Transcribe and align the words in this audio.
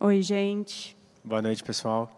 Oi, 0.00 0.22
gente. 0.22 0.96
Boa 1.22 1.40
noite, 1.40 1.62
pessoal. 1.62 2.10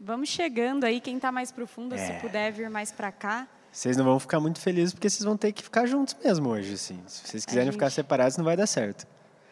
Vamos 0.00 0.28
chegando 0.28 0.84
aí, 0.84 1.00
quem 1.00 1.16
está 1.16 1.32
mais 1.32 1.50
profundo, 1.50 1.94
É. 1.94 1.98
se 1.98 2.12
puder 2.20 2.52
vir 2.52 2.70
mais 2.70 2.92
para 2.92 3.10
cá. 3.10 3.48
Vocês 3.72 3.96
não 3.96 4.04
vão 4.04 4.18
ficar 4.18 4.40
muito 4.40 4.60
felizes 4.60 4.92
porque 4.94 5.08
vocês 5.10 5.24
vão 5.24 5.36
ter 5.36 5.52
que 5.52 5.62
ficar 5.62 5.86
juntos 5.86 6.16
mesmo 6.22 6.48
hoje, 6.50 6.74
assim. 6.74 7.00
Se 7.06 7.26
vocês 7.26 7.44
quiserem 7.44 7.66
gente- 7.66 7.74
ficar 7.74 7.90
separados, 7.90 8.36
não 8.36 8.44
vai 8.44 8.56
dar 8.56 8.66
certo. 8.66 9.06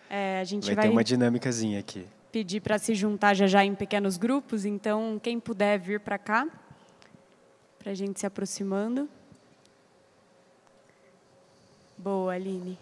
É, 0.09 0.41
a 0.41 0.45
gente 0.45 0.67
Vai, 0.67 0.75
vai, 0.77 0.85
ter 0.87 0.91
uma 0.91 1.03
dinâmicazinha 1.04 1.81
aqui. 1.81 2.07
pedir 2.30 2.61
para 2.61 2.79
se 2.79 2.95
juntar 2.95 3.34
já 3.34 3.46
já 3.46 3.64
em 3.64 3.74
pequenos 3.74 4.16
grupos, 4.16 4.64
então 4.64 5.18
quem 5.22 5.40
puder 5.40 5.79
vir 5.79 6.00
para 6.00 6.18
cá, 6.18 6.46
para 7.79 7.90
a 7.90 7.95
gente 7.95 8.20
se 8.20 8.27
aproximando. 8.27 9.08
Boa, 11.98 12.34
Aline. 12.34 12.79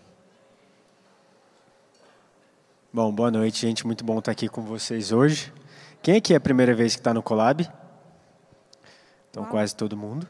Bom, 2.95 3.11
boa 3.11 3.29
noite, 3.29 3.61
gente. 3.61 3.85
Muito 3.85 4.05
bom 4.05 4.21
estar 4.21 4.31
aqui 4.31 4.49
com 4.49 4.63
vocês 4.63 5.11
hoje. 5.11 5.53
Quem 6.01 6.19
aqui 6.19 6.33
é 6.33 6.37
a 6.37 6.41
primeira 6.41 6.73
vez 6.77 6.95
que 6.95 7.01
está 7.01 7.13
no 7.13 7.25
Colab? 7.25 7.69
Então, 9.29 9.43
Uau. 9.43 9.51
quase 9.51 9.75
todo 9.75 9.97
mundo. 9.97 10.29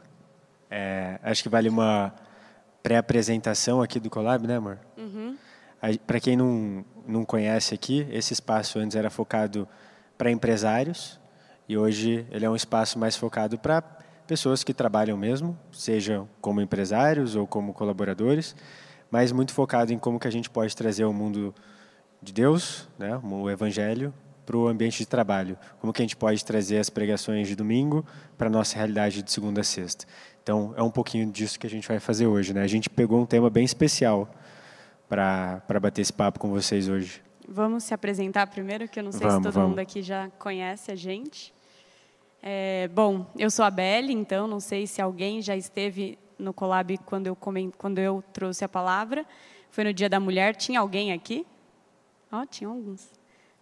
É, 0.67 1.19
acho 1.21 1.43
que 1.43 1.47
vale 1.47 1.69
uma 1.69 2.11
pré-apresentação 2.81 3.83
aqui 3.83 3.99
do 3.99 4.09
Colab, 4.09 4.47
né, 4.47 4.55
amor? 4.55 4.79
Para 6.07 6.19
quem 6.19 6.35
não, 6.35 6.83
não 7.07 7.23
conhece 7.23 7.75
aqui, 7.75 8.07
esse 8.09 8.33
espaço 8.33 8.79
antes 8.79 8.97
era 8.97 9.11
focado 9.11 9.67
para 10.17 10.31
empresários 10.31 11.19
e 11.69 11.77
hoje 11.77 12.25
ele 12.31 12.45
é 12.45 12.49
um 12.49 12.55
espaço 12.55 12.97
mais 12.97 13.15
focado 13.15 13.59
para 13.59 13.83
pessoas 14.25 14.63
que 14.63 14.73
trabalham 14.73 15.15
mesmo, 15.15 15.55
sejam 15.71 16.27
como 16.41 16.61
empresários 16.61 17.35
ou 17.35 17.45
como 17.45 17.75
colaboradores, 17.75 18.55
mas 19.11 19.31
muito 19.31 19.53
focado 19.53 19.93
em 19.93 19.99
como 19.99 20.19
que 20.19 20.27
a 20.27 20.31
gente 20.31 20.49
pode 20.49 20.75
trazer 20.75 21.05
o 21.05 21.13
mundo 21.13 21.53
de 22.25 22.33
Deus, 22.33 22.89
né, 22.97 23.19
o 23.23 23.49
Evangelho, 23.49 24.13
para 24.45 24.57
o 24.57 24.67
ambiente 24.67 24.97
de 24.97 25.05
trabalho. 25.05 25.57
Como 25.79 25.93
que 25.93 26.01
a 26.01 26.05
gente 26.05 26.15
pode 26.15 26.43
trazer 26.43 26.77
as 26.79 26.89
pregações 26.89 27.47
de 27.47 27.55
domingo 27.55 28.05
para 28.37 28.47
a 28.47 28.49
nossa 28.49 28.75
realidade 28.75 29.23
de 29.23 29.31
segunda 29.31 29.61
a 29.61 29.63
sexta. 29.63 30.05
Então, 30.43 30.73
é 30.77 30.83
um 30.83 30.91
pouquinho 30.91 31.31
disso 31.31 31.59
que 31.59 31.65
a 31.65 31.69
gente 31.69 31.87
vai 31.87 31.99
fazer 31.99 32.27
hoje. 32.27 32.53
Né? 32.53 32.61
A 32.61 32.67
gente 32.67 32.89
pegou 32.89 33.19
um 33.19 33.25
tema 33.25 33.49
bem 33.49 33.63
especial 33.65 34.29
para 35.09 35.61
bater 35.81 36.01
esse 36.01 36.13
papo 36.13 36.39
com 36.39 36.49
vocês 36.49 36.87
hoje. 36.87 37.21
Vamos 37.47 37.83
se 37.83 37.93
apresentar 37.93 38.47
primeiro, 38.47 38.87
que 38.87 38.99
eu 38.99 39.03
não 39.03 39.11
sei 39.11 39.21
se 39.21 39.27
Vamos, 39.27 39.43
todo 39.43 39.53
vamos. 39.53 39.69
mundo 39.69 39.79
aqui 39.79 40.01
já 40.01 40.29
conhece 40.39 40.91
a 40.91 40.95
gente. 40.95 41.53
É, 42.41 42.87
bom, 42.93 43.25
eu 43.37 43.49
sou 43.49 43.65
a 43.65 43.71
Belle, 43.71 44.13
então 44.13 44.47
não 44.47 44.59
sei 44.59 44.85
se 44.85 45.01
alguém 45.01 45.41
já 45.41 45.55
esteve 45.55 46.17
no 46.37 46.53
Colab 46.53 46.97
quando 47.05 47.27
eu, 47.27 47.35
comen- 47.35 47.71
quando 47.77 47.97
eu 47.99 48.23
trouxe 48.33 48.63
a 48.63 48.69
palavra. 48.69 49.25
Foi 49.71 49.83
no 49.83 49.93
Dia 49.93 50.09
da 50.09 50.19
Mulher. 50.19 50.55
Tinha 50.55 50.79
alguém 50.79 51.11
aqui? 51.11 51.45
Ó, 52.35 52.45
tinha 52.45 52.69
alguns. 52.69 53.09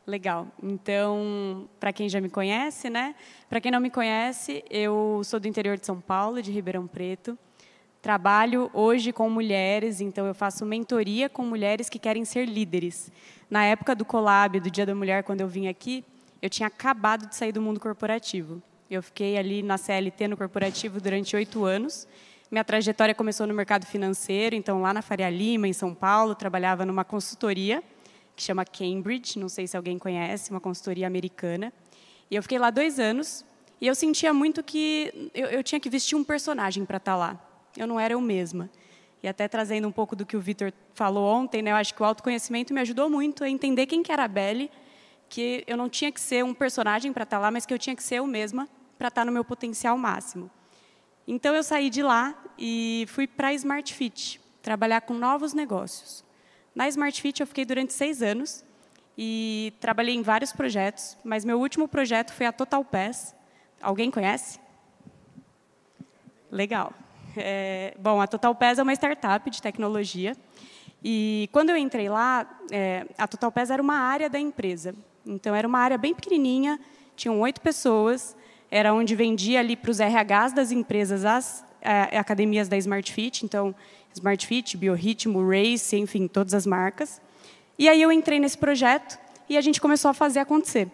Legal. 0.06 0.48
Então, 0.62 1.70
para 1.80 1.94
quem 1.94 2.10
já 2.10 2.20
me 2.20 2.30
conhece, 2.30 2.90
né? 2.90 3.16
Para 3.48 3.62
quem 3.62 3.72
não 3.72 3.80
me 3.80 3.90
conhece, 3.90 4.64
eu 4.70 5.22
sou 5.24 5.40
do 5.40 5.48
interior 5.48 5.78
de 5.78 5.86
São 5.86 6.02
Paulo, 6.02 6.42
de 6.42 6.52
Ribeirão 6.52 6.88
Preto. 6.88 7.38
Trabalho 8.02 8.70
hoje 8.74 9.14
com 9.14 9.30
mulheres, 9.30 10.02
então 10.02 10.26
eu 10.26 10.34
faço 10.34 10.66
mentoria 10.66 11.30
com 11.30 11.44
mulheres 11.46 11.88
que 11.88 11.98
querem 11.98 12.26
ser 12.26 12.46
líderes. 12.46 13.12
Na 13.50 13.64
época 13.64 13.96
do 13.96 14.04
Colab, 14.04 14.60
do 14.60 14.70
Dia 14.70 14.86
da 14.86 14.94
Mulher, 14.94 15.24
quando 15.24 15.40
eu 15.40 15.48
vim 15.48 15.68
aqui, 15.68 16.04
eu 16.42 16.50
tinha 16.50 16.68
acabado 16.68 17.28
de 17.28 17.36
sair 17.36 17.54
do 17.54 17.62
mundo 17.62 17.80
corporativo. 17.80 18.62
Eu 18.92 19.02
fiquei 19.02 19.38
ali 19.38 19.64
na 19.64 19.78
CLT, 19.78 20.28
no 20.28 20.36
corporativo, 20.36 21.00
durante 21.00 21.34
oito 21.36 21.64
anos. 21.64 22.08
Minha 22.52 22.66
trajetória 22.66 23.16
começou 23.16 23.48
no 23.48 23.54
mercado 23.54 23.86
financeiro, 23.86 24.54
então 24.54 24.82
lá 24.82 24.94
na 24.94 25.02
Faria 25.02 25.30
Lima, 25.30 25.68
em 25.68 25.74
São 25.74 25.94
Paulo, 25.94 26.36
trabalhava 26.36 26.86
numa 26.86 27.06
consultoria 27.06 27.82
que 28.36 28.44
chama 28.44 28.66
Cambridge, 28.66 29.38
não 29.38 29.50
sei 29.50 29.68
se 29.68 29.78
alguém 29.78 29.98
conhece, 29.98 30.52
uma 30.52 30.60
consultoria 30.60 31.08
americana. 31.08 31.72
E 32.30 32.36
eu 32.36 32.42
fiquei 32.42 32.58
lá 32.58 32.70
dois 32.70 33.00
anos 33.00 33.46
e 33.80 33.88
eu 33.88 33.96
sentia 33.96 34.34
muito 34.34 34.64
que 34.64 35.32
eu, 35.34 35.48
eu 35.48 35.64
tinha 35.64 35.80
que 35.80 35.90
vestir 35.90 36.16
um 36.16 36.24
personagem 36.24 36.86
para 36.86 36.98
estar 36.98 37.16
lá. 37.16 37.40
Eu 37.78 37.88
não 37.88 38.00
era 38.00 38.14
eu 38.14 38.22
mesma. 38.22 38.70
E 39.22 39.28
até 39.28 39.48
trazendo 39.48 39.88
um 39.88 39.92
pouco 39.92 40.16
do 40.16 40.26
que 40.26 40.36
o 40.36 40.42
Vitor 40.42 40.74
falou 40.94 41.26
ontem, 41.26 41.62
né, 41.62 41.72
eu 41.72 41.76
acho 41.76 41.94
que 41.94 42.02
o 42.02 42.06
autoconhecimento 42.06 42.74
me 42.74 42.82
ajudou 42.82 43.10
muito 43.10 43.44
a 43.44 43.50
entender 43.50 43.86
quem 43.86 44.04
que 44.04 44.12
era 44.12 44.26
a 44.26 44.28
Belle, 44.28 44.70
que 45.30 45.64
eu 45.66 45.78
não 45.78 45.90
tinha 45.90 46.12
que 46.12 46.20
ser 46.20 46.44
um 46.44 46.54
personagem 46.54 47.14
para 47.14 47.24
estar 47.24 47.40
lá, 47.40 47.50
mas 47.50 47.66
que 47.66 47.74
eu 47.74 47.80
tinha 47.80 47.96
que 47.96 48.04
ser 48.04 48.16
eu 48.16 48.28
mesma 48.28 48.68
para 48.98 49.08
estar 49.08 49.26
no 49.26 49.32
meu 49.32 49.44
potencial 49.44 49.98
máximo. 49.98 50.52
Então 51.28 51.56
eu 51.56 51.64
saí 51.64 51.90
de 51.90 52.04
lá 52.04 52.36
e 52.58 53.06
fui 53.10 53.28
para 53.28 53.50
a 53.50 53.54
Smart 53.54 53.94
Fit, 53.94 54.42
trabalhar 54.62 55.02
com 55.02 55.14
novos 55.14 55.54
negócios. 55.54 56.23
Na 56.76 56.88
Smart 56.88 57.22
Fit 57.22 57.40
eu 57.40 57.48
fiquei 57.48 57.66
durante 57.66 57.94
seis 57.94 58.24
anos 58.24 58.66
e 59.18 59.74
trabalhei 59.80 60.16
em 60.16 60.24
vários 60.24 60.52
projetos, 60.52 61.16
mas 61.24 61.46
meu 61.46 61.60
último 61.60 61.88
projeto 61.88 62.34
foi 62.34 62.48
a 62.48 62.52
Total 62.52 62.84
Pass. 62.84 63.36
Alguém 63.82 64.10
conhece? 64.10 64.60
Legal. 66.52 66.92
É, 67.38 67.96
bom, 68.00 68.20
a 68.20 68.28
Total 68.28 68.54
Pass 68.56 68.80
é 68.80 68.84
uma 68.84 68.94
startup 68.94 69.48
de 69.50 69.62
tecnologia 69.62 70.36
e 71.04 71.48
quando 71.52 71.70
eu 71.70 71.78
entrei 71.78 72.10
lá, 72.10 72.60
é, 72.72 73.06
a 73.18 73.28
Total 73.28 73.52
Pass 73.52 73.70
era 73.70 73.82
uma 73.82 73.98
área 73.98 74.30
da 74.30 74.40
empresa. 74.40 74.96
Então 75.26 75.54
era 75.54 75.68
uma 75.68 75.80
área 75.80 75.98
bem 75.98 76.14
pequenininha, 76.16 76.80
tinham 77.16 77.40
oito 77.42 77.62
pessoas, 77.62 78.36
era 78.72 78.94
onde 78.94 79.16
vendia 79.16 79.60
ali 79.60 79.76
para 79.76 79.92
os 79.92 80.00
RHs 80.00 80.54
das 80.54 80.72
empresas 80.72 81.24
as 81.24 81.64
é, 81.84 82.18
academias 82.18 82.68
da 82.68 82.78
Smart 82.78 83.12
Fit, 83.12 83.46
então 83.46 83.76
Smart 84.14 84.46
Fit, 84.46 84.78
Biorritmo, 84.78 85.48
Race, 85.48 85.96
enfim, 85.96 86.28
todas 86.28 86.54
as 86.54 86.66
marcas. 86.66 87.22
E 87.78 87.90
aí 87.90 88.02
eu 88.02 88.12
entrei 88.12 88.40
nesse 88.40 88.58
projeto 88.58 89.20
e 89.50 89.58
a 89.58 89.62
gente 89.62 89.82
começou 89.82 90.10
a 90.10 90.14
fazer 90.14 90.40
acontecer. 90.40 90.90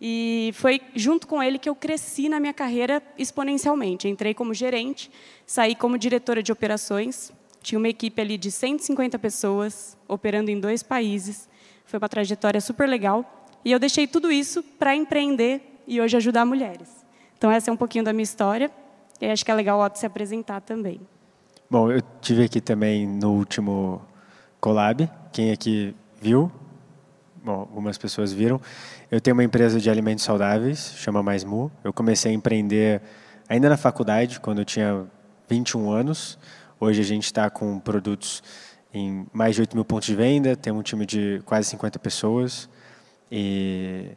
E 0.00 0.50
foi 0.54 0.80
junto 0.96 1.28
com 1.28 1.40
ele 1.40 1.58
que 1.58 1.68
eu 1.68 1.76
cresci 1.76 2.28
na 2.28 2.40
minha 2.40 2.52
carreira 2.52 3.00
exponencialmente. 3.16 4.08
Entrei 4.08 4.34
como 4.34 4.52
gerente, 4.52 5.10
saí 5.46 5.76
como 5.76 5.96
diretora 5.96 6.42
de 6.42 6.50
operações. 6.50 7.30
Tinha 7.62 7.78
uma 7.78 7.88
equipe 7.88 8.20
ali 8.20 8.36
de 8.36 8.50
150 8.50 9.16
pessoas, 9.20 9.96
operando 10.08 10.50
em 10.50 10.58
dois 10.58 10.82
países. 10.82 11.48
Foi 11.84 11.98
uma 11.98 12.08
trajetória 12.08 12.60
super 12.60 12.88
legal. 12.88 13.46
E 13.64 13.70
eu 13.70 13.78
deixei 13.78 14.08
tudo 14.08 14.32
isso 14.32 14.62
para 14.62 14.96
empreender 14.96 15.60
e 15.86 16.00
hoje 16.00 16.16
ajudar 16.16 16.44
mulheres. 16.44 16.88
Então, 17.38 17.50
essa 17.50 17.70
é 17.70 17.72
um 17.72 17.76
pouquinho 17.76 18.04
da 18.04 18.12
minha 18.12 18.24
história. 18.24 18.70
E 19.22 19.30
acho 19.30 19.44
que 19.44 19.52
é 19.52 19.54
legal 19.54 19.78
o 19.78 19.84
Otto 19.84 20.00
se 20.00 20.04
apresentar 20.04 20.60
também. 20.60 21.00
Bom, 21.70 21.92
eu 21.92 22.02
tive 22.20 22.42
aqui 22.42 22.60
também 22.60 23.06
no 23.06 23.30
último 23.30 24.02
collab. 24.60 25.08
Quem 25.32 25.52
aqui 25.52 25.94
viu? 26.20 26.50
Bom, 27.36 27.60
algumas 27.60 27.96
pessoas 27.96 28.32
viram. 28.32 28.60
Eu 29.08 29.20
tenho 29.20 29.36
uma 29.36 29.44
empresa 29.44 29.78
de 29.78 29.88
alimentos 29.88 30.24
saudáveis, 30.24 30.94
chama 30.96 31.22
Mais 31.22 31.44
Mu. 31.44 31.70
Eu 31.84 31.92
comecei 31.92 32.32
a 32.32 32.34
empreender 32.34 33.00
ainda 33.48 33.68
na 33.68 33.76
faculdade, 33.76 34.40
quando 34.40 34.58
eu 34.58 34.64
tinha 34.64 35.04
21 35.48 35.88
anos. 35.92 36.36
Hoje 36.80 37.00
a 37.00 37.04
gente 37.04 37.26
está 37.26 37.48
com 37.48 37.78
produtos 37.78 38.42
em 38.92 39.24
mais 39.32 39.54
de 39.54 39.60
8 39.60 39.76
mil 39.76 39.84
pontos 39.84 40.06
de 40.08 40.16
venda, 40.16 40.56
temos 40.56 40.80
um 40.80 40.82
time 40.82 41.06
de 41.06 41.40
quase 41.44 41.68
50 41.68 41.96
pessoas. 42.00 42.68
E 43.30 44.16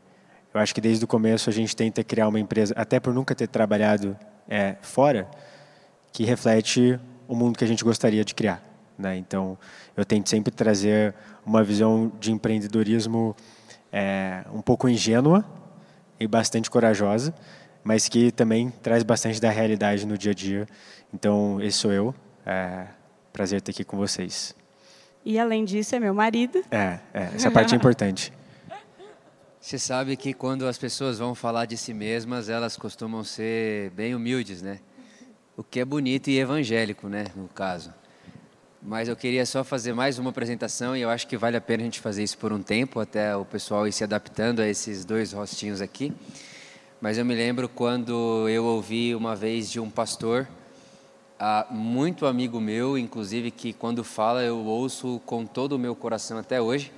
eu 0.51 0.59
acho 0.59 0.73
que 0.73 0.81
desde 0.81 1.05
o 1.05 1.07
começo 1.07 1.47
a 1.47 1.53
gente 1.53 1.75
tenta 1.75 2.03
criar 2.03 2.27
uma 2.27 2.39
empresa, 2.39 2.73
até 2.75 2.99
por 2.99 3.13
nunca 3.13 3.35
ter 3.35 3.47
trabalhado 3.47 4.17
é, 4.47 4.75
fora, 4.81 5.29
que 6.11 6.23
reflete 6.23 6.99
o 7.27 7.35
mundo 7.35 7.57
que 7.57 7.63
a 7.63 7.67
gente 7.67 7.83
gostaria 7.83 8.23
de 8.23 8.33
criar. 8.33 8.63
Né? 8.97 9.17
Então, 9.17 9.57
eu 9.95 10.05
tento 10.05 10.29
sempre 10.29 10.53
trazer 10.53 11.13
uma 11.45 11.63
visão 11.63 12.11
de 12.19 12.31
empreendedorismo 12.31 13.35
é, 13.91 14.43
um 14.53 14.61
pouco 14.61 14.87
ingênua 14.87 15.45
e 16.19 16.27
bastante 16.27 16.69
corajosa, 16.69 17.33
mas 17.83 18.07
que 18.07 18.31
também 18.31 18.69
traz 18.81 19.03
bastante 19.03 19.39
da 19.39 19.49
realidade 19.49 20.05
no 20.05 20.17
dia 20.17 20.31
a 20.31 20.35
dia. 20.35 20.67
Então, 21.13 21.61
esse 21.61 21.77
sou 21.77 21.91
eu. 21.91 22.15
É, 22.45 22.85
prazer 23.31 23.59
estar 23.59 23.71
aqui 23.71 23.83
com 23.83 23.97
vocês. 23.97 24.55
E, 25.25 25.39
além 25.39 25.65
disso, 25.65 25.95
é 25.95 25.99
meu 25.99 26.13
marido. 26.13 26.63
É, 26.71 26.99
é 27.13 27.29
essa 27.35 27.51
parte 27.51 27.73
é 27.73 27.77
importante. 27.77 28.31
Você 29.65 29.79
sabe 29.79 30.15
que 30.15 30.31
quando 30.31 30.67
as 30.67 30.77
pessoas 30.77 31.17
vão 31.17 31.33
falar 31.33 31.65
de 31.65 31.75
si 31.75 31.91
mesmas, 31.91 32.49
elas 32.49 32.77
costumam 32.77 33.23
ser 33.23 33.89
bem 33.89 34.13
humildes, 34.13 34.61
né? 34.61 34.79
O 35.57 35.63
que 35.63 35.79
é 35.79 35.83
bonito 35.83 36.29
e 36.29 36.37
evangélico, 36.37 37.09
né, 37.09 37.25
no 37.35 37.47
caso. 37.47 37.91
Mas 38.79 39.09
eu 39.09 39.15
queria 39.15 39.43
só 39.43 39.63
fazer 39.63 39.91
mais 39.91 40.19
uma 40.19 40.29
apresentação 40.29 40.95
e 40.95 41.01
eu 41.01 41.09
acho 41.09 41.25
que 41.25 41.35
vale 41.35 41.57
a 41.57 41.61
pena 41.61 41.81
a 41.81 41.85
gente 41.85 41.99
fazer 41.99 42.21
isso 42.21 42.37
por 42.37 42.53
um 42.53 42.61
tempo, 42.61 42.99
até 42.99 43.35
o 43.35 43.43
pessoal 43.43 43.87
ir 43.87 43.91
se 43.91 44.03
adaptando 44.03 44.59
a 44.59 44.67
esses 44.67 45.03
dois 45.03 45.33
rostinhos 45.33 45.81
aqui. 45.81 46.13
Mas 47.01 47.17
eu 47.17 47.25
me 47.25 47.33
lembro 47.33 47.67
quando 47.67 48.47
eu 48.47 48.65
ouvi 48.65 49.15
uma 49.15 49.35
vez 49.35 49.71
de 49.71 49.79
um 49.79 49.89
pastor, 49.89 50.47
ah, 51.39 51.65
muito 51.71 52.27
amigo 52.27 52.61
meu, 52.61 52.99
inclusive, 52.99 53.49
que 53.49 53.73
quando 53.73 54.03
fala 54.03 54.43
eu 54.43 54.59
ouço 54.59 55.19
com 55.25 55.43
todo 55.43 55.73
o 55.73 55.79
meu 55.79 55.95
coração 55.95 56.37
até 56.37 56.61
hoje. 56.61 56.91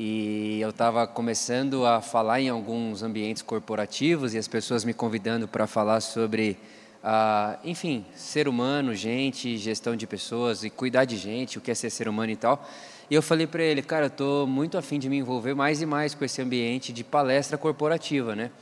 E 0.00 0.60
eu 0.60 0.70
estava 0.70 1.08
começando 1.08 1.84
a 1.84 2.00
falar 2.00 2.40
em 2.40 2.48
alguns 2.48 3.02
ambientes 3.02 3.42
corporativos 3.42 4.32
e 4.32 4.38
as 4.38 4.46
pessoas 4.46 4.84
me 4.84 4.94
convidando 4.94 5.48
para 5.48 5.66
falar 5.66 6.00
sobre 6.00 6.56
ah, 7.02 7.58
enfim, 7.64 8.06
ser 8.14 8.46
humano, 8.46 8.94
gente, 8.94 9.56
gestão 9.56 9.96
de 9.96 10.06
pessoas 10.06 10.62
e 10.62 10.70
cuidar 10.70 11.04
de 11.04 11.16
gente, 11.16 11.58
o 11.58 11.60
que 11.60 11.72
é 11.72 11.74
ser 11.74 11.90
ser 11.90 12.08
humano 12.08 12.30
e 12.30 12.36
tal. 12.36 12.64
E 13.10 13.14
eu 13.16 13.20
falei 13.20 13.44
para 13.44 13.64
ele, 13.64 13.82
cara, 13.82 14.04
eu 14.04 14.08
estou 14.08 14.46
muito 14.46 14.78
afim 14.78 15.00
de 15.00 15.08
me 15.08 15.16
envolver 15.16 15.54
mais 15.54 15.82
e 15.82 15.86
mais 15.86 16.14
com 16.14 16.24
esse 16.24 16.40
ambiente 16.40 16.92
de 16.92 17.02
palestra 17.02 17.58
corporativa, 17.58 18.36
né? 18.36 18.52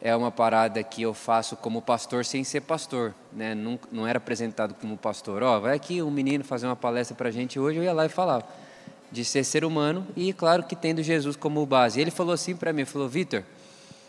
É 0.00 0.14
uma 0.14 0.30
parada 0.30 0.80
que 0.84 1.02
eu 1.02 1.12
faço 1.12 1.56
como 1.56 1.82
pastor 1.82 2.24
sem 2.24 2.44
ser 2.44 2.60
pastor, 2.60 3.12
né? 3.32 3.52
Não, 3.52 3.80
não 3.90 4.06
era 4.06 4.18
apresentado 4.18 4.74
como 4.74 4.96
pastor. 4.96 5.42
Ó, 5.42 5.56
oh, 5.56 5.60
vai 5.60 5.74
aqui 5.74 6.00
um 6.00 6.10
menino 6.10 6.44
fazer 6.44 6.66
uma 6.66 6.76
palestra 6.76 7.16
para 7.16 7.32
gente 7.32 7.58
hoje, 7.58 7.78
eu 7.78 7.82
ia 7.82 7.92
lá 7.92 8.06
e 8.06 8.08
falava 8.08 8.67
de 9.10 9.24
ser 9.24 9.44
ser 9.44 9.64
humano 9.64 10.06
e, 10.16 10.32
claro, 10.32 10.62
que 10.62 10.76
tendo 10.76 11.02
Jesus 11.02 11.36
como 11.36 11.64
base. 11.64 12.00
Ele 12.00 12.10
falou 12.10 12.32
assim 12.32 12.54
para 12.54 12.72
mim, 12.72 12.84
falou, 12.84 13.08
Vitor, 13.08 13.42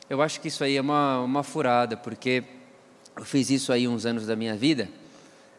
eu 0.10 0.22
acho 0.22 0.42
que 0.42 0.48
isso 0.48 0.64
aí 0.64 0.78
é 0.78 0.82
uma, 0.82 1.20
uma 1.22 1.44
furada, 1.44 1.96
porque 1.96 2.44
eu 3.16 3.26
fiz 3.26 3.50
isso 3.50 3.72
aí 3.72 3.88
uns 3.88 4.06
anos 4.06 4.26
da 4.26 4.36
minha 4.36 4.56
vida 4.56 4.90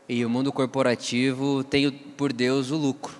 e 0.08 0.24
o 0.24 0.28
mundo 0.28 0.52
corporativo 0.52 1.62
tem 1.62 1.88
por 1.88 2.32
Deus 2.32 2.72
o 2.72 2.76
lucro. 2.76 3.14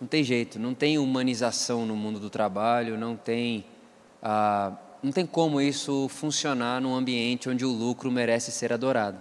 Não 0.00 0.06
tem 0.06 0.22
jeito, 0.22 0.56
não 0.58 0.72
tem 0.72 0.98
humanização 0.98 1.84
no 1.84 1.96
mundo 1.96 2.20
do 2.20 2.30
trabalho, 2.30 2.96
não 2.96 3.16
tem, 3.16 3.64
ah, 4.22 4.72
não 5.02 5.10
tem 5.10 5.26
como 5.26 5.60
isso 5.60 6.08
funcionar 6.08 6.80
num 6.80 6.94
ambiente 6.94 7.48
onde 7.48 7.64
o 7.64 7.70
lucro 7.72 8.08
merece 8.12 8.52
ser 8.52 8.72
adorado. 8.72 9.18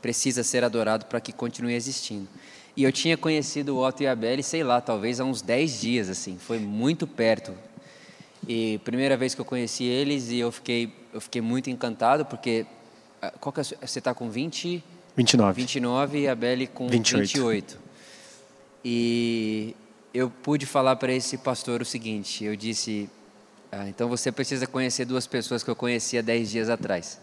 Precisa 0.00 0.44
ser 0.44 0.62
adorado 0.62 1.06
para 1.06 1.20
que 1.20 1.32
continue 1.32 1.74
existindo. 1.74 2.28
E 2.76 2.84
eu 2.84 2.92
tinha 2.92 3.16
conhecido 3.16 3.76
o 3.76 3.84
Otto 3.84 4.02
e 4.02 4.06
a 4.06 4.14
Belle, 4.14 4.42
sei 4.42 4.62
lá, 4.62 4.80
talvez 4.80 5.20
há 5.20 5.24
uns 5.24 5.42
10 5.42 5.80
dias, 5.80 6.08
assim, 6.08 6.38
foi 6.38 6.58
muito 6.58 7.06
perto. 7.06 7.52
E 8.46 8.78
primeira 8.84 9.16
vez 9.16 9.34
que 9.34 9.40
eu 9.40 9.44
conheci 9.44 9.84
eles 9.84 10.30
e 10.30 10.38
eu 10.38 10.50
fiquei, 10.50 10.92
eu 11.12 11.20
fiquei 11.20 11.42
muito 11.42 11.68
encantado, 11.68 12.24
porque 12.24 12.66
ah, 13.20 13.32
qual 13.38 13.52
que 13.52 13.60
é, 13.60 13.64
você 13.64 13.98
está 13.98 14.14
com 14.14 14.30
20? 14.30 14.82
29. 15.16 15.60
29 15.60 16.18
e 16.20 16.28
a 16.28 16.34
Belle 16.34 16.66
com 16.66 16.88
28. 16.88 17.20
28. 17.20 17.78
E 18.84 19.76
eu 20.14 20.30
pude 20.30 20.64
falar 20.64 20.96
para 20.96 21.12
esse 21.12 21.36
pastor 21.36 21.82
o 21.82 21.84
seguinte: 21.84 22.44
eu 22.44 22.56
disse, 22.56 23.10
ah, 23.70 23.88
então 23.88 24.08
você 24.08 24.32
precisa 24.32 24.66
conhecer 24.66 25.04
duas 25.04 25.26
pessoas 25.26 25.62
que 25.62 25.70
eu 25.70 25.76
conhecia 25.76 26.22
dez 26.22 26.50
dias 26.50 26.70
atrás. 26.70 27.20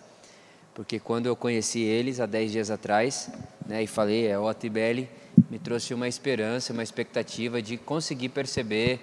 Porque 0.76 1.00
quando 1.00 1.26
eu 1.26 1.36
conheci 1.36 1.80
eles 1.80 2.20
há 2.20 2.28
dez 2.28 2.52
dias 2.52 2.70
atrás, 2.70 3.32
né, 3.66 3.82
e 3.82 3.88
falei, 3.88 4.28
é 4.28 4.38
Otto 4.38 4.68
e 4.68 4.70
Belli, 4.70 5.10
me 5.50 5.58
trouxe 5.58 5.94
uma 5.94 6.08
esperança, 6.08 6.74
uma 6.74 6.84
expectativa 6.84 7.62
de 7.62 7.78
conseguir 7.78 8.30
perceber 8.30 9.00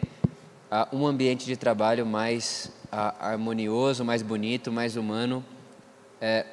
ah, 0.71 0.87
um 0.93 1.07
ambiente 1.07 1.47
de 1.47 1.57
trabalho 1.57 2.05
mais 2.05 2.71
ah, 2.93 3.15
harmonioso, 3.31 4.05
mais 4.05 4.21
bonito, 4.21 4.71
mais 4.71 4.97
humano, 4.97 5.45
é, 6.21 6.45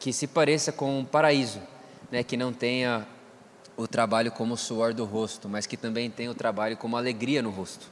que 0.00 0.12
se 0.12 0.26
pareça 0.26 0.72
com 0.72 0.98
um 0.98 1.04
paraíso, 1.04 1.60
né, 2.10 2.22
que 2.22 2.36
não 2.36 2.52
tenha 2.52 3.06
o 3.76 3.86
trabalho 3.86 4.32
como 4.32 4.56
suor 4.56 4.94
do 4.94 5.04
rosto, 5.04 5.48
mas 5.48 5.66
que 5.66 5.76
também 5.76 6.10
tem 6.10 6.28
o 6.28 6.34
trabalho 6.34 6.76
como 6.76 6.96
alegria 6.96 7.42
no 7.42 7.50
rosto. 7.50 7.86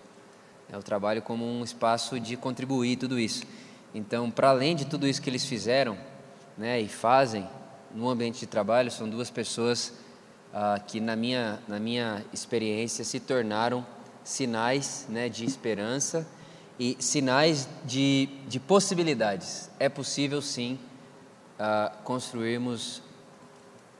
É 0.72 0.78
o 0.78 0.82
trabalho 0.82 1.20
como 1.20 1.44
um 1.44 1.62
espaço 1.62 2.18
de 2.18 2.34
contribuir 2.34 2.96
tudo 2.96 3.18
isso. 3.18 3.44
Então, 3.94 4.30
para 4.30 4.48
além 4.48 4.74
de 4.74 4.86
tudo 4.86 5.06
isso 5.06 5.20
que 5.20 5.28
eles 5.28 5.44
fizeram, 5.44 5.98
né, 6.56 6.80
e 6.80 6.88
fazem 6.88 7.46
no 7.94 8.08
ambiente 8.08 8.40
de 8.40 8.46
trabalho, 8.46 8.90
são 8.90 9.06
duas 9.06 9.28
pessoas 9.28 9.92
ah, 10.52 10.78
que 10.78 11.00
na 11.00 11.16
minha 11.16 11.58
na 11.66 11.78
minha 11.78 12.24
experiência 12.32 13.04
se 13.04 13.18
tornaram 13.20 13.86
sinais, 14.24 15.06
né, 15.08 15.28
de 15.28 15.44
esperança 15.44 16.26
e 16.78 16.96
sinais 17.00 17.68
de, 17.84 18.28
de 18.46 18.60
possibilidades. 18.60 19.70
É 19.78 19.88
possível 19.88 20.40
sim 20.40 20.78
ah, 21.58 21.92
construirmos 22.04 23.02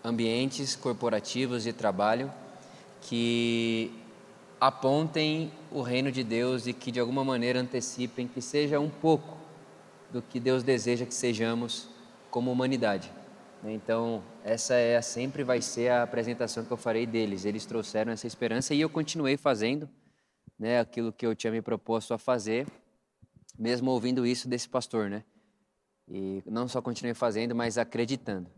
ambientes 0.04 0.74
corporativos 0.74 1.62
de 1.62 1.72
trabalho 1.72 2.32
que 3.02 3.92
apontem 4.60 5.50
o 5.70 5.82
reino 5.82 6.12
de 6.12 6.22
Deus 6.22 6.66
e 6.66 6.72
que 6.72 6.90
de 6.90 7.00
alguma 7.00 7.24
maneira 7.24 7.60
antecipem 7.60 8.28
que 8.28 8.40
seja 8.40 8.78
um 8.78 8.88
pouco 8.88 9.36
do 10.12 10.22
que 10.22 10.38
Deus 10.38 10.62
deseja 10.62 11.06
que 11.06 11.14
sejamos 11.14 11.88
como 12.30 12.52
humanidade. 12.52 13.10
Então, 13.64 14.22
essa 14.44 14.74
é 14.74 15.00
sempre 15.00 15.44
vai 15.44 15.62
ser 15.62 15.90
a 15.90 16.02
apresentação 16.02 16.64
que 16.64 16.70
eu 16.70 16.76
farei 16.76 17.06
deles. 17.06 17.44
Eles 17.44 17.64
trouxeram 17.64 18.12
essa 18.12 18.26
esperança 18.26 18.74
e 18.74 18.80
eu 18.80 18.90
continuei 18.90 19.36
fazendo, 19.36 19.88
né, 20.58 20.80
aquilo 20.80 21.12
que 21.12 21.26
eu 21.26 21.34
tinha 21.34 21.52
me 21.52 21.62
proposto 21.62 22.12
a 22.12 22.18
fazer, 22.18 22.66
mesmo 23.58 23.90
ouvindo 23.90 24.26
isso 24.26 24.48
desse 24.48 24.68
pastor, 24.68 25.08
né? 25.08 25.24
E 26.08 26.42
não 26.46 26.66
só 26.66 26.82
continuei 26.82 27.14
fazendo, 27.14 27.54
mas 27.54 27.78
acreditando. 27.78 28.50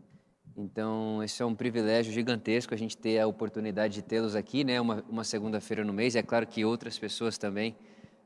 Então, 0.57 1.21
esse 1.21 1.41
é 1.41 1.45
um 1.45 1.53
privilégio 1.53 2.13
gigantesco 2.13 2.73
a 2.73 2.77
gente 2.77 2.97
ter 2.97 3.19
a 3.19 3.27
oportunidade 3.27 3.95
de 3.95 4.01
tê-los 4.01 4.35
aqui, 4.35 4.63
né? 4.63 4.79
Uma, 4.79 5.03
uma 5.09 5.23
segunda-feira 5.23 5.83
no 5.83 5.91
mês. 5.91 6.15
É 6.15 6.23
claro 6.23 6.47
que 6.47 6.63
outras 6.63 6.97
pessoas 6.97 7.37
também 7.37 7.75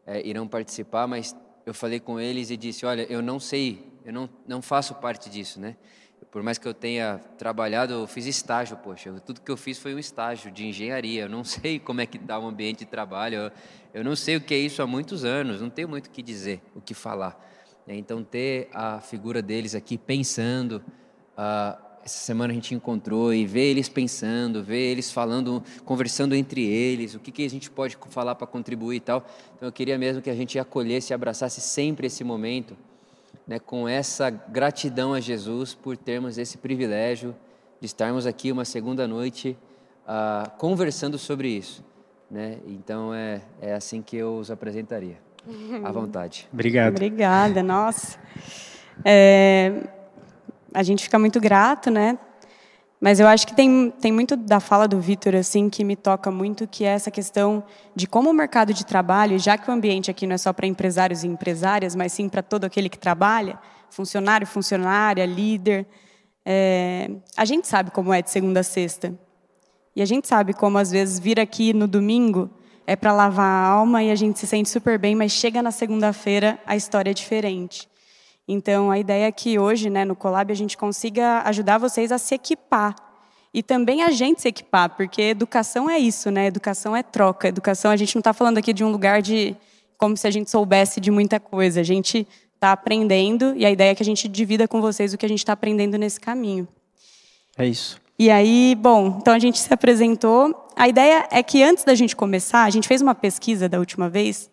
é, 0.06 0.26
irão 0.26 0.48
participar, 0.48 1.08
mas 1.08 1.36
eu 1.66 1.74
falei 1.74 2.00
com 2.00 2.20
eles 2.20 2.52
e 2.52 2.58
disse: 2.58 2.86
Olha, 2.86 3.02
eu 3.12 3.22
não 3.22 3.40
sei, 3.40 3.92
eu 4.06 4.14
não, 4.14 4.30
não 4.48 4.62
faço 4.62 4.96
parte 4.96 5.30
disso, 5.30 5.60
né? 5.60 5.76
Por 6.32 6.44
mais 6.44 6.58
que 6.58 6.68
eu 6.68 6.74
tenha 6.74 7.20
trabalhado, 7.38 7.94
eu 7.94 8.08
fiz 8.08 8.26
estágio, 8.26 8.78
poxa, 8.78 9.12
tudo 9.26 9.42
que 9.42 9.50
eu 9.50 9.58
fiz 9.58 9.80
foi 9.80 9.96
um 9.96 10.00
estágio 10.00 10.52
de 10.52 10.66
engenharia. 10.66 11.24
Eu 11.24 11.30
não 11.30 11.44
sei 11.46 11.80
como 11.80 12.02
é 12.02 12.06
que 12.06 12.18
está 12.18 12.38
o 12.38 12.48
ambiente 12.48 12.80
de 12.80 12.86
trabalho, 12.86 13.36
eu, 13.36 13.52
eu 13.96 14.04
não 14.04 14.16
sei 14.16 14.36
o 14.36 14.42
que 14.42 14.54
é 14.54 14.58
isso 14.58 14.82
há 14.82 14.88
muitos 14.88 15.24
anos, 15.24 15.62
não 15.62 15.70
tenho 15.70 15.90
muito 15.90 16.08
o 16.08 16.10
que 16.10 16.22
dizer, 16.22 16.62
o 16.76 16.82
que 16.82 16.94
falar. 16.94 17.40
Então, 17.88 18.24
ter 18.24 18.70
a 18.72 19.02
figura 19.02 19.42
deles 19.42 19.74
aqui 19.74 19.98
pensando. 19.98 20.84
Uh, 21.36 21.90
essa 22.04 22.24
semana 22.24 22.52
a 22.52 22.56
gente 22.56 22.74
encontrou 22.74 23.34
e 23.34 23.46
ver 23.46 23.66
eles 23.66 23.90
pensando, 23.90 24.64
ver 24.64 24.92
eles 24.92 25.12
falando, 25.12 25.64
conversando 25.86 26.34
entre 26.34 26.66
eles, 26.66 27.14
o 27.16 27.20
que, 27.20 27.32
que 27.32 27.46
a 27.46 27.50
gente 27.50 27.70
pode 27.70 27.98
falar 28.10 28.36
para 28.36 28.48
contribuir 28.48 28.98
e 28.98 29.00
tal. 29.00 29.26
Então 29.56 29.68
eu 29.68 29.72
queria 29.72 29.98
mesmo 29.98 30.22
que 30.22 30.30
a 30.30 30.36
gente 30.36 30.58
acolhesse 30.58 31.12
e 31.12 31.14
abraçasse 31.14 31.62
sempre 31.62 32.08
esse 32.08 32.24
momento, 32.24 32.78
né, 33.50 33.58
com 33.58 33.90
essa 33.90 34.30
gratidão 34.30 35.12
a 35.12 35.20
Jesus 35.20 35.74
por 35.74 35.98
termos 35.98 36.38
esse 36.38 36.56
privilégio 36.60 37.36
de 37.82 37.88
estarmos 37.88 38.28
aqui 38.28 38.52
uma 38.52 38.64
segunda 38.64 39.08
noite 39.08 39.58
uh, 40.06 40.48
conversando 40.60 41.18
sobre 41.18 41.50
isso. 41.50 41.84
Né? 42.30 42.60
Então 42.68 43.12
é, 43.12 43.42
é 43.60 43.74
assim 43.74 44.04
que 44.04 44.16
eu 44.16 44.38
os 44.38 44.52
apresentaria. 44.52 45.18
À 45.84 45.92
vontade. 45.92 46.48
Obrigado. 46.54 46.92
Obrigada, 46.92 47.64
nossa. 47.64 48.20
É, 49.04 49.82
a 50.72 50.84
gente 50.84 51.02
fica 51.02 51.18
muito 51.18 51.42
grato, 51.42 51.90
né? 51.90 52.20
Mas 53.00 53.20
eu 53.20 53.28
acho 53.28 53.48
que 53.48 53.56
tem, 53.56 53.92
tem 54.02 54.12
muito 54.12 54.36
da 54.36 54.60
fala 54.60 54.86
do 54.86 55.00
Vitor 55.00 55.34
assim 55.36 55.70
que 55.70 55.86
me 55.86 55.96
toca 55.96 56.30
muito, 56.30 56.68
que 56.68 56.84
é 56.84 56.90
essa 56.90 57.10
questão 57.10 57.64
de 57.96 58.06
como 58.06 58.30
o 58.30 58.34
mercado 58.34 58.74
de 58.74 58.86
trabalho, 58.86 59.40
já 59.40 59.58
que 59.58 59.70
o 59.70 59.74
ambiente 59.74 60.12
aqui 60.12 60.28
não 60.28 60.36
é 60.36 60.38
só 60.38 60.52
para 60.52 60.68
empresários 60.68 61.24
e 61.24 61.28
empresárias, 61.28 61.96
mas 61.96 62.12
sim 62.12 62.28
para 62.28 62.44
todo 62.44 62.66
aquele 62.66 62.90
que 62.90 63.00
trabalha, 63.00 63.58
funcionário, 63.90 64.46
funcionária, 64.46 65.26
líder, 65.26 65.88
é, 66.46 67.10
a 67.38 67.46
gente 67.46 67.68
sabe 67.68 67.90
como 67.92 68.14
é 68.14 68.22
de 68.22 68.30
segunda 68.30 68.60
a 68.60 68.64
sexta. 68.64 69.18
E 69.96 70.02
a 70.02 70.06
gente 70.06 70.28
sabe 70.28 70.54
como 70.54 70.78
às 70.78 70.92
vezes 70.92 71.20
vir 71.20 71.40
aqui 71.40 71.74
no 71.74 71.88
domingo 71.88 72.50
é 72.86 72.96
para 72.96 73.14
lavar 73.14 73.46
a 73.46 73.68
alma 73.68 74.04
e 74.04 74.12
a 74.12 74.16
gente 74.16 74.40
se 74.40 74.48
sente 74.48 74.70
super 74.70 75.00
bem, 75.00 75.16
mas 75.16 75.32
chega 75.32 75.62
na 75.62 75.72
segunda-feira 75.72 76.60
a 76.66 76.76
história 76.76 77.12
é 77.12 77.14
diferente. 77.14 77.89
Então, 78.52 78.90
a 78.90 78.98
ideia 78.98 79.28
é 79.28 79.32
que 79.32 79.60
hoje, 79.60 79.92
né, 79.92 80.04
no 80.04 80.16
Colab, 80.16 80.52
a 80.52 80.56
gente 80.56 80.76
consiga 80.76 81.44
ajudar 81.46 81.78
vocês 81.78 82.12
a 82.12 82.18
se 82.18 82.34
equipar. 82.34 82.96
E 83.54 83.62
também 83.62 84.02
a 84.02 84.10
gente 84.10 84.42
se 84.42 84.48
equipar, 84.48 84.90
porque 84.96 85.22
educação 85.22 85.88
é 85.88 86.00
isso, 86.00 86.32
né? 86.32 86.48
Educação 86.48 86.96
é 86.96 87.04
troca. 87.04 87.48
Educação, 87.48 87.92
a 87.92 87.96
gente 87.96 88.16
não 88.16 88.22
está 88.22 88.34
falando 88.34 88.58
aqui 88.58 88.74
de 88.74 88.84
um 88.84 88.90
lugar 88.92 89.22
de 89.22 89.56
como 90.00 90.18
se 90.18 90.26
a 90.26 90.32
gente 90.32 90.50
soubesse 90.50 91.00
de 91.00 91.12
muita 91.12 91.40
coisa. 91.40 91.82
A 91.82 91.84
gente 91.84 92.28
está 92.56 92.72
aprendendo 92.72 93.54
e 93.56 93.68
a 93.68 93.70
ideia 93.70 93.92
é 93.92 93.96
que 93.96 94.02
a 94.02 94.06
gente 94.06 94.28
divida 94.28 94.68
com 94.68 94.82
vocês 94.82 95.14
o 95.14 95.18
que 95.18 95.28
a 95.28 95.30
gente 95.30 95.40
está 95.40 95.54
aprendendo 95.54 95.96
nesse 95.96 96.20
caminho. 96.20 96.68
É 97.56 97.68
isso. 97.68 98.02
E 98.18 98.32
aí, 98.32 98.76
bom, 98.76 99.20
então 99.22 99.36
a 99.36 99.40
gente 99.40 99.60
se 99.60 99.72
apresentou. 99.72 100.68
A 100.76 100.88
ideia 100.88 101.28
é 101.30 101.44
que 101.44 101.62
antes 101.62 101.84
da 101.84 101.94
gente 101.94 102.16
começar, 102.16 102.64
a 102.64 102.70
gente 102.72 102.88
fez 102.88 103.00
uma 103.00 103.14
pesquisa 103.14 103.70
da 103.70 103.78
última 103.78 104.10
vez 104.10 104.50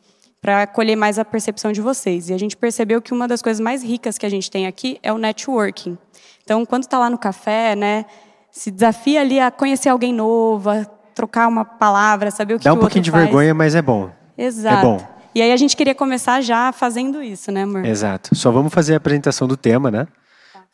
para 0.46 0.64
colher 0.64 0.94
mais 0.94 1.18
a 1.18 1.24
percepção 1.24 1.72
de 1.72 1.80
vocês. 1.80 2.30
E 2.30 2.32
a 2.32 2.38
gente 2.38 2.56
percebeu 2.56 3.02
que 3.02 3.12
uma 3.12 3.26
das 3.26 3.42
coisas 3.42 3.58
mais 3.58 3.82
ricas 3.82 4.16
que 4.16 4.24
a 4.24 4.28
gente 4.28 4.48
tem 4.48 4.68
aqui 4.68 4.96
é 5.02 5.12
o 5.12 5.18
networking. 5.18 5.98
Então, 6.44 6.64
quando 6.64 6.84
está 6.84 7.00
lá 7.00 7.10
no 7.10 7.18
café, 7.18 7.74
né, 7.74 8.06
se 8.48 8.70
desafia 8.70 9.22
ali 9.22 9.40
a 9.40 9.50
conhecer 9.50 9.88
alguém 9.88 10.12
novo, 10.12 10.70
a 10.70 10.84
trocar 11.16 11.48
uma 11.48 11.64
palavra, 11.64 12.30
saber 12.30 12.54
o 12.54 12.58
que 12.60 12.64
Dá 12.64 12.72
um 12.72 12.76
que 12.76 12.78
o 12.78 12.80
pouquinho 12.82 13.02
de 13.02 13.10
faz. 13.10 13.24
vergonha, 13.24 13.52
mas 13.52 13.74
é 13.74 13.82
bom. 13.82 14.08
Exato. 14.38 14.76
É 14.76 14.82
bom. 14.82 15.08
E 15.34 15.42
aí 15.42 15.50
a 15.50 15.56
gente 15.56 15.76
queria 15.76 15.96
começar 15.96 16.40
já 16.40 16.70
fazendo 16.70 17.20
isso, 17.20 17.50
né, 17.50 17.64
amor? 17.64 17.84
Exato. 17.84 18.32
Só 18.32 18.52
vamos 18.52 18.72
fazer 18.72 18.94
a 18.94 18.98
apresentação 18.98 19.48
do 19.48 19.56
tema, 19.56 19.90
né? 19.90 20.06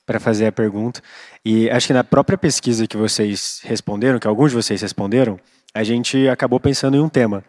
Para 0.05 0.21
fazer 0.21 0.49
a 0.49 0.53
pergunta. 0.53 1.01
E 1.43 1.71
acho 1.71 1.87
que 1.87 1.93
na 1.95 2.05
própria 2.05 2.37
pesquisa 2.37 2.87
que 2.87 2.99
vocês 2.99 3.63
responderam, 3.65 4.19
que 4.19 4.29
alguns 4.29 4.51
de 4.51 4.57
vocês 4.57 4.83
responderam, 4.83 5.41
a 5.73 5.83
gente 5.83 6.29
acabou 6.29 6.61
pensando 6.61 6.95
em 6.95 7.01
um 7.01 7.09
tema, 7.09 7.43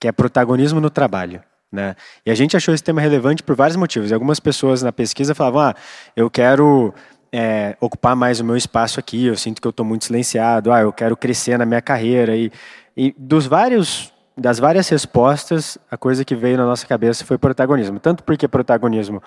que 0.00 0.08
é 0.08 0.12
protagonismo 0.12 0.80
no 0.80 0.90
trabalho. 0.90 1.40
Né? 1.72 1.94
E 2.26 2.30
a 2.30 2.34
gente 2.34 2.56
achou 2.56 2.74
esse 2.74 2.82
tema 2.82 3.00
relevante 3.00 3.42
por 3.42 3.54
vários 3.54 3.76
motivos. 3.76 4.10
E 4.10 4.14
algumas 4.14 4.40
pessoas 4.40 4.82
na 4.82 4.92
pesquisa 4.92 5.34
falavam: 5.34 5.60
ah, 5.60 5.74
eu 6.16 6.28
quero 6.28 6.92
é, 7.32 7.76
ocupar 7.80 8.16
mais 8.16 8.40
o 8.40 8.44
meu 8.44 8.56
espaço 8.56 8.98
aqui, 8.98 9.26
eu 9.26 9.36
sinto 9.36 9.60
que 9.60 9.66
eu 9.66 9.70
estou 9.70 9.86
muito 9.86 10.04
silenciado, 10.04 10.72
ah, 10.72 10.80
eu 10.80 10.92
quero 10.92 11.16
crescer 11.16 11.58
na 11.58 11.64
minha 11.64 11.80
carreira. 11.80 12.36
E, 12.36 12.50
e 12.96 13.14
dos 13.16 13.46
vários, 13.46 14.12
das 14.36 14.58
várias 14.58 14.88
respostas, 14.88 15.78
a 15.90 15.96
coisa 15.96 16.24
que 16.24 16.34
veio 16.34 16.56
na 16.56 16.64
nossa 16.64 16.86
cabeça 16.86 17.24
foi 17.24 17.38
protagonismo. 17.38 18.00
Tanto 18.00 18.24
porque 18.24 18.48
protagonismo 18.48 19.22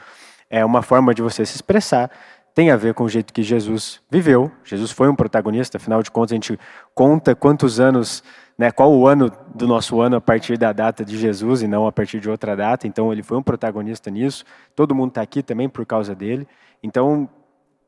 é 0.50 0.63
uma 0.63 0.81
forma 0.81 1.13
de 1.13 1.21
você 1.21 1.45
se 1.45 1.55
expressar, 1.55 2.12
tem 2.53 2.69
a 2.69 2.75
ver 2.75 2.93
com 2.93 3.03
o 3.03 3.10
jeito 3.10 3.33
que 3.33 3.41
Jesus 3.41 4.00
viveu. 4.10 4.51
Jesus 4.63 4.91
foi 4.91 5.10
um 5.10 5.15
protagonista, 5.15 5.77
afinal 5.77 6.03
de 6.03 6.12
contas, 6.12 6.33
a 6.33 6.36
gente 6.36 6.60
conta 6.93 7.36
quantos 7.36 7.79
anos, 7.79 8.24
né, 8.57 8.72
qual 8.72 8.93
o 8.93 9.07
ano 9.07 9.31
do 9.55 9.67
nosso 9.67 10.00
ano 10.00 10.17
a 10.17 10.22
partir 10.22 10.57
da 10.57 10.72
data 10.72 11.03
de 11.03 11.17
Jesus 11.17 11.63
e 11.63 11.67
não 11.67 11.88
a 11.88 11.91
partir 11.91 12.19
de 12.19 12.29
outra 12.29 12.55
data. 12.55 12.86
Então, 12.88 13.12
ele 13.12 13.24
foi 13.24 13.38
um 13.38 13.43
protagonista 13.43 14.12
nisso. 14.12 14.45
Todo 14.75 14.93
mundo 14.93 15.10
está 15.10 15.22
aqui 15.22 15.41
também 15.41 15.67
por 15.67 15.86
causa 15.86 16.13
dele. 16.13 16.48
Então, 16.81 17.27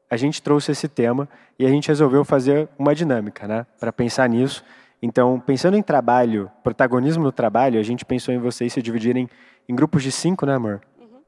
a 0.09 0.17
gente 0.17 0.41
trouxe 0.41 0.71
esse 0.71 0.87
tema 0.87 1.29
e 1.59 1.65
a 1.65 1.69
gente 1.69 1.87
resolveu 1.87 2.25
fazer 2.25 2.67
uma 2.77 2.95
dinâmica, 2.95 3.47
né, 3.47 3.65
para 3.79 3.93
pensar 3.93 4.27
nisso. 4.27 4.63
Então, 5.01 5.39
pensando 5.39 5.77
em 5.77 5.83
trabalho, 5.83 6.49
protagonismo 6.63 7.23
no 7.23 7.31
trabalho, 7.31 7.79
a 7.79 7.83
gente 7.83 8.03
pensou 8.03 8.33
em 8.33 8.39
vocês 8.39 8.73
se 8.73 8.81
dividirem 8.81 9.29
em 9.69 9.75
grupos 9.75 10.01
de 10.01 10.11
cinco, 10.11 10.45
né, 10.45 10.55
amor? 10.55 10.81
Uhum. 10.99 11.19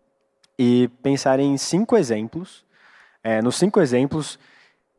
E 0.58 0.90
pensarem 1.04 1.54
em 1.54 1.58
cinco 1.58 1.96
exemplos, 1.96 2.66
é, 3.28 3.42
nos 3.42 3.58
cinco 3.58 3.82
exemplos, 3.82 4.40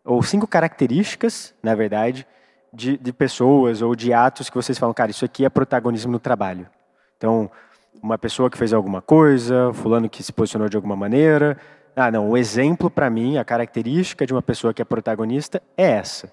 ou 0.04 0.22
cinco 0.22 0.46
características, 0.46 1.54
na 1.62 1.74
verdade, 1.74 2.26
de, 2.70 2.98
de 2.98 3.10
pessoas 3.10 3.80
ou 3.80 3.96
de 3.96 4.12
atos 4.12 4.50
que 4.50 4.54
vocês 4.54 4.78
falam, 4.78 4.92
cara, 4.92 5.10
isso 5.10 5.24
aqui 5.24 5.46
é 5.46 5.48
protagonismo 5.48 6.12
no 6.12 6.18
trabalho. 6.18 6.68
Então, 7.16 7.50
uma 8.02 8.18
pessoa 8.18 8.50
que 8.50 8.58
fez 8.58 8.74
alguma 8.74 9.00
coisa, 9.00 9.72
fulano 9.72 10.10
que 10.10 10.22
se 10.22 10.30
posicionou 10.30 10.68
de 10.68 10.76
alguma 10.76 10.94
maneira, 10.94 11.56
ah, 11.96 12.10
não, 12.10 12.28
o 12.28 12.36
exemplo 12.36 12.90
para 12.90 13.08
mim, 13.08 13.38
a 13.38 13.44
característica 13.46 14.26
de 14.26 14.34
uma 14.34 14.42
pessoa 14.42 14.74
que 14.74 14.82
é 14.82 14.84
protagonista 14.84 15.62
é 15.74 15.92
essa. 15.92 16.30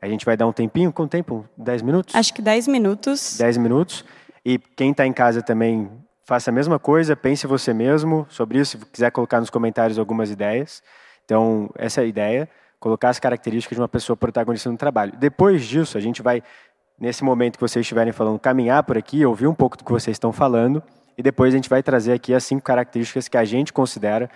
A 0.00 0.06
gente 0.06 0.24
vai 0.24 0.36
dar 0.36 0.46
um 0.46 0.52
tempinho, 0.52 0.92
quanto 0.92 1.10
tempo? 1.10 1.44
10 1.56 1.82
minutos? 1.82 2.14
Acho 2.14 2.32
que 2.32 2.40
10 2.40 2.68
minutos. 2.68 3.36
10 3.36 3.56
minutos. 3.56 4.04
E 4.44 4.60
quem 4.76 4.92
está 4.92 5.04
em 5.04 5.12
casa 5.12 5.42
também 5.42 5.90
faça 6.24 6.52
a 6.52 6.54
mesma 6.54 6.78
coisa, 6.78 7.16
pense 7.16 7.48
você 7.48 7.74
mesmo 7.74 8.28
sobre 8.30 8.60
isso, 8.60 8.78
se 8.78 8.86
quiser 8.86 9.10
colocar 9.10 9.40
nos 9.40 9.50
comentários 9.50 9.98
algumas 9.98 10.30
ideias. 10.30 10.80
Então, 11.24 11.70
essa 11.76 12.00
é 12.00 12.04
a 12.04 12.06
ideia, 12.06 12.48
colocar 12.80 13.08
as 13.08 13.18
características 13.18 13.76
de 13.76 13.80
uma 13.80 13.88
pessoa 13.88 14.16
protagonista 14.16 14.70
no 14.70 14.76
trabalho. 14.76 15.12
Depois 15.18 15.64
disso, 15.64 15.96
a 15.96 16.00
gente 16.00 16.20
vai, 16.20 16.42
nesse 16.98 17.22
momento 17.22 17.56
que 17.56 17.60
vocês 17.60 17.82
estiverem 17.84 18.12
falando, 18.12 18.38
caminhar 18.38 18.82
por 18.82 18.98
aqui, 18.98 19.24
ouvir 19.24 19.46
um 19.46 19.54
pouco 19.54 19.76
do 19.76 19.84
que 19.84 19.92
vocês 19.92 20.14
estão 20.14 20.32
falando, 20.32 20.82
e 21.16 21.22
depois 21.22 21.54
a 21.54 21.56
gente 21.56 21.68
vai 21.68 21.82
trazer 21.82 22.12
aqui 22.12 22.34
as 22.34 22.44
cinco 22.44 22.62
características 22.62 23.28
que 23.28 23.36
a 23.36 23.44
gente 23.44 23.72
considera 23.72 24.30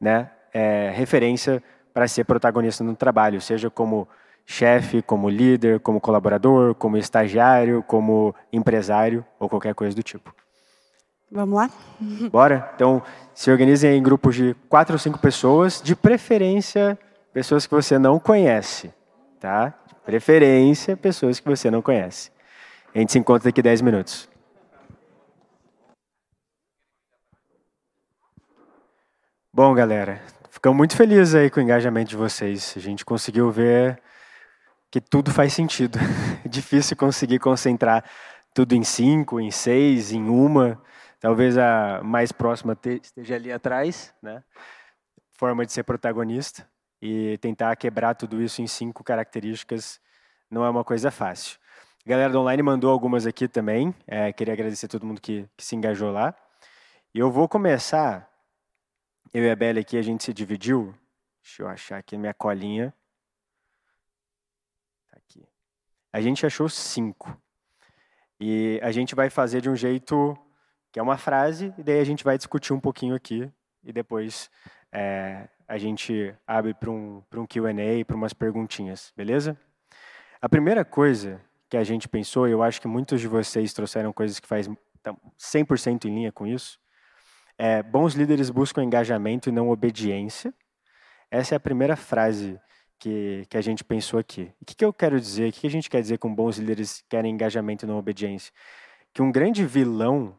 né, 0.00 0.30
é, 0.52 0.90
referência 0.94 1.62
para 1.92 2.08
ser 2.08 2.24
protagonista 2.24 2.82
no 2.82 2.94
trabalho, 2.94 3.40
seja 3.40 3.68
como 3.68 4.08
chefe, 4.46 5.02
como 5.02 5.28
líder, 5.28 5.80
como 5.80 6.00
colaborador, 6.00 6.74
como 6.74 6.96
estagiário, 6.96 7.82
como 7.86 8.34
empresário 8.52 9.24
ou 9.38 9.48
qualquer 9.48 9.74
coisa 9.74 9.94
do 9.94 10.02
tipo. 10.02 10.34
Vamos 11.32 11.54
lá? 11.54 11.70
Bora? 12.28 12.72
Então, 12.74 13.00
se 13.32 13.52
organizem 13.52 13.96
em 13.96 14.02
grupos 14.02 14.34
de 14.34 14.54
quatro 14.68 14.94
ou 14.94 14.98
cinco 14.98 15.18
pessoas, 15.18 15.80
de 15.80 15.94
preferência, 15.94 16.98
pessoas 17.32 17.66
que 17.66 17.74
você 17.74 17.98
não 17.98 18.18
conhece, 18.18 18.92
tá? 19.38 19.72
De 19.86 19.94
preferência, 20.04 20.96
pessoas 20.96 21.38
que 21.38 21.48
você 21.48 21.70
não 21.70 21.80
conhece. 21.80 22.32
A 22.92 22.98
gente 22.98 23.12
se 23.12 23.18
encontra 23.18 23.48
daqui 23.48 23.62
10 23.62 23.80
minutos. 23.80 24.28
Bom, 29.52 29.72
galera, 29.72 30.20
ficamos 30.50 30.76
muito 30.76 30.96
felizes 30.96 31.34
aí 31.36 31.48
com 31.48 31.60
o 31.60 31.62
engajamento 31.62 32.10
de 32.10 32.16
vocês. 32.16 32.74
A 32.76 32.80
gente 32.80 33.04
conseguiu 33.04 33.52
ver 33.52 34.02
que 34.90 35.00
tudo 35.00 35.30
faz 35.30 35.52
sentido. 35.52 35.96
É 36.44 36.48
difícil 36.48 36.96
conseguir 36.96 37.38
concentrar 37.38 38.04
tudo 38.52 38.74
em 38.74 38.82
cinco, 38.82 39.38
em 39.38 39.52
seis, 39.52 40.12
em 40.12 40.28
uma. 40.28 40.80
Talvez 41.20 41.58
a 41.58 42.00
mais 42.02 42.32
próxima 42.32 42.76
esteja 43.02 43.34
ali 43.34 43.52
atrás, 43.52 44.14
né? 44.22 44.42
Forma 45.32 45.64
de 45.66 45.72
ser 45.72 45.84
protagonista 45.84 46.68
e 47.00 47.38
tentar 47.38 47.76
quebrar 47.76 48.14
tudo 48.14 48.42
isso 48.42 48.60
em 48.62 48.66
cinco 48.66 49.04
características 49.04 50.00
não 50.50 50.64
é 50.64 50.70
uma 50.70 50.82
coisa 50.82 51.10
fácil. 51.10 51.58
A 52.04 52.08
galera 52.08 52.32
do 52.32 52.40
online 52.40 52.62
mandou 52.62 52.90
algumas 52.90 53.26
aqui 53.26 53.46
também. 53.46 53.94
É, 54.06 54.32
queria 54.32 54.54
agradecer 54.54 54.86
a 54.86 54.88
todo 54.88 55.06
mundo 55.06 55.20
que, 55.20 55.46
que 55.56 55.64
se 55.64 55.76
engajou 55.76 56.10
lá. 56.10 56.34
E 57.14 57.18
eu 57.18 57.30
vou 57.30 57.46
começar 57.46 58.30
eu 59.32 59.44
e 59.44 59.50
a 59.50 59.54
Bela 59.54 59.78
aqui, 59.78 59.96
a 59.96 60.02
gente 60.02 60.24
se 60.24 60.32
dividiu. 60.32 60.92
Deixa 61.42 61.62
eu 61.62 61.68
achar 61.68 61.98
aqui 61.98 62.16
minha 62.16 62.34
colinha. 62.34 62.92
Tá 65.08 65.18
aqui. 65.18 65.46
A 66.12 66.20
gente 66.20 66.44
achou 66.44 66.68
cinco. 66.68 67.40
E 68.40 68.80
a 68.82 68.90
gente 68.90 69.14
vai 69.14 69.30
fazer 69.30 69.60
de 69.60 69.70
um 69.70 69.76
jeito 69.76 70.36
que 70.92 70.98
é 70.98 71.02
uma 71.02 71.16
frase, 71.16 71.72
e 71.78 71.82
daí 71.82 72.00
a 72.00 72.04
gente 72.04 72.24
vai 72.24 72.36
discutir 72.36 72.72
um 72.72 72.80
pouquinho 72.80 73.14
aqui, 73.14 73.50
e 73.82 73.92
depois 73.92 74.50
é, 74.92 75.48
a 75.68 75.78
gente 75.78 76.34
abre 76.46 76.74
para 76.74 76.90
um, 76.90 77.22
um 77.34 77.46
QA, 77.46 78.04
para 78.06 78.16
umas 78.16 78.32
perguntinhas, 78.32 79.12
beleza? 79.16 79.56
A 80.40 80.48
primeira 80.48 80.84
coisa 80.84 81.40
que 81.68 81.76
a 81.76 81.84
gente 81.84 82.08
pensou, 82.08 82.48
e 82.48 82.52
eu 82.52 82.62
acho 82.62 82.80
que 82.80 82.88
muitos 82.88 83.20
de 83.20 83.28
vocês 83.28 83.72
trouxeram 83.72 84.12
coisas 84.12 84.40
que 84.40 84.48
fazem 84.48 84.76
100% 85.38 86.06
em 86.06 86.14
linha 86.14 86.32
com 86.32 86.46
isso, 86.46 86.78
é, 87.56 87.82
bons 87.82 88.14
líderes 88.14 88.50
buscam 88.50 88.82
engajamento 88.82 89.48
e 89.48 89.52
não 89.52 89.68
obediência. 89.68 90.52
Essa 91.30 91.54
é 91.54 91.56
a 91.56 91.60
primeira 91.60 91.94
frase 91.94 92.58
que, 92.98 93.44
que 93.48 93.56
a 93.56 93.60
gente 93.60 93.84
pensou 93.84 94.18
aqui. 94.18 94.52
O 94.60 94.64
que, 94.64 94.74
que 94.74 94.84
eu 94.84 94.92
quero 94.92 95.20
dizer? 95.20 95.48
O 95.48 95.52
que, 95.52 95.60
que 95.60 95.66
a 95.66 95.70
gente 95.70 95.90
quer 95.90 96.00
dizer 96.00 96.18
com 96.18 96.34
bons 96.34 96.58
líderes 96.58 97.04
querem 97.08 97.32
engajamento 97.32 97.84
e 97.84 97.88
não 97.88 97.98
obediência? 97.98 98.52
Que 99.12 99.22
um 99.22 99.30
grande 99.30 99.64
vilão 99.64 100.36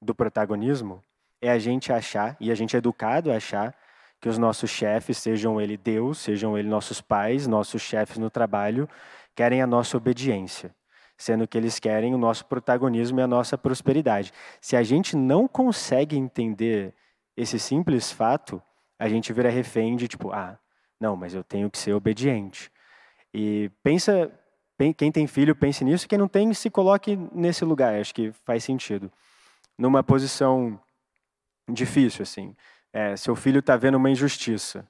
do 0.00 0.14
protagonismo 0.14 1.02
é 1.40 1.50
a 1.50 1.58
gente 1.58 1.92
achar, 1.92 2.36
e 2.40 2.50
a 2.50 2.54
gente 2.54 2.74
é 2.74 2.78
educado 2.78 3.30
a 3.30 3.36
achar, 3.36 3.74
que 4.20 4.28
os 4.28 4.38
nossos 4.38 4.70
chefes, 4.70 5.18
sejam 5.18 5.60
ele 5.60 5.76
Deus, 5.76 6.18
sejam 6.18 6.58
ele 6.58 6.68
nossos 6.68 7.00
pais, 7.00 7.46
nossos 7.46 7.80
chefes 7.80 8.18
no 8.18 8.28
trabalho, 8.28 8.88
querem 9.34 9.62
a 9.62 9.66
nossa 9.66 9.96
obediência 9.96 10.74
sendo 11.18 11.48
que 11.48 11.58
eles 11.58 11.80
querem 11.80 12.14
o 12.14 12.18
nosso 12.18 12.46
protagonismo 12.46 13.18
e 13.18 13.22
a 13.22 13.26
nossa 13.26 13.58
prosperidade. 13.58 14.32
Se 14.60 14.76
a 14.76 14.84
gente 14.84 15.16
não 15.16 15.48
consegue 15.48 16.16
entender 16.16 16.94
esse 17.36 17.58
simples 17.58 18.12
fato, 18.12 18.62
a 18.96 19.08
gente 19.08 19.32
vira 19.32 19.50
refém 19.50 19.96
de 19.96 20.06
tipo, 20.06 20.30
ah, 20.30 20.56
não, 21.00 21.16
mas 21.16 21.34
eu 21.34 21.42
tenho 21.42 21.68
que 21.68 21.76
ser 21.76 21.92
obediente. 21.92 22.70
E 23.34 23.70
pensa, 23.82 24.30
quem 24.96 25.10
tem 25.10 25.26
filho, 25.26 25.56
pense 25.56 25.84
nisso, 25.84 26.08
quem 26.08 26.18
não 26.18 26.28
tem, 26.28 26.54
se 26.54 26.70
coloque 26.70 27.16
nesse 27.32 27.64
lugar, 27.64 28.00
acho 28.00 28.14
que 28.14 28.32
faz 28.44 28.62
sentido. 28.62 29.10
Numa 29.78 30.02
posição 30.02 30.80
difícil, 31.68 32.22
assim. 32.22 32.56
É, 32.92 33.16
seu 33.16 33.36
filho 33.36 33.60
está 33.60 33.76
vendo 33.76 33.96
uma 33.96 34.10
injustiça 34.10 34.88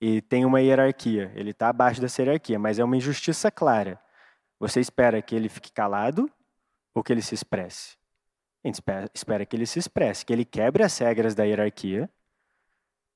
e 0.00 0.20
tem 0.22 0.44
uma 0.44 0.60
hierarquia, 0.60 1.32
ele 1.34 1.50
está 1.50 1.68
abaixo 1.70 2.00
dessa 2.00 2.22
hierarquia, 2.22 2.58
mas 2.58 2.78
é 2.78 2.84
uma 2.84 2.96
injustiça 2.96 3.50
clara. 3.50 4.00
Você 4.60 4.80
espera 4.80 5.20
que 5.20 5.34
ele 5.34 5.48
fique 5.48 5.72
calado 5.72 6.30
ou 6.94 7.02
que 7.02 7.12
ele 7.12 7.22
se 7.22 7.34
expresse? 7.34 7.96
A 8.62 8.68
gente 8.68 8.74
espera, 8.74 9.10
espera 9.14 9.46
que 9.46 9.56
ele 9.56 9.66
se 9.66 9.78
expresse, 9.78 10.24
que 10.24 10.32
ele 10.32 10.44
quebre 10.44 10.82
as 10.82 10.96
regras 10.98 11.34
da 11.34 11.44
hierarquia, 11.44 12.08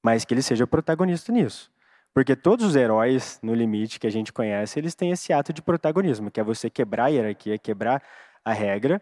mas 0.03 0.25
que 0.25 0.35
ele 0.35 0.43
seja 0.43 0.65
o 0.65 0.69
protagonista 0.69 1.31
nisso. 1.33 1.71
Porque 2.15 2.37
todos 2.37 2.67
os 2.67 2.77
heróis, 2.77 3.39
no 3.43 3.55
limite, 3.55 3.99
que 3.99 4.07
a 4.07 4.11
gente 4.11 4.33
conhece, 4.33 4.79
eles 4.79 4.95
têm 4.95 5.13
esse 5.13 5.33
ato 5.33 5.53
de 5.53 5.63
protagonismo, 5.63 6.31
que 6.31 6.41
é 6.41 6.45
você 6.45 6.69
quebrar 6.69 7.05
a 7.05 7.09
hierarquia, 7.09 7.59
quebrar 7.59 8.03
a 8.45 8.53
regra, 8.53 9.01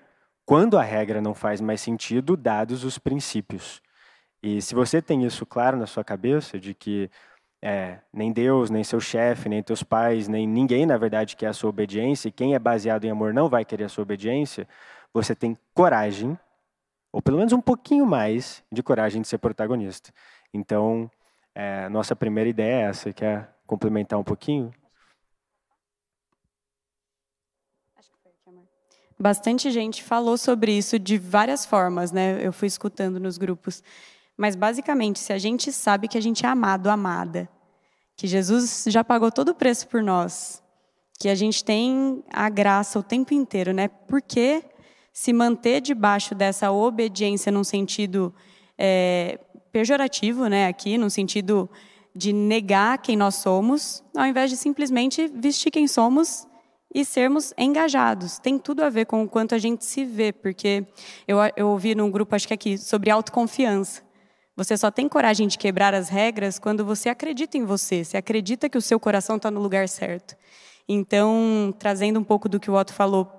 quando 0.51 0.77
a 0.77 0.83
regra 0.83 1.21
não 1.21 1.33
faz 1.33 1.61
mais 1.61 1.81
sentido, 1.81 2.37
dados 2.37 2.83
os 2.83 2.99
princípios. 2.99 3.81
E 4.43 4.61
se 4.61 4.75
você 4.75 5.01
tem 5.01 5.25
isso 5.25 5.47
claro 5.47 5.77
na 5.77 5.87
sua 5.87 6.03
cabeça, 6.03 6.59
de 6.59 6.75
que 6.75 7.09
é, 7.63 8.01
nem 8.13 8.33
Deus, 8.33 8.69
nem 8.69 8.83
seu 8.83 8.99
chefe, 8.99 9.49
nem 9.49 9.63
teus 9.63 9.85
pais, 9.85 10.27
nem 10.27 10.49
ninguém, 10.49 10.85
na 10.87 10.99
verdade, 10.99 11.37
quer 11.37 11.47
a 11.47 11.53
sua 11.53 11.71
obediência, 11.71 12.27
e 12.27 12.33
quem 12.33 12.53
é 12.53 12.59
baseado 12.59 13.05
em 13.05 13.11
amor 13.13 13.33
não 13.33 13.49
vai 13.49 13.65
querer 13.65 13.85
a 13.85 13.89
sua 13.89 14.03
obediência, 14.03 14.67
você 15.15 15.37
tem 15.37 15.57
coragem, 15.73 16.37
ou 17.13 17.23
pelo 17.23 17.37
menos 17.37 17.53
um 17.53 17.61
pouquinho 17.61 18.05
mais 18.05 18.61
de 18.73 18.83
coragem 18.83 19.23
de 19.23 19.29
ser 19.29 19.39
protagonista. 19.39 20.13
Então, 20.53 21.09
é, 21.55 21.89
nossa 21.91 22.17
primeira 22.17 22.51
ideia 22.51 22.87
é 22.87 22.89
essa, 22.89 23.13
quer 23.13 23.55
complementar 23.69 24.19
um 24.19 24.25
pouquinho? 24.25 24.73
Bastante 29.21 29.71
gente 29.71 30.03
falou 30.03 30.39
sobre 30.39 30.73
isso 30.73 30.99
de 30.99 31.19
várias 31.19 31.67
formas, 31.67 32.11
né? 32.11 32.39
Eu 32.43 32.55
fui 32.55 32.67
escutando 32.67 33.21
nos 33.21 33.37
grupos. 33.37 33.83
Mas, 34.35 34.57
basicamente, 34.57 35.19
se 35.19 35.31
a 35.31 35.37
gente 35.37 35.71
sabe 35.71 36.09
que 36.09 36.17
a 36.17 36.23
gente 36.23 36.47
é 36.47 36.49
amado, 36.49 36.89
amada, 36.89 37.47
que 38.17 38.27
Jesus 38.27 38.87
já 38.89 39.05
pagou 39.05 39.31
todo 39.31 39.51
o 39.51 39.55
preço 39.55 39.87
por 39.89 40.03
nós, 40.03 40.63
que 41.19 41.29
a 41.29 41.35
gente 41.35 41.63
tem 41.63 42.25
a 42.33 42.49
graça 42.49 42.99
o 42.99 43.03
tempo 43.03 43.35
inteiro, 43.35 43.75
né? 43.75 43.89
Por 43.89 44.23
que 44.23 44.65
se 45.13 45.35
manter 45.35 45.83
debaixo 45.83 46.35
dessa 46.35 46.73
obediência 46.73 47.53
num 47.53 47.63
sentido 47.63 48.35
é, 48.79 49.39
pejorativo, 49.71 50.47
né? 50.47 50.67
Aqui, 50.67 50.97
num 50.97 51.11
sentido 51.11 51.69
de 52.17 52.33
negar 52.33 52.97
quem 52.97 53.19
nós 53.19 53.35
somos, 53.35 54.03
ao 54.17 54.25
invés 54.25 54.49
de 54.49 54.57
simplesmente 54.57 55.29
vestir 55.29 55.71
quem 55.71 55.87
somos 55.87 56.49
e 56.93 57.05
sermos 57.05 57.55
engajados. 57.57 58.39
Tem 58.39 58.59
tudo 58.59 58.83
a 58.83 58.91
ver 58.91 59.07
com 59.07 59.23
o 59.23 59.29
quanto 59.29 59.55
a 59.55 59.59
gente 59.59 59.85
se 59.85 60.05
vê, 60.05 60.33
porque 60.33 60.87
eu, 61.27 61.39
eu 61.57 61.69
ouvi 61.69 61.95
num 61.95 62.11
grupo, 62.11 62.35
acho 62.35 62.49
que 62.49 62.55
aqui, 62.55 62.77
sobre 62.77 63.11
autoconfiança. 63.11 64.03
Você 64.57 64.77
só 64.77 64.91
tem 64.91 65.09
coragem 65.09 65.49
de 65.49 65.57
quebrar 65.57 65.95
as 65.95 66.09
regras 66.09 66.59
quando 66.59 66.85
você 66.85 67.09
acredita 67.09 67.57
em 67.57 67.65
você, 67.65 68.05
você 68.05 68.17
acredita 68.17 68.69
que 68.69 68.77
o 68.77 68.83
seu 68.83 68.99
coração 69.01 69.37
está 69.37 69.51
no 69.51 69.61
lugar 69.61 69.89
certo. 69.89 70.37
Então, 70.89 71.75
trazendo 71.79 72.19
um 72.19 72.25
pouco 72.25 72.49
do 72.49 72.59
que 72.59 72.71
o 72.71 72.75
Otto 72.75 72.93
falou 72.93 73.31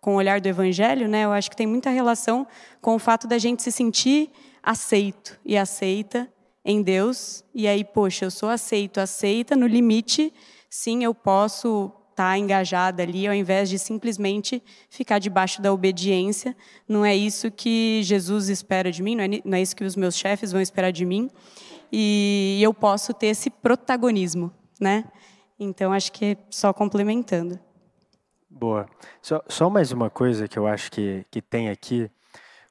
com 0.00 0.14
o 0.14 0.16
olhar 0.16 0.40
do 0.40 0.46
Evangelho, 0.46 1.08
né, 1.08 1.24
eu 1.24 1.32
acho 1.32 1.50
que 1.50 1.56
tem 1.56 1.66
muita 1.66 1.90
relação 1.90 2.46
com 2.80 2.94
o 2.94 2.98
fato 2.98 3.26
da 3.26 3.36
gente 3.36 3.62
se 3.62 3.70
sentir 3.70 4.30
aceito 4.62 5.38
e 5.44 5.58
aceita 5.58 6.32
em 6.64 6.82
Deus. 6.82 7.44
E 7.54 7.66
aí, 7.66 7.84
poxa, 7.84 8.24
eu 8.24 8.30
sou 8.30 8.48
aceito, 8.48 9.00
aceita, 9.00 9.56
no 9.56 9.66
limite, 9.66 10.32
sim, 10.70 11.04
eu 11.04 11.14
posso 11.14 11.92
estar 12.20 12.32
tá 12.32 12.38
engajada 12.38 13.02
ali, 13.02 13.26
ao 13.26 13.32
invés 13.32 13.70
de 13.70 13.78
simplesmente 13.78 14.62
ficar 14.90 15.18
debaixo 15.18 15.62
da 15.62 15.72
obediência. 15.72 16.54
Não 16.86 17.04
é 17.04 17.16
isso 17.16 17.50
que 17.50 18.02
Jesus 18.02 18.50
espera 18.50 18.92
de 18.92 19.02
mim, 19.02 19.16
não 19.16 19.24
é, 19.24 19.28
não 19.42 19.56
é 19.56 19.62
isso 19.62 19.74
que 19.74 19.84
os 19.84 19.96
meus 19.96 20.14
chefes 20.14 20.52
vão 20.52 20.60
esperar 20.60 20.92
de 20.92 21.06
mim. 21.06 21.30
E 21.90 22.58
eu 22.62 22.74
posso 22.74 23.14
ter 23.14 23.28
esse 23.28 23.48
protagonismo, 23.48 24.52
né? 24.78 25.04
Então, 25.58 25.92
acho 25.92 26.12
que 26.12 26.24
é 26.24 26.36
só 26.50 26.72
complementando. 26.72 27.58
Boa. 28.48 28.86
Só, 29.22 29.42
só 29.48 29.70
mais 29.70 29.90
uma 29.90 30.10
coisa 30.10 30.46
que 30.46 30.58
eu 30.58 30.66
acho 30.66 30.90
que, 30.90 31.24
que 31.30 31.40
tem 31.40 31.70
aqui. 31.70 32.10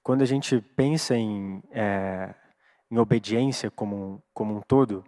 Quando 0.04 0.22
a 0.22 0.26
gente 0.26 0.62
pensa 0.76 1.16
em, 1.16 1.62
é, 1.72 2.34
em 2.90 2.98
obediência 2.98 3.70
como, 3.70 4.22
como 4.34 4.58
um 4.58 4.62
todo, 4.62 5.04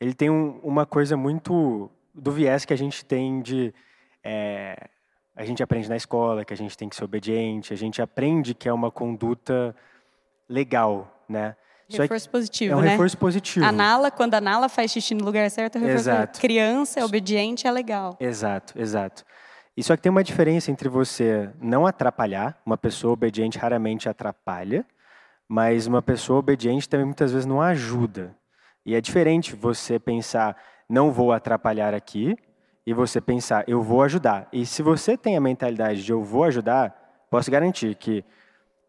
ele 0.00 0.14
tem 0.14 0.30
um, 0.30 0.58
uma 0.62 0.84
coisa 0.84 1.16
muito 1.16 1.90
do 2.16 2.32
viés 2.32 2.64
que 2.64 2.72
a 2.72 2.76
gente 2.76 3.04
tem 3.04 3.40
de. 3.40 3.72
É, 4.24 4.88
a 5.36 5.44
gente 5.44 5.62
aprende 5.62 5.88
na 5.88 5.96
escola 5.96 6.44
que 6.44 6.54
a 6.54 6.56
gente 6.56 6.76
tem 6.76 6.88
que 6.88 6.96
ser 6.96 7.04
obediente, 7.04 7.72
a 7.72 7.76
gente 7.76 8.00
aprende 8.00 8.54
que 8.54 8.68
é 8.68 8.72
uma 8.72 8.90
conduta 8.90 9.76
legal, 10.48 11.22
né? 11.28 11.54
Reforço 11.88 12.28
positivo, 12.28 12.72
é 12.72 12.76
um 12.76 12.80
né? 12.80 12.90
reforço 12.90 13.16
positivo. 13.16 13.64
A 13.64 13.70
Nala, 13.70 14.10
quando 14.10 14.34
a 14.34 14.40
Nala 14.40 14.68
faz 14.68 14.90
xixi 14.90 15.14
no 15.14 15.24
lugar 15.24 15.48
certo, 15.50 15.76
é 15.76 15.78
reforço 15.78 16.10
exato. 16.10 16.40
Criança 16.40 16.98
é 16.98 17.04
obediente, 17.04 17.66
é 17.66 17.70
legal. 17.70 18.16
Exato, 18.18 18.76
exato. 18.76 19.24
E 19.76 19.82
só 19.84 19.94
que 19.94 20.02
tem 20.02 20.10
uma 20.10 20.24
diferença 20.24 20.70
entre 20.70 20.88
você 20.88 21.50
não 21.60 21.86
atrapalhar, 21.86 22.60
uma 22.64 22.78
pessoa 22.78 23.12
obediente 23.12 23.58
raramente 23.58 24.08
atrapalha, 24.08 24.84
mas 25.46 25.86
uma 25.86 26.02
pessoa 26.02 26.40
obediente 26.40 26.88
também 26.88 27.06
muitas 27.06 27.30
vezes 27.30 27.46
não 27.46 27.60
ajuda. 27.60 28.34
E 28.84 28.94
é 28.94 29.00
diferente 29.00 29.54
você 29.54 29.98
pensar, 29.98 30.56
não 30.88 31.10
vou 31.10 31.32
atrapalhar 31.32 31.94
aqui, 31.94 32.36
e 32.86 32.94
você 32.94 33.20
pensar, 33.20 33.64
eu 33.66 33.82
vou 33.82 34.02
ajudar. 34.02 34.48
E 34.52 34.64
se 34.64 34.82
você 34.82 35.16
tem 35.16 35.36
a 35.36 35.40
mentalidade 35.40 36.04
de 36.04 36.12
eu 36.12 36.22
vou 36.22 36.44
ajudar, 36.44 37.26
posso 37.28 37.50
garantir 37.50 37.96
que 37.96 38.24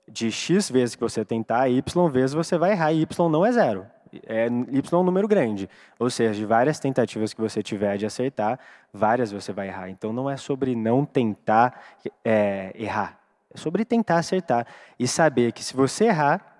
de 0.07 0.31
X 0.31 0.69
vezes 0.69 0.95
que 0.95 1.01
você 1.01 1.25
tentar, 1.25 1.67
Y 1.67 2.09
vezes 2.09 2.33
você 2.33 2.57
vai 2.57 2.71
errar, 2.71 2.93
e 2.93 3.01
Y 3.01 3.29
não 3.29 3.45
é 3.45 3.51
zero. 3.51 3.85
É 4.25 4.45
Y 4.45 4.93
é 4.93 5.01
um 5.01 5.03
número 5.03 5.27
grande. 5.27 5.69
Ou 5.99 6.09
seja, 6.09 6.33
de 6.33 6.45
várias 6.45 6.79
tentativas 6.79 7.33
que 7.33 7.41
você 7.41 7.61
tiver 7.61 7.97
de 7.97 8.05
acertar, 8.05 8.59
várias 8.93 9.31
você 9.31 9.51
vai 9.51 9.67
errar. 9.67 9.89
Então 9.89 10.13
não 10.13 10.29
é 10.29 10.37
sobre 10.37 10.75
não 10.75 11.03
tentar 11.05 11.81
é, 12.23 12.71
errar. 12.75 13.19
É 13.53 13.57
sobre 13.57 13.83
tentar 13.83 14.19
acertar. 14.19 14.65
E 14.97 15.07
saber 15.07 15.51
que 15.51 15.63
se 15.63 15.75
você 15.75 16.05
errar, 16.05 16.56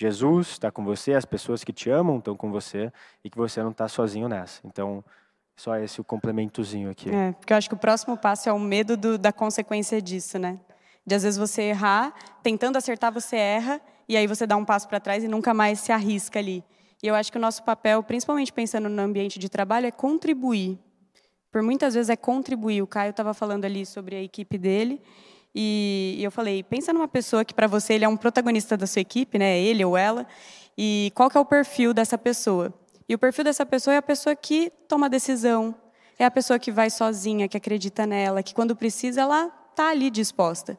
Jesus 0.00 0.50
está 0.50 0.70
com 0.70 0.84
você, 0.84 1.14
as 1.14 1.24
pessoas 1.24 1.64
que 1.64 1.72
te 1.72 1.90
amam 1.90 2.18
estão 2.18 2.36
com 2.36 2.52
você 2.52 2.92
e 3.24 3.28
que 3.28 3.36
você 3.36 3.60
não 3.60 3.72
está 3.72 3.88
sozinho 3.88 4.28
nessa. 4.28 4.60
Então, 4.64 5.04
só 5.56 5.76
esse 5.76 6.00
o 6.00 6.04
complementozinho 6.04 6.88
aqui. 6.88 7.10
É, 7.10 7.32
porque 7.32 7.52
eu 7.52 7.56
acho 7.56 7.68
que 7.68 7.74
o 7.74 7.78
próximo 7.78 8.16
passo 8.16 8.48
é 8.48 8.52
o 8.52 8.60
medo 8.60 8.96
do, 8.96 9.18
da 9.18 9.32
consequência 9.32 10.00
disso, 10.00 10.38
né? 10.38 10.60
De 11.04 11.16
às 11.16 11.24
vezes 11.24 11.36
você 11.36 11.62
errar, 11.62 12.14
tentando 12.44 12.76
acertar 12.76 13.12
você 13.12 13.34
erra, 13.34 13.80
e 14.08 14.16
aí 14.16 14.28
você 14.28 14.46
dá 14.46 14.56
um 14.56 14.64
passo 14.64 14.86
para 14.86 15.00
trás 15.00 15.24
e 15.24 15.26
nunca 15.26 15.52
mais 15.52 15.80
se 15.80 15.90
arrisca 15.90 16.38
ali. 16.38 16.62
E 17.02 17.08
eu 17.08 17.16
acho 17.16 17.32
que 17.32 17.38
o 17.38 17.40
nosso 17.40 17.64
papel, 17.64 18.00
principalmente 18.04 18.52
pensando 18.52 18.88
no 18.88 19.02
ambiente 19.02 19.36
de 19.36 19.48
trabalho, 19.48 19.86
é 19.86 19.90
contribuir. 19.90 20.78
Por 21.50 21.60
muitas 21.60 21.94
vezes 21.94 22.08
é 22.08 22.16
contribuir. 22.16 22.82
O 22.82 22.86
Caio 22.86 23.10
estava 23.10 23.34
falando 23.34 23.64
ali 23.64 23.84
sobre 23.84 24.14
a 24.14 24.22
equipe 24.22 24.56
dele, 24.56 25.02
e 25.60 26.22
eu 26.22 26.30
falei, 26.30 26.62
pensa 26.62 26.92
numa 26.92 27.08
pessoa 27.08 27.44
que 27.44 27.52
para 27.52 27.66
você 27.66 27.94
ele 27.94 28.04
é 28.04 28.08
um 28.08 28.16
protagonista 28.16 28.76
da 28.76 28.86
sua 28.86 29.00
equipe, 29.00 29.38
né? 29.38 29.58
Ele 29.58 29.84
ou 29.84 29.96
ela. 29.96 30.24
E 30.76 31.10
qual 31.14 31.28
que 31.28 31.36
é 31.36 31.40
o 31.40 31.44
perfil 31.44 31.92
dessa 31.92 32.16
pessoa? 32.16 32.72
E 33.08 33.14
o 33.14 33.18
perfil 33.18 33.42
dessa 33.42 33.66
pessoa 33.66 33.94
é 33.94 33.96
a 33.96 34.02
pessoa 34.02 34.36
que 34.36 34.70
toma 34.86 35.08
decisão, 35.08 35.74
é 36.16 36.24
a 36.24 36.30
pessoa 36.30 36.58
que 36.58 36.70
vai 36.70 36.90
sozinha, 36.90 37.48
que 37.48 37.56
acredita 37.56 38.06
nela, 38.06 38.42
que 38.42 38.54
quando 38.54 38.76
precisa 38.76 39.22
ela 39.22 39.50
está 39.70 39.90
ali 39.90 40.10
disposta. 40.10 40.78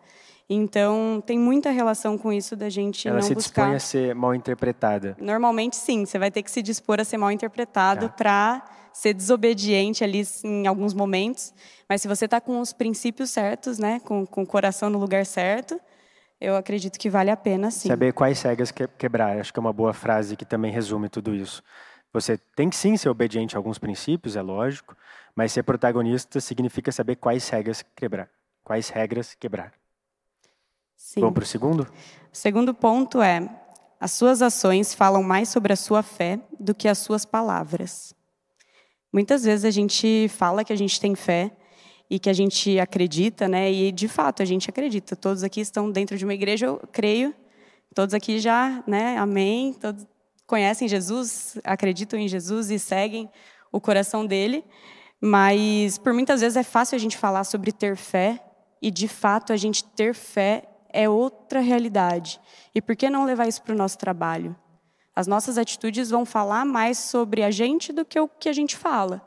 Então, 0.50 1.22
tem 1.26 1.38
muita 1.38 1.70
relação 1.70 2.18
com 2.18 2.32
isso 2.32 2.56
da 2.56 2.70
gente 2.70 3.08
Ela 3.08 3.18
não 3.18 3.22
se 3.22 3.36
buscar... 3.36 3.64
dispõe 3.64 3.76
a 3.76 3.80
ser 3.80 4.16
mal 4.16 4.34
interpretada. 4.34 5.16
Normalmente, 5.20 5.76
sim. 5.76 6.06
Você 6.06 6.18
vai 6.18 6.32
ter 6.32 6.42
que 6.42 6.50
se 6.50 6.62
dispor 6.64 7.00
a 7.00 7.04
ser 7.04 7.18
mal 7.18 7.32
interpretado 7.32 8.08
tá. 8.08 8.14
para 8.16 8.64
ser 8.94 9.14
desobediente 9.14 10.04
ali 10.04 10.24
em 10.44 10.68
alguns 10.68 10.94
momentos. 10.94 11.54
Mas 11.88 12.02
se 12.02 12.08
você 12.08 12.26
está 12.26 12.40
com 12.42 12.60
os 12.60 12.74
princípios 12.74 13.30
certos, 13.30 13.80
né, 13.80 14.00
com, 14.02 14.26
com 14.26 14.44
o 14.44 14.48
coração 14.48 14.90
no 14.90 15.00
lugar 15.00 15.26
certo, 15.26 15.80
eu 16.40 16.56
acredito 16.56 16.98
que 16.98 17.10
vale 17.10 17.30
a 17.30 17.38
pena, 17.38 17.70
sim. 17.70 17.90
Saber 17.90 18.14
quais 18.14 18.40
cegas 18.40 18.72
que, 18.72 18.88
quebrar. 18.88 19.40
Acho 19.40 19.52
que 19.52 19.60
é 19.60 19.62
uma 19.62 19.74
boa 19.74 19.94
frase 19.94 20.38
que 20.38 20.46
também 20.46 20.72
resume 20.72 21.10
tudo 21.10 21.36
isso. 21.36 21.62
Você 22.14 22.38
tem 22.56 22.70
que 22.70 22.76
sim 22.76 22.98
ser 22.98 23.10
obediente 23.10 23.56
a 23.56 23.60
alguns 23.60 23.78
princípios, 23.78 24.36
é 24.36 24.42
lógico, 24.42 24.96
mas 25.36 25.52
ser 25.52 25.64
protagonista 25.64 26.40
significa 26.40 26.92
saber 26.92 27.18
quais 27.18 27.48
regras 27.50 27.84
quebrar. 27.96 28.30
Quais 28.64 28.90
regras 28.90 29.36
quebrar. 29.36 29.74
Sim. 30.96 31.22
Vamos 31.22 31.36
para 31.36 31.44
o 31.44 31.48
segundo? 31.48 31.82
O 31.84 31.88
segundo 32.38 32.74
ponto 32.74 33.22
é: 33.22 33.48
as 34.00 34.12
suas 34.12 34.42
ações 34.42 34.94
falam 34.94 35.22
mais 35.22 35.50
sobre 35.50 35.74
a 35.74 35.76
sua 35.76 36.02
fé 36.02 36.40
do 36.60 36.74
que 36.74 36.88
as 36.88 36.98
suas 37.00 37.26
palavras. 37.26 38.14
Muitas 39.12 39.44
vezes 39.44 39.66
a 39.66 39.72
gente 39.72 40.28
fala 40.30 40.64
que 40.64 40.72
a 40.72 40.76
gente 40.76 41.00
tem 41.00 41.16
fé 41.16 41.52
e 42.10 42.20
que 42.20 42.30
a 42.30 42.34
gente 42.34 42.80
acredita, 42.80 43.48
né? 43.48 43.72
E 43.72 43.92
de 43.92 44.08
fato 44.08 44.42
a 44.42 44.46
gente 44.46 44.70
acredita. 44.70 45.16
Todos 45.16 45.44
aqui 45.44 45.62
estão 45.62 45.92
dentro 45.92 46.18
de 46.18 46.26
uma 46.26 46.34
igreja, 46.34 46.68
eu 46.68 46.82
creio. 46.92 47.34
Todos 47.94 48.14
aqui 48.14 48.40
já, 48.40 48.84
né? 48.88 49.18
Amém. 49.18 49.74
Todos 49.74 50.08
conhecem 50.46 50.88
Jesus, 50.88 51.58
acreditam 51.64 52.20
em 52.20 52.28
Jesus 52.28 52.72
e 52.72 52.80
seguem 52.80 53.30
o 53.72 53.80
coração 53.80 54.26
dele. 54.26 54.64
Mas 55.22 55.98
por 55.98 56.14
muitas 56.14 56.42
vezes 56.42 56.56
é 56.56 56.64
fácil 56.64 56.96
a 56.96 57.00
gente 57.00 57.18
falar 57.18 57.44
sobre 57.44 57.72
ter 57.72 57.96
fé 57.96 58.44
e 58.82 58.90
de 58.90 59.08
fato 59.08 59.52
a 59.52 59.58
gente 59.58 59.84
ter 59.84 60.14
fé 60.14 60.64
é 60.92 61.08
outra 61.08 61.60
realidade. 61.60 62.40
E 62.74 62.82
por 62.82 62.96
que 62.96 63.10
não 63.10 63.26
levar 63.26 63.48
isso 63.48 63.62
para 63.62 63.74
o 63.74 63.78
nosso 63.78 63.98
trabalho? 63.98 64.56
As 65.20 65.28
nossas 65.28 65.58
atitudes 65.58 66.10
vão 66.10 66.26
falar 66.26 66.64
mais 66.64 66.98
sobre 66.98 67.44
a 67.44 67.52
gente 67.52 67.92
do 67.92 68.06
que 68.06 68.18
o 68.18 68.26
que 68.26 68.48
a 68.48 68.54
gente 68.54 68.78
fala. 68.78 69.22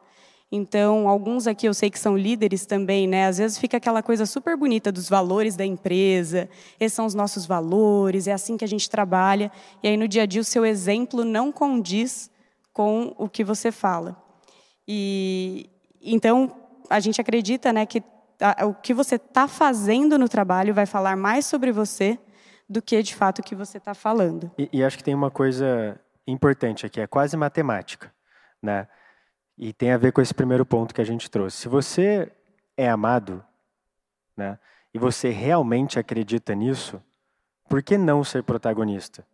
Então, 0.50 1.06
alguns 1.06 1.46
aqui 1.46 1.68
eu 1.68 1.74
sei 1.74 1.90
que 1.90 1.98
são 1.98 2.16
líderes 2.16 2.64
também, 2.64 3.06
né? 3.06 3.26
Às 3.26 3.36
vezes 3.36 3.58
fica 3.58 3.76
aquela 3.76 4.02
coisa 4.02 4.24
super 4.24 4.56
bonita 4.56 4.90
dos 4.90 5.06
valores 5.06 5.54
da 5.54 5.66
empresa, 5.66 6.48
esses 6.80 6.94
são 6.94 7.04
os 7.04 7.12
nossos 7.12 7.44
valores, 7.44 8.26
é 8.26 8.32
assim 8.32 8.56
que 8.56 8.64
a 8.64 8.68
gente 8.68 8.88
trabalha, 8.88 9.52
e 9.82 9.88
aí 9.88 9.98
no 9.98 10.08
dia 10.08 10.22
a 10.22 10.26
dia 10.26 10.40
o 10.40 10.44
seu 10.44 10.64
exemplo 10.64 11.26
não 11.26 11.52
condiz 11.52 12.30
com 12.72 13.14
o 13.18 13.28
que 13.28 13.44
você 13.44 13.70
fala. 13.70 14.16
E 14.88 15.68
então 16.00 16.56
a 16.88 17.00
gente 17.00 17.20
acredita, 17.20 17.70
né, 17.70 17.84
que 17.84 18.02
o 18.66 18.72
que 18.72 18.94
você 18.94 19.16
está 19.16 19.46
fazendo 19.46 20.18
no 20.18 20.26
trabalho 20.26 20.72
vai 20.72 20.86
falar 20.86 21.18
mais 21.18 21.44
sobre 21.44 21.70
você 21.70 22.18
do 22.72 22.82
que 22.82 23.02
de 23.02 23.14
fato 23.14 23.42
que 23.42 23.54
você 23.54 23.78
está 23.78 23.94
falando. 23.94 24.50
E, 24.58 24.68
e, 24.72 24.84
acho 24.84 24.96
que 24.96 25.04
tem 25.04 25.14
uma 25.14 25.30
coisa 25.30 26.00
importante 26.26 26.86
aqui, 26.86 27.00
é 27.00 27.06
quase 27.06 27.36
matemática, 27.36 28.12
né? 28.60 28.88
E 29.56 29.72
tem 29.72 29.92
a 29.92 29.98
ver 29.98 30.12
com 30.12 30.20
esse 30.20 30.32
primeiro 30.32 30.64
ponto 30.64 30.94
que 30.94 31.00
a 31.00 31.04
gente 31.04 31.30
trouxe. 31.30 31.58
Se 31.58 31.68
você 31.68 32.32
é 32.76 32.88
amado, 32.88 33.44
né? 34.36 34.58
E 34.94 34.98
você 34.98 35.30
realmente 35.30 35.98
acredita 35.98 36.54
nisso, 36.54 37.02
por 37.68 37.82
que 37.82 37.96
não 37.96 38.24
ser 38.24 38.42
protagonista? 38.42 39.24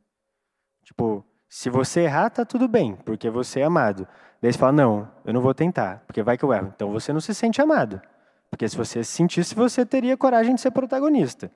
Tipo, 0.84 1.24
se 1.48 1.70
você 1.70 2.02
errar, 2.02 2.30
tá 2.30 2.44
tudo 2.44 2.68
bem, 2.68 2.94
porque 2.96 3.30
você 3.30 3.60
é 3.60 3.64
amado. 3.64 4.06
Daí 4.40 4.52
você 4.52 4.58
fala, 4.58 4.72
não, 4.72 5.10
eu 5.24 5.32
não 5.32 5.40
vou 5.40 5.54
tentar, 5.54 6.02
porque 6.06 6.22
vai 6.22 6.36
que 6.36 6.44
eu 6.44 6.52
erro. 6.52 6.72
Então 6.74 6.92
você 6.92 7.12
não 7.12 7.20
se 7.20 7.34
sente 7.34 7.60
amado. 7.60 8.00
Porque 8.50 8.68
se 8.68 8.76
você 8.76 9.02
se 9.02 9.10
sentisse, 9.10 9.54
você 9.54 9.84
teria 9.84 10.16
coragem 10.16 10.54
de 10.54 10.60
ser 10.60 10.70
protagonista. 10.70 11.50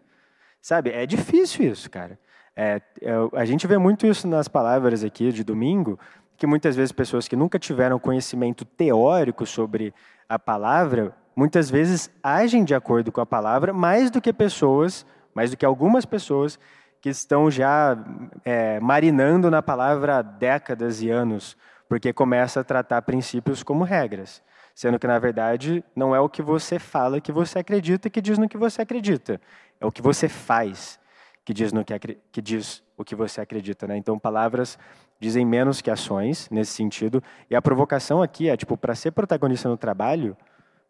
Sabe? 0.62 0.90
É 0.90 1.04
difícil 1.04 1.70
isso, 1.70 1.90
cara. 1.90 2.18
É, 2.56 2.80
é, 3.00 3.12
a 3.34 3.44
gente 3.44 3.66
vê 3.66 3.76
muito 3.76 4.06
isso 4.06 4.28
nas 4.28 4.46
palavras 4.46 5.02
aqui 5.02 5.32
de 5.32 5.42
domingo, 5.42 5.98
que 6.36 6.46
muitas 6.46 6.76
vezes 6.76 6.92
pessoas 6.92 7.26
que 7.26 7.36
nunca 7.36 7.58
tiveram 7.58 7.98
conhecimento 7.98 8.64
teórico 8.64 9.44
sobre 9.44 9.92
a 10.28 10.38
palavra, 10.38 11.14
muitas 11.34 11.68
vezes 11.68 12.08
agem 12.22 12.64
de 12.64 12.74
acordo 12.74 13.10
com 13.10 13.20
a 13.20 13.26
palavra, 13.26 13.72
mais 13.72 14.10
do 14.10 14.20
que 14.20 14.32
pessoas, 14.32 15.04
mais 15.34 15.50
do 15.50 15.56
que 15.56 15.66
algumas 15.66 16.06
pessoas 16.06 16.58
que 17.00 17.08
estão 17.08 17.50
já 17.50 17.98
é, 18.44 18.78
marinando 18.78 19.50
na 19.50 19.60
palavra 19.60 20.18
há 20.18 20.22
décadas 20.22 21.02
e 21.02 21.10
anos 21.10 21.56
porque 21.92 22.10
começa 22.10 22.60
a 22.60 22.64
tratar 22.64 23.02
princípios 23.02 23.62
como 23.62 23.84
regras, 23.84 24.42
sendo 24.74 24.98
que 24.98 25.06
na 25.06 25.18
verdade 25.18 25.84
não 25.94 26.16
é 26.16 26.20
o 26.20 26.26
que 26.26 26.40
você 26.40 26.78
fala 26.78 27.20
que 27.20 27.30
você 27.30 27.58
acredita 27.58 28.08
que 28.08 28.18
diz 28.18 28.38
no 28.38 28.48
que 28.48 28.56
você 28.56 28.80
acredita, 28.80 29.38
é 29.82 29.86
o 29.86 29.90
que 29.90 30.00
você 30.00 30.28
faz 30.28 31.00
que 31.44 31.52
diz 31.52 31.72
no 31.72 31.84
que, 31.84 31.98
que 32.30 32.40
diz 32.40 32.82
o 32.96 33.04
que 33.04 33.16
você 33.16 33.40
acredita, 33.40 33.86
né? 33.86 33.96
Então 33.96 34.16
palavras 34.16 34.78
dizem 35.18 35.44
menos 35.44 35.80
que 35.80 35.90
ações 35.90 36.48
nesse 36.50 36.72
sentido. 36.72 37.22
E 37.50 37.56
a 37.56 37.60
provocação 37.60 38.22
aqui 38.22 38.48
é 38.48 38.56
tipo 38.56 38.76
para 38.76 38.94
ser 38.94 39.10
protagonista 39.10 39.68
no 39.68 39.76
trabalho, 39.76 40.36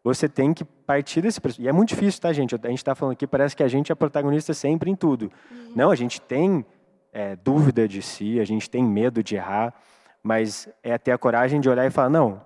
você 0.03 0.29
tem 0.29 0.53
que 0.53 0.63
partir 0.63 1.21
desse 1.21 1.41
e 1.57 1.67
é 1.67 1.71
muito 1.71 1.89
difícil, 1.89 2.21
tá, 2.21 2.31
gente? 2.31 2.53
A 2.53 2.69
gente 2.69 2.77
está 2.77 2.93
falando 2.93 3.13
aqui 3.13 3.25
parece 3.25 3.55
que 3.55 3.63
a 3.63 3.67
gente 3.67 3.91
é 3.91 3.95
protagonista 3.95 4.53
sempre 4.53 4.91
em 4.91 4.95
tudo. 4.95 5.31
Uhum. 5.49 5.73
Não, 5.75 5.89
a 5.89 5.95
gente 5.95 6.21
tem 6.21 6.63
é, 7.11 7.35
dúvida 7.35 7.87
de 7.87 8.01
si, 8.01 8.39
a 8.39 8.45
gente 8.45 8.69
tem 8.69 8.83
medo 8.83 9.23
de 9.23 9.35
errar, 9.35 9.73
mas 10.21 10.69
é 10.83 10.97
ter 10.99 11.11
a 11.11 11.17
coragem 11.17 11.59
de 11.59 11.67
olhar 11.67 11.85
e 11.87 11.89
falar 11.89 12.09
não. 12.09 12.41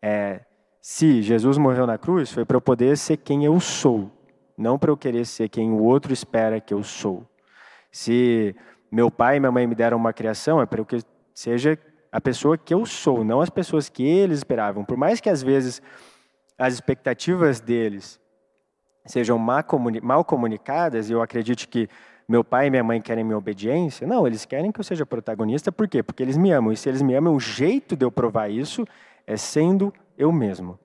É, 0.00 0.40
se 0.80 1.20
Jesus 1.22 1.58
morreu 1.58 1.86
na 1.86 1.98
cruz, 1.98 2.30
foi 2.30 2.44
para 2.44 2.56
eu 2.56 2.60
poder 2.60 2.96
ser 2.96 3.16
quem 3.16 3.44
eu 3.44 3.58
sou, 3.58 4.10
não 4.56 4.78
para 4.78 4.90
eu 4.90 4.96
querer 4.96 5.24
ser 5.24 5.48
quem 5.48 5.70
o 5.72 5.82
outro 5.82 6.12
espera 6.12 6.60
que 6.60 6.72
eu 6.72 6.82
sou. 6.82 7.26
Se 7.90 8.54
meu 8.90 9.10
pai 9.10 9.36
e 9.36 9.40
minha 9.40 9.52
mãe 9.52 9.66
me 9.66 9.74
deram 9.74 9.96
uma 9.96 10.12
criação, 10.12 10.60
é 10.60 10.66
para 10.66 10.80
eu 10.80 10.84
que 10.84 11.00
seja 11.34 11.78
a 12.10 12.20
pessoa 12.20 12.56
que 12.56 12.72
eu 12.72 12.86
sou, 12.86 13.24
não 13.24 13.40
as 13.40 13.50
pessoas 13.50 13.88
que 13.88 14.04
eles 14.04 14.38
esperavam. 14.38 14.84
Por 14.84 14.96
mais 14.96 15.20
que 15.20 15.28
às 15.28 15.42
vezes 15.42 15.82
as 16.56 16.74
expectativas 16.74 17.60
deles 17.60 18.20
sejam 19.06 19.38
mal 19.38 20.24
comunicadas, 20.24 21.10
e 21.10 21.12
eu 21.12 21.20
acredito 21.20 21.68
que 21.68 21.88
meu 22.28 22.42
pai 22.42 22.68
e 22.68 22.70
minha 22.70 22.84
mãe 22.84 23.02
querem 23.02 23.22
minha 23.22 23.36
obediência. 23.36 24.06
Não, 24.06 24.26
eles 24.26 24.46
querem 24.46 24.72
que 24.72 24.80
eu 24.80 24.84
seja 24.84 25.04
protagonista, 25.04 25.70
por 25.70 25.86
quê? 25.86 26.02
Porque 26.02 26.22
eles 26.22 26.36
me 26.36 26.50
amam. 26.52 26.72
E 26.72 26.76
se 26.76 26.88
eles 26.88 27.02
me 27.02 27.14
amam, 27.14 27.34
o 27.34 27.40
jeito 27.40 27.96
de 27.96 28.04
eu 28.04 28.10
provar 28.10 28.48
isso 28.48 28.86
é 29.26 29.36
sendo 29.36 29.92
eu 30.16 30.32
mesmo. 30.32 30.78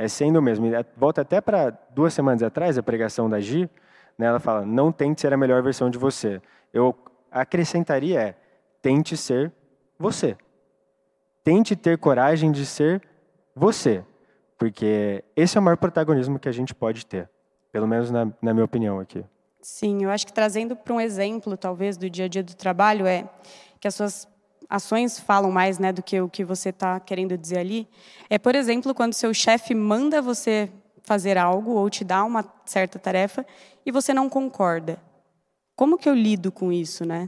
É 0.00 0.08
sendo 0.08 0.40
mesmo. 0.40 0.66
Volta 0.96 1.20
até 1.20 1.42
para 1.42 1.78
duas 1.90 2.14
semanas 2.14 2.42
atrás, 2.42 2.78
a 2.78 2.82
pregação 2.82 3.28
da 3.28 3.38
Gi, 3.38 3.68
né, 4.16 4.28
ela 4.28 4.40
fala: 4.40 4.64
não 4.64 4.90
tente 4.90 5.20
ser 5.20 5.30
a 5.30 5.36
melhor 5.36 5.62
versão 5.62 5.90
de 5.90 5.98
você. 5.98 6.40
Eu 6.72 6.96
acrescentaria 7.30 8.18
é: 8.18 8.34
tente 8.80 9.14
ser 9.14 9.52
você. 9.98 10.38
Tente 11.44 11.76
ter 11.76 11.98
coragem 11.98 12.50
de 12.50 12.64
ser 12.64 13.02
você. 13.54 14.02
Porque 14.56 15.22
esse 15.36 15.58
é 15.58 15.60
o 15.60 15.62
maior 15.62 15.76
protagonismo 15.76 16.38
que 16.38 16.48
a 16.48 16.52
gente 16.52 16.74
pode 16.74 17.04
ter. 17.04 17.28
Pelo 17.70 17.86
menos 17.86 18.10
na, 18.10 18.26
na 18.40 18.54
minha 18.54 18.64
opinião 18.64 19.00
aqui. 19.00 19.22
Sim, 19.60 20.04
eu 20.04 20.10
acho 20.10 20.26
que 20.26 20.32
trazendo 20.32 20.74
para 20.74 20.94
um 20.94 21.00
exemplo, 21.00 21.58
talvez, 21.58 21.98
do 21.98 22.08
dia 22.08 22.24
a 22.24 22.28
dia 22.28 22.42
do 22.42 22.54
trabalho, 22.54 23.06
é 23.06 23.28
que 23.78 23.86
as 23.86 23.94
suas 23.94 24.26
ações 24.70 25.18
falam 25.18 25.50
mais 25.50 25.78
né, 25.78 25.92
do 25.92 26.02
que 26.02 26.20
o 26.20 26.28
que 26.28 26.44
você 26.44 26.68
está 26.68 27.00
querendo 27.00 27.36
dizer 27.36 27.58
ali. 27.58 27.88
É, 28.30 28.38
por 28.38 28.54
exemplo, 28.54 28.94
quando 28.94 29.12
seu 29.12 29.34
chefe 29.34 29.74
manda 29.74 30.22
você 30.22 30.70
fazer 31.02 31.36
algo 31.36 31.72
ou 31.72 31.90
te 31.90 32.04
dá 32.04 32.24
uma 32.24 32.44
certa 32.64 32.98
tarefa 32.98 33.44
e 33.84 33.90
você 33.90 34.14
não 34.14 34.28
concorda. 34.28 35.02
Como 35.74 35.98
que 35.98 36.08
eu 36.08 36.14
lido 36.14 36.52
com 36.52 36.70
isso, 36.70 37.04
né? 37.04 37.26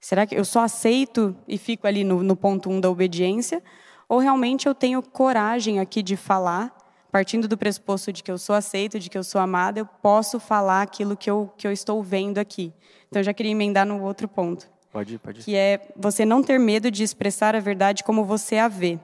Será 0.00 0.26
que 0.26 0.34
eu 0.34 0.44
só 0.44 0.60
aceito 0.60 1.36
e 1.46 1.56
fico 1.56 1.86
ali 1.86 2.02
no, 2.02 2.22
no 2.22 2.34
ponto 2.34 2.68
um 2.68 2.80
da 2.80 2.90
obediência? 2.90 3.62
Ou 4.08 4.18
realmente 4.18 4.66
eu 4.66 4.74
tenho 4.74 5.00
coragem 5.00 5.78
aqui 5.78 6.02
de 6.02 6.16
falar 6.16 6.76
partindo 7.12 7.46
do 7.46 7.58
pressuposto 7.58 8.10
de 8.10 8.22
que 8.22 8.32
eu 8.32 8.38
sou 8.38 8.56
aceito, 8.56 8.98
de 8.98 9.10
que 9.10 9.18
eu 9.18 9.22
sou 9.22 9.38
amada, 9.38 9.78
eu 9.78 9.84
posso 9.84 10.40
falar 10.40 10.80
aquilo 10.80 11.14
que 11.14 11.30
eu, 11.30 11.52
que 11.58 11.66
eu 11.66 11.70
estou 11.70 12.02
vendo 12.02 12.38
aqui. 12.38 12.72
Então, 13.06 13.20
eu 13.20 13.24
já 13.24 13.34
queria 13.34 13.52
emendar 13.52 13.84
no 13.84 14.02
outro 14.02 14.26
ponto. 14.26 14.71
Pode 14.92 15.14
ir, 15.14 15.18
pode 15.18 15.40
ir. 15.40 15.44
Que 15.44 15.56
é 15.56 15.88
você 15.96 16.24
não 16.24 16.42
ter 16.42 16.58
medo 16.58 16.90
de 16.90 17.02
expressar 17.02 17.56
a 17.56 17.60
verdade 17.60 18.04
como 18.04 18.24
você 18.24 18.58
a 18.58 18.68
vê. 18.68 18.98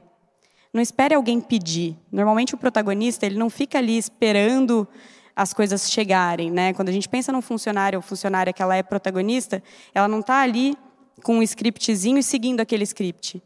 Não 0.72 0.82
espere 0.82 1.14
alguém 1.14 1.40
pedir. 1.40 1.96
Normalmente, 2.12 2.54
o 2.54 2.58
protagonista 2.58 3.24
ele 3.24 3.38
não 3.38 3.48
fica 3.48 3.78
ali 3.78 3.96
esperando 3.96 4.86
as 5.34 5.54
coisas 5.54 5.90
chegarem. 5.90 6.50
Né? 6.50 6.74
Quando 6.74 6.90
a 6.90 6.92
gente 6.92 7.08
pensa 7.08 7.32
num 7.32 7.40
funcionário 7.40 7.98
ou 7.98 8.02
funcionária 8.02 8.52
que 8.52 8.62
ela 8.62 8.76
é 8.76 8.82
protagonista, 8.82 9.62
ela 9.94 10.06
não 10.06 10.20
está 10.20 10.42
ali 10.42 10.76
com 11.22 11.38
um 11.38 11.42
scriptzinho 11.42 12.18
e 12.18 12.22
seguindo 12.22 12.60
aquele 12.60 12.84
script. 12.84 13.42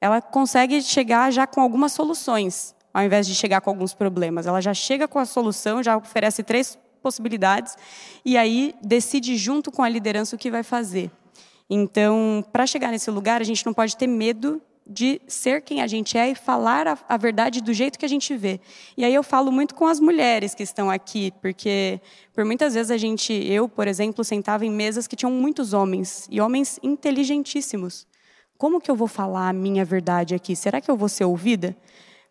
Ela 0.00 0.20
consegue 0.20 0.82
chegar 0.82 1.32
já 1.32 1.46
com 1.46 1.60
algumas 1.60 1.92
soluções 1.92 2.76
ao 2.96 3.04
invés 3.04 3.26
de 3.26 3.34
chegar 3.34 3.60
com 3.60 3.68
alguns 3.68 3.92
problemas. 3.92 4.46
Ela 4.46 4.62
já 4.62 4.72
chega 4.72 5.06
com 5.06 5.18
a 5.18 5.26
solução, 5.26 5.82
já 5.82 5.98
oferece 5.98 6.42
três 6.42 6.78
possibilidades 7.02 7.76
e 8.24 8.38
aí 8.38 8.74
decide 8.82 9.36
junto 9.36 9.70
com 9.70 9.82
a 9.82 9.88
liderança 9.88 10.34
o 10.34 10.38
que 10.38 10.50
vai 10.50 10.62
fazer. 10.62 11.10
Então, 11.68 12.44
para 12.52 12.66
chegar 12.66 12.90
nesse 12.90 13.10
lugar, 13.10 13.40
a 13.40 13.44
gente 13.44 13.64
não 13.66 13.74
pode 13.74 13.96
ter 13.96 14.06
medo 14.06 14.62
de 14.86 15.20
ser 15.26 15.62
quem 15.62 15.82
a 15.82 15.86
gente 15.86 16.16
é 16.16 16.30
e 16.30 16.34
falar 16.36 16.86
a, 16.86 16.96
a, 17.08 17.16
verdade 17.16 17.60
do 17.60 17.74
jeito 17.74 17.98
que 17.98 18.04
a 18.04 18.08
gente 18.08 18.36
vê. 18.36 18.60
E 18.96 19.04
aí 19.04 19.12
eu 19.12 19.22
falo 19.22 19.50
muito 19.50 19.74
com 19.74 19.84
as 19.84 19.98
mulheres 19.98 20.54
que 20.54 20.62
estão 20.62 20.88
aqui, 20.88 21.32
porque 21.42 22.00
por 22.32 22.44
muitas 22.44 22.74
vezes 22.74 22.92
a 22.92 22.96
gente, 22.96 23.32
eu, 23.32 23.68
por 23.68 23.88
exemplo, 23.88 24.22
sentava 24.22 24.64
em 24.64 24.70
mesas 24.70 25.08
que 25.08 25.16
tinham 25.16 25.32
muitos 25.32 25.72
homens 25.72 26.28
e 26.30 26.40
homens 26.40 26.78
inteligentíssimos. 26.84 28.06
Como 28.56 28.80
que 28.80 28.88
eu 28.88 28.94
vou 28.94 29.08
falar 29.08 29.48
a 29.48 29.52
minha 29.52 29.84
verdade 29.84 30.36
aqui? 30.36 30.54
Será 30.54 30.80
que 30.80 30.90
eu 30.90 30.96
vou 30.96 31.08
ser 31.08 31.24
ouvida? 31.24 31.76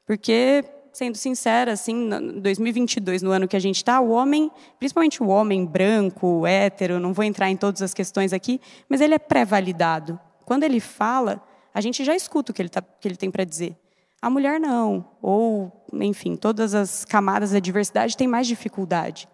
Porque, 0.06 0.64
sendo 0.96 1.18
sincera, 1.18 1.74
assim, 1.74 2.10
em 2.14 2.40
2022, 2.40 3.22
no 3.22 3.32
ano 3.32 3.50
que 3.50 3.56
a 3.56 3.60
gente 3.60 3.76
está, 3.76 4.00
o 4.00 4.12
homem, 4.12 4.50
principalmente 4.80 5.22
o 5.22 5.28
homem 5.28 5.66
branco, 5.66 6.48
hétero, 6.48 7.02
não 7.02 7.12
vou 7.12 7.26
entrar 7.26 7.50
em 7.50 7.58
todas 7.58 7.82
as 7.82 7.94
questões 7.94 8.32
aqui, 8.32 8.62
mas 8.88 9.02
ele 9.02 9.14
é 9.14 9.20
pré-validado. 9.20 10.18
Quando 10.46 10.64
ele 10.64 10.80
fala, 10.80 11.44
a 11.74 11.82
gente 11.82 12.06
já 12.06 12.16
escuta 12.16 12.52
o 12.52 12.56
que 12.56 12.62
ele, 12.62 12.70
tá, 12.70 12.82
que 12.82 13.06
ele 13.06 13.18
tem 13.18 13.30
para 13.30 13.44
dizer. 13.44 13.76
A 14.22 14.30
mulher 14.30 14.58
não, 14.58 15.06
ou, 15.22 15.86
enfim, 15.96 16.38
todas 16.38 16.74
as 16.74 17.04
camadas 17.04 17.52
da 17.52 17.60
diversidade 17.60 18.16
têm 18.16 18.28
mais 18.28 18.48
dificuldade. 18.48 19.28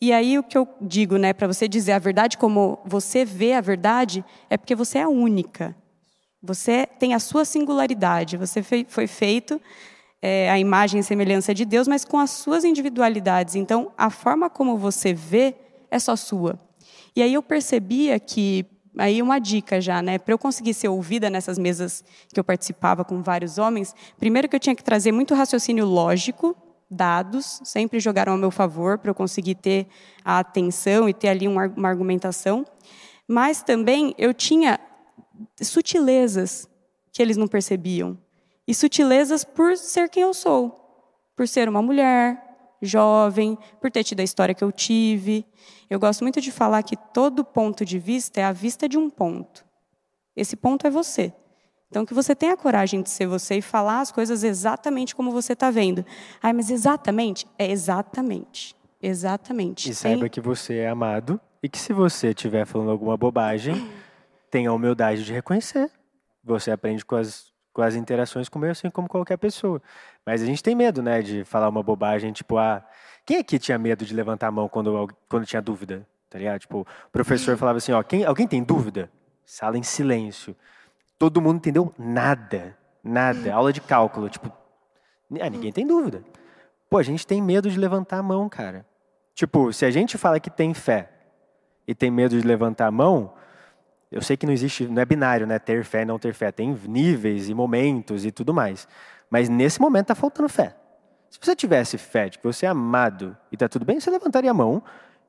E 0.00 0.12
aí 0.12 0.38
o 0.38 0.44
que 0.44 0.56
eu 0.56 0.68
digo, 0.80 1.16
né, 1.16 1.32
para 1.32 1.48
você 1.48 1.66
dizer 1.66 1.92
a 1.92 1.98
verdade 1.98 2.38
como 2.38 2.78
você 2.84 3.24
vê 3.24 3.54
a 3.54 3.60
verdade, 3.60 4.24
é 4.48 4.56
porque 4.56 4.76
você 4.76 4.98
é 4.98 5.08
única. 5.08 5.74
Você 6.40 6.86
tem 6.86 7.14
a 7.14 7.18
sua 7.18 7.44
singularidade, 7.44 8.36
você 8.36 8.62
foi 8.62 9.06
feito 9.08 9.60
é, 10.26 10.48
a 10.50 10.58
imagem 10.58 11.00
e 11.00 11.04
semelhança 11.04 11.52
de 11.52 11.66
Deus, 11.66 11.86
mas 11.86 12.02
com 12.02 12.18
as 12.18 12.30
suas 12.30 12.64
individualidades. 12.64 13.56
Então, 13.56 13.92
a 13.94 14.08
forma 14.08 14.48
como 14.48 14.78
você 14.78 15.12
vê 15.12 15.54
é 15.90 15.98
só 15.98 16.16
sua. 16.16 16.58
E 17.14 17.20
aí 17.22 17.34
eu 17.34 17.42
percebia 17.42 18.18
que 18.18 18.64
aí 18.96 19.20
uma 19.20 19.38
dica 19.38 19.82
já, 19.82 20.00
né, 20.00 20.16
para 20.16 20.32
eu 20.32 20.38
conseguir 20.38 20.72
ser 20.72 20.88
ouvida 20.88 21.28
nessas 21.28 21.58
mesas 21.58 22.02
que 22.32 22.40
eu 22.40 22.44
participava 22.44 23.04
com 23.04 23.20
vários 23.22 23.58
homens, 23.58 23.94
primeiro 24.18 24.48
que 24.48 24.56
eu 24.56 24.60
tinha 24.60 24.74
que 24.74 24.82
trazer 24.82 25.12
muito 25.12 25.34
raciocínio 25.34 25.84
lógico, 25.84 26.56
dados, 26.90 27.60
sempre 27.62 28.00
jogaram 28.00 28.32
ao 28.32 28.38
meu 28.38 28.50
favor 28.50 28.96
para 28.96 29.10
eu 29.10 29.14
conseguir 29.14 29.56
ter 29.56 29.86
a 30.24 30.38
atenção 30.38 31.06
e 31.06 31.12
ter 31.12 31.28
ali 31.28 31.46
uma, 31.46 31.66
uma 31.66 31.90
argumentação, 31.90 32.64
mas 33.28 33.62
também 33.62 34.14
eu 34.16 34.32
tinha 34.32 34.80
sutilezas 35.60 36.66
que 37.12 37.20
eles 37.20 37.36
não 37.36 37.46
percebiam. 37.46 38.23
E 38.66 38.74
sutilezas 38.74 39.44
por 39.44 39.76
ser 39.76 40.08
quem 40.08 40.22
eu 40.22 40.32
sou, 40.32 40.80
por 41.36 41.46
ser 41.46 41.68
uma 41.68 41.82
mulher, 41.82 42.44
jovem, 42.80 43.58
por 43.80 43.90
ter 43.90 44.04
tido 44.04 44.20
a 44.20 44.24
história 44.24 44.54
que 44.54 44.62
eu 44.62 44.72
tive. 44.72 45.44
Eu 45.88 45.98
gosto 45.98 46.22
muito 46.22 46.40
de 46.40 46.50
falar 46.50 46.82
que 46.82 46.96
todo 46.96 47.44
ponto 47.44 47.84
de 47.84 47.98
vista 47.98 48.40
é 48.40 48.44
a 48.44 48.52
vista 48.52 48.88
de 48.88 48.98
um 48.98 49.10
ponto. 49.10 49.64
Esse 50.36 50.56
ponto 50.56 50.86
é 50.86 50.90
você. 50.90 51.32
Então, 51.88 52.04
que 52.04 52.14
você 52.14 52.34
tenha 52.34 52.54
a 52.54 52.56
coragem 52.56 53.02
de 53.02 53.10
ser 53.10 53.26
você 53.26 53.58
e 53.58 53.62
falar 53.62 54.00
as 54.00 54.10
coisas 54.10 54.42
exatamente 54.42 55.14
como 55.14 55.30
você 55.30 55.52
está 55.52 55.70
vendo. 55.70 56.04
Ai, 56.42 56.52
mas 56.52 56.68
exatamente? 56.70 57.46
É 57.56 57.70
exatamente. 57.70 58.74
Exatamente. 59.00 59.90
E 59.90 59.94
saiba 59.94 60.22
Tem... 60.22 60.30
que 60.30 60.40
você 60.40 60.78
é 60.78 60.88
amado 60.88 61.40
e 61.62 61.68
que 61.68 61.78
se 61.78 61.92
você 61.92 62.30
estiver 62.30 62.66
falando 62.66 62.90
alguma 62.90 63.16
bobagem, 63.16 63.88
tenha 64.50 64.70
a 64.70 64.72
humildade 64.72 65.24
de 65.24 65.32
reconhecer. 65.32 65.90
Você 66.42 66.70
aprende 66.70 67.04
com 67.04 67.14
as 67.14 67.53
com 67.74 67.82
as 67.82 67.96
interações 67.96 68.48
com 68.48 68.58
o 68.58 68.62
meio, 68.62 68.70
assim 68.70 68.88
como 68.88 69.08
qualquer 69.08 69.36
pessoa. 69.36 69.82
Mas 70.24 70.40
a 70.40 70.46
gente 70.46 70.62
tem 70.62 70.74
medo, 70.76 71.02
né, 71.02 71.20
de 71.20 71.44
falar 71.44 71.68
uma 71.68 71.82
bobagem, 71.82 72.32
tipo, 72.32 72.56
ah, 72.56 72.82
quem 73.26 73.38
aqui 73.38 73.58
tinha 73.58 73.76
medo 73.76 74.06
de 74.06 74.14
levantar 74.14 74.46
a 74.46 74.50
mão 74.50 74.68
quando, 74.68 75.08
quando 75.28 75.44
tinha 75.44 75.60
dúvida? 75.60 76.06
Tá 76.30 76.38
ligado? 76.38 76.60
Tipo, 76.60 76.80
o 76.80 77.10
professor 77.10 77.56
falava 77.58 77.78
assim, 77.78 77.92
ó, 77.92 78.02
quem, 78.02 78.24
alguém 78.24 78.46
tem 78.46 78.62
dúvida? 78.62 79.10
Sala 79.44 79.76
em 79.76 79.82
silêncio. 79.82 80.56
Todo 81.18 81.40
mundo 81.40 81.56
entendeu 81.56 81.92
nada, 81.98 82.78
nada. 83.02 83.52
Aula 83.52 83.72
de 83.72 83.80
cálculo, 83.80 84.30
tipo, 84.30 84.50
ah, 85.40 85.50
ninguém 85.50 85.72
tem 85.72 85.86
dúvida. 85.86 86.22
Pô, 86.88 86.98
a 86.98 87.02
gente 87.02 87.26
tem 87.26 87.42
medo 87.42 87.68
de 87.68 87.78
levantar 87.78 88.18
a 88.18 88.22
mão, 88.22 88.48
cara. 88.48 88.86
Tipo, 89.34 89.72
se 89.72 89.84
a 89.84 89.90
gente 89.90 90.16
fala 90.16 90.38
que 90.38 90.48
tem 90.48 90.72
fé 90.72 91.10
e 91.88 91.94
tem 91.94 92.08
medo 92.08 92.40
de 92.40 92.46
levantar 92.46 92.86
a 92.86 92.90
mão, 92.90 93.34
eu 94.14 94.22
sei 94.22 94.36
que 94.36 94.46
não 94.46 94.52
existe, 94.52 94.86
não 94.86 95.02
é 95.02 95.04
binário, 95.04 95.44
né? 95.44 95.58
Ter 95.58 95.82
fé, 95.82 96.04
não 96.04 96.20
ter 96.20 96.32
fé. 96.32 96.52
Tem 96.52 96.72
níveis 96.86 97.48
e 97.48 97.54
momentos 97.54 98.24
e 98.24 98.30
tudo 98.30 98.54
mais. 98.54 98.86
Mas 99.28 99.48
nesse 99.48 99.80
momento 99.80 100.04
está 100.04 100.14
faltando 100.14 100.48
fé. 100.48 100.76
Se 101.28 101.38
você 101.42 101.56
tivesse 101.56 101.98
fé 101.98 102.28
de 102.28 102.38
que 102.38 102.44
você 102.44 102.64
é 102.64 102.68
amado 102.68 103.36
e 103.50 103.56
está 103.56 103.68
tudo 103.68 103.84
bem, 103.84 103.98
você 103.98 104.08
levantaria 104.08 104.52
a 104.52 104.54
mão, 104.54 104.80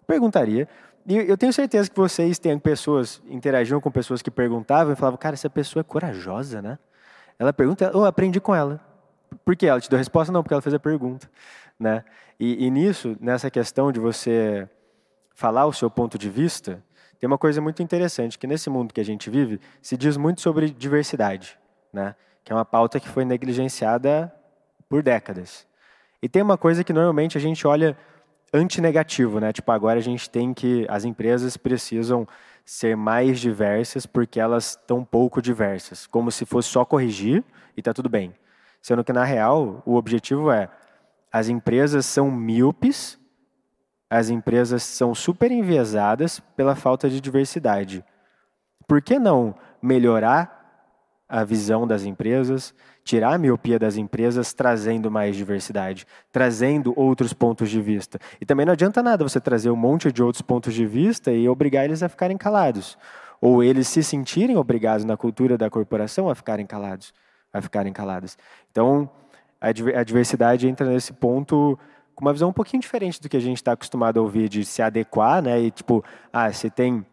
perguntaria. 0.06 0.67
E 1.08 1.15
eu 1.15 1.36
tenho 1.36 1.52
certeza 1.52 1.89
que 1.89 1.98
vocês 1.98 2.38
têm 2.38 2.60
pessoas, 2.60 3.24
interagiam 3.28 3.82
com 3.82 3.89
pessoas 3.89 4.21
que 4.21 4.30
perguntavam 4.30 4.93
e 4.93 4.95
falavam, 4.95 5.17
cara, 5.17 5.34
essa 5.34 5.50
pessoa 5.50 5.82
é 5.82 5.84
corajosa, 5.84 6.62
né? 6.62 6.78
Ela 7.39 7.52
pergunta, 7.52 7.89
eu 7.91 8.06
aprendi 8.06 8.39
com 8.39 8.54
ela. 8.54 8.80
Por 9.43 9.56
quê? 9.56 9.65
Ela 9.65 9.82
te 9.82 9.89
deu 9.89 9.98
a 9.98 10.00
resposta? 10.00 10.32
Não, 10.32 10.43
porque 10.43 10.54
ela 10.54 10.62
fez 10.62 10.76
a 10.76 10.80
pergunta. 10.80 11.28
Né? 11.80 12.04
E, 12.39 12.67
e 12.67 12.69
nisso, 12.69 13.17
nessa 13.19 13.50
questão 13.50 13.91
de 13.91 14.00
você 14.00 14.69
falar 15.34 15.65
o 15.65 15.74
seu 15.74 15.89
ponto 15.89 16.19
de 16.19 16.30
vista, 16.30 16.84
tem 17.19 17.28
uma 17.28 17.38
coisa 17.38 17.62
muito 17.62 17.82
interessante, 17.82 18.38
que 18.38 18.47
nesse 18.47 18.69
mundo 18.69 18.93
que 18.93 19.01
a 19.01 19.06
gente 19.06 19.30
vive, 19.30 19.60
se 19.82 19.95
diz 19.95 20.17
muito 20.17 20.41
sobre 20.41 20.69
diversidade, 20.69 21.58
né? 21.91 22.15
que 22.43 22.51
é 22.51 22.56
uma 22.56 22.65
pauta 22.65 22.99
que 22.99 23.10
foi 23.10 23.25
negligenciada 23.25 24.34
por 24.88 25.01
décadas. 25.01 25.65
E 26.21 26.30
tem 26.30 26.41
uma 26.41 26.58
coisa 26.58 26.84
que 26.84 26.93
normalmente 26.93 27.38
a 27.38 27.41
gente 27.41 27.65
olha 27.65 27.97
antinegativo, 28.54 29.39
né? 29.39 29.51
Tipo, 29.51 29.71
agora 29.71 29.99
a 29.99 30.01
gente 30.01 30.30
tem 30.30 30.54
que 30.54 30.86
as 30.88 31.04
empresas 31.04 31.58
precisam 31.58 32.28
ser 32.63 32.95
mais 32.95 33.39
diversas 33.39 34.06
porque 34.06 34.39
elas 34.39 34.71
estão 34.71 35.04
pouco 35.04 35.41
diversas, 35.41 36.08
como 36.08 36.32
se 36.32 36.45
fosse 36.45 36.69
só 36.69 36.86
corrigir 36.86 37.43
e 37.75 37.82
tá 37.82 37.93
tudo 37.93 38.10
bem. 38.10 38.34
Sendo 38.82 39.04
que 39.04 39.12
na 39.12 39.23
real, 39.23 39.82
o 39.86 39.95
objetivo 39.95 40.51
é 40.51 40.69
as 41.32 41.49
empresas 41.49 42.06
são 42.06 42.32
míopes, 42.32 43.19
as 44.15 44.30
empresas 44.30 44.84
são 44.84 45.13
super 45.13 45.51
enviesadas 45.51 46.39
pela 46.56 46.75
falta 46.75 47.10
de 47.10 47.19
diversidade. 47.19 48.04
Por 48.88 49.01
que 49.01 49.19
não 49.19 49.56
melhorar 49.82 50.56
a 51.28 51.43
visão 51.43 51.88
das 51.88 52.04
empresas, 52.04 52.73
tirar 53.04 53.34
a 53.34 53.38
miopia 53.38 53.80
das 53.80 53.97
empresas, 53.97 54.54
trazendo 54.54 55.10
mais 55.10 55.36
diversidade, 55.36 56.06
trazendo 56.32 56.93
outros 56.95 57.34
pontos 57.34 57.69
de 57.69 57.82
vista. 57.82 58.19
E 58.39 58.45
também 58.45 58.65
não 58.65 58.73
adianta 58.73 59.01
nada 59.01 59.28
você 59.28 59.39
trazer 59.39 59.69
um 59.69 59.75
monte 59.75 60.12
de 60.12 60.23
outros 60.23 60.41
pontos 60.41 60.73
de 60.73 60.86
vista 60.86 61.32
e 61.32 61.49
obrigar 61.49 61.86
eles 61.86 62.04
a 62.04 62.10
ficarem 62.10 62.38
calados. 62.38 62.97
Ou 63.41 63.63
eles 63.63 63.88
se 63.88 64.04
sentirem 64.04 64.56
obrigados 64.56 65.04
na 65.04 65.17
cultura 65.17 65.58
da 65.58 65.69
corporação 65.69 66.30
a 66.30 66.36
ficarem 66.36 66.65
calados, 66.65 67.13
a 67.51 67.60
ficarem 67.60 67.91
calados. 67.91 68.38
Então, 68.71 69.10
a 69.60 70.04
diversidade 70.04 70.67
entra 70.67 70.88
nesse 70.88 71.12
ponto 71.12 71.78
com 72.15 72.25
uma 72.25 72.34
visão 72.34 72.49
um 72.49 72.54
pouquinho 72.54 72.82
diferente 72.82 73.21
do 73.21 73.28
que 73.28 73.38
a 73.38 73.41
gente 73.41 73.58
está 73.58 73.73
acostumado 73.73 74.19
a 74.19 74.23
ouvir, 74.23 74.47
de 74.47 74.63
se 74.63 74.82
adequar, 74.82 75.41
né? 75.41 75.60
E 75.60 75.69
tipo, 75.69 76.04
ah, 76.32 76.51
você 76.51 76.69
tem 76.69 77.06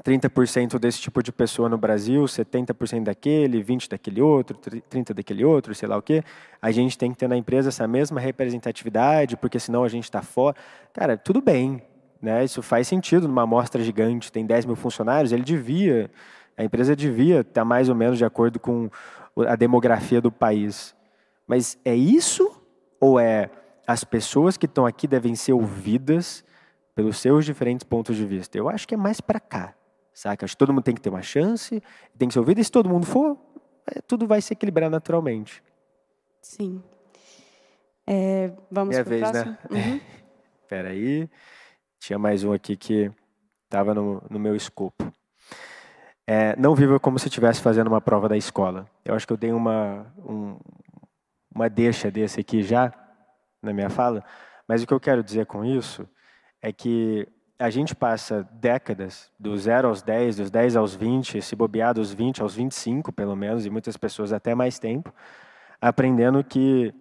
30% 0.00 0.78
desse 0.78 1.00
tipo 1.00 1.22
de 1.22 1.30
pessoa 1.30 1.68
no 1.68 1.76
Brasil, 1.76 2.22
70% 2.24 3.04
daquele, 3.04 3.62
20% 3.62 3.90
daquele 3.90 4.22
outro, 4.22 4.56
30% 4.58 5.12
daquele 5.12 5.44
outro, 5.44 5.74
sei 5.74 5.88
lá 5.88 5.96
o 5.96 6.02
quê. 6.02 6.22
A 6.60 6.70
gente 6.70 6.96
tem 6.96 7.10
que 7.12 7.18
ter 7.18 7.28
na 7.28 7.36
empresa 7.36 7.68
essa 7.68 7.86
mesma 7.86 8.18
representatividade, 8.18 9.36
porque 9.36 9.58
senão 9.58 9.84
a 9.84 9.88
gente 9.88 10.04
está 10.04 10.22
fora. 10.22 10.56
Cara, 10.94 11.16
tudo 11.16 11.42
bem, 11.42 11.82
né? 12.20 12.42
isso 12.42 12.62
faz 12.62 12.88
sentido 12.88 13.28
numa 13.28 13.42
amostra 13.42 13.82
gigante, 13.82 14.32
tem 14.32 14.46
10 14.46 14.64
mil 14.64 14.76
funcionários, 14.76 15.32
ele 15.32 15.42
devia, 15.42 16.10
a 16.56 16.64
empresa 16.64 16.96
devia 16.96 17.40
estar 17.40 17.64
mais 17.64 17.88
ou 17.88 17.94
menos 17.94 18.16
de 18.16 18.24
acordo 18.24 18.58
com 18.58 18.88
a 19.46 19.56
demografia 19.56 20.20
do 20.20 20.32
país. 20.32 20.94
Mas 21.46 21.76
é 21.84 21.94
isso 21.94 22.50
ou 22.98 23.20
é 23.20 23.50
as 23.86 24.04
pessoas 24.04 24.56
que 24.56 24.66
estão 24.66 24.86
aqui 24.86 25.06
devem 25.06 25.34
ser 25.34 25.52
ouvidas 25.52 26.44
pelos 26.94 27.18
seus 27.18 27.44
diferentes 27.44 27.84
pontos 27.84 28.16
de 28.16 28.24
vista? 28.24 28.56
Eu 28.56 28.68
acho 28.68 28.86
que 28.86 28.94
é 28.94 28.96
mais 28.96 29.20
para 29.20 29.40
cá. 29.40 29.74
Saca? 30.14 30.44
Acho 30.44 30.54
que 30.54 30.58
todo 30.58 30.72
mundo 30.72 30.84
tem 30.84 30.94
que 30.94 31.00
ter 31.00 31.08
uma 31.08 31.22
chance, 31.22 31.82
tem 32.18 32.28
que 32.28 32.34
ser 32.34 32.40
ouvido, 32.40 32.60
e 32.60 32.64
se 32.64 32.70
todo 32.70 32.88
mundo 32.88 33.06
for, 33.06 33.38
é, 33.86 34.00
tudo 34.02 34.26
vai 34.26 34.40
se 34.40 34.52
equilibrar 34.52 34.90
naturalmente. 34.90 35.62
Sim. 36.40 36.82
É, 38.06 38.52
vamos 38.70 38.94
para 38.96 39.06
o 39.06 39.08
vez, 39.08 39.30
próximo? 39.30 39.58
Né? 39.70 39.80
Uhum. 39.80 40.00
Espera 40.62 40.88
aí. 40.90 41.28
Tinha 41.98 42.18
mais 42.18 42.44
um 42.44 42.52
aqui 42.52 42.76
que 42.76 43.10
estava 43.64 43.94
no, 43.94 44.22
no, 44.28 44.38
meu 44.38 44.56
escopo. 44.56 45.12
É, 46.26 46.54
não 46.56 46.74
viva 46.74 46.98
como 46.98 47.18
se 47.18 47.28
estivesse 47.28 47.60
fazendo 47.60 47.86
uma 47.86 48.00
prova 48.00 48.28
da 48.28 48.36
escola. 48.36 48.86
Eu 49.04 49.14
acho 49.14 49.26
que 49.26 49.32
eu 49.32 49.36
dei 49.36 49.52
uma, 49.52 50.12
um, 50.18 50.56
uma 51.54 51.68
deixa 51.68 52.10
desse 52.10 52.40
aqui 52.40 52.62
já 52.62 52.92
na 53.62 53.72
minha 53.72 53.88
fala, 53.88 54.24
mas 54.66 54.82
o 54.82 54.86
que 54.86 54.92
eu 54.92 55.00
quero 55.00 55.22
dizer 55.22 55.46
com 55.46 55.64
isso 55.64 56.08
é 56.60 56.72
que 56.72 57.28
a 57.58 57.70
gente 57.70 57.94
passa 57.94 58.42
décadas, 58.54 59.30
do 59.38 59.56
0 59.56 59.88
aos 59.88 60.02
10, 60.02 60.36
dos 60.36 60.50
10 60.50 60.76
aos 60.76 60.94
20, 60.94 61.40
se 61.40 61.54
bobear 61.54 61.94
dos 61.94 62.12
20 62.12 62.42
aos 62.42 62.54
25, 62.56 63.12
pelo 63.12 63.36
menos, 63.36 63.64
e 63.64 63.70
muitas 63.70 63.96
pessoas 63.96 64.32
até 64.32 64.54
mais 64.54 64.80
tempo, 64.80 65.14
aprendendo 65.80 66.42
que 66.42 66.92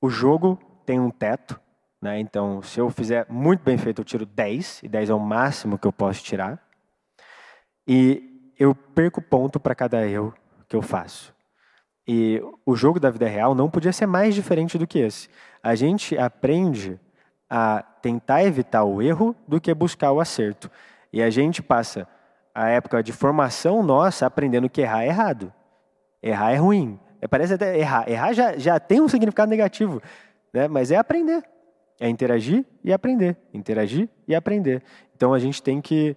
o 0.00 0.10
jogo 0.10 0.58
tem 0.84 1.00
um 1.00 1.10
teto. 1.10 1.58
Né? 2.00 2.20
Então, 2.20 2.60
se 2.62 2.78
eu 2.78 2.90
fizer 2.90 3.26
muito 3.30 3.62
bem 3.62 3.78
feito, 3.78 4.00
eu 4.00 4.04
tiro 4.04 4.26
10, 4.26 4.82
e 4.82 4.88
10 4.88 5.10
é 5.10 5.14
o 5.14 5.20
máximo 5.20 5.78
que 5.78 5.86
eu 5.86 5.92
posso 5.92 6.22
tirar. 6.22 6.62
E 7.86 8.52
eu 8.58 8.74
perco 8.74 9.22
ponto 9.22 9.58
para 9.58 9.74
cada 9.74 10.06
erro 10.06 10.34
que 10.68 10.76
eu 10.76 10.82
faço. 10.82 11.35
E 12.06 12.40
o 12.64 12.76
jogo 12.76 13.00
da 13.00 13.10
vida 13.10 13.26
real 13.26 13.54
não 13.54 13.68
podia 13.68 13.92
ser 13.92 14.06
mais 14.06 14.34
diferente 14.34 14.78
do 14.78 14.86
que 14.86 14.98
esse. 14.98 15.28
A 15.62 15.74
gente 15.74 16.16
aprende 16.16 17.00
a 17.50 17.82
tentar 18.00 18.44
evitar 18.44 18.84
o 18.84 19.02
erro 19.02 19.34
do 19.46 19.60
que 19.60 19.72
buscar 19.74 20.12
o 20.12 20.20
acerto. 20.20 20.70
E 21.12 21.22
a 21.22 21.30
gente 21.30 21.62
passa 21.62 22.06
a 22.54 22.68
época 22.68 23.02
de 23.02 23.12
formação 23.12 23.82
nossa 23.82 24.26
aprendendo 24.26 24.70
que 24.70 24.80
errar 24.80 25.04
é 25.04 25.08
errado. 25.08 25.52
Errar 26.22 26.52
é 26.52 26.56
ruim. 26.56 26.98
É, 27.20 27.26
parece 27.26 27.54
até 27.54 27.78
errar. 27.78 28.08
Errar 28.08 28.32
já, 28.32 28.56
já 28.56 28.78
tem 28.78 29.00
um 29.00 29.08
significado 29.08 29.50
negativo, 29.50 30.00
né? 30.52 30.68
mas 30.68 30.90
é 30.90 30.96
aprender. 30.96 31.42
É 31.98 32.08
interagir 32.08 32.64
e 32.84 32.92
aprender. 32.92 33.36
Interagir 33.52 34.08
e 34.28 34.34
aprender. 34.34 34.82
Então 35.14 35.34
a 35.34 35.38
gente 35.38 35.62
tem 35.62 35.80
que 35.80 36.16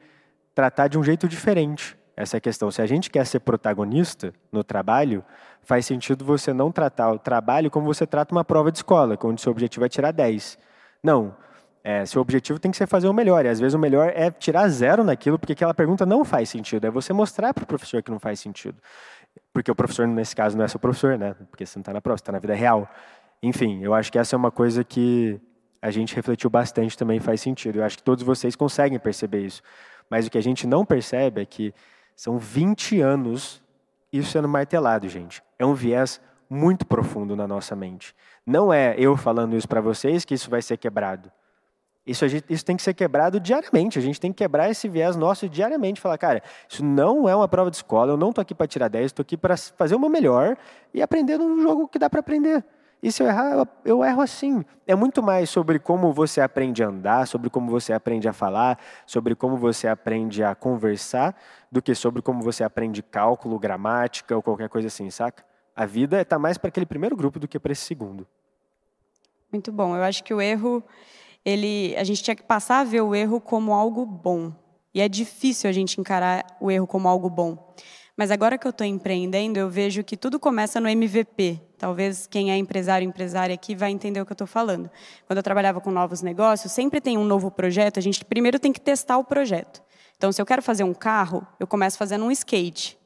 tratar 0.54 0.88
de 0.88 1.00
um 1.00 1.04
jeito 1.04 1.28
diferente 1.28 1.98
essa 2.20 2.38
questão. 2.38 2.70
Se 2.70 2.82
a 2.82 2.86
gente 2.86 3.10
quer 3.10 3.26
ser 3.26 3.40
protagonista 3.40 4.34
no 4.52 4.62
trabalho, 4.62 5.24
faz 5.64 5.86
sentido 5.86 6.26
você 6.26 6.52
não 6.52 6.70
tratar 6.70 7.14
o 7.14 7.18
trabalho 7.18 7.72
como 7.72 7.86
você 7.86 8.06
trata 8.06 8.36
uma 8.36 8.44
prova 8.44 8.70
de 8.70 8.80
escola, 8.80 9.18
onde 9.24 9.42
seu 9.42 9.50
objetivo 9.54 9.86
é 9.86 9.90
tirar 9.90 10.12
10. 10.12 10.60
Não. 11.02 11.34
É, 11.82 12.06
seu 12.06 12.22
objetivo 12.22 12.60
tem 12.60 12.72
que 12.72 12.76
ser 12.76 12.88
fazer 12.88 13.08
o 13.08 13.14
melhor. 13.14 13.46
E 13.46 13.48
às 13.48 13.58
vezes 13.58 13.74
o 13.74 13.80
melhor 13.80 14.12
é 14.14 14.30
tirar 14.30 14.68
zero 14.68 15.02
naquilo, 15.02 15.40
porque 15.40 15.54
aquela 15.54 15.74
pergunta 15.74 16.06
não 16.06 16.26
faz 16.26 16.50
sentido. 16.50 16.86
É 16.86 16.92
você 16.92 17.14
mostrar 17.14 17.54
para 17.54 17.64
o 17.64 17.66
professor 17.66 18.04
que 18.04 18.12
não 18.12 18.20
faz 18.20 18.42
sentido. 18.42 18.78
Porque 19.54 19.72
o 19.72 19.76
professor, 19.76 20.06
nesse 20.06 20.36
caso, 20.36 20.58
não 20.58 20.66
é 20.66 20.68
seu 20.68 20.80
professor, 20.80 21.18
né? 21.18 21.34
Porque 21.50 21.66
você 21.66 21.80
não 21.80 21.82
está 21.82 21.94
na 21.94 22.02
prova, 22.02 22.18
você 22.18 22.22
está 22.22 22.34
na 22.34 22.40
vida 22.40 22.54
real. 22.54 22.86
Enfim, 23.42 23.82
eu 23.82 23.94
acho 23.94 24.12
que 24.12 24.20
essa 24.20 24.36
é 24.36 24.38
uma 24.38 24.52
coisa 24.52 24.84
que 24.84 25.40
a 25.82 25.90
gente 25.90 26.14
refletiu 26.14 26.50
bastante 26.50 26.98
também 26.98 27.22
faz 27.22 27.40
sentido. 27.40 27.80
Eu 27.80 27.86
acho 27.86 27.96
que 27.96 28.04
todos 28.04 28.26
vocês 28.26 28.58
conseguem 28.58 29.00
perceber 29.00 29.46
isso. 29.46 29.62
Mas 30.10 30.28
o 30.28 30.30
que 30.30 30.38
a 30.38 30.44
gente 30.44 30.68
não 30.68 30.84
percebe 30.84 31.42
é 31.42 31.46
que 31.46 31.74
são 32.20 32.38
20 32.38 33.00
anos 33.00 33.62
isso 34.12 34.32
sendo 34.32 34.50
martelado, 34.50 35.08
gente. 35.08 35.42
É 35.58 35.66
um 35.66 35.74
viés 35.74 36.20
muito 36.50 36.86
profundo 36.86 37.34
na 37.34 37.48
nossa 37.48 37.78
mente. 37.78 38.14
Não 38.46 38.74
é 38.74 38.94
eu 38.98 39.16
falando 39.16 39.56
isso 39.56 39.70
para 39.70 39.80
vocês 39.80 40.26
que 40.26 40.34
isso 40.34 40.50
vai 40.50 40.62
ser 40.62 40.76
quebrado. 40.76 41.32
Isso, 42.06 42.28
gente, 42.28 42.44
isso 42.50 42.66
tem 42.66 42.76
que 42.76 42.84
ser 42.84 42.94
quebrado 42.94 43.40
diariamente. 43.40 43.98
A 43.98 44.02
gente 44.02 44.20
tem 44.20 44.34
que 44.34 44.44
quebrar 44.44 44.70
esse 44.70 44.90
viés 44.90 45.16
nosso 45.16 45.48
diariamente. 45.48 46.02
Falar, 46.02 46.18
cara, 46.18 46.44
isso 46.68 46.84
não 46.84 47.30
é 47.30 47.34
uma 47.34 47.48
prova 47.48 47.72
de 47.72 47.78
escola. 47.78 48.12
Eu 48.12 48.18
não 48.18 48.32
estou 48.32 48.42
aqui 48.42 48.54
para 48.54 48.68
tirar 48.68 48.90
10, 48.90 49.06
estou 49.06 49.24
aqui 49.24 49.38
para 49.38 49.56
fazer 49.56 49.98
meu 49.98 50.10
melhor 50.10 50.58
e 50.94 51.02
aprender 51.02 51.38
no 51.38 51.62
jogo 51.62 51.88
que 51.88 51.98
dá 51.98 52.10
para 52.10 52.20
aprender. 52.20 52.66
E 53.02 53.12
se 53.12 53.24
eu 53.24 53.28
errar, 53.28 53.66
eu, 53.86 54.04
erro 54.04 54.22
assim. 54.22 54.64
É 54.86 54.94
muito 54.94 55.24
mais 55.24 55.50
sobre 55.50 55.80
como 55.80 56.12
você 56.12 56.42
aprende 56.42 56.84
a 56.84 56.88
andar, 56.88 57.26
sobre 57.28 57.50
como 57.50 57.72
você 57.72 57.94
aprende 57.94 58.28
a 58.28 58.34
falar, 58.34 58.78
sobre 59.06 59.36
como 59.36 59.56
você 59.56 59.88
aprende 59.88 60.44
a 60.44 60.54
conversar, 60.54 61.36
do 61.72 61.82
que 61.82 61.96
sobre 61.96 62.22
como 62.22 62.44
você 62.44 62.64
aprende 62.64 63.02
cálculo, 63.02 63.58
gramática 63.58 64.36
ou 64.36 64.42
qualquer 64.42 64.68
coisa 64.68 64.88
assim, 64.88 65.10
saca? 65.10 65.46
A 65.74 65.86
vida 65.86 66.22
está 66.22 66.38
mais 66.38 66.58
para 66.58 66.68
aquele 66.68 66.86
primeiro 66.86 67.16
grupo 67.16 67.40
do 67.40 67.48
que 67.48 67.58
para 67.58 67.72
esse 67.72 67.84
segundo. 67.84 68.28
Muito 69.50 69.72
bom. 69.72 69.96
Eu 69.96 70.04
acho 70.04 70.22
que 70.22 70.34
o 70.34 70.42
erro, 70.42 70.84
ele, 71.46 71.96
a 71.98 72.04
gente 72.04 72.22
tinha 72.22 72.36
que 72.36 72.44
passar 72.44 72.80
a 72.80 72.84
ver 72.84 73.02
o 73.02 73.16
erro 73.16 73.40
como 73.40 73.74
algo 73.74 74.06
bom. 74.06 74.54
E 74.94 75.00
é 75.00 75.08
difícil 75.08 75.70
a 75.70 75.74
gente 75.74 76.02
encarar 76.02 76.46
o 76.60 76.70
erro 76.70 76.86
como 76.86 77.08
algo 77.08 77.30
bom. 77.30 77.74
Mas 78.18 78.30
agora 78.30 78.58
que 78.58 78.68
eu 78.68 78.72
estou 78.72 78.86
empreendendo, 78.86 79.58
eu 79.58 79.70
vejo 79.70 80.04
que 80.04 80.18
tudo 80.18 80.38
começa 80.38 80.82
no 80.82 80.90
MVP. 80.90 81.69
Talvez 81.80 82.28
quem 82.28 82.52
é 82.52 82.58
empresário 82.58 83.08
empresária 83.08 83.56
aqui 83.56 83.74
vai 83.74 83.90
entender 83.90 84.20
o 84.20 84.26
que 84.26 84.34
eu 84.34 84.36
estou 84.36 84.46
falando. 84.46 84.92
Quando 85.26 85.38
eu 85.38 85.44
trabalhava 85.44 85.80
com 85.80 85.90
novos 85.90 86.22
negócios, 86.22 86.74
sempre 86.74 87.00
tem 87.00 87.18
um 87.18 87.24
novo 87.24 87.50
projeto, 87.50 87.98
a 87.98 88.02
gente 88.02 88.24
primeiro 88.26 88.60
tem 88.60 88.74
que 88.74 88.82
testar 88.82 89.18
o 89.18 89.24
projeto. 89.24 89.82
Então, 90.18 90.30
se 90.30 90.42
eu 90.42 90.46
quero 90.46 90.62
fazer 90.62 90.84
um 90.84 90.94
carro, 90.94 91.48
eu 91.58 91.66
começo 91.66 91.98
fazendo 91.98 92.26
um 92.26 92.32
skate. 92.32 93.00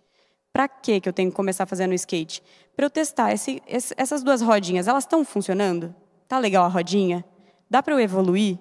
Para 0.51 0.67
que 0.67 0.99
eu 1.05 1.13
tenho 1.13 1.29
que 1.29 1.36
começar 1.36 1.67
fazendo 1.67 1.91
um 1.91 1.93
skate? 1.93 2.41
Para 2.75 2.88
eu 2.88 2.89
testar 2.89 3.31
esse, 3.31 3.62
esse, 3.67 3.93
essas 3.95 4.23
duas 4.23 4.41
rodinhas, 4.41 4.88
elas 4.88 5.03
estão 5.03 5.23
funcionando? 5.23 5.93
Tá 6.27 6.39
legal 6.39 6.65
a 6.65 6.67
rodinha? 6.67 7.23
Dá 7.69 7.83
para 7.83 7.93
eu 7.93 7.99
evoluir? 7.99 8.57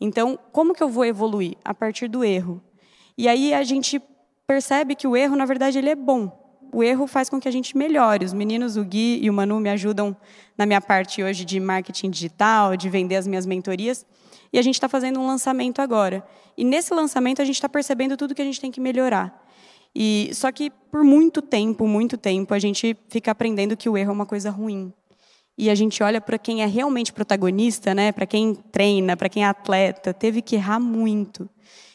Então, 0.00 0.36
como 0.50 0.74
que 0.74 0.82
eu 0.82 0.88
vou 0.88 1.04
evoluir? 1.04 1.56
A 1.64 1.72
partir 1.72 2.08
do 2.08 2.24
erro. 2.24 2.60
E 3.16 3.28
aí 3.28 3.54
a 3.54 3.62
gente 3.62 4.02
percebe 4.44 4.96
que 4.96 5.06
o 5.06 5.16
erro, 5.16 5.36
na 5.36 5.44
verdade, 5.44 5.78
ele 5.78 5.88
é 5.88 5.94
bom. 5.94 6.41
O 6.72 6.82
erro 6.82 7.06
faz 7.06 7.28
com 7.28 7.38
que 7.38 7.46
a 7.46 7.50
gente 7.50 7.76
melhore. 7.76 8.24
Os 8.24 8.32
meninos, 8.32 8.78
o 8.78 8.84
Gui 8.84 9.20
e 9.22 9.28
o 9.28 9.32
Manu, 9.32 9.60
me 9.60 9.68
ajudam 9.68 10.16
na 10.56 10.64
minha 10.64 10.80
parte 10.80 11.22
hoje 11.22 11.44
de 11.44 11.60
marketing 11.60 12.08
digital, 12.08 12.76
de 12.76 12.88
vender 12.88 13.16
as 13.16 13.26
minhas 13.26 13.44
mentorias. 13.44 14.06
E 14.50 14.58
a 14.58 14.62
gente 14.62 14.74
está 14.74 14.88
fazendo 14.88 15.20
um 15.20 15.26
lançamento 15.26 15.80
agora. 15.80 16.26
E 16.56 16.64
nesse 16.64 16.94
lançamento 16.94 17.42
a 17.42 17.44
gente 17.44 17.56
está 17.56 17.68
percebendo 17.68 18.16
tudo 18.16 18.34
que 18.34 18.40
a 18.40 18.44
gente 18.44 18.60
tem 18.60 18.70
que 18.70 18.80
melhorar. 18.80 19.46
E 19.94 20.30
só 20.32 20.50
que 20.50 20.70
por 20.90 21.04
muito 21.04 21.42
tempo, 21.42 21.86
muito 21.86 22.16
tempo, 22.16 22.54
a 22.54 22.58
gente 22.58 22.96
fica 23.08 23.30
aprendendo 23.30 23.76
que 23.76 23.88
o 23.88 23.96
erro 23.96 24.10
é 24.10 24.14
uma 24.14 24.26
coisa 24.26 24.50
ruim. 24.50 24.92
E 25.56 25.68
a 25.68 25.74
gente 25.74 26.02
olha 26.02 26.20
para 26.20 26.38
quem 26.38 26.62
é 26.62 26.66
realmente 26.66 27.12
protagonista, 27.12 27.94
né? 27.94 28.10
Para 28.10 28.24
quem 28.24 28.54
treina, 28.54 29.16
para 29.16 29.28
quem 29.28 29.44
é 29.44 29.46
atleta, 29.46 30.14
teve 30.14 30.40
que 30.40 30.56
errar 30.56 30.80
muito. 30.80 31.48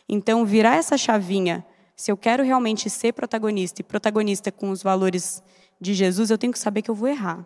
Então, 0.07 0.45
virar 0.45 0.75
essa 0.75 0.97
chavinha, 0.97 1.65
se 1.97 2.11
eu 2.11 2.15
quero 2.15 2.43
realmente 2.43 2.91
ser 2.91 3.11
protagonista 3.11 3.81
e 3.81 3.83
protagonista 3.83 4.51
com 4.51 4.69
os 4.69 4.83
valores 4.83 5.41
de 5.81 5.95
Jesus, 5.95 6.29
eu 6.29 6.37
tenho 6.37 6.53
que 6.53 6.59
saber 6.59 6.83
que 6.83 6.91
eu 6.91 6.95
vou 6.95 7.09
errar. 7.09 7.43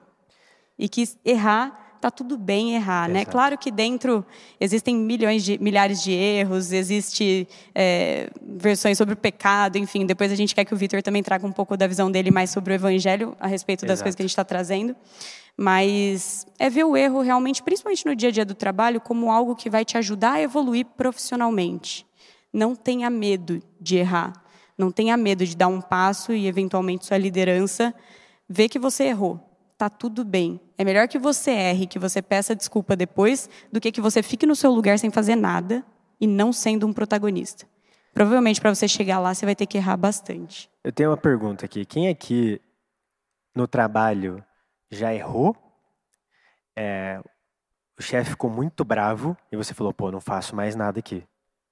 E 0.78 0.90
que 0.90 1.08
errar 1.24 1.98
tá 2.02 2.12
tudo 2.12 2.38
bem 2.38 2.76
errar, 2.76 3.08
né? 3.08 3.20
Exato. 3.20 3.28
né? 3.28 3.32
Claro 3.32 3.58
que 3.58 3.72
dentro 3.72 4.26
existem 4.60 4.96
milhões 4.96 5.46
de 5.46 5.58
milhares 5.60 6.04
de 6.04 6.12
erros, 6.12 6.74
existe 6.74 7.48
é, 7.74 8.30
versões 8.42 8.98
sobre 8.98 9.14
o 9.14 9.18
pecado, 9.18 9.78
enfim. 9.78 10.06
Depois 10.06 10.32
a 10.32 10.36
gente 10.36 10.54
quer 10.54 10.66
que 10.66 10.74
o 10.74 10.78
Vitor 10.78 11.02
também 11.02 11.24
traga 11.24 11.48
um 11.48 11.52
pouco 11.52 11.78
da 11.78 11.88
visão 11.88 12.12
dele 12.12 12.32
mais 12.32 12.50
sobre 12.50 12.74
o 12.74 12.76
Evangelho 12.76 13.38
a 13.40 13.48
respeito 13.48 13.86
das 13.86 14.00
Exato. 14.00 14.04
coisas 14.04 14.16
que 14.16 14.22
a 14.22 14.26
gente 14.26 14.32
está 14.32 14.44
trazendo. 14.44 14.96
Mas 15.56 16.46
é 16.60 16.70
ver 16.70 16.84
o 16.84 16.98
erro 16.98 17.22
realmente, 17.22 17.64
principalmente 17.64 18.06
no 18.06 18.16
dia 18.16 18.30
a 18.30 18.32
dia 18.32 18.46
do 18.46 18.56
trabalho, 18.56 19.00
como 19.00 19.32
algo 19.32 19.56
que 19.56 19.70
vai 19.70 19.86
te 19.86 19.98
ajudar 19.98 20.34
a 20.34 20.42
evoluir 20.42 20.86
profissionalmente. 20.98 22.06
Não 22.54 22.76
tenha 22.76 23.10
medo 23.10 23.62
de 23.80 23.98
errar. 23.98 24.34
Não 24.78 24.92
tenha 24.92 25.16
medo 25.16 25.46
de 25.46 25.56
dar 25.56 25.68
um 25.68 25.82
passo 25.82 26.34
e, 26.34 26.48
eventualmente, 26.48 27.06
sua 27.06 27.18
liderança 27.18 27.94
ver 28.50 28.68
que 28.70 28.80
você 28.80 29.06
errou 29.06 29.52
tá 29.82 29.90
tudo 29.90 30.24
bem. 30.24 30.62
É 30.78 30.84
melhor 30.84 31.08
que 31.08 31.18
você 31.18 31.50
erre, 31.50 31.88
que 31.88 31.98
você 31.98 32.22
peça 32.22 32.56
desculpa 32.56 32.96
depois, 32.96 33.50
do 33.72 33.82
que 33.82 33.92
que 33.92 34.00
você 34.00 34.22
fique 34.22 34.46
no 34.46 34.56
seu 34.56 34.72
lugar 34.72 35.00
sem 35.00 35.10
fazer 35.10 35.36
nada 35.36 35.84
e 36.20 36.28
não 36.28 36.54
sendo 36.54 36.86
um 36.86 36.94
protagonista. 36.94 37.66
Provavelmente 38.14 38.62
para 38.62 38.76
você 38.76 38.88
chegar 38.88 39.18
lá 39.18 39.34
você 39.34 39.44
vai 39.44 39.56
ter 39.56 39.66
que 39.66 39.80
errar 39.80 39.98
bastante. 39.98 40.70
Eu 40.84 40.92
tenho 40.92 41.10
uma 41.10 41.18
pergunta 41.18 41.66
aqui. 41.66 41.84
Quem 41.84 42.10
aqui 42.10 42.62
no 43.56 43.68
trabalho 43.68 44.46
já 44.92 45.12
errou? 45.16 45.56
É, 46.76 47.20
o 47.98 48.04
chefe 48.04 48.30
ficou 48.30 48.52
muito 48.52 48.86
bravo 48.86 49.36
e 49.52 49.58
você 49.58 49.74
falou, 49.74 49.92
pô, 49.92 50.12
não 50.12 50.22
faço 50.22 50.56
mais 50.56 50.76
nada 50.76 51.00
aqui. 51.00 51.24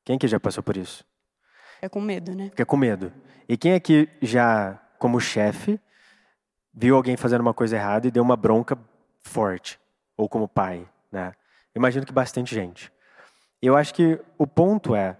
Quem 0.10 0.16
aqui 0.16 0.28
já 0.28 0.40
passou 0.40 0.64
por 0.64 0.76
isso? 0.76 1.06
É 1.80 1.88
com 1.88 2.02
medo, 2.02 2.34
né? 2.34 2.46
Fica 2.46 2.66
com 2.66 2.76
medo. 2.76 3.14
E 3.48 3.56
quem 3.56 3.76
aqui 3.76 4.10
já, 4.24 4.74
como 4.98 5.20
chefe, 5.22 5.80
viu 6.74 6.96
alguém 6.96 7.16
fazendo 7.16 7.42
uma 7.42 7.54
coisa 7.54 7.76
errada 7.76 8.08
e 8.08 8.12
deu 8.12 8.24
uma 8.24 8.36
bronca 8.36 8.76
forte, 9.20 9.80
ou 10.18 10.28
como 10.28 10.48
pai, 10.48 10.90
né? 11.12 11.36
Imagino 11.76 12.08
que 12.08 12.12
bastante 12.12 12.56
gente. 12.56 12.92
Eu 13.62 13.78
acho 13.78 13.94
que 13.94 14.20
o 14.36 14.48
ponto 14.48 14.96
é, 14.96 15.16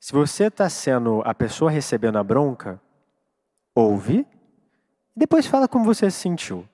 se 0.00 0.10
você 0.14 0.44
está 0.44 0.70
sendo 0.70 1.20
a 1.26 1.34
pessoa 1.34 1.70
recebendo 1.70 2.16
a 2.16 2.24
bronca, 2.24 2.80
ouve, 3.74 4.26
e 5.14 5.18
depois 5.18 5.46
fala 5.46 5.68
como 5.68 5.84
você 5.84 6.10
se 6.10 6.16
sentiu. 6.16 6.66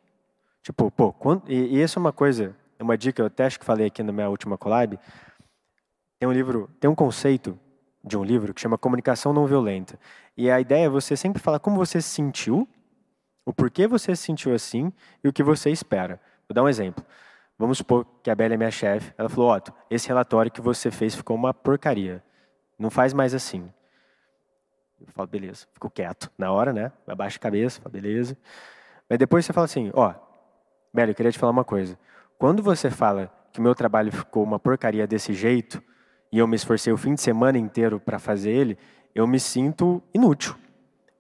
Tipo, 0.63 0.89
pô, 0.89 1.13
quando, 1.13 1.43
e, 1.51 1.79
e 1.79 1.83
isso 1.83 1.99
é 1.99 2.01
uma 2.01 2.13
coisa, 2.13 2.55
uma 2.79 2.97
dica, 2.97 3.23
eu 3.23 3.27
até 3.27 3.45
acho 3.45 3.59
que 3.59 3.65
falei 3.65 3.89
aqui 3.89 4.05
na 4.05 4.13
minha 4.13 4.29
última 4.29 4.57
collab, 4.57 4.97
tem 6.19 6.29
um 6.29 6.33
livro, 6.33 6.71
tem 6.81 6.91
um 6.91 6.95
conceito 6.95 7.59
de 8.03 8.17
um 8.17 8.25
livro 8.25 8.55
que 8.55 8.61
chama 8.61 8.79
Comunicação 8.79 9.33
Não 9.33 9.47
Violenta. 9.47 9.99
E 10.37 10.51
a 10.51 10.61
ideia 10.61 10.87
é 10.87 10.89
você 10.89 11.17
sempre 11.17 11.43
falar 11.43 11.59
como 11.59 11.77
você 11.77 12.01
se 12.01 12.09
sentiu 12.09 12.69
o 13.45 13.53
porquê 13.53 13.87
você 13.87 14.15
se 14.17 14.25
sentiu 14.25 14.53
assim 14.53 14.93
e 15.23 15.29
o 15.29 15.33
que 15.33 15.43
você 15.43 15.71
espera. 15.71 16.21
Vou 16.49 16.55
dar 16.55 16.65
um 16.65 16.69
exemplo. 16.69 17.05
Vamos 17.59 17.79
supor 17.79 18.05
que 18.23 18.29
a 18.29 18.35
Bela 18.35 18.55
é 18.55 18.57
minha 18.57 18.71
chefe. 18.71 19.15
Ela 19.17 19.29
falou: 19.29 19.55
Otto, 19.55 19.73
esse 19.89 20.09
relatório 20.09 20.51
que 20.51 20.61
você 20.61 20.91
fez 20.91 21.15
ficou 21.15 21.37
uma 21.37 21.55
porcaria. 21.55 22.23
Não 22.79 22.91
faz 22.91 23.15
mais 23.15 23.35
assim. 23.35 23.73
Eu 25.01 25.07
falo: 25.13 25.29
beleza. 25.29 25.67
Fico 25.73 25.89
quieto. 25.89 26.31
Na 26.37 26.53
hora, 26.53 26.73
né? 26.73 26.93
Abaixa 27.07 27.39
a 27.39 27.41
cabeça, 27.41 27.81
falo: 27.81 27.93
beleza. 27.93 28.37
Mas 29.09 29.19
depois 29.19 29.47
você 29.47 29.53
fala 29.53 29.65
assim: 29.65 29.91
ó, 29.95 30.13
Bela, 30.93 31.13
eu 31.13 31.15
queria 31.15 31.31
te 31.31 31.39
falar 31.39 31.53
uma 31.53 31.65
coisa. 31.65 31.99
Quando 32.39 32.63
você 32.63 32.91
fala 32.91 33.33
que 33.53 33.61
o 33.61 33.63
meu 33.63 33.75
trabalho 33.75 34.13
ficou 34.13 34.43
uma 34.43 34.59
porcaria 34.59 35.07
desse 35.07 35.33
jeito 35.33 35.83
e 36.31 36.39
eu 36.39 36.47
me 36.47 36.57
esforcei 36.57 36.93
o 36.93 36.97
fim 36.97 37.15
de 37.15 37.21
semana 37.21 37.59
inteiro 37.59 38.01
para 38.01 38.19
fazer 38.19 38.51
ele, 38.51 38.79
eu 39.15 39.27
me 39.27 39.41
sinto 39.41 40.03
inútil. 40.13 40.55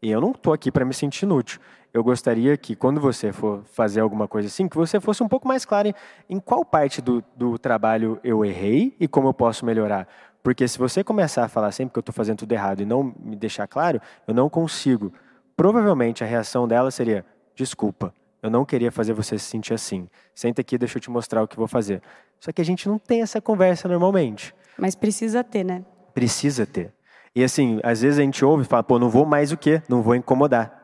E 0.02 0.10
eu 0.10 0.20
não 0.20 0.32
estou 0.32 0.52
aqui 0.52 0.70
para 0.70 0.84
me 0.84 0.92
sentir 0.92 1.24
inútil 1.24 1.60
eu 1.96 2.04
gostaria 2.04 2.54
que 2.58 2.76
quando 2.76 3.00
você 3.00 3.32
for 3.32 3.62
fazer 3.72 4.00
alguma 4.00 4.28
coisa 4.28 4.48
assim, 4.48 4.68
que 4.68 4.76
você 4.76 5.00
fosse 5.00 5.22
um 5.22 5.28
pouco 5.28 5.48
mais 5.48 5.64
claro 5.64 5.88
em, 5.88 5.94
em 6.28 6.38
qual 6.38 6.62
parte 6.62 7.00
do, 7.00 7.24
do 7.34 7.58
trabalho 7.58 8.20
eu 8.22 8.44
errei 8.44 8.94
e 9.00 9.08
como 9.08 9.28
eu 9.28 9.32
posso 9.32 9.64
melhorar. 9.64 10.06
Porque 10.42 10.68
se 10.68 10.78
você 10.78 11.02
começar 11.02 11.44
a 11.44 11.48
falar 11.48 11.72
sempre 11.72 11.94
que 11.94 11.98
eu 11.98 12.00
estou 12.00 12.12
fazendo 12.12 12.36
tudo 12.36 12.52
errado 12.52 12.82
e 12.82 12.84
não 12.84 13.14
me 13.18 13.34
deixar 13.34 13.66
claro, 13.66 13.98
eu 14.28 14.34
não 14.34 14.50
consigo. 14.50 15.10
Provavelmente 15.56 16.22
a 16.22 16.26
reação 16.26 16.68
dela 16.68 16.90
seria: 16.90 17.24
desculpa, 17.54 18.12
eu 18.42 18.50
não 18.50 18.66
queria 18.66 18.92
fazer 18.92 19.14
você 19.14 19.38
se 19.38 19.46
sentir 19.46 19.72
assim. 19.72 20.06
Senta 20.34 20.60
aqui, 20.60 20.76
deixa 20.76 20.98
eu 20.98 21.00
te 21.00 21.10
mostrar 21.10 21.42
o 21.42 21.48
que 21.48 21.56
vou 21.56 21.66
fazer. 21.66 22.02
Só 22.38 22.52
que 22.52 22.60
a 22.60 22.64
gente 22.64 22.86
não 22.86 22.98
tem 22.98 23.22
essa 23.22 23.40
conversa 23.40 23.88
normalmente. 23.88 24.54
Mas 24.78 24.94
precisa 24.94 25.42
ter, 25.42 25.64
né? 25.64 25.84
Precisa 26.14 26.66
ter. 26.66 26.92
E 27.34 27.44
assim, 27.44 27.80
às 27.82 28.02
vezes 28.02 28.18
a 28.18 28.22
gente 28.22 28.44
ouve 28.44 28.64
e 28.64 28.66
fala, 28.66 28.82
pô, 28.82 28.98
não 28.98 29.10
vou 29.10 29.26
mais 29.26 29.52
o 29.52 29.56
quê? 29.56 29.82
Não 29.88 30.02
vou 30.02 30.14
incomodar 30.14 30.76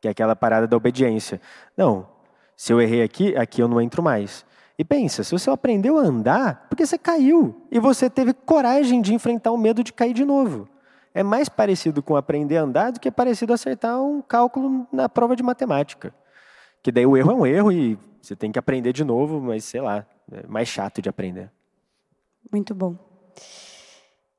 que 0.00 0.08
é 0.08 0.10
aquela 0.10 0.34
parada 0.34 0.66
da 0.66 0.76
obediência. 0.76 1.40
Não, 1.76 2.08
se 2.56 2.72
eu 2.72 2.80
errei 2.80 3.02
aqui, 3.02 3.36
aqui 3.36 3.60
eu 3.60 3.68
não 3.68 3.80
entro 3.80 4.02
mais. 4.02 4.44
E 4.78 4.84
pensa, 4.84 5.22
se 5.22 5.32
você 5.32 5.50
aprendeu 5.50 5.98
a 5.98 6.02
andar, 6.02 6.66
porque 6.70 6.86
você 6.86 6.96
caiu 6.96 7.66
e 7.70 7.78
você 7.78 8.08
teve 8.08 8.32
coragem 8.32 9.02
de 9.02 9.12
enfrentar 9.12 9.52
o 9.52 9.58
medo 9.58 9.84
de 9.84 9.92
cair 9.92 10.14
de 10.14 10.24
novo. 10.24 10.66
É 11.12 11.22
mais 11.22 11.48
parecido 11.48 12.02
com 12.02 12.16
aprender 12.16 12.56
a 12.56 12.62
andar 12.62 12.92
do 12.92 13.00
que 13.00 13.10
parecido 13.10 13.52
acertar 13.52 14.00
um 14.00 14.22
cálculo 14.22 14.86
na 14.90 15.08
prova 15.08 15.36
de 15.36 15.42
matemática. 15.42 16.14
Que 16.82 16.90
daí 16.90 17.04
o 17.04 17.16
erro 17.16 17.32
é 17.32 17.34
um 17.34 17.46
erro 17.46 17.72
e 17.72 17.98
você 18.22 18.34
tem 18.34 18.50
que 18.50 18.58
aprender 18.58 18.92
de 18.92 19.04
novo, 19.04 19.38
mas 19.40 19.64
sei 19.64 19.82
lá, 19.82 20.06
é 20.32 20.46
mais 20.46 20.68
chato 20.68 21.02
de 21.02 21.10
aprender. 21.10 21.50
Muito 22.50 22.74
bom. 22.74 23.09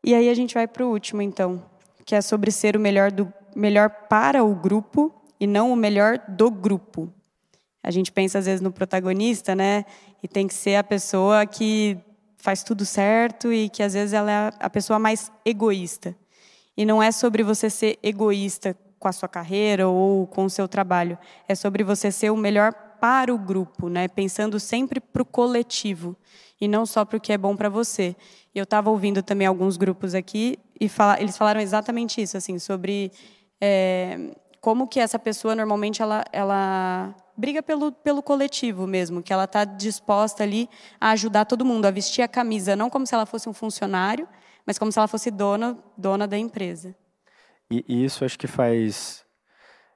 E 0.04 0.16
aí 0.16 0.30
a 0.30 0.34
gente 0.34 0.54
vai 0.54 0.68
para 0.68 0.86
o 0.86 0.90
último, 0.90 1.22
então, 1.22 1.64
que 2.06 2.16
é 2.16 2.22
sobre 2.22 2.52
ser 2.52 2.76
o 2.76 2.80
melhor, 2.80 3.12
do, 3.12 3.32
melhor 3.56 3.90
para 4.10 4.44
o 4.44 4.56
grupo 4.56 5.14
e 5.40 5.46
não 5.46 5.72
o 5.72 5.76
melhor 5.76 6.20
do 6.28 6.50
grupo. 6.50 7.12
A 7.84 7.92
gente 7.92 8.12
pensa 8.12 8.40
às 8.40 8.46
vezes 8.46 8.62
no 8.62 8.72
protagonista, 8.72 9.56
né? 9.56 9.86
E 10.22 10.28
tem 10.28 10.48
que 10.48 10.54
ser 10.54 10.76
a 10.76 10.84
pessoa 10.84 11.46
que 11.46 11.98
faz 12.38 12.64
tudo 12.64 12.86
certo 12.86 13.52
e 13.54 13.70
que 13.70 13.84
às 13.84 13.94
vezes 13.94 14.14
ela 14.14 14.32
é 14.32 14.52
a 14.60 14.70
pessoa 14.70 14.98
mais 14.98 15.32
egoísta. 15.46 16.16
E 16.76 16.86
não 16.86 17.02
é 17.02 17.12
sobre 17.12 17.44
você 17.44 17.70
ser 17.70 18.00
egoísta 18.02 18.76
com 19.00 19.08
a 19.08 19.12
sua 19.12 19.28
carreira 19.28 19.88
ou 19.88 20.28
com 20.28 20.46
o 20.46 20.50
seu 20.50 20.68
trabalho. 20.68 21.18
É 21.48 21.56
sobre 21.56 21.84
você 21.84 22.12
ser 22.12 22.32
o 22.32 22.38
melhor 22.38 22.74
para 23.00 23.34
o 23.34 23.38
grupo, 23.38 23.90
né? 23.90 24.08
Pensando 24.08 24.60
sempre 24.60 25.00
para 25.00 25.24
o 25.24 25.26
coletivo 25.26 26.16
e 26.60 26.68
não 26.68 26.86
só 26.86 27.04
para 27.04 27.18
o 27.18 27.20
que 27.20 27.34
é 27.34 27.38
bom 27.38 27.56
para 27.56 27.68
você. 27.68 28.16
Eu 28.54 28.64
estava 28.64 28.90
ouvindo 28.90 29.24
também 29.24 29.48
alguns 29.48 29.78
grupos 29.78 30.14
aqui 30.14 30.58
e 30.80 30.90
fala, 30.90 31.20
eles 31.22 31.38
falaram 31.38 31.62
exatamente 31.62 32.22
isso, 32.22 32.36
assim, 32.36 32.60
sobre 32.60 33.12
é, 33.62 34.32
como 34.60 34.88
que 34.88 35.00
essa 35.00 35.18
pessoa 35.18 35.56
normalmente 35.56 36.02
ela, 36.02 36.24
ela 36.32 37.16
briga 37.38 37.64
pelo, 37.64 37.92
pelo 37.92 38.22
coletivo 38.22 38.86
mesmo, 38.86 39.24
que 39.24 39.32
ela 39.34 39.46
está 39.46 39.64
disposta 39.64 40.44
ali 40.44 40.70
a 41.00 41.12
ajudar 41.12 41.46
todo 41.46 41.66
mundo, 41.66 41.86
a 41.86 41.92
vestir 41.92 42.22
a 42.22 42.28
camisa, 42.28 42.76
não 42.76 42.90
como 42.90 43.06
se 43.08 43.16
ela 43.16 43.26
fosse 43.26 43.50
um 43.50 43.54
funcionário, 43.54 44.28
mas 44.66 44.78
como 44.78 44.92
se 44.92 45.00
ela 45.00 45.08
fosse 45.08 45.32
dona, 45.32 45.78
dona 45.98 46.28
da 46.28 46.38
empresa. 46.38 46.96
E, 47.72 47.84
e 47.88 48.06
isso 48.06 48.26
acho 48.26 48.38
que 48.38 48.48
faz, 48.48 49.24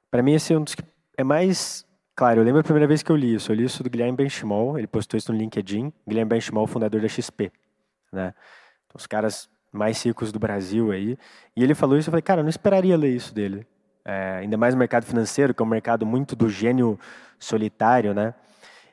para 0.09 0.23
mim 0.23 0.33
esse 0.33 0.53
é 0.53 0.57
um 0.57 0.63
dos 0.63 0.75
que 0.75 0.83
é 1.17 1.23
mais 1.23 1.85
claro. 2.15 2.39
Eu 2.39 2.45
lembro 2.45 2.61
a 2.61 2.63
primeira 2.63 2.87
vez 2.87 3.03
que 3.03 3.11
eu 3.11 3.15
li 3.15 3.35
isso, 3.35 3.51
eu 3.51 3.55
li 3.55 3.65
isso 3.65 3.83
do 3.83 3.89
Guilherme 3.89 4.17
Benchimol, 4.17 4.77
ele 4.77 4.87
postou 4.87 5.17
isso 5.17 5.31
no 5.31 5.37
LinkedIn. 5.37 5.91
Guilherme 6.07 6.29
Benchimol, 6.29 6.65
fundador 6.65 7.01
da 7.01 7.07
XP, 7.07 7.51
né? 8.15 8.33
Então, 8.85 8.97
os 8.97 9.05
caras 9.05 9.49
mais 9.71 10.01
ricos 10.03 10.31
do 10.31 10.39
Brasil 10.39 10.91
aí. 10.91 11.17
E 11.55 11.61
ele 11.63 11.75
falou 11.75 11.97
isso, 11.97 12.09
eu 12.09 12.11
falei, 12.11 12.21
cara, 12.21 12.39
eu 12.39 12.43
não 12.43 12.49
esperaria 12.49 12.97
ler 12.97 13.13
isso 13.13 13.33
dele 13.33 13.67
é, 14.05 14.37
ainda 14.41 14.55
mais 14.55 14.75
no 14.75 14.77
mercado 14.77 15.03
financeiro, 15.03 15.53
que 15.53 15.61
é 15.61 15.65
um 15.65 15.69
mercado 15.69 16.05
muito 16.05 16.35
do 16.35 16.47
gênio 16.47 16.99
solitário, 17.39 18.13
né? 18.13 18.35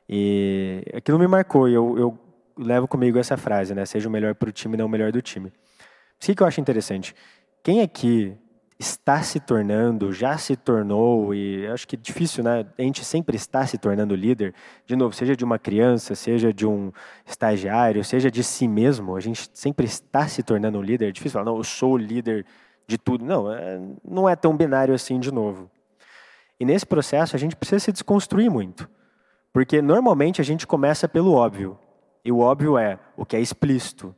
E 0.09 0.83
aquilo 0.95 1.19
me 1.19 1.27
marcou 1.27 1.69
e 1.69 1.75
eu, 1.75 1.99
eu 1.99 2.19
levo 2.57 2.89
comigo 2.89 3.19
essa 3.19 3.37
frase, 3.37 3.75
né? 3.75 3.85
Seja 3.85 4.09
o 4.09 4.13
melhor 4.13 4.35
para 4.35 4.49
o 4.49 4.53
time, 4.53 4.77
não 4.77 4.87
o 4.87 4.89
melhor 4.89 5.13
do 5.13 5.21
time. 5.21 5.49
O 5.49 6.35
que 6.35 6.43
eu 6.43 6.47
acho 6.47 6.61
interessante? 6.61 7.15
Quem 7.63 7.83
aqui 7.83 8.35
está 8.79 9.23
se 9.23 9.39
tornando, 9.39 10.13
já 10.13 10.37
se 10.37 10.57
tornou, 10.57 11.35
e 11.35 11.67
acho 11.69 11.87
que 11.87 11.97
é 11.97 11.99
difícil, 11.99 12.43
né? 12.43 12.67
A 12.77 12.83
gente 12.83 13.05
sempre 13.05 13.37
está 13.37 13.67
se 13.67 13.79
tornando 13.79 14.15
líder, 14.15 14.55
de 14.87 14.97
novo, 14.97 15.15
seja 15.15 15.37
de 15.37 15.45
uma 15.45 15.59
criança, 15.59 16.15
seja 16.15 16.53
de 16.53 16.67
um 16.67 16.93
estagiário, 17.25 18.05
seja 18.05 18.31
de 18.31 18.43
si 18.43 18.67
mesmo, 18.67 19.17
a 19.17 19.21
gente 19.21 19.49
sempre 19.53 19.87
está 19.87 20.27
se 20.27 20.43
tornando 20.43 20.83
líder. 20.83 21.09
É 21.09 21.13
difícil 21.13 21.39
falar, 21.39 21.45
não, 21.45 21.59
eu 21.59 21.65
sou 21.65 21.93
o 21.93 21.99
líder 21.99 22.45
de 22.87 22.99
tudo. 22.99 23.25
Não, 23.25 23.53
é, 23.53 23.81
não 24.05 24.29
é 24.29 24.37
tão 24.37 24.57
binário 24.57 24.95
assim 24.95 25.19
de 25.19 25.33
novo. 25.33 25.71
E 26.59 26.65
nesse 26.65 26.87
processo 26.87 27.35
a 27.35 27.39
gente 27.39 27.57
precisa 27.57 27.81
se 27.81 27.93
desconstruir 27.93 28.51
muito. 28.51 28.89
Porque 29.53 29.83
normalmente 29.83 30.41
a 30.41 30.45
gente 30.45 30.67
começa 30.67 31.09
pelo 31.09 31.33
óbvio. 31.33 31.79
E 32.25 32.31
o 32.33 32.39
óbvio 32.39 32.79
é 32.79 32.99
o 33.17 33.27
que 33.27 33.37
é 33.37 33.41
explícito. 33.41 34.15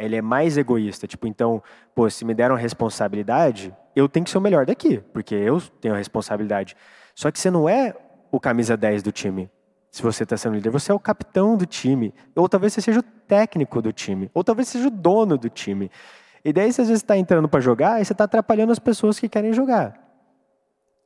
Ele 0.00 0.16
é 0.16 0.22
mais 0.22 0.56
egoísta. 0.56 1.06
Tipo, 1.06 1.26
então, 1.26 1.62
pô, 1.94 2.08
se 2.08 2.24
me 2.24 2.34
deram 2.34 2.54
responsabilidade, 2.54 3.74
eu 3.94 4.08
tenho 4.08 4.24
que 4.24 4.30
ser 4.30 4.38
o 4.38 4.40
melhor 4.40 4.64
daqui, 4.64 4.98
porque 5.12 5.34
eu 5.34 5.60
tenho 5.80 5.94
a 5.94 5.98
responsabilidade. 5.98 6.76
Só 7.14 7.30
que 7.30 7.38
você 7.38 7.50
não 7.50 7.68
é 7.68 7.94
o 8.32 8.40
camisa 8.40 8.76
10 8.76 9.02
do 9.02 9.12
time. 9.12 9.50
Se 9.90 10.02
você 10.02 10.22
está 10.22 10.36
sendo 10.36 10.54
líder, 10.54 10.70
você 10.70 10.92
é 10.92 10.94
o 10.94 11.00
capitão 11.00 11.56
do 11.56 11.66
time. 11.66 12.14
Ou 12.34 12.48
talvez 12.48 12.72
você 12.72 12.80
seja 12.80 13.00
o 13.00 13.02
técnico 13.02 13.82
do 13.82 13.92
time. 13.92 14.30
Ou 14.32 14.42
talvez 14.42 14.68
seja 14.68 14.88
o 14.88 14.90
dono 14.90 15.36
do 15.36 15.50
time. 15.50 15.90
E 16.44 16.52
daí, 16.52 16.72
você 16.72 16.82
às 16.82 16.88
vezes 16.88 17.02
está 17.02 17.16
entrando 17.16 17.48
para 17.48 17.60
jogar, 17.60 18.00
e 18.00 18.04
você 18.04 18.12
está 18.12 18.24
atrapalhando 18.24 18.72
as 18.72 18.78
pessoas 18.78 19.18
que 19.18 19.28
querem 19.28 19.52
jogar. 19.52 20.00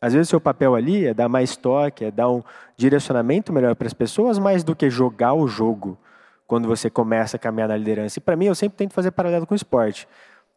Às 0.00 0.12
vezes, 0.12 0.28
seu 0.28 0.40
papel 0.40 0.74
ali 0.74 1.06
é 1.06 1.14
dar 1.14 1.28
mais 1.28 1.56
toque, 1.56 2.04
é 2.04 2.10
dar 2.10 2.30
um 2.30 2.42
direcionamento 2.76 3.52
melhor 3.52 3.74
para 3.74 3.86
as 3.86 3.94
pessoas, 3.94 4.38
mais 4.38 4.62
do 4.62 4.76
que 4.76 4.88
jogar 4.90 5.32
o 5.32 5.48
jogo 5.48 5.98
quando 6.46 6.68
você 6.68 6.90
começa 6.90 7.36
a 7.36 7.40
caminhar 7.40 7.68
na 7.68 7.76
liderança. 7.76 8.18
E 8.18 8.22
para 8.22 8.36
mim, 8.36 8.46
eu 8.46 8.54
sempre 8.54 8.76
tento 8.76 8.92
fazer 8.92 9.10
paralelo 9.10 9.46
com 9.46 9.54
o 9.54 9.56
esporte. 9.56 10.06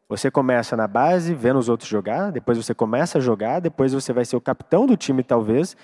Você 0.09 0.31
começa 0.31 0.77
na 0.77 0.87
base, 0.87 1.33
vendo 1.33 1.59
os 1.59 1.67
outros 1.67 1.89
jogar, 1.89 2.31
depois 2.31 2.57
você 2.57 2.73
começa 2.73 3.17
a 3.17 3.21
jogar, 3.21 3.59
depois 3.59 3.93
você 3.93 4.13
vai 4.13 4.23
ser 4.23 4.35
o 4.35 4.41
capitão 4.41 4.85
do 4.85 4.95
time, 4.95 5.21
talvez. 5.23 5.75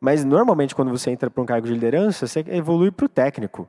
Mas 0.00 0.24
normalmente, 0.24 0.74
quando 0.74 0.90
você 0.90 1.10
entra 1.10 1.30
para 1.30 1.42
um 1.42 1.46
cargo 1.46 1.66
de 1.66 1.74
liderança, 1.74 2.26
você 2.26 2.44
evolui 2.48 2.90
para 2.90 3.06
o 3.06 3.08
técnico. 3.08 3.68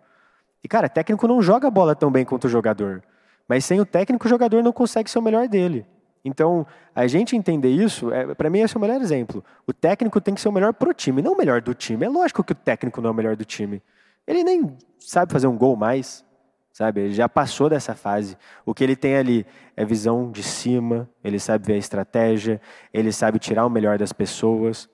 E, 0.63 0.67
cara, 0.67 0.89
técnico 0.89 1.27
não 1.27 1.41
joga 1.41 1.67
a 1.67 1.71
bola 1.71 1.95
tão 1.95 2.11
bem 2.11 2.25
quanto 2.25 2.45
o 2.45 2.49
jogador. 2.49 3.03
Mas 3.47 3.65
sem 3.65 3.79
o 3.79 3.85
técnico, 3.85 4.25
o 4.25 4.29
jogador 4.29 4.63
não 4.63 4.71
consegue 4.71 5.09
ser 5.09 5.19
o 5.19 5.21
melhor 5.21 5.47
dele. 5.47 5.85
Então, 6.23 6.65
a 6.93 7.07
gente 7.07 7.35
entender 7.35 7.69
isso, 7.69 8.11
é, 8.11 8.33
para 8.33 8.49
mim, 8.49 8.59
esse 8.59 8.75
é 8.75 8.77
o 8.77 8.81
melhor 8.81 8.99
exemplo. 8.99 9.43
O 9.65 9.73
técnico 9.73 10.19
tem 10.19 10.33
que 10.33 10.41
ser 10.41 10.49
o 10.49 10.51
melhor 10.51 10.73
pro 10.73 10.93
time, 10.93 11.21
não 11.21 11.33
o 11.33 11.37
melhor 11.37 11.61
do 11.61 11.73
time. 11.73 12.05
É 12.05 12.09
lógico 12.09 12.43
que 12.43 12.51
o 12.51 12.55
técnico 12.55 13.01
não 13.01 13.09
é 13.09 13.11
o 13.11 13.15
melhor 13.15 13.35
do 13.35 13.45
time. 13.45 13.81
Ele 14.27 14.43
nem 14.43 14.75
sabe 14.99 15.31
fazer 15.31 15.47
um 15.47 15.57
gol 15.57 15.75
mais, 15.75 16.25
sabe? 16.73 17.01
Ele 17.01 17.13
já 17.13 17.29
passou 17.29 17.69
dessa 17.69 17.95
fase. 17.95 18.37
O 18.65 18.73
que 18.73 18.83
ele 18.83 18.95
tem 18.95 19.15
ali 19.15 19.45
é 19.75 19.85
visão 19.85 20.29
de 20.29 20.43
cima, 20.43 21.09
ele 21.23 21.39
sabe 21.39 21.65
ver 21.65 21.73
a 21.73 21.77
estratégia, 21.77 22.61
ele 22.93 23.11
sabe 23.11 23.39
tirar 23.39 23.65
o 23.65 23.69
melhor 23.69 23.97
das 23.97 24.11
pessoas. 24.11 24.89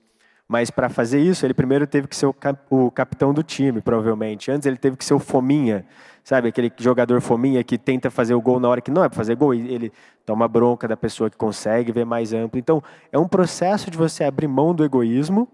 Mas 0.47 0.69
para 0.69 0.87
fazer 0.87 1.19
isso, 1.19 1.45
ele 1.45 1.53
primeiro 1.53 1.87
teve 1.87 2.07
que 2.07 2.15
ser 2.15 2.27
o, 2.27 2.33
cap 2.33 2.59
o, 2.69 2.91
capitão 2.91 3.33
do 3.33 3.41
time, 3.41 3.81
provavelmente. 3.81 4.51
Antes 4.51 4.67
ele 4.67 4.77
teve 4.77 4.95
que 4.95 5.03
ser 5.03 5.13
o 5.13 5.19
fominha, 5.19 5.85
sabe? 6.23 6.49
Aquele 6.49 6.71
jogador 6.77 7.19
fominha 7.21 7.63
que 7.63 7.77
tenta 7.77 8.11
fazer 8.11 8.35
o 8.35 8.41
gol 8.41 8.59
na 8.59 8.69
hora 8.69 8.81
que 8.81 8.91
não 8.91 9.03
é 9.03 9.09
para 9.09 9.17
fazer 9.17 9.35
gol, 9.35 9.53
e 9.53 9.73
ele 9.73 9.91
toma 10.25 10.47
bronca 10.47 10.87
da 10.87 10.95
pessoa 10.95 11.29
que 11.29 11.37
consegue 11.37 11.91
ver 11.91 12.05
mais 12.05 12.33
amplo. 12.33 12.59
Então, 12.59 12.83
é 13.11 13.17
um 13.17 13.27
processo 13.27 13.89
de 13.89 13.97
você 13.97 14.23
abrir 14.23 14.47
mão 14.47 14.75
do 14.75 14.83
egoísmo 14.83 15.49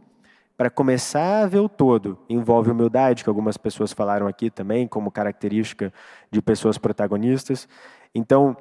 para 0.60 0.70
começar 0.70 1.44
a 1.44 1.48
ver 1.48 1.60
o 1.60 1.70
todo. 1.70 2.18
Envolve 2.28 2.70
humildade, 2.70 3.24
que 3.24 3.30
algumas 3.30 3.56
pessoas 3.56 3.94
falaram 3.94 4.28
aqui 4.28 4.50
também, 4.50 4.90
como 4.90 5.10
característica 5.10 5.94
de 6.30 6.42
pessoas 6.42 6.78
protagonistas. 6.78 7.66
Então, 8.14 8.58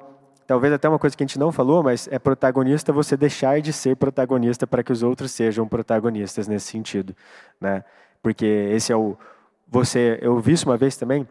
talvez 0.47 0.71
até 0.71 0.87
uma 0.87 0.97
coisa 0.97 1.17
que 1.17 1.21
a 1.21 1.27
gente 1.27 1.37
não 1.37 1.51
falou, 1.51 1.83
mas 1.83 2.07
é 2.09 2.17
protagonista 2.17 2.93
você 2.93 3.17
deixar 3.17 3.59
de 3.59 3.73
ser 3.73 3.97
protagonista 3.97 4.65
para 4.65 4.81
que 4.81 4.93
os 4.93 5.03
outros 5.03 5.33
sejam 5.33 5.67
protagonistas 5.67 6.47
nesse 6.47 6.67
sentido, 6.67 7.13
né? 7.59 7.83
Porque 8.23 8.45
esse 8.45 8.93
é 8.93 8.95
o 8.95 9.17
você, 9.67 10.17
eu 10.21 10.39
vi 10.39 10.53
isso 10.53 10.69
uma 10.69 10.77
vez 10.77 10.95
também, 10.95 11.27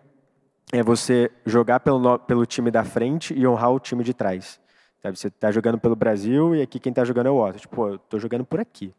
é 0.71 0.83
você 0.83 1.31
jogar 1.47 1.81
pelo, 1.81 2.19
pelo 2.19 2.45
time 2.45 2.71
da 2.71 2.85
frente 2.85 3.33
e 3.33 3.47
honrar 3.47 3.73
o 3.73 3.81
time 3.81 4.05
de 4.05 4.12
trás. 4.12 4.61
Sabe? 5.03 5.19
Você 5.19 5.29
está 5.29 5.51
jogando 5.51 5.79
pelo 5.79 5.97
Brasil 5.97 6.55
e 6.55 6.61
aqui 6.61 6.79
quem 6.79 6.91
está 6.91 7.07
jogando 7.07 7.29
é 7.29 7.31
o 7.31 7.37
outro. 7.37 7.59
Tipo, 7.59 7.89
eu 7.89 7.95
estou 7.95 8.21
jogando 8.21 8.45
por 8.45 8.61
aqui. 8.61 8.93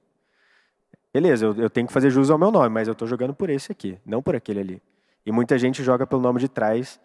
Beleza, 1.13 1.45
eu, 1.45 1.55
eu 1.55 1.69
tenho 1.69 1.87
que 1.87 1.93
fazer 1.93 2.09
jus 2.09 2.29
ao 2.29 2.37
meu 2.37 2.51
nome, 2.51 2.69
mas 2.69 2.87
eu 2.87 2.91
estou 2.91 3.07
jogando 3.07 3.33
por 3.33 3.49
esse 3.49 3.71
aqui, 3.71 3.97
não 4.05 4.21
por 4.21 4.35
aquele 4.35 4.59
ali. 4.59 4.81
E 5.25 5.31
muita 5.31 5.57
gente 5.57 5.83
joga 5.83 6.05
pelo 6.05 6.21
nome 6.21 6.39
de 6.39 6.47
trás 6.47 6.99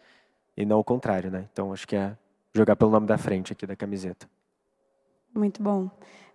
e 0.57 0.65
não 0.65 0.79
o 0.79 0.85
contrário, 0.85 1.31
né? 1.31 1.49
Então 1.53 1.73
acho 1.73 1.87
que 1.87 1.97
é 1.97 2.17
jogar 2.55 2.77
pelo 2.77 2.91
nome 2.91 3.07
da 3.07 3.19
frente 3.19 3.53
aqui 3.53 3.67
da 3.67 3.75
camiseta. 3.75 4.29
Muito 5.35 5.63
bom. 5.63 5.91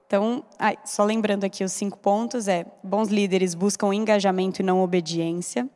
Então, 0.05 0.43
ai, 0.57 0.75
só 0.83 1.03
lembrando 1.03 1.43
aqui 1.43 1.63
os 1.63 1.71
cinco 1.71 1.97
pontos 1.97 2.47
é 2.47 2.65
bons 2.83 3.09
líderes 3.09 3.53
buscam 3.53 3.93
engajamento 3.93 4.61
e 4.61 4.65
não 4.65 4.81
obediência. 4.81 5.69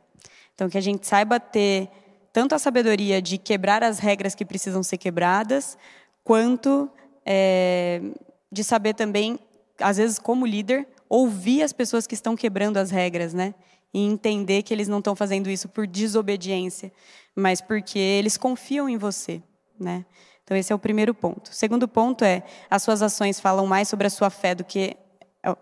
Então 0.54 0.68
que 0.68 0.76
a 0.76 0.80
gente 0.80 1.06
saiba 1.06 1.38
ter 1.38 1.88
tanto 2.32 2.54
a 2.54 2.58
sabedoria 2.58 3.22
de 3.22 3.38
quebrar 3.38 3.84
as 3.84 4.00
regras 4.00 4.34
que 4.34 4.44
precisam 4.44 4.82
ser 4.82 4.98
quebradas, 4.98 5.78
quanto 6.24 6.90
é, 7.24 8.02
de 8.50 8.64
saber 8.64 8.94
também, 8.94 9.38
às 9.78 9.98
vezes 9.98 10.18
como 10.18 10.44
líder, 10.44 10.86
ouvir 11.08 11.62
as 11.62 11.72
pessoas 11.72 12.06
que 12.06 12.14
estão 12.14 12.36
quebrando 12.36 12.76
as 12.76 12.90
regras, 12.90 13.34
né? 13.34 13.54
E 13.92 14.00
entender 14.04 14.62
que 14.62 14.74
eles 14.74 14.88
não 14.88 14.98
estão 14.98 15.14
fazendo 15.14 15.48
isso 15.48 15.68
por 15.68 15.86
desobediência, 15.86 16.92
mas 17.34 17.60
porque 17.60 17.98
eles 17.98 18.36
confiam 18.36 18.88
em 18.88 18.96
você, 18.96 19.42
né? 19.78 20.04
Então 20.42 20.56
esse 20.56 20.72
é 20.72 20.76
o 20.76 20.78
primeiro 20.78 21.14
ponto. 21.14 21.50
O 21.50 21.54
segundo 21.54 21.88
ponto 21.88 22.24
é 22.24 22.42
as 22.70 22.82
suas 22.82 23.02
ações 23.02 23.40
falam 23.40 23.66
mais 23.66 23.88
sobre 23.88 24.06
a 24.06 24.10
sua 24.10 24.30
fé 24.30 24.54
do 24.54 24.64
que 24.64 24.96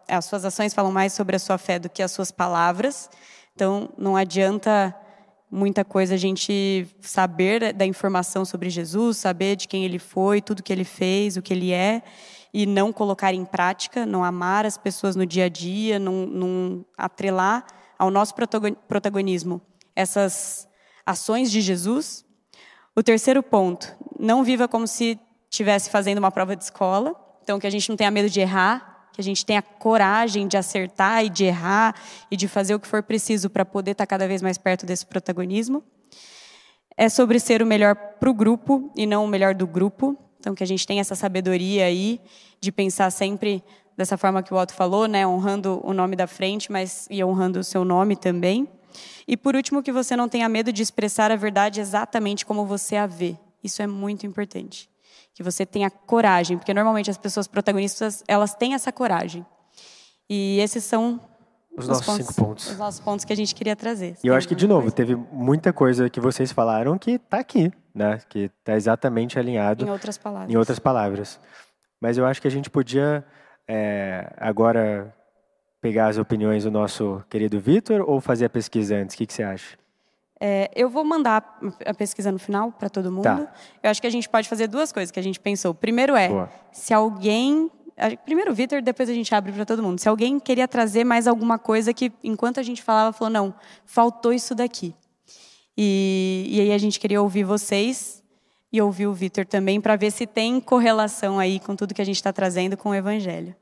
as 0.09 0.24
suas 0.26 0.45
ações 0.45 0.72
falam 0.72 0.93
mais 0.93 1.12
sobre 1.12 1.34
a 1.34 1.38
sua 1.38 1.59
fé 1.59 1.78
do 1.78 1.88
que 1.88 2.03
as 2.03 2.12
suas 2.12 2.30
palavras. 2.30 3.11
Então 3.55 3.90
não 3.99 4.16
adianta 4.16 4.95
muita 5.53 5.84
coisa 5.84 6.14
a 6.14 6.16
gente 6.16 6.88
saber 6.98 7.74
da 7.74 7.84
informação 7.84 8.42
sobre 8.42 8.70
Jesus, 8.70 9.18
saber 9.18 9.55
de 9.55 9.68
quem 9.68 9.84
ele 9.84 9.98
foi, 9.98 10.40
tudo 10.40 10.62
que 10.62 10.72
ele 10.72 10.82
fez, 10.82 11.36
o 11.36 11.42
que 11.42 11.53
ele 11.53 11.72
é, 11.72 12.03
e 12.55 12.64
não 12.64 12.90
colocar 12.90 13.34
em 13.34 13.44
prática, 13.44 14.07
não 14.07 14.24
amar 14.24 14.64
as 14.64 14.78
pessoas 14.78 15.14
no 15.14 15.26
dia 15.26 15.44
a 15.44 15.48
dia, 15.50 15.98
não, 15.98 16.26
não 16.26 16.86
atrelar 16.96 17.66
ao 17.98 18.11
nosso 18.11 18.34
protagonismo 18.88 19.61
essas 19.94 20.66
ações 21.05 21.50
de 21.50 21.61
Jesus. 21.61 22.24
O 22.96 23.03
terceiro 23.03 23.42
ponto, 23.42 23.94
não 24.18 24.42
viva 24.42 24.66
como 24.66 24.86
se 24.86 25.20
estivesse 25.50 25.90
fazendo 25.90 26.18
uma 26.18 26.30
prova 26.30 26.57
de 26.57 26.64
escola, 26.64 27.14
então 27.42 27.59
que 27.59 27.66
a 27.66 27.70
gente 27.70 27.90
não 27.90 27.96
tenha 27.96 28.11
medo 28.11 28.30
de 28.30 28.40
errar, 28.40 28.91
que 29.12 29.20
a 29.20 29.24
gente 29.24 29.44
tenha 29.44 29.60
coragem 29.60 30.48
de 30.48 30.56
acertar 30.56 31.24
e 31.24 31.28
de 31.28 31.44
errar 31.44 31.94
e 32.30 32.36
de 32.36 32.48
fazer 32.48 32.74
o 32.74 32.80
que 32.80 32.86
for 32.86 33.02
preciso 33.02 33.50
para 33.50 33.64
poder 33.64 33.92
estar 33.92 34.06
cada 34.06 34.26
vez 34.26 34.40
mais 34.40 34.56
perto 34.56 34.86
desse 34.86 35.04
protagonismo. 35.04 35.82
É 36.96 37.08
sobre 37.08 37.38
ser 37.38 37.62
o 37.62 37.66
melhor 37.66 37.94
para 37.94 38.30
o 38.30 38.34
grupo 38.34 38.90
e 38.96 39.06
não 39.06 39.24
o 39.24 39.28
melhor 39.28 39.54
do 39.54 39.66
grupo. 39.66 40.16
Então, 40.40 40.54
que 40.54 40.62
a 40.62 40.66
gente 40.66 40.86
tenha 40.86 41.00
essa 41.00 41.14
sabedoria 41.14 41.84
aí 41.84 42.20
de 42.60 42.72
pensar 42.72 43.10
sempre 43.10 43.62
dessa 43.96 44.16
forma 44.16 44.42
que 44.42 44.52
o 44.52 44.56
Otto 44.56 44.74
falou, 44.74 45.06
né, 45.06 45.26
honrando 45.26 45.80
o 45.84 45.92
nome 45.92 46.16
da 46.16 46.26
frente, 46.26 46.72
mas 46.72 47.06
e 47.10 47.22
honrando 47.22 47.60
o 47.60 47.64
seu 47.64 47.84
nome 47.84 48.16
também. 48.16 48.68
E 49.26 49.36
por 49.36 49.54
último, 49.54 49.82
que 49.82 49.92
você 49.92 50.16
não 50.16 50.28
tenha 50.28 50.48
medo 50.48 50.72
de 50.72 50.82
expressar 50.82 51.30
a 51.30 51.36
verdade 51.36 51.80
exatamente 51.80 52.44
como 52.44 52.66
você 52.66 52.96
a 52.96 53.06
vê. 53.06 53.36
Isso 53.62 53.80
é 53.80 53.86
muito 53.86 54.26
importante. 54.26 54.91
Que 55.35 55.43
você 55.43 55.64
tenha 55.64 55.91
coragem, 55.91 56.59
porque 56.59 56.74
normalmente 56.74 57.11
as 57.11 57.18
pessoas 57.18 57.47
protagonistas, 57.47 58.22
elas 58.28 58.55
têm 58.55 58.74
essa 58.74 58.93
coragem. 58.93 59.45
E 60.28 60.59
esses 60.61 60.85
são 60.85 61.20
os, 61.76 61.85
os 61.85 61.89
nossos 61.89 62.07
pontos, 62.07 62.26
cinco 62.26 62.35
pontos. 62.35 62.70
Os 62.70 62.78
nossos 62.78 63.01
pontos 63.01 63.24
que 63.24 63.33
a 63.33 63.37
gente 63.37 63.55
queria 63.55 63.74
trazer. 63.74 64.16
E 64.22 64.26
eu 64.26 64.35
acho 64.35 64.47
que, 64.47 64.55
de 64.55 64.66
novo, 64.66 64.83
coisa? 64.83 64.97
teve 64.97 65.14
muita 65.14 65.72
coisa 65.72 66.11
que 66.11 66.20
vocês 66.20 66.53
falaram 66.53 66.99
que 66.99 67.12
está 67.12 67.39
aqui 67.39 67.72
né? 67.95 68.20
Que 68.28 68.51
está 68.59 68.74
exatamente 68.74 69.39
alinhado. 69.39 69.85
Em 69.85 69.91
outras 69.91 70.16
palavras. 70.16 70.51
Em 70.51 70.57
outras 70.57 70.78
palavras. 70.78 71.41
Mas 72.01 72.18
eu 72.18 72.26
acho 72.26 72.41
que 72.41 72.49
a 72.49 72.51
gente 72.51 72.70
podia 72.70 73.24
é, 73.68 74.33
agora 74.39 75.14
pegar 75.80 76.09
as 76.09 76.18
opiniões 76.18 76.64
do 76.64 76.70
nosso 76.70 77.22
querido 77.28 77.61
Vitor 77.61 78.05
ou 78.09 78.20
fazer 78.20 78.47
a 78.47 78.51
pesquisa 78.51 78.97
antes? 78.97 79.14
O 79.14 79.18
que, 79.18 79.26
que 79.26 79.33
você 79.33 79.43
acha? 79.43 79.76
É, 80.45 80.68
eu 80.74 80.90
vou 80.90 81.05
mandar 81.05 81.61
a 81.86 81.95
pesquisa 81.95 82.32
no 82.32 82.38
final 82.38 82.72
para 82.72 82.90
todo 82.90 83.12
mundo. 83.12 83.22
Tá. 83.22 83.55
Eu 83.80 83.88
acho 83.88 84.01
que 84.01 84.09
a 84.09 84.11
gente 84.11 84.28
pode 84.28 84.49
fazer 84.49 84.66
duas 84.66 84.90
coisas 84.90 85.12
que 85.12 85.20
a 85.20 85.22
gente 85.22 85.38
pensou. 85.38 85.72
Primeiro 85.72 86.16
é, 86.16 86.28
Boa. 86.28 86.51
se 86.72 86.93
alguém 86.93 87.70
Primeiro 88.24 88.51
o 88.51 88.55
Vitor, 88.55 88.82
depois 88.82 89.09
a 89.09 89.14
gente 89.14 89.32
abre 89.32 89.53
para 89.53 89.64
todo 89.64 89.82
mundo. 89.82 90.01
Se 90.01 90.09
alguém 90.09 90.40
queria 90.40 90.66
trazer 90.66 91.05
mais 91.05 91.28
alguma 91.28 91.61
coisa 91.61 91.95
que, 91.95 92.11
enquanto 92.24 92.59
a 92.59 92.62
gente 92.62 92.82
falava, 92.82 93.12
falou: 93.12 93.30
não, 93.30 93.55
faltou 93.84 94.32
isso 94.32 94.53
daqui. 94.53 94.93
E, 95.76 96.47
e 96.49 96.61
aí 96.61 96.72
a 96.72 96.78
gente 96.78 96.99
queria 96.99 97.22
ouvir 97.22 97.45
vocês 97.45 98.24
e 98.72 98.82
ouvir 98.82 99.07
o 99.07 99.12
Vitor 99.12 99.47
também 99.47 99.80
para 99.80 99.95
ver 99.95 100.11
se 100.11 100.26
tem 100.26 100.61
correlação 100.61 101.38
aí 101.38 101.61
com 101.61 101.76
tudo 101.76 101.95
que 101.95 102.03
a 102.03 102.05
gente 102.05 102.16
está 102.16 102.32
trazendo 102.32 102.76
com 102.76 102.88
o 102.88 102.95
Evangelho. 102.95 103.55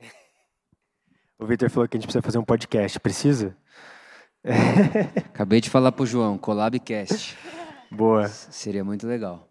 O 1.36 1.46
Vitor 1.46 1.68
falou 1.68 1.86
que 1.86 1.96
a 1.96 2.00
gente 2.00 2.06
precisa 2.06 2.22
fazer 2.22 2.38
um 2.38 2.44
podcast. 2.44 2.98
Precisa? 2.98 3.54
Acabei 5.24 5.58
de 5.58 5.70
falar 5.70 5.90
para 5.90 6.02
o 6.02 6.06
João, 6.06 6.36
Collabcast. 6.36 7.34
Boa. 7.90 8.28
Seria 8.28 8.84
muito 8.84 9.06
legal. 9.06 9.48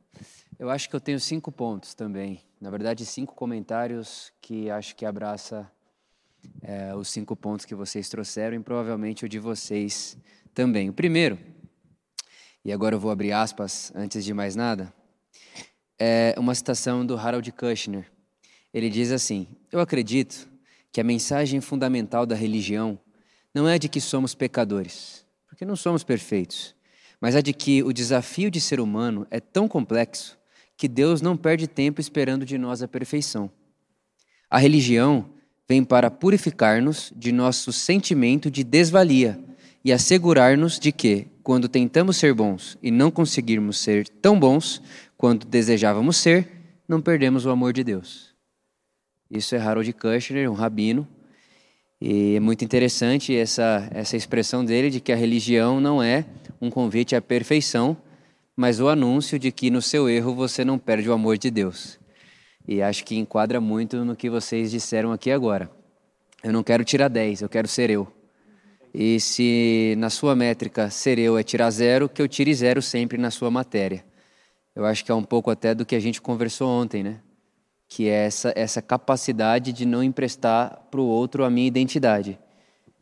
Eu 0.59 0.69
acho 0.69 0.87
que 0.87 0.95
eu 0.95 0.99
tenho 0.99 1.19
cinco 1.19 1.51
pontos 1.51 1.95
também. 1.95 2.41
Na 2.61 2.69
verdade, 2.69 3.03
cinco 3.03 3.33
comentários 3.33 4.31
que 4.39 4.69
acho 4.69 4.95
que 4.95 5.03
abraça 5.03 5.69
é, 6.61 6.93
os 6.95 7.07
cinco 7.07 7.35
pontos 7.35 7.65
que 7.65 7.73
vocês 7.73 8.07
trouxeram 8.07 8.55
e 8.55 8.59
provavelmente 8.59 9.25
o 9.25 9.29
de 9.29 9.39
vocês 9.39 10.15
também. 10.53 10.89
O 10.89 10.93
primeiro, 10.93 11.39
e 12.63 12.71
agora 12.71 12.95
eu 12.95 12.99
vou 12.99 13.09
abrir 13.09 13.31
aspas 13.31 13.91
antes 13.95 14.23
de 14.23 14.31
mais 14.31 14.55
nada, 14.55 14.93
é 15.97 16.35
uma 16.37 16.53
citação 16.53 17.03
do 17.03 17.17
Harold 17.17 17.51
Kushner. 17.51 18.05
Ele 18.71 18.91
diz 18.91 19.11
assim: 19.11 19.47
Eu 19.71 19.79
acredito 19.79 20.47
que 20.91 21.01
a 21.01 21.03
mensagem 21.03 21.59
fundamental 21.61 22.27
da 22.27 22.35
religião 22.35 22.99
não 23.53 23.67
é 23.67 23.77
de 23.77 23.87
que 23.87 24.01
somos 24.01 24.33
pecadores, 24.33 25.25
porque 25.47 25.65
não 25.65 25.75
somos 25.75 26.03
perfeitos, 26.03 26.75
mas 27.21 27.35
a 27.35 27.41
de 27.41 27.53
que 27.53 27.83
o 27.83 27.93
desafio 27.93 28.49
de 28.49 28.59
ser 28.59 28.79
humano 28.79 29.27
é 29.29 29.39
tão 29.39 29.67
complexo 29.67 30.37
que 30.75 30.87
Deus 30.87 31.21
não 31.21 31.37
perde 31.37 31.67
tempo 31.67 32.01
esperando 32.01 32.45
de 32.45 32.57
nós 32.57 32.81
a 32.81 32.87
perfeição. 32.87 33.49
A 34.49 34.57
religião 34.57 35.29
vem 35.67 35.83
para 35.83 36.11
purificar-nos 36.11 37.13
de 37.15 37.31
nosso 37.31 37.71
sentimento 37.71 38.51
de 38.51 38.63
desvalia 38.63 39.39
e 39.83 39.91
assegurar-nos 39.91 40.79
de 40.79 40.91
que, 40.91 41.27
quando 41.41 41.67
tentamos 41.67 42.17
ser 42.17 42.33
bons 42.33 42.77
e 42.81 42.89
não 42.89 43.11
conseguirmos 43.11 43.77
ser 43.77 44.07
tão 44.07 44.39
bons 44.39 44.81
quanto 45.17 45.47
desejávamos 45.47 46.17
ser, 46.17 46.49
não 46.87 47.01
perdemos 47.01 47.45
o 47.45 47.49
amor 47.49 47.73
de 47.73 47.83
Deus. 47.83 48.33
Isso 49.29 49.55
é 49.55 49.59
Harold 49.59 49.91
Kushner, 49.93 50.49
um 50.51 50.53
rabino, 50.53 51.07
e 52.05 52.35
é 52.35 52.39
muito 52.41 52.65
interessante 52.65 53.33
essa, 53.33 53.89
essa 53.93 54.17
expressão 54.17 54.65
dele 54.65 54.89
de 54.89 54.99
que 54.99 55.13
a 55.13 55.15
religião 55.15 55.79
não 55.79 56.03
é 56.03 56.25
um 56.59 56.69
convite 56.69 57.15
à 57.15 57.21
perfeição, 57.21 57.95
mas 58.57 58.81
o 58.81 58.89
anúncio 58.89 59.39
de 59.39 59.53
que 59.53 59.71
no 59.71 59.81
seu 59.81 60.09
erro 60.09 60.35
você 60.35 60.65
não 60.65 60.77
perde 60.77 61.09
o 61.09 61.13
amor 61.13 61.37
de 61.37 61.49
Deus. 61.49 61.97
E 62.67 62.81
acho 62.81 63.05
que 63.05 63.15
enquadra 63.15 63.61
muito 63.61 64.03
no 64.03 64.17
que 64.17 64.29
vocês 64.29 64.69
disseram 64.69 65.13
aqui 65.13 65.31
agora. 65.31 65.71
Eu 66.43 66.51
não 66.51 66.61
quero 66.61 66.83
tirar 66.83 67.07
10, 67.07 67.41
eu 67.41 67.47
quero 67.47 67.69
ser 67.69 67.89
eu. 67.89 68.05
E 68.93 69.17
se 69.21 69.95
na 69.97 70.09
sua 70.09 70.35
métrica 70.35 70.89
ser 70.89 71.17
eu 71.17 71.37
é 71.37 71.41
tirar 71.41 71.69
zero, 71.71 72.09
que 72.09 72.21
eu 72.21 72.27
tire 72.27 72.53
zero 72.53 72.81
sempre 72.81 73.17
na 73.17 73.31
sua 73.31 73.49
matéria. 73.49 74.03
Eu 74.75 74.83
acho 74.85 75.05
que 75.05 75.11
é 75.11 75.15
um 75.15 75.23
pouco 75.23 75.49
até 75.49 75.73
do 75.73 75.85
que 75.85 75.95
a 75.95 76.01
gente 76.01 76.21
conversou 76.21 76.67
ontem, 76.67 77.01
né? 77.01 77.21
Que 77.95 78.09
é 78.09 78.25
essa, 78.25 78.51
essa 78.55 78.81
capacidade 78.81 79.71
de 79.71 79.85
não 79.85 80.03
emprestar 80.03 80.81
para 80.89 80.99
o 80.99 81.05
outro 81.05 81.45
a 81.45 81.49
minha 81.51 81.67
identidade. 81.67 82.39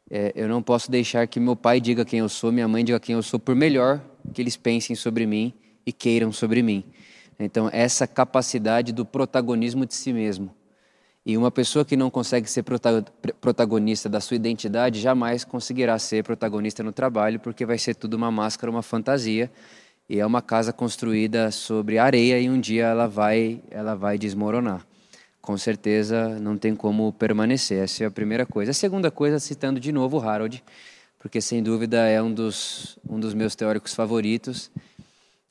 É, 0.09 0.33
eu 0.35 0.49
não 0.49 0.61
posso 0.61 0.91
deixar 0.91 1.25
que 1.27 1.39
meu 1.39 1.55
pai 1.55 1.79
diga 1.79 2.03
quem 2.03 2.19
eu 2.19 2.27
sou, 2.27 2.51
minha 2.51 2.67
mãe 2.67 2.83
diga 2.83 2.99
quem 2.99 3.15
eu 3.15 3.23
sou, 3.23 3.39
por 3.39 3.55
melhor 3.55 4.01
que 4.33 4.41
eles 4.41 4.57
pensem 4.57 4.93
sobre 4.93 5.25
mim 5.25 5.53
e 5.85 5.93
queiram 5.93 6.29
sobre 6.33 6.61
mim. 6.61 6.83
Então, 7.39 7.69
essa 7.71 8.05
capacidade 8.05 8.91
do 8.91 9.05
protagonismo 9.05 9.85
de 9.85 9.93
si 9.93 10.11
mesmo. 10.11 10.53
E 11.25 11.37
uma 11.37 11.51
pessoa 11.51 11.85
que 11.85 11.95
não 11.95 12.09
consegue 12.09 12.49
ser 12.49 12.65
protagonista 13.39 14.09
da 14.09 14.19
sua 14.19 14.35
identidade 14.35 14.99
jamais 14.99 15.45
conseguirá 15.45 15.97
ser 15.99 16.21
protagonista 16.21 16.83
no 16.83 16.91
trabalho, 16.91 17.39
porque 17.39 17.65
vai 17.65 17.77
ser 17.77 17.95
tudo 17.95 18.15
uma 18.15 18.29
máscara, 18.29 18.69
uma 18.69 18.81
fantasia 18.81 19.49
e 20.09 20.19
é 20.19 20.25
uma 20.25 20.41
casa 20.41 20.73
construída 20.73 21.51
sobre 21.51 21.97
areia 21.97 22.39
e 22.39 22.49
um 22.49 22.59
dia 22.59 22.85
ela 22.85 23.07
vai, 23.07 23.61
ela 23.69 23.95
vai 23.95 24.17
desmoronar. 24.17 24.85
Com 25.41 25.57
certeza 25.57 26.39
não 26.39 26.57
tem 26.57 26.75
como 26.75 27.11
permanecer. 27.13 27.83
Essa 27.83 28.03
é 28.03 28.07
a 28.07 28.11
primeira 28.11 28.45
coisa. 28.45 28.71
A 28.71 28.73
segunda 28.73 29.09
coisa, 29.09 29.39
citando 29.39 29.79
de 29.79 29.91
novo 29.91 30.17
o 30.17 30.21
Harold, 30.21 30.63
porque 31.17 31.39
sem 31.39 31.63
dúvida 31.63 32.07
é 32.07 32.21
um 32.21 32.33
dos, 32.33 32.97
um 33.07 33.19
dos 33.19 33.33
meus 33.33 33.55
teóricos 33.55 33.93
favoritos. 33.93 34.69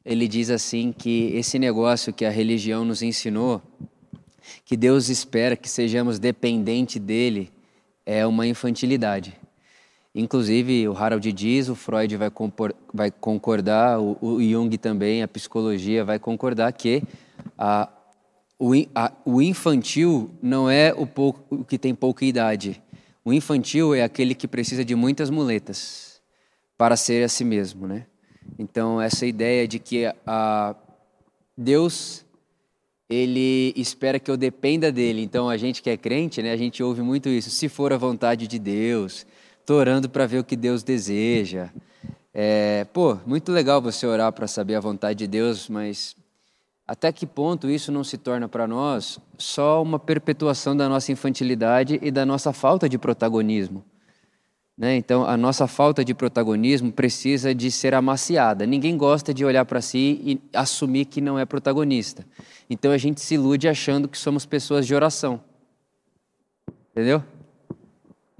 Ele 0.05 0.29
diz 0.29 0.51
assim 0.51 0.93
que 0.93 1.33
esse 1.35 1.59
negócio 1.59 2.13
que 2.13 2.25
a 2.25 2.31
religião 2.31 2.85
nos 2.85 3.03
ensinou, 3.03 3.63
que 4.65 4.77
Deus 4.77 5.09
espera 5.09 5.57
que 5.57 5.69
sejamos 5.69 6.19
dependentes 6.19 7.01
dele, 7.01 7.51
é 8.05 8.27
uma 8.27 8.47
infantilidade. 8.47 9.40
Inclusive, 10.15 10.89
o 10.89 10.97
Harold 10.97 11.33
diz, 11.33 11.69
o 11.69 11.75
Freud 11.77 12.17
vai, 12.17 12.31
compor, 12.31 12.75
vai 12.93 13.11
concordar, 13.11 14.01
o, 14.01 14.19
o, 14.21 14.43
Jung 14.43 14.77
também, 14.77 15.23
a 15.23 15.29
psicologia 15.29 16.05
vai 16.05 16.19
concordar 16.19 16.73
que 16.73 17.03
a, 17.57 17.89
o, 18.59 18.73
a, 18.95 19.13
o 19.25 19.41
infantil 19.41 20.31
não 20.43 20.69
é 20.69 20.93
o, 20.93 21.07
pouco, 21.07 21.55
o 21.55 21.65
que 21.65 21.79
tem 21.79 21.95
pouca 21.95 22.25
idade. 22.25 22.83
O 23.25 23.33
infantil 23.33 23.95
é 23.95 24.03
aquele 24.03 24.35
que 24.35 24.49
precisa 24.49 24.85
de 24.85 24.97
muitas 24.97 25.31
muletas 25.31 26.21
para 26.77 26.97
ser 26.97 27.23
a 27.23 27.29
si 27.29 27.45
mesmo, 27.45 27.87
né? 27.87 28.07
Então, 28.59 29.01
essa 29.01 29.25
ideia 29.25 29.69
de 29.69 29.79
que 29.79 30.13
a 30.27 30.75
Deus 31.57 32.25
ele 33.09 33.73
espera 33.77 34.21
que 34.21 34.31
eu 34.31 34.37
dependa 34.37 34.93
dele. 34.93 35.23
Então, 35.23 35.49
a 35.49 35.57
gente 35.57 35.83
que 35.83 35.91
é 35.91 35.97
crente, 35.97 36.41
né, 36.41 36.53
a 36.53 36.57
gente 36.57 36.83
ouve 36.83 37.03
muito 37.03 37.29
isso. 37.29 37.51
Se 37.51 37.69
for 37.69 37.93
a 37.93 37.97
vontade 37.97 38.47
de 38.47 38.59
Deus, 38.59 39.27
Estou 39.61 39.79
orando 39.79 40.09
para 40.09 40.27
ver 40.27 40.39
o 40.39 40.45
que 40.45 40.57
Deus 40.57 40.83
deseja. 40.83 41.71
É, 42.33 42.87
pô, 42.93 43.19
muito 43.27 43.53
legal 43.53 43.81
você 43.81 44.07
orar 44.07 44.33
para 44.33 44.47
saber 44.47 44.75
a 44.75 44.81
vontade 44.81 45.19
de 45.19 45.27
Deus, 45.27 45.69
mas 45.69 46.17
até 46.87 47.13
que 47.13 47.27
ponto 47.27 47.69
isso 47.71 47.93
não 47.93 48.03
se 48.03 48.19
torna 48.19 48.49
para 48.49 48.67
nós 48.67 49.19
só 49.39 49.83
uma 49.83 49.99
perpetuação 49.99 50.77
da 50.77 50.89
nossa 50.89 51.13
infantilidade 51.13 51.99
e 52.03 52.11
da 52.11 52.27
nossa 52.27 52.53
falta 52.53 52.89
de 52.89 52.99
protagonismo? 52.99 53.85
Né? 54.81 54.97
Então, 54.97 55.25
a 55.25 55.37
nossa 55.37 55.67
falta 55.67 56.03
de 56.03 56.15
protagonismo 56.15 56.91
precisa 56.91 57.55
de 57.55 57.71
ser 57.71 57.95
amaciada. 57.95 58.65
Ninguém 58.65 58.97
gosta 58.97 59.35
de 59.35 59.45
olhar 59.45 59.67
para 59.67 59.83
si 59.83 60.21
e 60.25 60.41
assumir 60.55 61.05
que 61.05 61.21
não 61.21 61.39
é 61.39 61.45
protagonista. 61.45 62.27
Então, 62.69 62.91
a 62.91 62.97
gente 62.97 63.21
se 63.21 63.35
ilude 63.35 63.69
achando 63.69 64.09
que 64.09 64.17
somos 64.17 64.47
pessoas 64.47 64.87
de 64.87 64.95
oração. 64.95 65.39
Entendeu? 66.91 67.23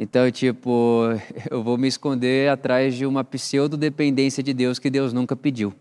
Então, 0.03 0.31
tipo, 0.31 1.03
eu 1.51 1.63
vou 1.63 1.77
me 1.77 1.87
esconder 1.87 2.49
atrás 2.49 2.95
de 2.95 3.05
uma 3.05 3.23
pseudo-dependência 3.23 4.43
de 4.43 4.55
Deus 4.55 4.79
que 4.79 4.89
Deus 4.89 5.13
nunca 5.13 5.37
pediu. 5.37 5.75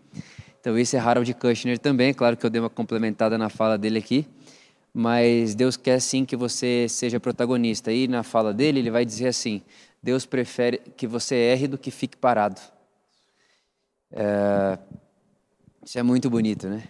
Então, 0.60 0.76
esse 0.76 0.94
é 0.94 1.00
Harold 1.00 1.32
Kushner 1.32 1.78
também, 1.78 2.12
claro 2.12 2.36
que 2.36 2.44
eu 2.44 2.50
dei 2.50 2.60
uma 2.60 2.68
complementada 2.68 3.38
na 3.38 3.48
fala 3.48 3.78
dele 3.78 3.98
aqui, 3.98 4.26
mas 4.92 5.54
Deus 5.54 5.74
quer 5.74 5.98
sim 6.02 6.26
que 6.26 6.36
você 6.36 6.86
seja 6.86 7.18
protagonista. 7.18 7.90
E 7.90 8.06
na 8.06 8.22
fala 8.22 8.52
dele, 8.52 8.80
ele 8.80 8.90
vai 8.90 9.06
dizer 9.06 9.28
assim: 9.28 9.62
Deus 10.02 10.26
prefere 10.26 10.82
que 10.98 11.06
você 11.06 11.34
erre 11.34 11.66
do 11.66 11.78
que 11.78 11.90
fique 11.90 12.18
parado. 12.18 12.60
É, 14.12 14.78
isso 15.82 15.98
é 15.98 16.02
muito 16.02 16.28
bonito, 16.28 16.68
né? 16.68 16.82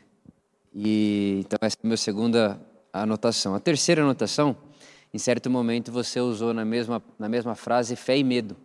E, 0.75 1.43
então, 1.47 1.59
essa 1.63 1.77
é 1.77 1.81
a 1.85 1.87
minha 1.87 1.97
segunda 1.97 2.61
anotação. 2.93 3.55
A 3.55 3.61
terceira 3.61 4.03
anotação 4.03 4.57
em 5.13 5.19
certo 5.19 5.51
momento 5.51 5.91
você 5.91 6.21
usou 6.21 6.55
na 6.55 6.65
mesma, 6.65 7.03
na 7.19 7.29
mesma 7.29 7.55
frase 7.55 7.97
fé 7.97 8.17
e 8.17 8.25
medo. 8.25 8.57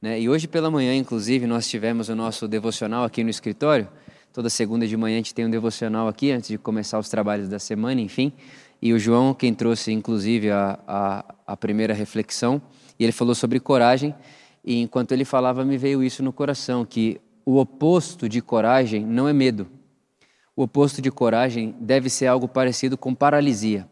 Né? 0.00 0.20
E 0.20 0.28
hoje 0.28 0.46
pela 0.46 0.70
manhã, 0.70 0.94
inclusive, 0.94 1.46
nós 1.46 1.68
tivemos 1.68 2.08
o 2.08 2.14
nosso 2.14 2.46
devocional 2.46 3.04
aqui 3.04 3.24
no 3.24 3.30
escritório. 3.30 3.88
Toda 4.32 4.48
segunda 4.48 4.86
de 4.86 4.96
manhã 4.96 5.16
a 5.16 5.18
gente 5.18 5.34
tem 5.34 5.46
um 5.46 5.50
devocional 5.50 6.06
aqui, 6.06 6.30
antes 6.30 6.48
de 6.48 6.58
começar 6.58 6.98
os 6.98 7.08
trabalhos 7.08 7.48
da 7.48 7.58
semana, 7.58 8.00
enfim. 8.00 8.32
E 8.80 8.92
o 8.92 8.98
João, 8.98 9.34
quem 9.34 9.52
trouxe, 9.52 9.92
inclusive, 9.92 10.50
a, 10.50 10.78
a, 10.86 11.34
a 11.46 11.56
primeira 11.56 11.92
reflexão, 11.92 12.62
e 12.98 13.04
ele 13.04 13.12
falou 13.12 13.34
sobre 13.34 13.58
coragem. 13.58 14.14
E 14.64 14.80
enquanto 14.80 15.12
ele 15.12 15.24
falava, 15.24 15.64
me 15.64 15.76
veio 15.76 16.02
isso 16.02 16.22
no 16.22 16.32
coração, 16.32 16.84
que 16.84 17.20
o 17.44 17.56
oposto 17.56 18.28
de 18.28 18.40
coragem 18.40 19.04
não 19.04 19.28
é 19.28 19.32
medo. 19.32 19.66
O 20.54 20.62
oposto 20.62 21.00
de 21.00 21.10
coragem 21.10 21.74
deve 21.80 22.10
ser 22.10 22.26
algo 22.26 22.46
parecido 22.46 22.96
com 22.96 23.14
paralisia, 23.14 23.88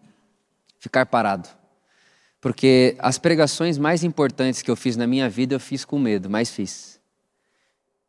ficar 0.79 1.07
parado. 1.07 1.49
Porque 2.47 2.95
as 3.01 3.19
pregações 3.19 3.77
mais 3.77 4.05
importantes 4.05 4.63
que 4.63 4.71
eu 4.71 4.77
fiz 4.77 4.97
na 4.97 5.05
minha 5.05 5.29
vida 5.29 5.57
eu 5.57 5.59
fiz 5.59 5.85
com 5.85 5.99
medo, 5.99 6.31
mas 6.31 6.49
fiz. 6.49 7.01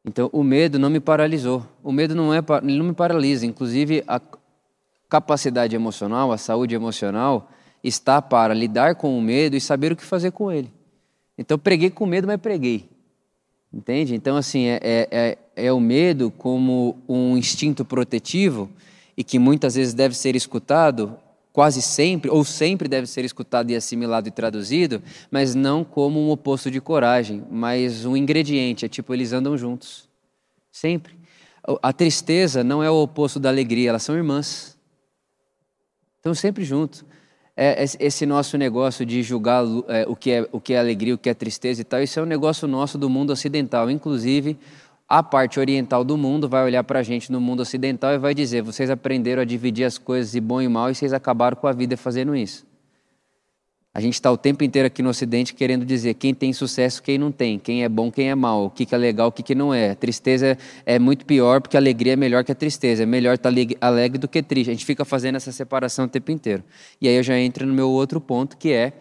Então 0.05 0.29
o 0.31 0.43
medo 0.43 0.77
não 0.77 0.91
me 0.91 0.99
paralisou. 0.99 1.65
O 1.83 1.91
medo 1.91 2.13
não 2.13 2.31
é 2.31 2.39
não 2.61 2.85
me 2.85 2.93
paralisa, 2.93 3.47
inclusive 3.47 4.03
a 4.07 4.21
capacidade 5.09 5.75
emocional, 5.75 6.31
a 6.31 6.37
saúde 6.37 6.75
emocional 6.75 7.49
está 7.83 8.21
para 8.21 8.53
lidar 8.53 8.93
com 8.93 9.17
o 9.17 9.21
medo 9.23 9.55
e 9.55 9.59
saber 9.59 9.91
o 9.91 9.95
que 9.95 10.05
fazer 10.05 10.29
com 10.29 10.51
ele. 10.51 10.71
Então 11.35 11.57
preguei 11.57 11.89
com 11.89 12.05
medo, 12.05 12.27
mas 12.27 12.39
preguei. 12.39 12.87
Entende? 13.73 14.13
Então 14.13 14.37
assim 14.37 14.67
é, 14.67 14.79
é, 14.83 15.07
é, 15.11 15.37
é 15.65 15.73
o 15.73 15.79
medo 15.79 16.29
como 16.29 16.95
um 17.09 17.35
instinto 17.35 17.83
protetivo 17.83 18.69
e 19.17 19.23
que 19.23 19.39
muitas 19.39 19.73
vezes 19.73 19.95
deve 19.95 20.15
ser 20.15 20.35
escutado 20.35 21.17
quase 21.57 21.81
sempre, 21.81 22.29
ou 22.29 22.43
sempre 22.45 22.87
deve 22.87 23.07
ser 23.07 23.25
escutado 23.25 23.71
e 23.71 23.75
assimilado 23.75 24.27
e 24.27 24.31
traduzido, 24.31 25.01
mas 25.31 25.55
não 25.55 25.83
como 25.83 26.19
um 26.19 26.29
oposto 26.29 26.69
de 26.69 26.79
coragem, 26.79 27.43
mas 27.49 28.05
um 28.05 28.15
ingrediente, 28.15 28.85
é 28.85 28.87
tipo 28.87 29.11
eles 29.11 29.33
andam 29.33 29.57
juntos. 29.57 30.07
Sempre. 30.71 31.15
A 31.81 31.91
tristeza 31.91 32.63
não 32.63 32.83
é 32.83 32.91
o 32.91 33.01
oposto 33.01 33.39
da 33.39 33.49
alegria, 33.49 33.89
elas 33.89 34.03
são 34.03 34.15
irmãs. 34.15 34.77
Estão 36.17 36.35
sempre 36.35 36.63
juntos. 36.63 37.03
É, 37.55 37.83
esse 37.99 38.27
nosso 38.27 38.55
negócio 38.55 39.03
de 39.03 39.23
julgar 39.23 39.63
é, 39.87 40.05
o, 40.07 40.15
que 40.15 40.29
é, 40.29 40.47
o 40.51 40.61
que 40.61 40.75
é 40.75 40.79
alegria, 40.79 41.15
o 41.15 41.17
que 41.17 41.27
é 41.27 41.33
tristeza 41.33 41.81
e 41.81 41.83
tal, 41.83 42.03
isso 42.03 42.19
é 42.19 42.21
um 42.21 42.27
negócio 42.27 42.67
nosso 42.67 42.99
do 42.99 43.09
mundo 43.09 43.31
ocidental. 43.31 43.89
Inclusive, 43.89 44.59
a 45.07 45.23
parte 45.23 45.59
oriental 45.59 46.03
do 46.03 46.17
mundo 46.17 46.49
vai 46.49 46.65
olhar 46.65 46.83
para 46.83 46.99
a 46.99 47.03
gente 47.03 47.31
no 47.31 47.39
mundo 47.39 47.61
ocidental 47.61 48.13
e 48.13 48.17
vai 48.17 48.33
dizer: 48.33 48.61
vocês 48.61 48.89
aprenderam 48.89 49.41
a 49.41 49.45
dividir 49.45 49.85
as 49.85 49.97
coisas 49.97 50.31
de 50.31 50.41
bom 50.41 50.61
e 50.61 50.67
mal 50.67 50.89
e 50.89 50.95
vocês 50.95 51.13
acabaram 51.13 51.55
com 51.55 51.67
a 51.67 51.71
vida 51.71 51.95
fazendo 51.95 52.35
isso. 52.35 52.65
A 53.93 53.99
gente 53.99 54.13
está 54.13 54.31
o 54.31 54.37
tempo 54.37 54.63
inteiro 54.63 54.85
aqui 54.85 55.01
no 55.01 55.09
Ocidente 55.09 55.55
querendo 55.55 55.83
dizer 55.83 56.13
quem 56.13 56.31
tem 56.31 56.53
sucesso, 56.53 57.01
quem 57.01 57.17
não 57.17 57.31
tem, 57.31 57.57
quem 57.57 57.83
é 57.83 57.89
bom, 57.89 58.11
quem 58.11 58.29
é 58.29 58.35
mal, 58.35 58.65
o 58.65 58.69
que, 58.69 58.93
é 58.93 58.97
legal, 58.97 59.29
o 59.29 59.31
que, 59.31 59.41
que 59.41 59.55
não 59.55 59.73
é. 59.73 59.95
tristeza 59.95 60.55
é 60.85 60.99
muito 60.99 61.25
pior 61.25 61.61
porque 61.61 61.75
a 61.75 61.79
alegria 61.79 62.13
é 62.13 62.15
melhor 62.15 62.43
que 62.43 62.51
a 62.51 62.55
tristeza. 62.55 63.01
É 63.01 63.05
melhor 63.07 63.33
estar 63.33 63.51
tá 63.51 63.57
alegre 63.81 64.19
do 64.19 64.27
que 64.27 64.43
triste. 64.43 64.69
A 64.69 64.73
gente 64.73 64.85
fica 64.85 65.03
fazendo 65.03 65.37
essa 65.37 65.51
separação 65.51 66.05
o 66.05 66.07
tempo 66.07 66.31
inteiro. 66.31 66.63
E 67.01 67.07
aí 67.07 67.15
eu 67.15 67.23
já 67.23 67.39
entro 67.39 67.65
no 67.65 67.73
meu 67.73 67.89
outro 67.89 68.21
ponto, 68.21 68.55
que 68.55 68.71
é 68.71 68.93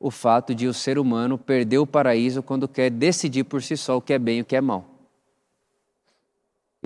o 0.00 0.10
fato 0.10 0.56
de 0.56 0.66
o 0.66 0.74
ser 0.74 0.98
humano 0.98 1.38
perder 1.38 1.78
o 1.78 1.86
paraíso 1.86 2.42
quando 2.42 2.66
quer 2.66 2.90
decidir 2.90 3.44
por 3.44 3.62
si 3.62 3.76
só 3.76 3.96
o 3.96 4.00
que 4.00 4.12
é 4.12 4.18
bem 4.18 4.38
e 4.38 4.40
o 4.40 4.44
que 4.44 4.56
é 4.56 4.60
mal. 4.60 4.95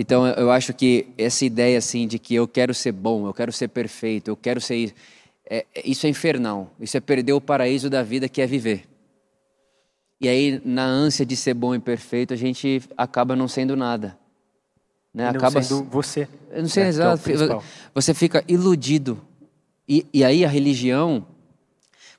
Então 0.00 0.26
eu 0.26 0.50
acho 0.50 0.72
que 0.72 1.08
essa 1.18 1.44
ideia 1.44 1.76
assim 1.76 2.08
de 2.08 2.18
que 2.18 2.34
eu 2.34 2.48
quero 2.48 2.72
ser 2.72 2.90
bom, 2.90 3.26
eu 3.26 3.34
quero 3.34 3.52
ser 3.52 3.68
perfeito, 3.68 4.28
eu 4.28 4.36
quero 4.36 4.58
ser 4.58 4.76
isso, 4.76 4.94
é, 5.44 5.66
isso 5.84 6.06
é 6.06 6.08
infernal. 6.08 6.72
Isso 6.80 6.96
é 6.96 7.00
perder 7.00 7.34
o 7.34 7.40
paraíso 7.40 7.90
da 7.90 8.02
vida 8.02 8.26
que 8.26 8.40
é 8.40 8.46
viver. 8.46 8.88
E 10.18 10.26
aí, 10.26 10.58
na 10.64 10.84
ânsia 10.84 11.26
de 11.26 11.36
ser 11.36 11.52
bom 11.52 11.74
e 11.74 11.78
perfeito, 11.78 12.32
a 12.32 12.36
gente 12.36 12.82
acaba 12.96 13.36
não 13.36 13.46
sendo 13.46 13.76
nada. 13.76 14.16
Né? 15.12 15.24
não 15.24 15.38
acaba 15.38 15.60
sendo 15.60 15.84
você. 15.84 16.26
Eu 16.50 16.62
não 16.62 16.68
sei 16.70 16.84
né? 16.84 16.88
exato. 16.88 17.30
É 17.30 17.60
você 17.92 18.14
fica 18.14 18.42
iludido. 18.48 19.20
E, 19.86 20.06
e 20.14 20.24
aí 20.24 20.46
a 20.46 20.48
religião, 20.48 21.26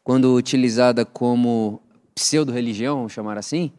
quando 0.03 0.35
utilizada 0.35 1.03
como 1.03 1.81
pseudo-religião, 2.13 2.97
vamos 2.97 3.11
chamar 3.11 3.39
assim, 3.39 3.71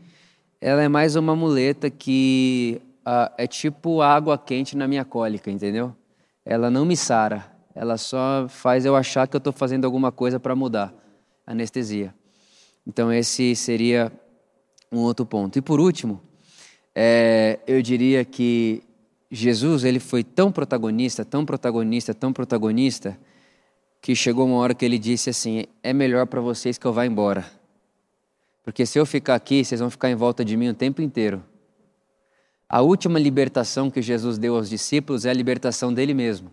ela 0.61 0.83
é 0.83 0.89
mais 0.89 1.15
uma 1.15 1.37
muleta 1.37 1.89
que 1.89 2.83
uh, 3.07 3.33
é 3.37 3.47
tipo 3.47 4.01
água 4.01 4.39
quente 4.39 4.77
na 4.77 4.89
minha 4.89 5.05
cólica, 5.05 5.51
entendeu? 5.51 5.95
Ela 6.45 6.71
não 6.71 6.85
me 6.85 6.97
sara, 6.97 7.53
ela 7.75 7.97
só 7.97 8.47
faz 8.49 8.85
eu 8.85 8.97
achar 8.97 9.27
que 9.27 9.37
eu 9.37 9.39
estou 9.39 9.53
fazendo 9.53 9.85
alguma 9.85 10.11
coisa 10.13 10.39
para 10.39 10.55
mudar. 10.55 10.93
Anestesia. 11.47 12.15
Então, 12.87 13.13
esse 13.13 13.55
seria 13.57 14.13
um 14.91 14.99
outro 14.99 15.25
ponto. 15.25 15.59
E 15.59 15.63
por 15.63 15.81
último, 15.81 16.21
é, 16.95 17.59
eu 17.67 17.81
diria 17.81 18.25
que 18.25 18.83
Jesus 19.31 19.85
ele 19.85 19.99
foi 19.99 20.23
tão 20.23 20.53
protagonista, 20.53 21.25
tão 21.25 21.45
protagonista, 21.45 22.13
tão 22.13 22.33
protagonista, 22.33 23.19
que 24.01 24.15
chegou 24.15 24.47
uma 24.47 24.57
hora 24.57 24.75
que 24.75 24.85
ele 24.85 24.99
disse 24.99 25.31
assim: 25.31 25.65
é 25.83 25.93
melhor 25.93 26.27
para 26.27 26.41
vocês 26.41 26.77
que 26.77 26.87
eu 26.87 26.93
vá 26.93 27.07
embora. 27.07 27.45
Porque 28.63 28.85
se 28.85 28.99
eu 28.99 29.07
ficar 29.07 29.35
aqui, 29.35 29.65
vocês 29.65 29.81
vão 29.81 29.91
ficar 29.91 30.11
em 30.11 30.15
volta 30.15 30.45
de 30.45 30.57
mim 30.57 30.69
o 30.69 30.75
tempo 30.75 31.01
inteiro. 31.01 31.43
A 32.73 32.81
última 32.81 33.19
libertação 33.19 33.91
que 33.91 34.01
Jesus 34.01 34.39
deu 34.39 34.57
aos 34.57 34.71
discípulos 34.71 35.27
é 35.27 35.31
a 35.31 35.35
libertação 35.35 35.93
dele 35.93 36.15
mesmo. 36.15 36.51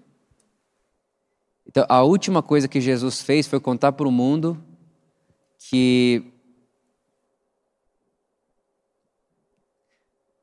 Então, 1.66 1.86
a 1.88 2.04
última 2.04 2.44
coisa 2.44 2.68
que 2.68 2.82
Jesus 2.82 3.22
fez 3.22 3.48
foi 3.48 3.58
contar 3.58 3.94
para 3.94 4.06
o 4.06 4.12
mundo 4.12 4.62
que. 5.58 6.22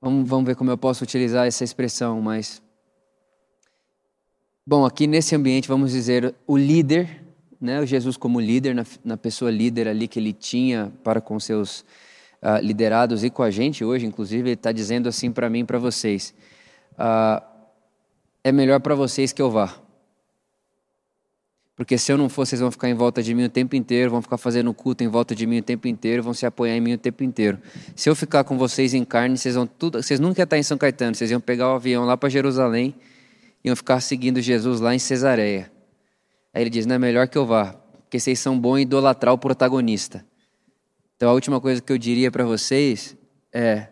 Vamos, 0.00 0.26
vamos 0.26 0.46
ver 0.46 0.56
como 0.56 0.70
eu 0.70 0.78
posso 0.78 1.04
utilizar 1.04 1.46
essa 1.46 1.62
expressão, 1.62 2.22
mas. 2.22 2.62
Bom, 4.66 4.86
aqui 4.86 5.06
nesse 5.06 5.36
ambiente, 5.36 5.68
vamos 5.68 5.92
dizer, 5.92 6.34
o 6.46 6.56
líder, 6.56 7.22
né, 7.60 7.82
o 7.82 7.84
Jesus 7.84 8.16
como 8.16 8.40
líder, 8.40 8.74
na, 8.74 8.86
na 9.04 9.18
pessoa 9.18 9.50
líder 9.50 9.88
ali 9.88 10.08
que 10.08 10.18
ele 10.18 10.32
tinha 10.32 10.90
para 11.04 11.20
com 11.20 11.38
seus 11.38 11.84
uh, 12.42 12.64
liderados 12.64 13.24
e 13.24 13.30
com 13.30 13.42
a 13.42 13.50
gente 13.50 13.84
hoje, 13.84 14.06
inclusive, 14.06 14.48
ele 14.48 14.54
está 14.54 14.72
dizendo 14.72 15.08
assim 15.08 15.30
para 15.30 15.48
mim 15.48 15.60
e 15.60 15.64
para 15.64 15.78
vocês: 15.78 16.34
uh, 16.92 17.42
é 18.42 18.52
melhor 18.52 18.80
para 18.80 18.94
vocês 18.94 19.32
que 19.32 19.42
eu 19.42 19.50
vá. 19.50 19.86
Porque 21.76 21.98
se 21.98 22.10
eu 22.10 22.16
não 22.16 22.30
for, 22.30 22.46
vocês 22.46 22.58
vão 22.58 22.70
ficar 22.70 22.88
em 22.88 22.94
volta 22.94 23.22
de 23.22 23.34
mim 23.34 23.44
o 23.44 23.50
tempo 23.50 23.76
inteiro, 23.76 24.10
vão 24.10 24.22
ficar 24.22 24.38
fazendo 24.38 24.72
culto 24.72 25.04
em 25.04 25.08
volta 25.08 25.34
de 25.34 25.46
mim 25.46 25.58
o 25.58 25.62
tempo 25.62 25.86
inteiro, 25.86 26.22
vão 26.22 26.32
se 26.32 26.46
apoiar 26.46 26.74
em 26.74 26.80
mim 26.80 26.94
o 26.94 26.98
tempo 26.98 27.22
inteiro. 27.22 27.58
Se 27.94 28.08
eu 28.08 28.16
ficar 28.16 28.44
com 28.44 28.56
vocês 28.56 28.94
em 28.94 29.04
carne, 29.04 29.36
vocês 29.36 29.56
vão 29.56 29.66
tudo, 29.66 30.02
vocês 30.02 30.18
nunca 30.18 30.42
estar 30.42 30.56
em 30.56 30.62
São 30.62 30.78
Caetano, 30.78 31.14
vocês 31.14 31.30
iam 31.30 31.40
pegar 31.40 31.70
o 31.70 31.74
avião 31.74 32.06
lá 32.06 32.16
para 32.16 32.30
Jerusalém, 32.30 32.94
iam 33.62 33.76
ficar 33.76 34.00
seguindo 34.00 34.40
Jesus 34.40 34.80
lá 34.80 34.94
em 34.94 34.98
Cesareia. 34.98 35.70
Aí 36.54 36.62
ele 36.62 36.70
diz: 36.70 36.86
"Não 36.86 36.94
é 36.94 36.98
melhor 36.98 37.28
que 37.28 37.36
eu 37.36 37.44
vá, 37.44 37.74
porque 38.04 38.18
vocês 38.18 38.38
são 38.38 38.58
bons 38.58 38.78
em 38.78 38.82
idolatrar 38.82 39.34
o 39.34 39.38
protagonista". 39.38 40.24
Então 41.16 41.30
a 41.30 41.32
última 41.32 41.60
coisa 41.60 41.80
que 41.80 41.92
eu 41.92 41.98
diria 41.98 42.30
para 42.30 42.44
vocês 42.44 43.16
é: 43.52 43.88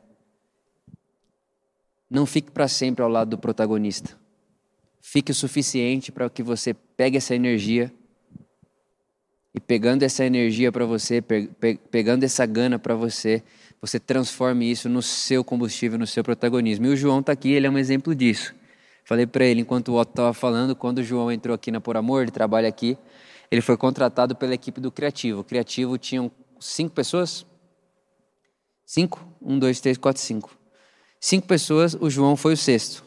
não 2.10 2.26
fique 2.26 2.50
para 2.50 2.68
sempre 2.68 3.02
ao 3.02 3.08
lado 3.08 3.30
do 3.30 3.38
protagonista 3.38 4.24
fique 5.06 5.30
o 5.30 5.34
suficiente 5.34 6.10
para 6.10 6.30
que 6.30 6.42
você 6.42 6.72
pegue 6.72 7.18
essa 7.18 7.34
energia 7.34 7.92
e 9.54 9.60
pegando 9.60 10.02
essa 10.02 10.24
energia 10.24 10.72
para 10.72 10.86
você, 10.86 11.20
pe 11.20 11.46
pe 11.60 11.78
pegando 11.90 12.24
essa 12.24 12.44
gana 12.46 12.78
para 12.78 12.94
você, 12.94 13.42
você 13.82 14.00
transforme 14.00 14.68
isso 14.68 14.88
no 14.88 15.02
seu 15.02 15.44
combustível, 15.44 15.98
no 15.98 16.06
seu 16.06 16.24
protagonismo. 16.24 16.86
E 16.86 16.88
o 16.88 16.96
João 16.96 17.20
está 17.20 17.32
aqui, 17.32 17.52
ele 17.52 17.66
é 17.66 17.70
um 17.70 17.76
exemplo 17.76 18.14
disso. 18.14 18.54
Falei 19.04 19.26
para 19.26 19.44
ele, 19.44 19.60
enquanto 19.60 19.90
o 19.90 20.00
Otto 20.00 20.12
estava 20.12 20.32
falando, 20.32 20.74
quando 20.74 20.98
o 20.98 21.02
João 21.04 21.30
entrou 21.30 21.54
aqui 21.54 21.70
na 21.70 21.80
Por 21.80 21.98
Amor, 21.98 22.22
ele 22.22 22.30
trabalha 22.30 22.66
aqui, 22.66 22.96
ele 23.50 23.60
foi 23.60 23.76
contratado 23.76 24.34
pela 24.34 24.54
equipe 24.54 24.80
do 24.80 24.90
Criativo. 24.90 25.42
O 25.42 25.44
Criativo 25.44 25.98
tinha 25.98 26.28
cinco 26.64 26.94
pessoas? 26.94 27.44
Cinco? 28.84 29.26
Um, 29.40 29.58
dois, 29.58 29.80
três, 29.80 29.98
quatro, 29.98 30.22
cinco. 30.22 30.56
Cinco 31.20 31.46
pessoas, 31.46 31.94
o 31.94 32.08
João 32.08 32.36
foi 32.36 32.54
o 32.54 32.56
sexto. 32.56 33.04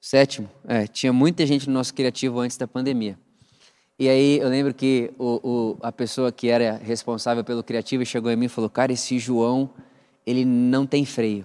Sétimo, 0.00 0.48
é, 0.66 0.86
tinha 0.86 1.12
muita 1.12 1.46
gente 1.46 1.66
no 1.68 1.74
nosso 1.74 1.92
criativo 1.92 2.40
antes 2.40 2.56
da 2.56 2.66
pandemia. 2.66 3.18
E 3.98 4.08
aí 4.08 4.38
eu 4.38 4.48
lembro 4.48 4.72
que 4.72 5.12
o, 5.18 5.40
o, 5.42 5.78
a 5.82 5.92
pessoa 5.92 6.32
que 6.32 6.48
era 6.48 6.76
responsável 6.78 7.44
pelo 7.44 7.62
criativo 7.62 8.04
chegou 8.06 8.30
em 8.30 8.36
mim 8.36 8.46
e 8.46 8.48
falou: 8.48 8.70
Cara, 8.70 8.92
esse 8.92 9.18
João, 9.18 9.68
ele 10.26 10.44
não 10.44 10.86
tem 10.86 11.04
freio. 11.04 11.44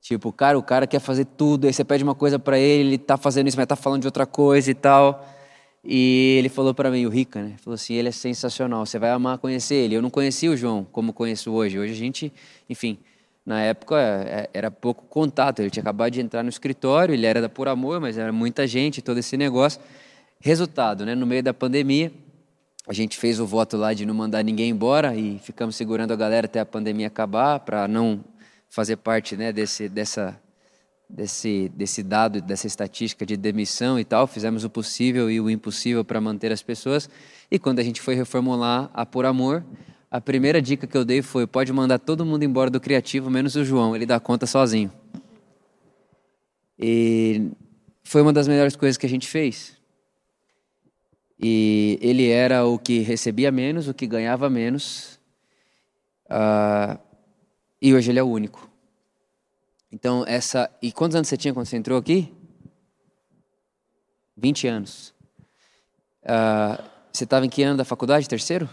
Tipo, 0.00 0.32
cara, 0.32 0.56
o 0.56 0.62
cara 0.62 0.86
quer 0.86 1.00
fazer 1.00 1.24
tudo, 1.24 1.66
aí 1.66 1.72
você 1.72 1.82
pede 1.82 2.04
uma 2.04 2.14
coisa 2.14 2.38
para 2.38 2.56
ele, 2.56 2.90
ele 2.90 2.98
tá 2.98 3.16
fazendo 3.16 3.48
isso, 3.48 3.56
mas 3.56 3.66
tá 3.66 3.74
falando 3.74 4.02
de 4.02 4.06
outra 4.06 4.26
coisa 4.26 4.70
e 4.70 4.74
tal. 4.74 5.26
E 5.84 6.36
ele 6.38 6.48
falou 6.48 6.74
para 6.74 6.90
mim, 6.90 7.06
o 7.06 7.08
Rica, 7.08 7.42
né? 7.42 7.54
Falou 7.58 7.74
assim: 7.74 7.94
ele 7.94 8.08
é 8.08 8.12
sensacional, 8.12 8.84
você 8.84 8.98
vai 8.98 9.10
amar 9.10 9.38
conhecer 9.38 9.76
ele. 9.76 9.94
Eu 9.94 10.02
não 10.02 10.10
conhecia 10.10 10.50
o 10.50 10.56
João 10.56 10.84
como 10.84 11.12
conheço 11.12 11.52
hoje. 11.52 11.78
Hoje 11.78 11.92
a 11.92 11.96
gente, 11.96 12.32
enfim, 12.68 12.98
na 13.48 13.62
época 13.62 13.96
é, 13.98 14.50
era 14.52 14.70
pouco 14.70 15.06
contato, 15.06 15.60
ele 15.60 15.70
tinha 15.70 15.80
acabado 15.80 16.12
de 16.12 16.20
entrar 16.20 16.42
no 16.42 16.50
escritório, 16.50 17.14
ele 17.14 17.24
era 17.24 17.40
da 17.40 17.48
Por 17.48 17.66
Amor, 17.66 18.00
mas 18.00 18.18
era 18.18 18.30
muita 18.30 18.66
gente, 18.66 19.00
todo 19.00 19.18
esse 19.18 19.36
negócio. 19.36 19.80
Resultado, 20.40 21.06
né, 21.06 21.14
no 21.14 21.26
meio 21.26 21.42
da 21.42 21.54
pandemia, 21.54 22.12
a 22.86 22.92
gente 22.92 23.16
fez 23.16 23.40
o 23.40 23.46
voto 23.46 23.76
lá 23.76 23.92
de 23.94 24.04
não 24.04 24.14
mandar 24.14 24.42
ninguém 24.44 24.70
embora 24.70 25.14
e 25.14 25.38
ficamos 25.38 25.76
segurando 25.76 26.12
a 26.12 26.16
galera 26.16 26.46
até 26.46 26.60
a 26.60 26.66
pandemia 26.66 27.06
acabar 27.06 27.60
para 27.60 27.88
não 27.88 28.22
fazer 28.68 28.96
parte 28.96 29.36
né, 29.36 29.52
desse, 29.52 29.88
dessa, 29.88 30.38
desse, 31.08 31.70
desse 31.74 32.02
dado, 32.02 32.40
dessa 32.42 32.66
estatística 32.66 33.24
de 33.24 33.36
demissão 33.36 33.98
e 33.98 34.04
tal. 34.04 34.26
Fizemos 34.26 34.64
o 34.64 34.70
possível 34.70 35.30
e 35.30 35.40
o 35.40 35.48
impossível 35.48 36.04
para 36.04 36.20
manter 36.20 36.52
as 36.52 36.62
pessoas. 36.62 37.08
E 37.50 37.58
quando 37.58 37.78
a 37.78 37.82
gente 37.82 38.00
foi 38.00 38.14
reformular 38.14 38.90
a 38.92 39.06
Por 39.06 39.24
Amor, 39.24 39.64
a 40.10 40.20
primeira 40.20 40.60
dica 40.60 40.86
que 40.86 40.96
eu 40.96 41.04
dei 41.04 41.22
foi: 41.22 41.46
pode 41.46 41.72
mandar 41.72 41.98
todo 41.98 42.24
mundo 42.24 42.42
embora 42.42 42.70
do 42.70 42.80
criativo, 42.80 43.30
menos 43.30 43.56
o 43.56 43.64
João, 43.64 43.96
ele 43.96 44.06
dá 44.06 44.20
conta 44.20 44.46
sozinho. 44.46 44.92
E 46.78 47.50
foi 48.04 48.22
uma 48.22 48.32
das 48.32 48.46
melhores 48.46 48.76
coisas 48.76 48.96
que 48.96 49.06
a 49.06 49.08
gente 49.08 49.26
fez. 49.26 49.76
E 51.40 51.98
ele 52.02 52.28
era 52.28 52.64
o 52.64 52.78
que 52.78 52.98
recebia 53.00 53.52
menos, 53.52 53.86
o 53.88 53.94
que 53.94 54.06
ganhava 54.06 54.50
menos. 54.50 55.18
Uh, 56.26 56.98
e 57.80 57.94
hoje 57.94 58.10
ele 58.10 58.18
é 58.18 58.22
o 58.22 58.26
único. 58.26 58.67
Então, 59.90 60.24
essa. 60.26 60.70
E 60.82 60.92
quantos 60.92 61.16
anos 61.16 61.28
você 61.28 61.36
tinha 61.36 61.54
quando 61.54 61.66
você 61.66 61.76
entrou 61.76 61.98
aqui? 61.98 62.34
20 64.36 64.68
anos. 64.68 65.14
Uh, 66.22 66.82
você 67.12 67.24
estava 67.24 67.46
em 67.46 67.48
que 67.48 67.62
ano 67.62 67.76
da 67.76 67.84
faculdade? 67.84 68.28
Terceiro? 68.28 68.68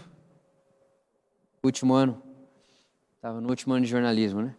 último 1.66 1.94
ano. 1.94 2.22
Estava 3.16 3.40
no 3.40 3.48
último 3.48 3.74
ano 3.74 3.84
de 3.84 3.90
jornalismo, 3.90 4.42
né? 4.42 4.54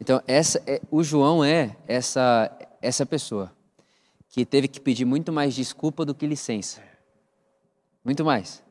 Então, 0.00 0.22
essa 0.26 0.62
é, 0.66 0.80
o 0.90 1.02
João 1.02 1.42
é 1.44 1.76
essa, 1.86 2.50
essa 2.82 3.06
pessoa 3.06 3.52
que 4.28 4.44
teve 4.44 4.68
que 4.68 4.80
pedir 4.80 5.04
muito 5.04 5.32
mais 5.32 5.54
desculpa 5.54 6.04
do 6.04 6.14
que 6.14 6.26
licença. 6.26 6.82
Muito 8.04 8.24
mais. 8.24 8.62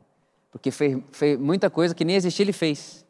Porque 0.51 0.69
fez, 0.69 1.01
fez 1.11 1.39
muita 1.39 1.69
coisa 1.69 1.95
que 1.95 2.05
nem 2.05 2.15
existia, 2.15 2.43
ele 2.43 2.53
fez. 2.53 3.04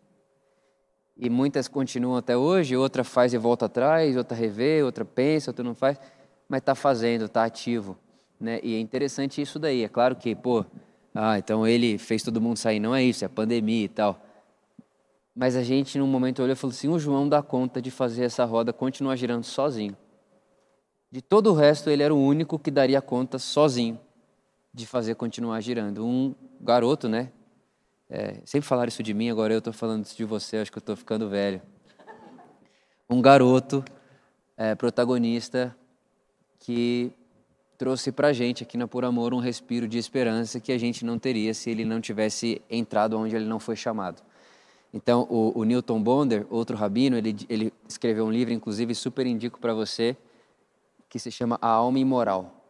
E 1.18 1.30
muitas 1.30 1.68
continuam 1.68 2.18
até 2.18 2.36
hoje, 2.36 2.76
outra 2.76 3.04
faz 3.04 3.34
e 3.34 3.38
volta 3.38 3.66
atrás, 3.66 4.18
outra 4.18 4.36
revê, 4.36 4.84
outra 4.84 5.06
pensa, 5.06 5.50
outra 5.50 5.64
não 5.64 5.74
faz, 5.74 6.00
mas 6.50 6.60
está 6.60 6.76
fazendo, 6.76 7.26
está 7.26 7.46
ativo. 7.46 7.98
Né? 8.40 8.60
E 8.62 8.76
é 8.76 8.80
interessante 8.80 9.42
isso 9.42 9.58
daí. 9.58 9.84
É 9.84 9.88
claro 9.88 10.16
que, 10.16 10.36
pô, 10.36 10.66
ah, 11.14 11.38
então 11.38 11.66
ele 11.66 11.98
fez 11.98 12.22
todo 12.22 12.42
mundo 12.42 12.58
sair. 12.58 12.80
Não 12.80 12.94
é 12.94 13.02
isso, 13.02 13.24
é 13.24 13.28
pandemia 13.30 13.86
e 13.86 13.88
tal. 13.88 14.22
Mas 15.34 15.56
a 15.56 15.64
gente, 15.64 15.98
num 15.98 16.08
momento, 16.08 16.42
olhou 16.42 16.54
e 16.54 16.56
falou 16.56 16.74
assim: 16.74 16.90
o 16.90 17.00
João 17.00 17.28
dá 17.28 17.42
conta 17.42 17.82
de 17.82 17.90
fazer 17.92 18.26
essa 18.26 18.44
roda 18.44 18.74
continuar 18.74 19.16
girando 19.16 19.44
sozinho. 19.44 19.96
De 21.10 21.22
todo 21.22 21.52
o 21.52 21.54
resto, 21.54 21.90
ele 21.90 22.04
era 22.04 22.14
o 22.14 22.22
único 22.22 22.60
que 22.60 22.70
daria 22.70 23.02
conta 23.02 23.40
sozinho 23.40 24.00
de 24.74 24.86
fazer 24.86 25.16
continuar 25.16 25.62
girando. 25.62 26.06
Um 26.06 26.36
garoto, 26.60 27.08
né? 27.08 27.32
É, 28.10 28.40
sempre 28.46 28.68
falaram 28.68 28.88
isso 28.88 29.02
de 29.02 29.14
mim, 29.14 29.30
agora 29.30 29.54
eu 29.54 29.60
estou 29.60 29.74
falando 29.74 30.06
isso 30.06 30.16
de 30.16 30.24
você, 30.24 30.58
acho 30.58 30.72
que 30.72 30.78
eu 30.78 30.82
estou 30.82 30.96
ficando 30.96 31.28
velho. 31.28 31.62
Um 33.10 33.22
garoto 33.22 33.84
é, 34.56 34.76
protagonista 34.76 35.76
que 36.60 37.12
trouxe 37.78 38.12
para 38.12 38.30
a 38.30 38.34
gente 38.34 38.64
aqui 38.64 38.78
na 38.78 38.88
Por 38.88 39.04
Amor 39.04 39.34
um 39.34 39.40
respiro 39.40 39.88
de 39.88 39.98
esperança 39.98 40.60
que 40.60 40.72
a 40.72 40.78
gente 40.78 41.04
não 41.04 41.20
teria 41.20 41.54
se 41.54 41.70
ele 41.70 41.84
não 41.84 42.00
tivesse 42.00 42.62
entrado 42.70 43.18
onde 43.18 43.36
ele 43.36 43.46
não 43.46 43.60
foi 43.60 43.76
chamado. 43.76 44.22
Então, 44.94 45.28
o, 45.30 45.60
o 45.60 45.64
Newton 45.66 46.02
Bonder, 46.02 46.48
outro 46.50 46.78
rabino, 46.78 47.18
ele, 47.18 47.36
ele 47.50 47.74
escreveu 47.88 48.26
um 48.26 48.32
livro, 48.32 48.54
inclusive 48.54 48.96
super 48.96 49.28
indico 49.28 49.60
para 49.60 49.74
você, 49.74 50.16
que 51.10 51.20
se 51.20 51.30
chama 51.30 51.58
A 51.62 51.68
Alma 51.68 52.00
Imoral. 52.00 52.64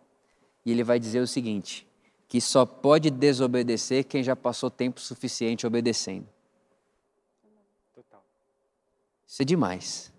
E 0.66 0.72
ele 0.72 0.84
vai 0.84 1.00
dizer 1.00 1.20
o 1.20 1.28
seguinte: 1.28 1.88
que 2.28 2.42
só 2.42 2.66
pode 2.66 3.10
desobedecer 3.10 4.04
quem 4.06 4.24
já 4.24 4.36
passou 4.36 4.70
tempo 4.70 5.00
suficiente 5.00 5.66
obedecendo. 5.66 6.28
Isso 9.28 9.42
é 9.42 9.46
demais. 9.46 10.14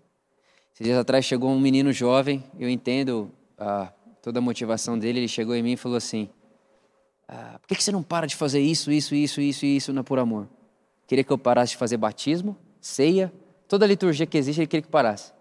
Esses 0.73 0.85
dias 0.85 0.97
atrás 0.97 1.25
chegou 1.25 1.49
um 1.49 1.59
menino 1.59 1.91
jovem, 1.91 2.43
eu 2.59 2.69
entendo 2.69 3.31
ah, 3.57 3.91
toda 4.21 4.39
a 4.39 4.41
motivação 4.41 4.97
dele, 4.97 5.19
ele 5.19 5.27
chegou 5.27 5.55
em 5.55 5.63
mim 5.63 5.73
e 5.73 5.77
falou 5.77 5.97
assim: 5.97 6.29
ah, 7.27 7.57
por 7.59 7.67
que, 7.67 7.75
que 7.75 7.83
você 7.83 7.91
não 7.91 8.03
para 8.03 8.27
de 8.27 8.35
fazer 8.35 8.59
isso, 8.59 8.91
isso, 8.91 9.15
isso, 9.15 9.41
isso 9.41 9.65
e 9.65 9.75
isso 9.75 9.91
na 9.91 10.03
Por 10.03 10.19
Amor? 10.19 10.47
Queria 11.07 11.23
que 11.23 11.31
eu 11.31 11.37
parasse 11.37 11.71
de 11.71 11.77
fazer 11.77 11.97
batismo, 11.97 12.55
ceia, 12.79 13.33
toda 13.67 13.85
a 13.85 13.87
liturgia 13.87 14.25
que 14.25 14.37
existe, 14.37 14.59
ele 14.59 14.67
queria 14.67 14.83
que 14.83 14.89
parasse. 14.89 15.33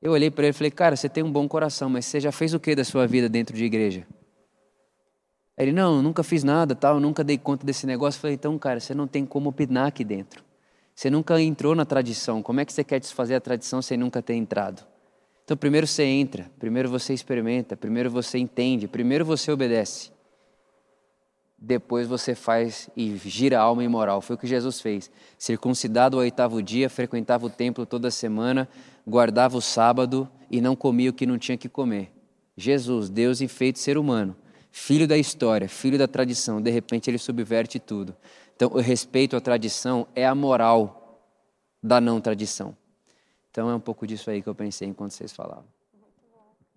Eu 0.00 0.12
olhei 0.12 0.30
para 0.30 0.44
ele 0.44 0.50
e 0.50 0.52
falei: 0.54 0.70
cara, 0.70 0.96
você 0.96 1.08
tem 1.08 1.22
um 1.22 1.30
bom 1.30 1.46
coração, 1.46 1.90
mas 1.90 2.06
você 2.06 2.18
já 2.18 2.32
fez 2.32 2.54
o 2.54 2.60
que 2.60 2.74
da 2.74 2.84
sua 2.84 3.06
vida 3.06 3.28
dentro 3.28 3.56
de 3.56 3.64
igreja? 3.64 4.06
Ele, 5.56 5.72
não, 5.72 6.02
nunca 6.02 6.22
fiz 6.22 6.42
nada, 6.42 6.74
tal, 6.74 6.98
nunca 6.98 7.22
dei 7.22 7.38
conta 7.38 7.64
desse 7.64 7.86
negócio. 7.86 8.18
Eu 8.18 8.22
falei, 8.22 8.34
então, 8.34 8.58
cara, 8.58 8.80
você 8.80 8.94
não 8.94 9.06
tem 9.06 9.24
como 9.24 9.50
opinar 9.50 9.86
aqui 9.86 10.04
dentro. 10.04 10.42
Você 10.94 11.08
nunca 11.10 11.40
entrou 11.40 11.74
na 11.74 11.84
tradição. 11.84 12.42
Como 12.42 12.60
é 12.60 12.64
que 12.64 12.72
você 12.72 12.82
quer 12.82 13.00
desfazer 13.00 13.34
a 13.34 13.40
tradição 13.40 13.80
sem 13.80 13.96
nunca 13.96 14.20
ter 14.20 14.34
entrado? 14.34 14.84
Então, 15.44 15.56
primeiro 15.56 15.86
você 15.86 16.04
entra, 16.04 16.50
primeiro 16.58 16.88
você 16.88 17.12
experimenta, 17.12 17.76
primeiro 17.76 18.10
você 18.10 18.38
entende, 18.38 18.88
primeiro 18.88 19.24
você 19.24 19.52
obedece. 19.52 20.10
Depois 21.58 22.06
você 22.06 22.34
faz 22.34 22.88
e 22.96 23.16
gira 23.16 23.60
alma 23.60 23.84
imoral. 23.84 24.20
Foi 24.20 24.36
o 24.36 24.38
que 24.38 24.46
Jesus 24.46 24.80
fez. 24.80 25.10
Circuncidado 25.38 26.16
ao 26.16 26.22
oitavo 26.22 26.62
dia, 26.62 26.90
frequentava 26.90 27.46
o 27.46 27.50
templo 27.50 27.86
toda 27.86 28.10
semana, 28.10 28.68
guardava 29.06 29.56
o 29.56 29.62
sábado 29.62 30.28
e 30.50 30.60
não 30.60 30.74
comia 30.74 31.10
o 31.10 31.12
que 31.12 31.26
não 31.26 31.38
tinha 31.38 31.56
que 31.56 31.68
comer. 31.68 32.10
Jesus, 32.56 33.08
Deus 33.08 33.40
e 33.40 33.48
feito 33.48 33.78
ser 33.78 33.98
humano, 33.98 34.36
filho 34.76 35.06
da 35.06 35.16
história, 35.16 35.68
filho 35.68 35.96
da 35.96 36.08
tradição, 36.08 36.60
de 36.60 36.68
repente 36.68 37.08
ele 37.08 37.16
subverte 37.16 37.78
tudo. 37.78 38.14
Então, 38.56 38.68
o 38.72 38.80
respeito 38.80 39.36
à 39.36 39.40
tradição 39.40 40.04
é 40.16 40.26
a 40.26 40.34
moral 40.34 41.22
da 41.80 42.00
não 42.00 42.20
tradição. 42.20 42.76
Então, 43.52 43.70
é 43.70 43.74
um 43.74 43.78
pouco 43.78 44.04
disso 44.04 44.28
aí 44.28 44.42
que 44.42 44.48
eu 44.48 44.54
pensei 44.54 44.88
enquanto 44.88 45.12
vocês 45.12 45.32
falavam. 45.32 45.64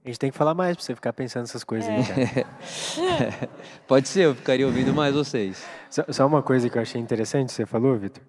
A 0.05 0.07
gente 0.07 0.19
tem 0.19 0.29
que 0.29 0.37
falar 0.37 0.53
mais 0.53 0.75
para 0.75 0.85
você 0.85 0.93
ficar 0.93 1.11
pensando 1.11 1.41
nessas 1.41 1.63
coisas 1.63 1.89
aí, 1.89 2.03
cara. 2.05 3.49
Pode 3.87 4.07
ser, 4.07 4.25
eu 4.25 4.35
ficaria 4.35 4.67
ouvindo 4.67 4.93
mais 4.93 5.15
vocês. 5.15 5.65
Só, 5.89 6.05
só 6.09 6.27
uma 6.27 6.43
coisa 6.43 6.69
que 6.69 6.77
eu 6.77 6.81
achei 6.83 7.01
interessante, 7.01 7.51
você 7.51 7.65
falou, 7.65 7.97
Vitor. 7.97 8.21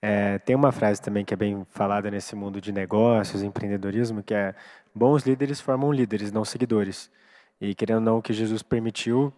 É, 0.00 0.38
tem 0.38 0.56
uma 0.56 0.72
frase 0.72 1.02
também 1.02 1.26
que 1.26 1.34
é 1.34 1.36
bem 1.36 1.66
falada 1.68 2.10
nesse 2.10 2.34
mundo 2.34 2.58
de 2.58 2.72
negócios, 2.72 3.42
empreendedorismo, 3.42 4.22
que 4.22 4.32
é 4.32 4.54
bons 4.94 5.24
líderes 5.24 5.60
formam 5.60 5.92
líderes, 5.92 6.32
não 6.32 6.42
seguidores. 6.42 7.10
E 7.60 7.74
querendo 7.74 7.98
ou 7.98 8.02
não, 8.04 8.18
o 8.18 8.22
que 8.22 8.32
Jesus 8.32 8.62
permitiu 8.62 9.32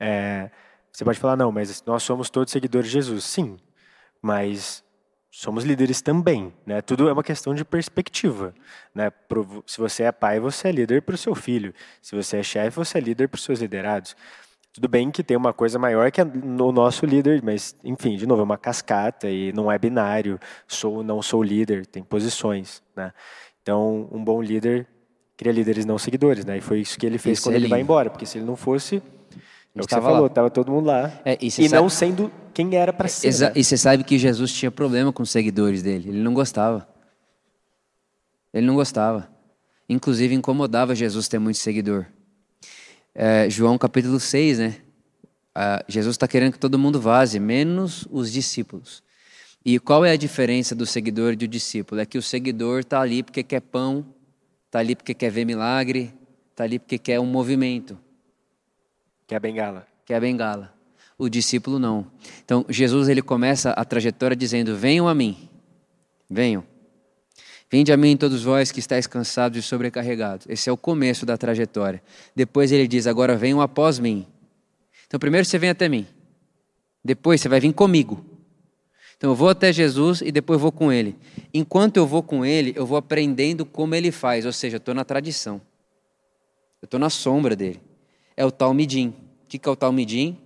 é, 0.00 0.50
você 0.92 1.04
pode 1.04 1.18
falar, 1.18 1.36
não, 1.36 1.52
mas 1.52 1.82
nós 1.86 2.02
somos 2.02 2.30
todos 2.30 2.52
seguidores 2.52 2.88
de 2.88 2.94
Jesus. 2.94 3.24
Sim, 3.24 3.56
mas 4.20 4.82
somos 5.30 5.64
líderes 5.64 6.00
também. 6.00 6.52
Né? 6.66 6.80
Tudo 6.80 7.08
é 7.08 7.12
uma 7.12 7.22
questão 7.22 7.54
de 7.54 7.64
perspectiva. 7.64 8.54
Né? 8.94 9.10
Se 9.66 9.78
você 9.78 10.04
é 10.04 10.12
pai, 10.12 10.40
você 10.40 10.68
é 10.68 10.72
líder 10.72 11.02
para 11.02 11.14
o 11.14 11.18
seu 11.18 11.34
filho. 11.34 11.74
Se 12.02 12.16
você 12.16 12.38
é 12.38 12.42
chefe, 12.42 12.76
você 12.76 12.98
é 12.98 13.00
líder 13.00 13.28
para 13.28 13.36
os 13.36 13.44
seus 13.44 13.60
liderados. 13.60 14.16
Tudo 14.72 14.88
bem 14.88 15.10
que 15.10 15.24
tem 15.24 15.36
uma 15.36 15.52
coisa 15.52 15.78
maior 15.78 16.10
que 16.10 16.20
é 16.20 16.24
o 16.24 16.72
nosso 16.72 17.04
líder, 17.04 17.42
mas, 17.42 17.76
enfim, 17.82 18.16
de 18.16 18.26
novo, 18.26 18.42
é 18.42 18.44
uma 18.44 18.58
cascata 18.58 19.28
e 19.28 19.52
não 19.52 19.70
é 19.70 19.78
binário. 19.78 20.38
Sou 20.66 20.96
ou 20.96 21.02
não 21.02 21.22
sou 21.22 21.42
líder, 21.42 21.86
tem 21.86 22.02
posições. 22.02 22.82
Né? 22.94 23.12
Então, 23.62 24.08
um 24.12 24.22
bom 24.22 24.40
líder 24.42 24.86
cria 25.38 25.52
líderes 25.52 25.86
não 25.86 25.96
seguidores. 25.96 26.44
Né? 26.44 26.58
E 26.58 26.60
foi 26.60 26.80
isso 26.80 26.98
que 26.98 27.06
ele 27.06 27.16
fez 27.16 27.38
isso 27.38 27.48
quando 27.48 27.54
é 27.54 27.58
ele 27.58 27.68
vai 27.68 27.80
embora, 27.80 28.10
porque 28.10 28.26
se 28.26 28.36
ele 28.36 28.44
não 28.44 28.56
fosse, 28.56 28.96
é 28.96 29.00
o 29.80 29.86
que 29.86 29.94
você 29.94 30.00
falou, 30.00 30.22
lá. 30.22 30.28
tava 30.28 30.50
todo 30.50 30.70
mundo 30.70 30.86
lá. 30.86 31.12
É, 31.24 31.38
e, 31.40 31.48
e 31.58 31.68
não 31.68 31.88
sendo 31.88 32.30
quem 32.52 32.74
era 32.74 32.92
para 32.92 33.08
ser. 33.08 33.28
Exa 33.28 33.46
né? 33.46 33.52
E 33.54 33.62
você 33.62 33.76
sabe 33.76 34.02
que 34.02 34.18
Jesus 34.18 34.52
tinha 34.52 34.70
problema 34.70 35.12
com 35.12 35.22
os 35.22 35.30
seguidores 35.30 35.82
dele. 35.82 36.08
Ele 36.08 36.20
não 36.20 36.34
gostava. 36.34 36.86
Ele 38.52 38.66
não 38.66 38.74
gostava. 38.74 39.30
Inclusive 39.88 40.34
incomodava 40.34 40.94
Jesus 40.94 41.28
ter 41.28 41.38
muito 41.38 41.58
seguidor. 41.58 42.06
É, 43.14 43.48
João 43.48 43.78
capítulo 43.78 44.18
6, 44.18 44.58
né? 44.58 44.76
Ah, 45.54 45.84
Jesus 45.88 46.14
está 46.14 46.26
querendo 46.26 46.52
que 46.52 46.58
todo 46.58 46.78
mundo 46.78 47.00
vaze, 47.00 47.38
menos 47.38 48.06
os 48.10 48.32
discípulos. 48.32 49.02
E 49.64 49.78
qual 49.78 50.04
é 50.04 50.12
a 50.12 50.16
diferença 50.16 50.74
do 50.74 50.86
seguidor 50.86 51.32
e 51.32 51.36
do 51.36 51.48
discípulo? 51.48 52.00
É 52.00 52.06
que 52.06 52.18
o 52.18 52.22
seguidor 52.22 52.80
está 52.80 53.00
ali 53.00 53.22
porque 53.22 53.42
quer 53.42 53.60
pão, 53.60 54.06
está 54.68 54.78
ali 54.78 54.94
porque 54.94 55.14
quer 55.14 55.30
ver 55.30 55.44
milagre, 55.44 56.14
está 56.50 56.64
ali 56.64 56.78
porque 56.78 56.98
quer 56.98 57.18
um 57.18 57.26
movimento. 57.26 57.98
Que 59.26 59.34
é 59.34 59.36
a 59.36 59.40
bengala. 59.40 59.86
Que 60.04 60.12
é 60.12 60.16
a 60.16 60.20
bengala. 60.20 60.74
O 61.18 61.28
discípulo 61.28 61.78
não. 61.78 62.06
Então, 62.44 62.64
Jesus 62.68 63.08
ele 63.08 63.20
começa 63.20 63.70
a 63.72 63.84
trajetória 63.84 64.36
dizendo: 64.36 64.76
Venham 64.76 65.08
a 65.08 65.14
mim. 65.14 65.48
Venham. 66.30 66.64
Vinde 67.70 67.92
a 67.92 67.96
mim 67.96 68.16
todos 68.16 68.42
vós 68.42 68.70
que 68.70 68.78
estáis 68.78 69.06
cansados 69.06 69.58
e 69.58 69.62
sobrecarregados. 69.62 70.46
Esse 70.48 70.70
é 70.70 70.72
o 70.72 70.76
começo 70.76 71.26
da 71.26 71.36
trajetória. 71.36 72.02
Depois 72.36 72.70
ele 72.70 72.86
diz: 72.86 73.06
Agora 73.06 73.36
venham 73.36 73.60
após 73.60 73.98
mim. 73.98 74.26
Então, 75.06 75.18
primeiro 75.18 75.46
você 75.46 75.58
vem 75.58 75.70
até 75.70 75.88
mim. 75.88 76.06
Depois 77.02 77.40
você 77.40 77.48
vai 77.48 77.58
vir 77.58 77.72
comigo. 77.72 78.24
Então 79.18 79.30
eu 79.30 79.34
vou 79.34 79.50
até 79.50 79.70
Jesus 79.72 80.22
e 80.22 80.32
depois 80.32 80.58
vou 80.58 80.72
com 80.72 80.90
ele. 80.90 81.14
Enquanto 81.52 81.98
eu 81.98 82.06
vou 82.06 82.22
com 82.22 82.46
ele, 82.46 82.72
eu 82.74 82.86
vou 82.86 82.96
aprendendo 82.96 83.66
como 83.66 83.94
ele 83.94 84.10
faz, 84.10 84.46
ou 84.46 84.52
seja, 84.52 84.76
eu 84.76 84.78
estou 84.78 84.94
na 84.94 85.04
tradição. 85.04 85.60
Eu 86.80 86.86
estou 86.86 86.98
na 86.98 87.10
sombra 87.10 87.54
dele 87.54 87.80
é 88.38 88.44
o 88.44 88.52
Talmidim. 88.52 89.08
O 89.08 89.48
que 89.48 89.68
é 89.68 89.72
o 89.72 89.74
Talmidim? 89.74 90.38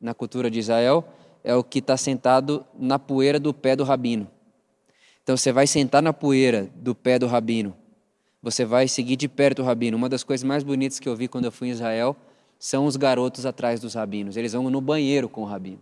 Na 0.00 0.14
cultura 0.14 0.50
de 0.50 0.58
Israel, 0.58 1.06
é 1.44 1.54
o 1.54 1.62
que 1.62 1.80
está 1.80 1.94
sentado 1.94 2.64
na 2.78 2.98
poeira 2.98 3.38
do 3.38 3.52
pé 3.52 3.76
do 3.76 3.84
rabino. 3.84 4.26
Então 5.22 5.36
você 5.36 5.52
vai 5.52 5.66
sentar 5.66 6.02
na 6.02 6.14
poeira 6.14 6.70
do 6.74 6.94
pé 6.94 7.18
do 7.18 7.26
rabino. 7.26 7.76
Você 8.42 8.64
vai 8.64 8.88
seguir 8.88 9.16
de 9.16 9.28
perto 9.28 9.60
o 9.60 9.64
rabino. 9.66 9.98
Uma 9.98 10.08
das 10.08 10.24
coisas 10.24 10.42
mais 10.42 10.64
bonitas 10.64 10.98
que 10.98 11.06
eu 11.06 11.14
vi 11.14 11.28
quando 11.28 11.44
eu 11.44 11.52
fui 11.52 11.68
em 11.68 11.72
Israel 11.72 12.16
são 12.58 12.86
os 12.86 12.96
garotos 12.96 13.44
atrás 13.44 13.80
dos 13.80 13.92
rabinos. 13.92 14.38
Eles 14.38 14.54
vão 14.54 14.70
no 14.70 14.80
banheiro 14.80 15.28
com 15.28 15.42
o 15.42 15.44
rabino. 15.44 15.80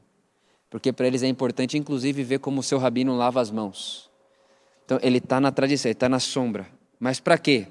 Porque 0.75 0.93
para 0.93 1.07
eles 1.07 1.23
é 1.23 1.29
importante, 1.29 1.79
inclusive, 1.79 2.25
ver 2.25 2.41
como 2.41 2.59
o 2.59 2.63
seu 2.63 2.79
rabino 2.79 3.17
lava 3.17 3.41
as 3.41 3.51
mãos. 3.51 4.11
Então 4.85 4.99
ele 5.01 5.19
está 5.19 5.41
na 5.41 5.53
tradição, 5.53 5.89
ele 5.89 5.95
está 5.95 6.09
na 6.09 6.19
sombra. 6.19 6.67
Mas 6.99 7.21
para 7.21 7.39
quê? 7.39 7.69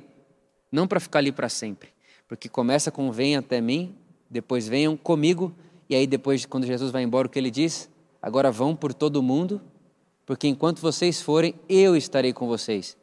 Não 0.71 0.87
para 0.87 1.01
ficar 1.01 1.19
ali 1.19 1.31
para 1.31 1.49
sempre 1.49 1.93
porque 2.33 2.49
começa 2.49 2.89
com 2.89 3.11
venha 3.11 3.37
até 3.37 3.61
mim, 3.61 3.95
depois 4.27 4.67
venham 4.67 4.97
comigo, 4.97 5.53
e 5.87 5.93
aí 5.93 6.07
depois, 6.07 6.47
quando 6.47 6.65
Jesus 6.65 6.91
vai 6.91 7.03
embora, 7.03 7.27
o 7.27 7.29
que 7.29 7.37
ele 7.37 7.51
diz? 7.51 7.87
Agora 8.19 8.51
vão 8.51 8.75
por 8.75 8.91
todo 8.91 9.17
o 9.17 9.21
mundo, 9.21 9.61
porque 10.25 10.47
enquanto 10.47 10.79
vocês 10.79 11.21
forem, 11.21 11.53
eu 11.69 11.95
estarei 11.95 12.33
com 12.33 12.47
vocês. 12.47 12.97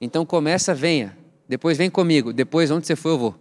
Então 0.00 0.26
começa, 0.26 0.74
venha, 0.74 1.16
depois 1.48 1.78
vem 1.78 1.88
comigo, 1.88 2.32
depois 2.32 2.72
onde 2.72 2.84
você 2.84 2.96
for, 2.96 3.10
eu 3.10 3.18
vou. 3.18 3.34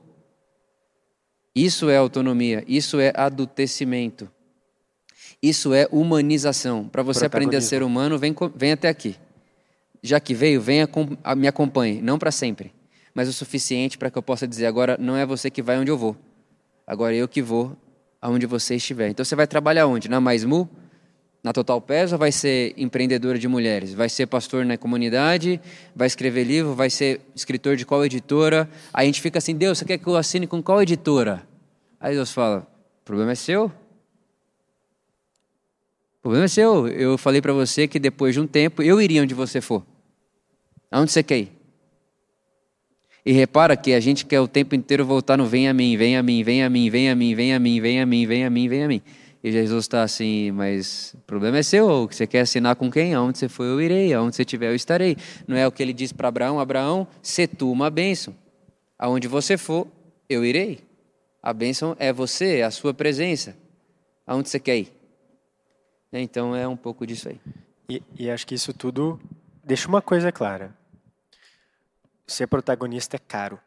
Isso 1.56 1.90
é 1.90 1.98
autonomia, 1.98 2.64
isso 2.68 3.00
é 3.00 3.12
adultecimento. 3.16 4.30
Isso 5.42 5.74
é 5.74 5.88
humanização. 5.92 6.88
Para 6.88 7.04
você 7.04 7.26
aprender 7.26 7.58
a 7.58 7.62
ser 7.62 7.82
humano, 7.84 8.18
vem, 8.18 8.36
vem 8.56 8.72
até 8.74 8.90
aqui. 8.90 9.16
Já 10.04 10.20
que 10.20 10.34
veio, 10.34 10.62
venha, 10.62 10.88
me 11.36 11.48
acompanhe, 11.48 12.02
não 12.02 12.20
para 12.20 12.32
sempre 12.32 12.72
mas 13.14 13.28
o 13.28 13.34
suficiente 13.34 13.98
para 13.98 14.10
que 14.10 14.18
eu 14.18 14.24
possa 14.24 14.48
dizer: 14.48 14.66
agora 14.66 14.98
não 15.00 15.16
é 15.16 15.26
você 15.26 15.50
que 15.50 15.62
vai 15.62 15.78
onde 15.78 15.92
eu 15.92 15.98
vou, 15.98 16.16
agora 16.86 17.14
é 17.14 17.18
eu 17.18 17.28
que 17.28 17.42
vou 17.42 17.76
aonde 18.22 18.46
você 18.46 18.76
estiver. 18.76 19.10
Então 19.10 19.24
você 19.24 19.36
vai 19.36 19.48
trabalhar 19.48 19.88
onde? 19.88 20.10
Na 20.10 20.22
Maismu? 20.22 20.70
Na 21.44 21.52
Total 21.52 21.82
Pes 21.82 22.12
ou 22.12 22.20
vai 22.20 22.32
ser 22.32 22.72
empreendedora 22.78 23.40
de 23.40 23.48
mulheres? 23.48 23.96
Vai 23.96 24.08
ser 24.08 24.28
pastor 24.28 24.64
na 24.64 24.78
comunidade? 24.78 25.60
Vai 25.96 26.06
escrever 26.06 26.44
livro? 26.44 26.76
Vai 26.76 26.88
ser 26.88 27.20
escritor 27.34 27.76
de 27.76 27.84
qual 27.84 28.06
editora? 28.06 28.70
Aí 28.94 29.06
a 29.06 29.06
gente 29.08 29.22
fica 29.22 29.40
assim: 29.40 29.56
Deus, 29.56 29.80
você 29.80 29.86
quer 29.86 29.98
que 29.98 30.08
eu 30.08 30.16
assine 30.16 30.46
com 30.46 30.62
qual 30.62 30.82
editora? 30.82 31.44
Aí 32.00 32.14
Deus 32.14 32.32
fala: 32.32 32.68
o 33.02 33.06
problema 33.06 33.32
é 33.32 33.36
seu. 33.36 33.72
O 36.22 36.30
problema 36.30 36.46
é 36.46 36.48
seu. 36.48 36.88
Eu 36.88 37.18
falei 37.18 37.42
para 37.42 37.52
você 37.52 37.88
que 37.88 37.98
depois 37.98 38.36
de 38.36 38.40
um 38.40 38.46
tempo 38.46 38.84
eu 38.84 39.02
iria 39.02 39.24
onde 39.24 39.34
você 39.34 39.60
for. 39.60 39.84
Aonde 40.92 41.12
você 41.12 41.24
quer 41.24 41.40
ir? 41.40 41.52
E 43.26 43.32
repara 43.32 43.76
que 43.76 43.92
a 43.94 44.00
gente 44.00 44.24
quer 44.24 44.40
o 44.40 44.48
tempo 44.48 44.76
inteiro 44.76 45.04
voltar 45.04 45.36
no 45.36 45.48
vem 45.48 45.68
a 45.68 45.74
mim, 45.74 45.98
vem 45.98 46.16
a 46.16 46.22
mim, 46.22 46.44
vem 46.44 46.64
a 46.64 46.70
mim, 46.70 46.92
vem 46.92 47.10
a 47.10 47.16
mim, 47.16 47.34
vem 47.34 47.54
a 47.54 47.60
mim, 47.60 47.82
vem 47.82 48.02
a 48.02 48.06
mim, 48.06 48.26
vem 48.28 48.46
a 48.46 48.50
mim, 48.52 48.68
vem 48.68 48.84
a 48.84 48.88
mim. 48.88 49.02
E 49.44 49.52
Jesus 49.52 49.86
está 49.86 50.04
assim, 50.04 50.52
mas 50.52 51.16
o 51.16 51.22
problema 51.26 51.58
é 51.58 51.64
seu, 51.64 51.88
ou 51.88 52.08
você 52.08 52.28
quer 52.28 52.42
assinar 52.42 52.76
com 52.76 52.92
quem? 52.92 53.16
Aonde 53.16 53.40
você 53.40 53.50
for, 53.50 53.64
eu 53.64 53.82
irei, 53.82 54.14
aonde 54.14 54.36
você 54.36 54.44
estiver, 54.44 54.70
eu 54.70 54.76
estarei. 54.76 55.18
Não 55.48 55.58
é 55.58 55.66
o 55.66 55.72
que 55.72 55.82
ele 55.82 55.94
diz 55.94 56.14
para 56.14 56.28
Abraão, 56.28 56.60
Abraão, 56.60 57.08
se 57.24 57.48
tu 57.48 57.72
uma 57.72 57.90
bênção. 57.90 58.36
Aonde 59.00 59.28
você 59.28 59.58
for, 59.58 59.88
eu 60.30 60.46
irei. 60.46 60.80
A 61.42 61.52
bênção 61.52 61.96
é 61.98 62.14
você, 62.14 62.62
a 62.62 62.70
sua 62.70 62.94
presença. 62.94 63.58
Aonde 64.28 64.50
você 64.50 64.60
quer 64.60 64.78
ir? 64.78 65.01
Então 66.12 66.56
é 66.56 66.68
um 66.68 66.76
pouco 66.76 67.06
disso 67.06 67.30
aí. 67.30 67.40
E, 67.90 68.04
e 68.18 68.32
acho 68.32 68.46
que 68.46 68.56
isso 68.56 68.74
tudo 68.74 69.20
deixa 69.64 69.88
uma 69.88 70.02
coisa 70.02 70.32
clara. 70.32 70.76
Ser 72.28 72.48
protagonista 72.48 73.16
é 73.16 73.20
caro. 73.20 73.60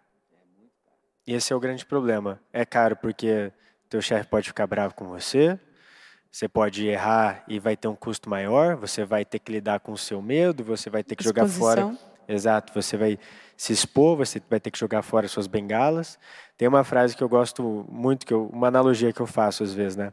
E 1.26 1.32
esse 1.32 1.52
é 1.52 1.56
o 1.56 1.60
grande 1.60 1.84
problema. 1.86 2.40
É 2.52 2.64
caro 2.64 2.96
porque 2.96 3.52
teu 3.88 4.02
chefe 4.02 4.28
pode 4.28 4.48
ficar 4.48 4.66
bravo 4.66 4.94
com 4.94 5.06
você, 5.06 5.58
você 6.30 6.48
pode 6.48 6.86
errar 6.86 7.44
e 7.46 7.58
vai 7.58 7.76
ter 7.76 7.88
um 7.88 7.94
custo 7.94 8.28
maior, 8.28 8.76
você 8.76 9.04
vai 9.04 9.24
ter 9.24 9.38
que 9.38 9.52
lidar 9.52 9.80
com 9.80 9.92
o 9.92 9.98
seu 9.98 10.20
medo, 10.20 10.64
você 10.64 10.90
vai 10.90 11.04
ter 11.04 11.14
que 11.14 11.24
jogar 11.24 11.46
fora. 11.46 11.96
Exato, 12.26 12.72
você 12.74 12.96
vai 12.96 13.18
se 13.56 13.72
expor, 13.72 14.16
você 14.16 14.42
vai 14.48 14.58
ter 14.58 14.70
que 14.70 14.78
jogar 14.78 15.02
fora 15.02 15.28
suas 15.28 15.46
bengalas. 15.46 16.18
Tem 16.56 16.66
uma 16.66 16.82
frase 16.82 17.16
que 17.16 17.22
eu 17.22 17.28
gosto 17.28 17.86
muito, 17.88 18.26
que 18.26 18.32
eu, 18.32 18.46
uma 18.46 18.68
analogia 18.68 19.12
que 19.12 19.20
eu 19.20 19.26
faço 19.26 19.62
às 19.62 19.72
vezes, 19.72 19.96
né? 19.96 20.12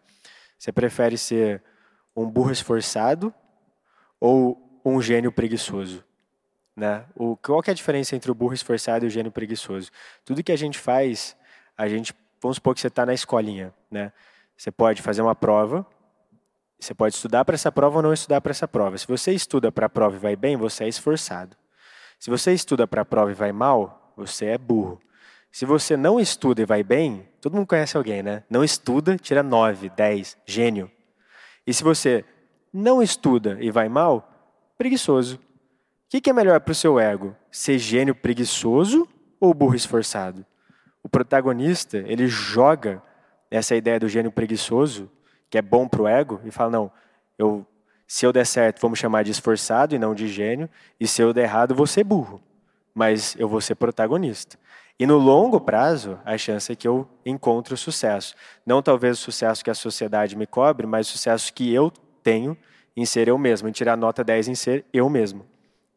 Você 0.60 0.72
prefere 0.72 1.18
ser 1.18 1.64
um 2.16 2.30
burro 2.30 2.52
esforçado 2.52 3.34
ou 4.20 4.82
um 4.84 5.02
gênio 5.02 5.32
preguiçoso? 5.32 6.04
Né? 6.76 7.06
O, 7.16 7.36
qual 7.38 7.62
é 7.68 7.72
a 7.72 7.74
diferença 7.74 8.16
entre 8.16 8.32
o 8.32 8.36
burro 8.36 8.54
esforçado 8.54 9.06
e 9.06 9.08
o 9.08 9.10
gênio 9.10 9.32
preguiçoso? 9.32 9.92
Tudo 10.24 10.44
que 10.44 10.52
a 10.52 10.58
gente 10.58 10.80
faz, 10.80 11.36
a 11.78 11.88
gente, 11.88 12.14
vamos 12.42 12.58
supor 12.58 12.74
que 12.74 12.82
você 12.82 12.88
está 12.88 13.06
na 13.06 13.14
escolinha, 13.14 13.74
né? 13.90 14.12
Você 14.58 14.72
pode 14.72 15.02
fazer 15.02 15.22
uma 15.22 15.36
prova, 15.36 15.86
você 16.80 16.94
pode 16.94 17.16
estudar 17.16 17.46
para 17.46 17.56
essa 17.56 17.72
prova 17.72 17.98
ou 17.98 18.02
não 18.02 18.14
estudar 18.14 18.42
para 18.42 18.52
essa 18.52 18.68
prova. 18.68 18.98
Se 18.98 19.08
você 19.08 19.32
estuda 19.32 19.72
para 19.72 19.86
a 19.86 19.90
prova 19.90 20.16
e 20.16 20.20
vai 20.20 20.36
bem, 20.36 20.56
você 20.56 20.84
é 20.84 20.88
esforçado. 20.88 21.56
Se 22.20 22.30
você 22.30 22.54
estuda 22.54 22.88
para 22.88 23.02
a 23.02 23.06
prova 23.06 23.32
e 23.32 23.34
vai 23.34 23.52
mal, 23.52 24.14
você 24.16 24.46
é 24.46 24.58
burro. 24.58 25.00
Se 25.52 25.66
você 25.66 25.98
não 25.98 26.20
estuda 26.20 26.62
e 26.62 26.66
vai 26.66 26.84
bem, 26.84 27.28
todo 27.42 27.56
mundo 27.56 27.68
conhece 27.68 27.98
alguém, 27.98 28.24
né? 28.24 28.44
Não 28.50 28.64
estuda, 28.64 29.18
tira 29.18 29.44
9, 29.44 29.90
10, 29.90 30.38
gênio. 30.46 30.90
E 31.66 31.74
se 31.74 31.84
você 31.84 32.26
não 32.74 33.02
estuda 33.02 33.58
e 33.60 33.70
vai 33.70 33.90
mal, 33.90 34.30
preguiçoso. 34.78 35.36
O 35.38 36.22
que 36.22 36.30
é 36.30 36.34
melhor 36.34 36.60
para 36.60 36.72
o 36.72 36.76
seu 36.76 37.00
ego? 37.00 37.36
Ser 37.52 37.78
gênio 37.78 38.14
preguiçoso 38.14 39.08
ou 39.40 39.54
burro 39.54 39.76
esforçado? 39.76 40.46
O 41.04 41.10
protagonista, 41.10 41.98
ele 41.98 42.28
joga 42.28 43.02
essa 43.50 43.76
ideia 43.76 44.00
do 44.00 44.08
gênio 44.08 44.32
preguiçoso, 44.32 45.10
que 45.50 45.58
é 45.58 45.62
bom 45.62 45.88
para 45.88 46.02
o 46.02 46.08
ego, 46.08 46.42
e 46.46 46.52
fala: 46.52 46.72
não, 46.72 46.92
eu, 47.38 47.66
se 48.08 48.26
eu 48.26 48.32
der 48.32 48.46
certo, 48.46 48.82
vamos 48.82 49.00
chamar 49.00 49.24
de 49.24 49.32
esforçado 49.32 49.96
e 49.96 50.00
não 50.00 50.14
de 50.14 50.28
gênio, 50.28 50.70
e 51.00 51.08
se 51.08 51.22
eu 51.22 51.34
der 51.34 51.44
errado, 51.44 51.74
vou 51.76 51.88
ser 51.88 52.04
burro, 52.04 52.42
mas 52.94 53.36
eu 53.38 53.48
vou 53.48 53.62
ser 53.62 53.76
protagonista. 53.76 54.58
E 55.02 55.08
no 55.08 55.18
longo 55.18 55.60
prazo, 55.60 56.20
a 56.24 56.38
chance 56.38 56.72
é 56.72 56.76
que 56.76 56.88
eu 56.88 57.08
encontre 57.26 57.74
o 57.74 57.78
sucesso. 57.78 58.36
Não 58.64 58.84
talvez 58.84 59.18
o 59.18 59.22
sucesso 59.24 59.64
que 59.64 59.72
a 59.72 59.74
sociedade 59.74 60.36
me 60.36 60.46
cobre, 60.46 60.86
mas 60.86 61.08
o 61.08 61.14
sucesso 61.14 61.52
que 61.52 61.74
eu 61.74 61.92
tenho 62.22 62.56
em 62.96 63.04
ser 63.04 63.28
eu 63.28 63.36
mesmo, 63.36 63.68
em 63.68 63.72
tirar 63.72 63.98
nota 63.98 64.24
10 64.24 64.50
em 64.50 64.54
ser 64.54 64.86
eu 64.94 65.10
mesmo. 65.10 65.44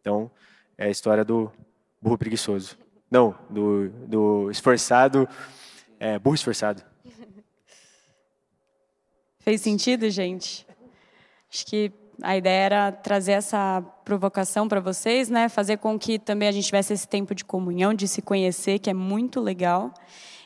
Então, 0.01 0.31
é 0.79 0.87
a 0.87 0.89
história 0.89 1.23
do 1.23 1.53
burro 2.01 2.17
preguiçoso. 2.17 2.79
Não, 3.11 3.35
do, 3.51 3.91
do 3.91 4.51
esforçado, 4.51 5.29
é, 6.01 6.19
burro 6.19 6.37
esforçado. 6.37 6.83
Fez 9.39 9.61
sentido, 9.61 10.09
gente? 10.09 10.67
Acho 11.53 11.67
que 11.67 11.93
a 12.23 12.37
ideia 12.37 12.65
era 12.65 12.93
trazer 12.93 13.33
essa 13.33 13.83
provocação 14.05 14.69
para 14.69 14.81
vocês, 14.81 15.29
né? 15.29 15.49
Fazer 15.49 15.79
com 15.79 15.99
que 15.99 16.19
também 16.19 16.49
a 16.49 16.53
gente 16.53 16.67
tivesse 16.67 16.93
esse 16.93 17.09
tempo 17.09 17.35
de 17.35 17.45
comunhão, 17.45 17.95
de 17.95 18.07
se 18.07 18.23
conhecer, 18.23 18.79
que 18.79 18.91
é 18.91 18.95
muito 18.95 19.41
legal. 19.41 19.93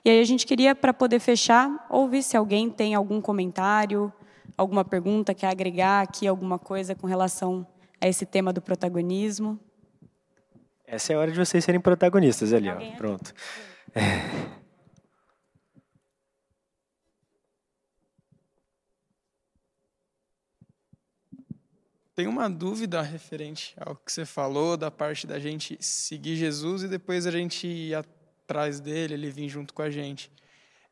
E 0.05 0.11
aí 0.11 0.21
a 0.21 0.25
gente 0.25 0.47
queria, 0.47 0.75
para 0.75 0.95
poder 0.95 1.19
fechar, 1.19 1.87
ouvir 1.91 2.23
se 2.23 2.37
alguém 2.37 2.71
tem 2.71 2.95
algum 2.95 3.21
comentário, 3.21 4.13
alguma 4.57 4.85
pergunta, 4.85 5.35
quer 5.35 5.49
agregar 5.49 6.03
aqui 6.03 6.27
alguma 6.27 6.59
coisa 6.59 6.95
com 6.95 7.07
relação 7.07 7.67
a 8.01 8.09
esse 8.09 8.25
tema 8.25 8.53
do 8.53 8.63
protagonismo. 8.63 9.59
Essa 10.87 11.13
é 11.13 11.17
a 11.17 11.19
hora 11.19 11.31
de 11.31 11.39
vocês 11.39 11.65
serem 11.65 11.81
protagonistas 11.81 12.53
ali, 12.53 12.71
ó. 12.71 12.97
Pronto. 12.97 13.35
É. 13.95 14.59
Tem 22.19 22.27
uma 22.27 22.51
dúvida 22.51 23.01
referente 23.01 23.77
ao 23.79 23.95
que 23.95 24.11
você 24.11 24.27
falou, 24.27 24.77
da 24.77 24.91
parte 24.91 25.25
da 25.25 25.39
gente 25.39 25.79
seguir 25.81 26.35
Jesus 26.35 26.83
e 26.83 26.89
depois 26.89 27.29
a 27.29 27.31
gente 27.31 27.65
ir 27.65 27.95
atrás 27.95 28.81
dele, 28.81 29.15
ele 29.15 29.31
vir 29.31 29.49
junto 29.49 29.73
com 29.73 29.83
a 29.83 29.89
gente. 29.89 30.29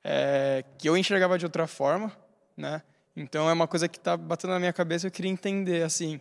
É, 0.04 0.64
que 0.78 0.88
eu 0.88 0.96
enxergava 0.96 1.36
de 1.36 1.44
outra 1.44 1.66
forma, 1.66 2.16
né? 2.56 2.80
Então 3.16 3.50
é 3.50 3.52
uma 3.52 3.66
coisa 3.66 3.88
que 3.88 3.98
está 3.98 4.16
batendo 4.16 4.52
na 4.52 4.60
minha 4.60 4.72
cabeça. 4.72 5.08
Eu 5.08 5.10
queria 5.10 5.28
entender 5.28 5.82
assim, 5.82 6.20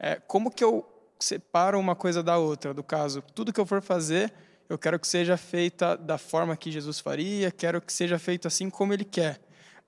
é, 0.00 0.16
como 0.16 0.50
que 0.50 0.64
eu 0.64 0.84
separo 1.20 1.78
uma 1.78 1.94
coisa 1.94 2.20
da 2.20 2.36
outra. 2.36 2.74
Do 2.74 2.82
caso, 2.82 3.22
tudo 3.32 3.52
que 3.52 3.60
eu 3.60 3.66
for 3.66 3.80
fazer, 3.80 4.32
eu 4.68 4.76
quero 4.76 4.98
que 4.98 5.06
seja 5.06 5.36
feita 5.36 5.96
da 5.96 6.18
forma 6.18 6.56
que 6.56 6.72
Jesus 6.72 6.98
faria, 6.98 7.52
quero 7.52 7.80
que 7.80 7.92
seja 7.92 8.18
feito 8.18 8.48
assim 8.48 8.68
como 8.68 8.92
Ele 8.92 9.04
quer. 9.04 9.40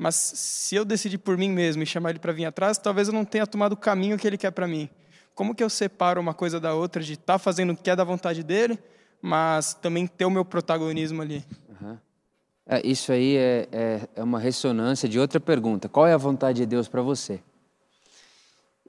Mas 0.02 0.16
se 0.16 0.74
eu 0.74 0.84
decidir 0.84 1.18
por 1.18 1.38
mim 1.38 1.48
mesmo 1.48 1.80
e 1.84 1.86
chamar 1.86 2.10
ele 2.10 2.18
para 2.18 2.32
vir 2.32 2.44
atrás, 2.44 2.76
talvez 2.76 3.06
eu 3.06 3.14
não 3.14 3.24
tenha 3.24 3.46
tomado 3.46 3.74
o 3.74 3.76
caminho 3.76 4.18
que 4.18 4.26
ele 4.26 4.36
quer 4.36 4.50
para 4.50 4.66
mim. 4.66 4.90
Como 5.32 5.54
que 5.54 5.62
eu 5.62 5.70
separo 5.70 6.20
uma 6.20 6.34
coisa 6.34 6.58
da 6.58 6.74
outra 6.74 7.00
de 7.00 7.12
estar 7.12 7.34
tá 7.34 7.38
fazendo 7.38 7.72
o 7.72 7.76
que 7.76 7.88
é 7.88 7.94
da 7.94 8.02
vontade 8.02 8.42
dele, 8.42 8.76
mas 9.22 9.74
também 9.74 10.08
ter 10.08 10.24
o 10.24 10.30
meu 10.30 10.44
protagonismo 10.44 11.22
ali? 11.22 11.44
Uhum. 11.68 11.96
É, 12.66 12.84
isso 12.84 13.12
aí 13.12 13.36
é, 13.36 13.68
é, 13.70 14.08
é 14.16 14.22
uma 14.24 14.40
ressonância 14.40 15.08
de 15.08 15.20
outra 15.20 15.38
pergunta. 15.38 15.88
Qual 15.88 16.04
é 16.04 16.12
a 16.12 16.18
vontade 16.18 16.58
de 16.58 16.66
Deus 16.66 16.88
para 16.88 17.00
você? 17.00 17.40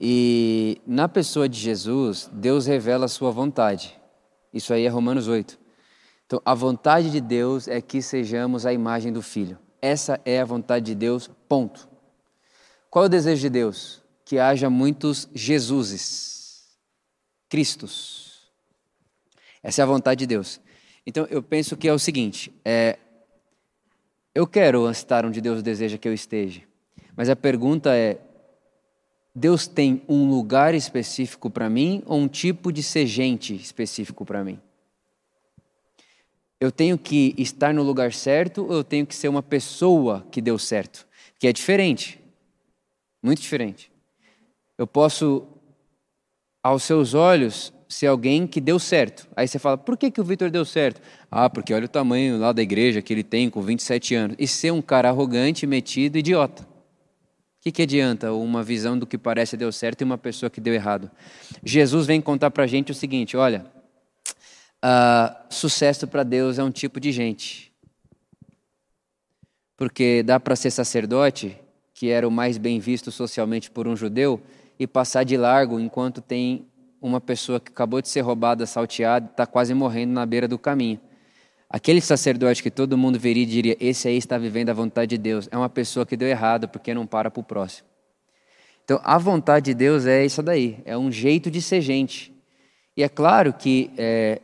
E 0.01 0.81
na 0.87 1.07
pessoa 1.07 1.47
de 1.47 1.59
Jesus, 1.59 2.27
Deus 2.33 2.65
revela 2.65 3.05
a 3.05 3.07
sua 3.07 3.29
vontade. 3.29 3.95
Isso 4.51 4.73
aí 4.73 4.83
é 4.83 4.89
Romanos 4.89 5.27
8. 5.27 5.59
Então, 6.25 6.41
a 6.43 6.55
vontade 6.55 7.11
de 7.11 7.21
Deus 7.21 7.67
é 7.67 7.79
que 7.79 8.01
sejamos 8.01 8.65
a 8.65 8.73
imagem 8.73 9.13
do 9.13 9.21
Filho. 9.21 9.59
Essa 9.83 10.21
é 10.23 10.39
a 10.39 10.45
vontade 10.45 10.85
de 10.85 10.95
Deus, 10.95 11.29
ponto. 11.49 11.89
Qual 12.89 13.03
é 13.03 13.07
o 13.07 13.09
desejo 13.09 13.41
de 13.41 13.49
Deus? 13.49 14.01
Que 14.23 14.39
haja 14.39 14.69
muitos 14.69 15.27
Jesuses, 15.35 16.77
Cristos. 17.49 18.49
Essa 19.61 19.81
é 19.81 19.83
a 19.83 19.85
vontade 19.85 20.19
de 20.19 20.27
Deus. 20.27 20.61
Então 21.05 21.27
eu 21.29 21.43
penso 21.43 21.75
que 21.75 21.89
é 21.89 21.91
o 21.91 21.99
seguinte: 21.99 22.49
é, 22.63 22.97
eu 24.33 24.47
quero 24.47 24.89
estar 24.89 25.25
onde 25.25 25.41
Deus 25.41 25.61
deseja 25.61 25.97
que 25.97 26.07
eu 26.07 26.13
esteja, 26.13 26.61
mas 27.13 27.29
a 27.29 27.35
pergunta 27.35 27.93
é: 27.93 28.21
Deus 29.35 29.67
tem 29.67 30.01
um 30.07 30.29
lugar 30.29 30.73
específico 30.73 31.49
para 31.49 31.69
mim 31.69 32.01
ou 32.05 32.21
um 32.21 32.29
tipo 32.29 32.71
de 32.71 32.81
ser 32.81 33.05
gente 33.05 33.53
específico 33.53 34.23
para 34.23 34.45
mim? 34.45 34.61
Eu 36.63 36.71
tenho 36.71 36.97
que 36.97 37.35
estar 37.37 37.73
no 37.73 37.83
lugar 37.83 38.13
certo 38.13 38.63
ou 38.63 38.71
eu 38.71 38.83
tenho 38.85 39.05
que 39.05 39.13
ser 39.13 39.27
uma 39.27 39.43
pessoa 39.43 40.25
que 40.31 40.41
deu 40.41 40.57
certo? 40.57 41.05
Que 41.37 41.47
é 41.47 41.51
diferente. 41.51 42.21
Muito 43.21 43.41
diferente. 43.41 43.91
Eu 44.77 44.87
posso, 44.87 45.45
aos 46.63 46.83
seus 46.83 47.13
olhos, 47.13 47.73
ser 47.89 48.07
alguém 48.07 48.47
que 48.47 48.61
deu 48.61 48.79
certo. 48.79 49.27
Aí 49.35 49.45
você 49.45 49.59
fala, 49.59 49.77
por 49.77 49.97
que, 49.97 50.09
que 50.09 50.21
o 50.21 50.23
Vitor 50.23 50.49
deu 50.49 50.63
certo? 50.63 51.01
Ah, 51.29 51.49
porque 51.49 51.73
olha 51.73 51.83
o 51.83 51.89
tamanho 51.89 52.39
lá 52.39 52.53
da 52.53 52.61
igreja 52.61 53.01
que 53.01 53.11
ele 53.11 53.25
tem 53.25 53.49
com 53.49 53.61
27 53.61 54.15
anos. 54.15 54.37
E 54.39 54.47
ser 54.47 54.71
um 54.71 54.81
cara 54.81 55.09
arrogante, 55.09 55.67
metido, 55.67 56.17
idiota. 56.17 56.63
O 56.63 56.67
que, 57.59 57.73
que 57.73 57.81
adianta 57.81 58.31
uma 58.31 58.63
visão 58.63 58.97
do 58.97 59.05
que 59.05 59.17
parece 59.17 59.57
deu 59.57 59.71
certo 59.73 59.99
e 59.99 60.05
uma 60.05 60.17
pessoa 60.17 60.49
que 60.49 60.61
deu 60.61 60.73
errado? 60.73 61.11
Jesus 61.61 62.07
vem 62.07 62.21
contar 62.21 62.51
para 62.51 62.63
a 62.63 62.67
gente 62.67 62.89
o 62.93 62.95
seguinte: 62.95 63.35
olha, 63.35 63.65
uh, 64.83 65.35
sucesso 65.49 66.05
para 66.07 66.23
Deus 66.23 66.59
é 66.59 66.63
um 66.63 66.71
tipo 66.71 66.99
de 66.99 67.11
gente. 67.11 67.71
Porque 69.77 70.21
dá 70.21 70.39
para 70.39 70.55
ser 70.55 70.71
sacerdote, 70.71 71.57
que 71.93 72.09
era 72.09 72.27
o 72.27 72.31
mais 72.31 72.57
bem 72.57 72.79
visto 72.79 73.11
socialmente 73.11 73.71
por 73.71 73.87
um 73.87 73.95
judeu, 73.95 74.41
e 74.77 74.85
passar 74.85 75.23
de 75.23 75.37
largo 75.37 75.79
enquanto 75.79 76.21
tem 76.21 76.67
uma 77.01 77.21
pessoa 77.21 77.59
que 77.59 77.71
acabou 77.71 78.01
de 78.01 78.09
ser 78.09 78.21
roubada, 78.21 78.65
salteada, 78.65 79.29
está 79.29 79.45
quase 79.45 79.73
morrendo 79.73 80.13
na 80.13 80.25
beira 80.25 80.47
do 80.47 80.59
caminho. 80.59 80.99
Aquele 81.69 82.01
sacerdote 82.01 82.61
que 82.61 82.69
todo 82.69 82.97
mundo 82.97 83.19
veria 83.19 83.43
e 83.43 83.47
diria: 83.47 83.77
esse 83.79 84.07
aí 84.07 84.17
está 84.17 84.37
vivendo 84.37 84.69
a 84.69 84.73
vontade 84.73 85.09
de 85.09 85.17
Deus, 85.17 85.49
é 85.51 85.57
uma 85.57 85.69
pessoa 85.69 86.05
que 86.05 86.15
deu 86.15 86.27
errado 86.27 86.67
porque 86.67 86.93
não 86.93 87.05
para 87.05 87.31
para 87.31 87.41
o 87.41 87.43
próximo. 87.43 87.87
Então, 88.83 88.99
a 89.03 89.17
vontade 89.17 89.65
de 89.65 89.73
Deus 89.73 90.05
é 90.05 90.25
isso 90.25 90.43
daí, 90.43 90.79
é 90.85 90.97
um 90.97 91.11
jeito 91.11 91.49
de 91.49 91.61
ser 91.61 91.81
gente. 91.81 92.33
E 92.95 93.03
é 93.03 93.09
claro 93.09 93.53
que 93.53 93.91
é, 93.97 94.41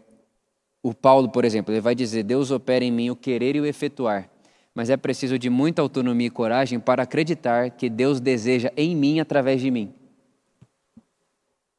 o 0.82 0.94
Paulo, 0.94 1.30
por 1.30 1.44
exemplo, 1.44 1.74
ele 1.74 1.82
vai 1.82 1.94
dizer: 1.94 2.24
Deus 2.24 2.52
opera 2.52 2.84
em 2.84 2.92
mim 2.92 3.10
o 3.10 3.16
querer 3.16 3.56
e 3.56 3.62
o 3.62 3.66
efetuar. 3.66 4.30
Mas 4.74 4.90
é 4.90 4.96
preciso 4.96 5.38
de 5.38 5.50
muita 5.50 5.82
autonomia 5.82 6.28
e 6.28 6.32
coragem 6.32 6.80
para 6.80 7.04
acreditar 7.04 7.72
que 7.72 7.90
Deus 7.90 8.20
deseja 8.20 8.72
em 8.78 8.96
mim 8.96 9.20
através 9.20 9.60
de 9.60 9.70
mim. 9.70 9.94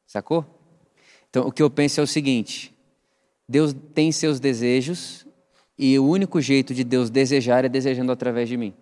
Sacou? 0.05 0.45
Então, 1.29 1.47
o 1.47 1.51
que 1.51 1.63
eu 1.63 1.69
penso 1.69 1.99
é 1.99 2.03
o 2.03 2.07
seguinte: 2.07 2.75
Deus 3.47 3.73
tem 3.93 4.11
seus 4.11 4.39
desejos 4.39 5.25
e 5.77 5.97
o 5.97 6.05
único 6.05 6.39
jeito 6.39 6.73
de 6.73 6.83
Deus 6.83 7.09
desejar 7.09 7.65
é 7.65 7.69
desejando 7.69 8.11
através 8.11 8.47
de 8.47 8.57
mim. 8.57 8.73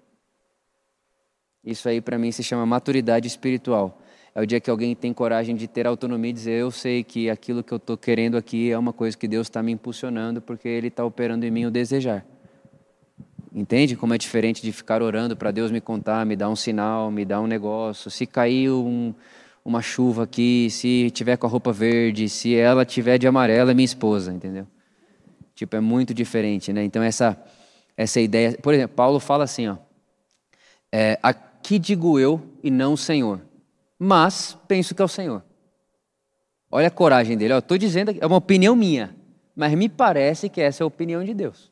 Isso 1.63 1.87
aí 1.87 2.01
para 2.01 2.17
mim 2.17 2.31
se 2.31 2.43
chama 2.43 2.65
maturidade 2.65 3.27
espiritual. 3.27 4.01
É 4.39 4.41
o 4.41 4.45
dia 4.45 4.61
que 4.61 4.69
alguém 4.69 4.95
tem 4.95 5.13
coragem 5.13 5.53
de 5.53 5.67
ter 5.67 5.85
autonomia 5.85 6.29
e 6.29 6.33
dizer: 6.33 6.61
Eu 6.61 6.71
sei 6.71 7.03
que 7.03 7.29
aquilo 7.29 7.61
que 7.61 7.73
eu 7.73 7.75
estou 7.75 7.97
querendo 7.97 8.37
aqui 8.37 8.71
é 8.71 8.77
uma 8.77 8.93
coisa 8.93 9.17
que 9.17 9.27
Deus 9.27 9.47
está 9.47 9.61
me 9.61 9.73
impulsionando, 9.73 10.41
porque 10.41 10.65
Ele 10.65 10.87
está 10.87 11.03
operando 11.03 11.45
em 11.45 11.51
mim 11.51 11.65
o 11.65 11.71
desejar. 11.71 12.25
Entende 13.53 13.97
como 13.97 14.13
é 14.13 14.17
diferente 14.17 14.61
de 14.61 14.71
ficar 14.71 15.01
orando 15.01 15.35
para 15.35 15.51
Deus 15.51 15.71
me 15.71 15.81
contar, 15.81 16.25
me 16.25 16.37
dar 16.37 16.47
um 16.47 16.55
sinal, 16.55 17.11
me 17.11 17.25
dar 17.25 17.41
um 17.41 17.47
negócio. 17.47 18.09
Se 18.09 18.25
cair 18.25 18.71
um, 18.71 19.13
uma 19.65 19.81
chuva 19.81 20.23
aqui, 20.23 20.69
se 20.69 21.11
tiver 21.11 21.35
com 21.35 21.45
a 21.45 21.49
roupa 21.49 21.73
verde, 21.73 22.29
se 22.29 22.55
ela 22.55 22.85
tiver 22.85 23.17
de 23.17 23.27
amarelo, 23.27 23.71
é 23.71 23.73
minha 23.73 23.83
esposa, 23.83 24.31
entendeu? 24.31 24.65
Tipo, 25.53 25.75
é 25.75 25.81
muito 25.81 26.13
diferente, 26.13 26.71
né? 26.71 26.81
Então, 26.81 27.03
essa, 27.03 27.37
essa 27.97 28.21
ideia. 28.21 28.57
Por 28.61 28.73
exemplo, 28.73 28.95
Paulo 28.95 29.19
fala 29.19 29.43
assim, 29.43 29.67
ó. 29.67 29.75
É, 30.89 31.19
aqui 31.21 31.77
digo 31.77 32.17
eu 32.17 32.41
e 32.63 32.71
não 32.71 32.93
o 32.93 32.97
Senhor, 32.97 33.41
mas 33.99 34.57
penso 34.67 34.95
que 34.95 35.01
é 35.01 35.05
o 35.05 35.09
Senhor. 35.09 35.43
Olha 36.71 36.87
a 36.87 36.91
coragem 36.91 37.37
dele. 37.37 37.53
Estou 37.53 37.77
dizendo, 37.77 38.15
é 38.17 38.25
uma 38.25 38.37
opinião 38.37 38.75
minha, 38.75 39.15
mas 39.55 39.73
me 39.73 39.89
parece 39.89 40.47
que 40.47 40.61
essa 40.61 40.81
é 40.81 40.85
a 40.85 40.87
opinião 40.87 41.23
de 41.23 41.33
Deus. 41.33 41.69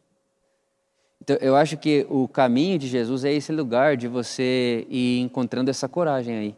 Então, 1.21 1.37
eu 1.39 1.55
acho 1.55 1.77
que 1.77 2.05
o 2.09 2.27
caminho 2.27 2.77
de 2.77 2.87
Jesus 2.87 3.23
é 3.23 3.31
esse 3.31 3.51
lugar 3.51 3.95
de 3.95 4.07
você 4.07 4.85
ir 4.89 5.21
encontrando 5.21 5.69
essa 5.69 5.87
coragem 5.87 6.37
aí. 6.37 6.55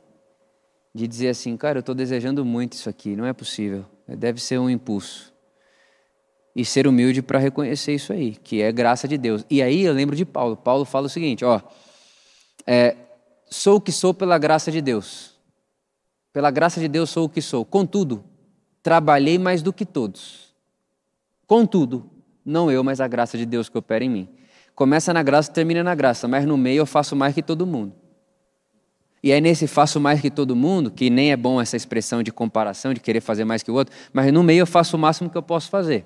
De 0.93 1.07
dizer 1.07 1.29
assim, 1.29 1.55
cara, 1.55 1.77
eu 1.77 1.81
estou 1.81 1.93
desejando 1.93 2.43
muito 2.43 2.73
isso 2.73 2.89
aqui, 2.89 3.15
não 3.15 3.25
é 3.25 3.33
possível. 3.33 3.85
Deve 4.07 4.41
ser 4.41 4.57
um 4.57 4.69
impulso 4.69 5.33
e 6.55 6.65
ser 6.65 6.87
humilde 6.87 7.21
para 7.21 7.39
reconhecer 7.39 7.93
isso 7.93 8.11
aí, 8.11 8.35
que 8.35 8.61
é 8.61 8.71
graça 8.71 9.07
de 9.07 9.17
Deus. 9.17 9.45
E 9.49 9.61
aí 9.61 9.83
eu 9.83 9.93
lembro 9.93 10.15
de 10.15 10.25
Paulo. 10.25 10.57
Paulo 10.57 10.83
fala 10.83 11.05
o 11.05 11.09
seguinte: 11.09 11.45
ó, 11.45 11.61
é, 12.65 12.95
sou 13.49 13.77
o 13.77 13.81
que 13.81 13.91
sou 13.91 14.13
pela 14.13 14.37
graça 14.37 14.71
de 14.71 14.81
Deus. 14.81 15.28
Pela 16.31 16.51
graça 16.51 16.79
de 16.79 16.87
Deus 16.87 17.09
sou 17.09 17.25
o 17.25 17.29
que 17.29 17.41
sou. 17.41 17.65
Contudo, 17.65 18.23
trabalhei 18.83 19.37
mais 19.37 19.61
do 19.61 19.73
que 19.73 19.85
todos. 19.85 20.53
Contudo, 21.47 22.09
não 22.45 22.71
eu, 22.71 22.83
mas 22.83 23.01
a 23.01 23.07
graça 23.07 23.37
de 23.37 23.45
Deus 23.45 23.69
que 23.69 23.77
opera 23.77 24.03
em 24.03 24.09
mim. 24.09 24.29
Começa 24.75 25.13
na 25.13 25.23
graça 25.23 25.51
termina 25.51 25.83
na 25.83 25.95
graça, 25.95 26.27
mas 26.27 26.45
no 26.45 26.57
meio 26.57 26.79
eu 26.79 26.85
faço 26.85 27.15
mais 27.15 27.33
que 27.33 27.41
todo 27.41 27.65
mundo. 27.65 27.93
E 29.21 29.31
é 29.31 29.41
nesse 29.41 29.67
faço 29.67 29.99
mais 29.99 30.21
que 30.21 30.29
todo 30.29 30.55
mundo, 30.55 30.89
que 30.89 31.09
nem 31.09 31.31
é 31.31 31.35
bom 31.35 31.59
essa 31.59 31.75
expressão 31.75 32.23
de 32.23 32.31
comparação, 32.31 32.93
de 32.93 33.01
querer 33.01 33.19
fazer 33.19 33.43
mais 33.43 33.61
que 33.61 33.69
o 33.69 33.73
outro, 33.73 33.93
mas 34.13 34.31
no 34.31 34.41
meio 34.41 34.61
eu 34.61 34.67
faço 34.67 34.95
o 34.95 34.99
máximo 34.99 35.29
que 35.29 35.37
eu 35.37 35.43
posso 35.43 35.69
fazer 35.69 36.05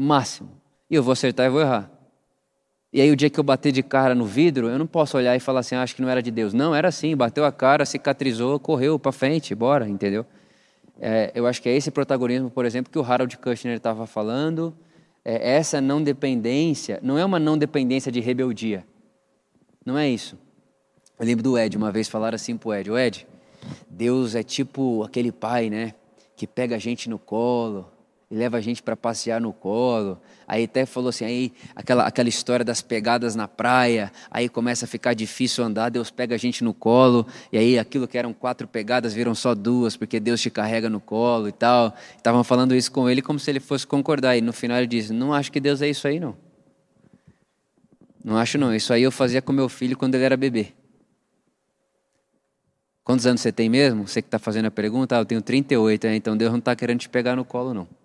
máximo. 0.00 0.50
E 0.88 0.94
eu 0.94 1.02
vou 1.02 1.12
acertar 1.12 1.46
e 1.46 1.50
vou 1.50 1.60
errar. 1.60 1.90
E 2.92 3.00
aí 3.00 3.10
o 3.10 3.16
dia 3.16 3.30
que 3.30 3.38
eu 3.38 3.44
bater 3.44 3.70
de 3.70 3.82
cara 3.82 4.14
no 4.14 4.24
vidro, 4.24 4.68
eu 4.68 4.78
não 4.78 4.86
posso 4.86 5.16
olhar 5.16 5.36
e 5.36 5.40
falar 5.40 5.60
assim, 5.60 5.76
ah, 5.76 5.82
acho 5.82 5.94
que 5.94 6.02
não 6.02 6.08
era 6.08 6.20
de 6.20 6.30
Deus. 6.30 6.52
Não, 6.52 6.74
era 6.74 6.88
assim, 6.88 7.16
bateu 7.16 7.44
a 7.44 7.52
cara, 7.52 7.86
cicatrizou, 7.86 8.58
correu 8.58 8.98
para 8.98 9.12
frente, 9.12 9.54
bora, 9.54 9.88
entendeu? 9.88 10.26
É, 11.00 11.30
eu 11.34 11.46
acho 11.46 11.62
que 11.62 11.68
é 11.68 11.76
esse 11.76 11.90
protagonismo, 11.90 12.50
por 12.50 12.64
exemplo, 12.64 12.90
que 12.90 12.98
o 12.98 13.02
Harold 13.02 13.38
Kushner 13.38 13.76
estava 13.76 14.06
falando. 14.06 14.74
É, 15.24 15.56
essa 15.56 15.80
não 15.80 16.02
dependência, 16.02 16.98
não 17.02 17.16
é 17.16 17.24
uma 17.24 17.38
não 17.38 17.56
dependência 17.56 18.10
de 18.10 18.20
rebeldia. 18.20 18.84
Não 19.84 19.96
é 19.96 20.08
isso. 20.08 20.36
Eu 21.18 21.26
lembro 21.26 21.42
do 21.42 21.58
Ed, 21.58 21.76
uma 21.76 21.92
vez 21.92 22.08
falaram 22.08 22.34
assim 22.34 22.56
pro 22.56 22.74
Ed, 22.74 22.90
o 22.90 22.98
Ed, 22.98 23.26
Deus 23.88 24.34
é 24.34 24.42
tipo 24.42 25.02
aquele 25.02 25.30
pai, 25.30 25.68
né, 25.68 25.94
que 26.34 26.46
pega 26.46 26.76
a 26.76 26.78
gente 26.78 27.08
no 27.10 27.18
colo, 27.18 27.90
e 28.30 28.36
leva 28.36 28.58
a 28.58 28.60
gente 28.60 28.80
para 28.80 28.96
passear 28.96 29.40
no 29.40 29.52
colo. 29.52 30.20
Aí 30.46 30.64
até 30.64 30.86
falou 30.86 31.08
assim, 31.08 31.24
aí 31.24 31.52
aquela, 31.74 32.06
aquela 32.06 32.28
história 32.28 32.64
das 32.64 32.80
pegadas 32.80 33.34
na 33.34 33.48
praia, 33.48 34.12
aí 34.30 34.48
começa 34.48 34.84
a 34.84 34.88
ficar 34.88 35.14
difícil 35.14 35.64
andar, 35.64 35.88
Deus 35.88 36.10
pega 36.10 36.36
a 36.36 36.38
gente 36.38 36.62
no 36.62 36.72
colo, 36.72 37.26
e 37.50 37.58
aí 37.58 37.78
aquilo 37.78 38.06
que 38.06 38.16
eram 38.16 38.32
quatro 38.32 38.68
pegadas 38.68 39.12
viram 39.12 39.34
só 39.34 39.52
duas, 39.52 39.96
porque 39.96 40.20
Deus 40.20 40.40
te 40.40 40.48
carrega 40.48 40.88
no 40.88 41.00
colo 41.00 41.48
e 41.48 41.52
tal. 41.52 41.92
Estavam 42.16 42.44
falando 42.44 42.74
isso 42.74 42.92
com 42.92 43.10
ele 43.10 43.20
como 43.20 43.38
se 43.38 43.50
ele 43.50 43.58
fosse 43.58 43.84
concordar, 43.84 44.36
e 44.36 44.40
no 44.40 44.52
final 44.52 44.78
ele 44.78 44.86
disse, 44.86 45.12
não 45.12 45.34
acho 45.34 45.50
que 45.50 45.58
Deus 45.58 45.82
é 45.82 45.88
isso 45.88 46.06
aí 46.06 46.20
não. 46.20 46.36
Não 48.22 48.36
acho 48.36 48.58
não, 48.58 48.72
isso 48.72 48.92
aí 48.92 49.02
eu 49.02 49.10
fazia 49.10 49.42
com 49.42 49.52
meu 49.52 49.68
filho 49.68 49.96
quando 49.96 50.14
ele 50.14 50.24
era 50.24 50.36
bebê. 50.36 50.68
Quantos 53.02 53.26
anos 53.26 53.40
você 53.40 53.50
tem 53.50 53.68
mesmo? 53.68 54.06
Você 54.06 54.22
que 54.22 54.28
está 54.28 54.38
fazendo 54.38 54.66
a 54.66 54.70
pergunta, 54.70 55.16
ah, 55.16 55.20
eu 55.20 55.24
tenho 55.24 55.42
38, 55.42 56.06
né? 56.06 56.14
então 56.14 56.36
Deus 56.36 56.52
não 56.52 56.60
está 56.60 56.76
querendo 56.76 57.00
te 57.00 57.08
pegar 57.08 57.34
no 57.34 57.44
colo 57.44 57.74
não. 57.74 57.99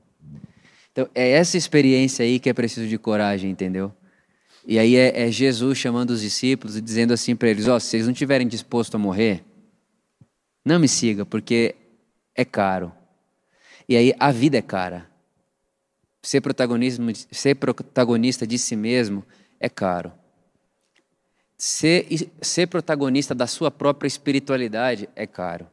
Então, 0.95 1.09
é 1.13 1.31
essa 1.31 1.57
experiência 1.57 2.23
aí 2.23 2.39
que 2.39 2.49
é 2.49 2.53
preciso 2.53 2.87
de 2.87 2.97
coragem, 2.97 3.51
entendeu? 3.51 3.91
E 4.65 4.79
aí 4.79 4.95
é, 4.95 5.27
é 5.27 5.29
Jesus 5.29 5.77
chamando 5.77 6.11
os 6.11 6.21
discípulos 6.21 6.77
e 6.77 6.81
dizendo 6.81 7.13
assim 7.13 7.35
para 7.35 7.49
eles: 7.49 7.67
Ó, 7.67 7.75
oh, 7.75 7.79
se 7.81 7.87
vocês 7.87 8.05
não 8.05 8.13
estiverem 8.13 8.47
dispostos 8.47 8.95
a 8.95 8.97
morrer, 8.97 9.43
não 10.63 10.79
me 10.79 10.87
siga, 10.87 11.25
porque 11.25 11.75
é 12.33 12.45
caro. 12.45 12.93
E 13.89 13.97
aí 13.97 14.13
a 14.17 14.31
vida 14.31 14.57
é 14.57 14.61
cara. 14.61 15.05
Ser, 16.23 16.39
protagonismo, 16.39 17.11
ser 17.13 17.55
protagonista 17.55 18.47
de 18.47 18.57
si 18.57 18.77
mesmo 18.77 19.21
é 19.59 19.67
caro. 19.67 20.13
Ser, 21.57 22.07
ser 22.41 22.67
protagonista 22.67 23.35
da 23.35 23.47
sua 23.47 23.69
própria 23.69 24.07
espiritualidade 24.07 25.09
é 25.13 25.27
caro. 25.27 25.67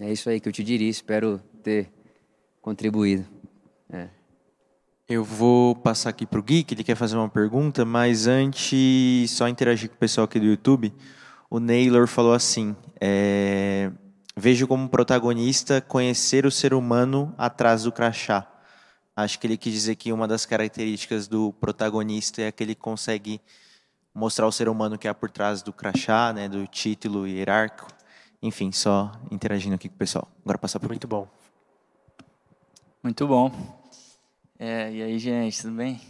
É 0.00 0.10
isso 0.10 0.28
aí 0.28 0.40
que 0.40 0.48
eu 0.48 0.52
te 0.52 0.64
diria, 0.64 0.90
espero 0.90 1.40
ter 1.62 1.88
contribuído. 2.60 3.35
É. 3.90 4.08
Eu 5.08 5.22
vou 5.22 5.76
passar 5.76 6.10
aqui 6.10 6.26
para 6.26 6.40
o 6.40 6.42
Gui, 6.42 6.64
que 6.64 6.74
ele 6.74 6.82
quer 6.82 6.96
fazer 6.96 7.16
uma 7.16 7.28
pergunta, 7.28 7.84
mas 7.84 8.26
antes, 8.26 9.30
só 9.30 9.46
interagir 9.46 9.88
com 9.88 9.94
o 9.94 9.98
pessoal 9.98 10.24
aqui 10.24 10.40
do 10.40 10.46
YouTube. 10.46 10.92
O 11.48 11.60
Naylor 11.60 12.08
falou 12.08 12.32
assim: 12.32 12.74
é, 13.00 13.92
Vejo 14.38 14.66
como 14.66 14.86
protagonista 14.86 15.80
conhecer 15.80 16.44
o 16.44 16.50
ser 16.50 16.74
humano 16.74 17.34
atrás 17.38 17.84
do 17.84 17.92
crachá. 17.92 18.46
Acho 19.16 19.38
que 19.38 19.46
ele 19.46 19.56
quis 19.56 19.72
dizer 19.72 19.96
que 19.96 20.12
uma 20.12 20.28
das 20.28 20.44
características 20.44 21.26
do 21.26 21.54
protagonista 21.54 22.42
é 22.42 22.52
que 22.52 22.62
ele 22.62 22.74
consegue 22.74 23.40
mostrar 24.12 24.46
o 24.46 24.52
ser 24.52 24.68
humano 24.68 24.98
que 24.98 25.08
há 25.08 25.14
por 25.14 25.30
trás 25.30 25.62
do 25.62 25.72
crachá, 25.72 26.34
né, 26.34 26.50
do 26.50 26.66
título 26.66 27.26
hierárquico. 27.26 27.88
Enfim, 28.42 28.70
só 28.72 29.10
interagindo 29.30 29.74
aqui 29.74 29.88
com 29.88 29.94
o 29.94 29.98
pessoal. 29.98 30.28
Agora 30.44 30.58
passar 30.58 30.80
para 30.80 30.88
Muito 30.90 31.08
bom. 31.08 31.26
Muito 33.02 33.26
bom. 33.26 33.75
É, 34.58 34.90
e 34.90 35.02
aí, 35.02 35.18
gente, 35.18 35.60
tudo 35.60 35.74
bem? 35.74 36.00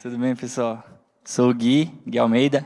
Tudo 0.00 0.16
bem, 0.16 0.36
pessoal? 0.36 0.84
Sou 1.24 1.50
o 1.50 1.54
Gui, 1.54 1.92
Gui 2.06 2.16
Almeida. 2.16 2.64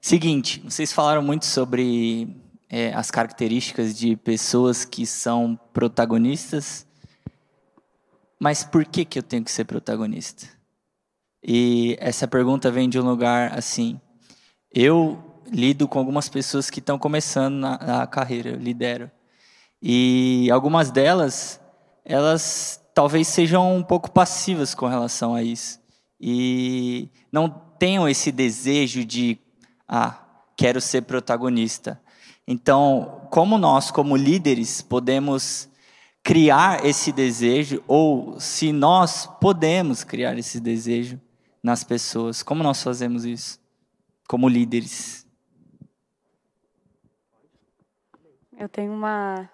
Seguinte, 0.00 0.60
vocês 0.64 0.92
falaram 0.92 1.22
muito 1.22 1.46
sobre 1.46 2.36
é, 2.68 2.92
as 2.92 3.08
características 3.08 3.96
de 3.96 4.16
pessoas 4.16 4.84
que 4.84 5.06
são 5.06 5.56
protagonistas, 5.72 6.84
mas 8.40 8.64
por 8.64 8.84
que, 8.84 9.04
que 9.04 9.16
eu 9.16 9.22
tenho 9.22 9.44
que 9.44 9.52
ser 9.52 9.64
protagonista? 9.64 10.48
E 11.40 11.96
essa 12.00 12.26
pergunta 12.26 12.68
vem 12.68 12.88
de 12.88 12.98
um 12.98 13.08
lugar 13.08 13.56
assim. 13.56 14.00
Eu 14.72 15.40
lido 15.46 15.86
com 15.86 16.00
algumas 16.00 16.28
pessoas 16.28 16.68
que 16.68 16.80
estão 16.80 16.98
começando 16.98 17.54
na, 17.54 17.78
na 17.78 18.06
carreira, 18.08 18.50
eu 18.50 18.56
lidero. 18.56 19.08
E 19.80 20.50
algumas 20.50 20.90
delas, 20.90 21.60
elas 22.04 22.83
talvez 22.94 23.26
sejam 23.28 23.76
um 23.76 23.82
pouco 23.82 24.10
passivas 24.10 24.74
com 24.74 24.86
relação 24.86 25.34
a 25.34 25.42
isso. 25.42 25.80
E 26.20 27.10
não 27.30 27.48
tenham 27.48 28.08
esse 28.08 28.30
desejo 28.30 29.04
de, 29.04 29.38
ah, 29.86 30.18
quero 30.56 30.80
ser 30.80 31.02
protagonista. 31.02 32.00
Então, 32.46 33.26
como 33.30 33.58
nós, 33.58 33.90
como 33.90 34.16
líderes, 34.16 34.80
podemos 34.80 35.68
criar 36.22 36.86
esse 36.86 37.12
desejo, 37.12 37.82
ou 37.86 38.38
se 38.40 38.72
nós 38.72 39.26
podemos 39.40 40.04
criar 40.04 40.38
esse 40.38 40.60
desejo 40.60 41.20
nas 41.62 41.82
pessoas, 41.82 42.42
como 42.42 42.62
nós 42.62 42.82
fazemos 42.82 43.24
isso, 43.24 43.60
como 44.28 44.48
líderes? 44.48 45.26
Eu 48.56 48.68
tenho 48.68 48.92
uma 48.92 49.50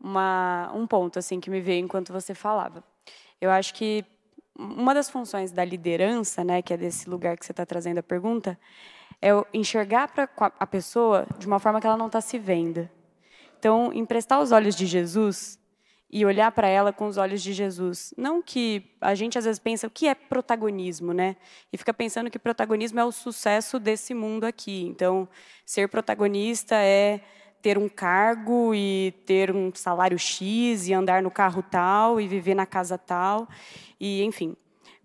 uma, 0.00 0.70
um 0.74 0.86
ponto 0.86 1.18
assim 1.18 1.40
que 1.40 1.50
me 1.50 1.60
veio 1.60 1.84
enquanto 1.84 2.12
você 2.12 2.34
falava. 2.34 2.82
Eu 3.40 3.50
acho 3.50 3.74
que 3.74 4.04
uma 4.56 4.92
das 4.92 5.08
funções 5.08 5.52
da 5.52 5.64
liderança, 5.64 6.42
né, 6.42 6.60
que 6.60 6.74
é 6.74 6.76
desse 6.76 7.08
lugar 7.08 7.36
que 7.36 7.46
você 7.46 7.52
está 7.52 7.64
trazendo 7.64 7.98
a 7.98 8.02
pergunta, 8.02 8.58
é 9.22 9.30
enxergar 9.52 10.08
para 10.08 10.28
a 10.58 10.66
pessoa 10.66 11.26
de 11.38 11.46
uma 11.46 11.58
forma 11.58 11.80
que 11.80 11.86
ela 11.86 11.96
não 11.96 12.06
está 12.06 12.20
se 12.20 12.38
vendo. 12.38 12.88
Então, 13.58 13.92
emprestar 13.92 14.40
os 14.40 14.52
olhos 14.52 14.74
de 14.74 14.86
Jesus 14.86 15.58
e 16.10 16.24
olhar 16.24 16.50
para 16.52 16.68
ela 16.68 16.92
com 16.92 17.06
os 17.06 17.16
olhos 17.16 17.42
de 17.42 17.52
Jesus. 17.52 18.14
Não 18.16 18.40
que 18.40 18.82
a 19.00 19.14
gente 19.14 19.36
às 19.36 19.44
vezes 19.44 19.58
pensa 19.58 19.86
o 19.86 19.90
que 19.90 20.08
é 20.08 20.14
protagonismo, 20.14 21.12
né? 21.12 21.36
E 21.72 21.76
fica 21.76 21.92
pensando 21.92 22.30
que 22.30 22.38
protagonismo 22.38 22.98
é 22.98 23.04
o 23.04 23.12
sucesso 23.12 23.78
desse 23.78 24.14
mundo 24.14 24.44
aqui. 24.44 24.86
Então, 24.86 25.28
ser 25.66 25.88
protagonista 25.88 26.76
é 26.76 27.20
ter 27.68 27.76
um 27.76 27.86
cargo 27.86 28.74
e 28.74 29.12
ter 29.26 29.54
um 29.54 29.70
salário 29.74 30.18
X 30.18 30.88
e 30.88 30.94
andar 30.94 31.22
no 31.22 31.30
carro 31.30 31.62
tal 31.62 32.18
e 32.18 32.26
viver 32.26 32.54
na 32.54 32.64
casa 32.64 32.96
tal 32.96 33.46
e 34.00 34.22
enfim. 34.22 34.56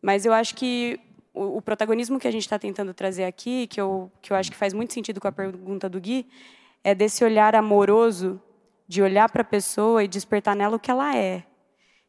Mas 0.02 0.26
eu 0.26 0.32
acho 0.32 0.56
que 0.56 0.98
o, 1.34 1.58
o 1.58 1.62
protagonismo 1.62 2.18
que 2.18 2.26
a 2.26 2.32
gente 2.32 2.44
está 2.44 2.58
tentando 2.58 2.94
trazer 2.94 3.26
aqui, 3.26 3.68
que 3.68 3.82
eu 3.82 4.10
que 4.22 4.32
eu 4.32 4.38
acho 4.38 4.50
que 4.50 4.56
faz 4.56 4.72
muito 4.74 4.94
sentido 4.94 5.20
com 5.20 5.28
a 5.28 5.32
pergunta 5.32 5.90
do 5.90 6.00
Gui, 6.00 6.26
é 6.86 6.96
desse 6.96 7.22
olhar 7.26 7.54
amoroso 7.54 8.42
de 8.88 9.02
olhar 9.02 9.30
para 9.30 9.42
a 9.42 9.46
pessoa 9.46 10.02
e 10.02 10.08
despertar 10.08 10.56
nela 10.56 10.78
o 10.78 10.80
que 10.80 10.90
ela 10.90 11.14
é. 11.18 11.44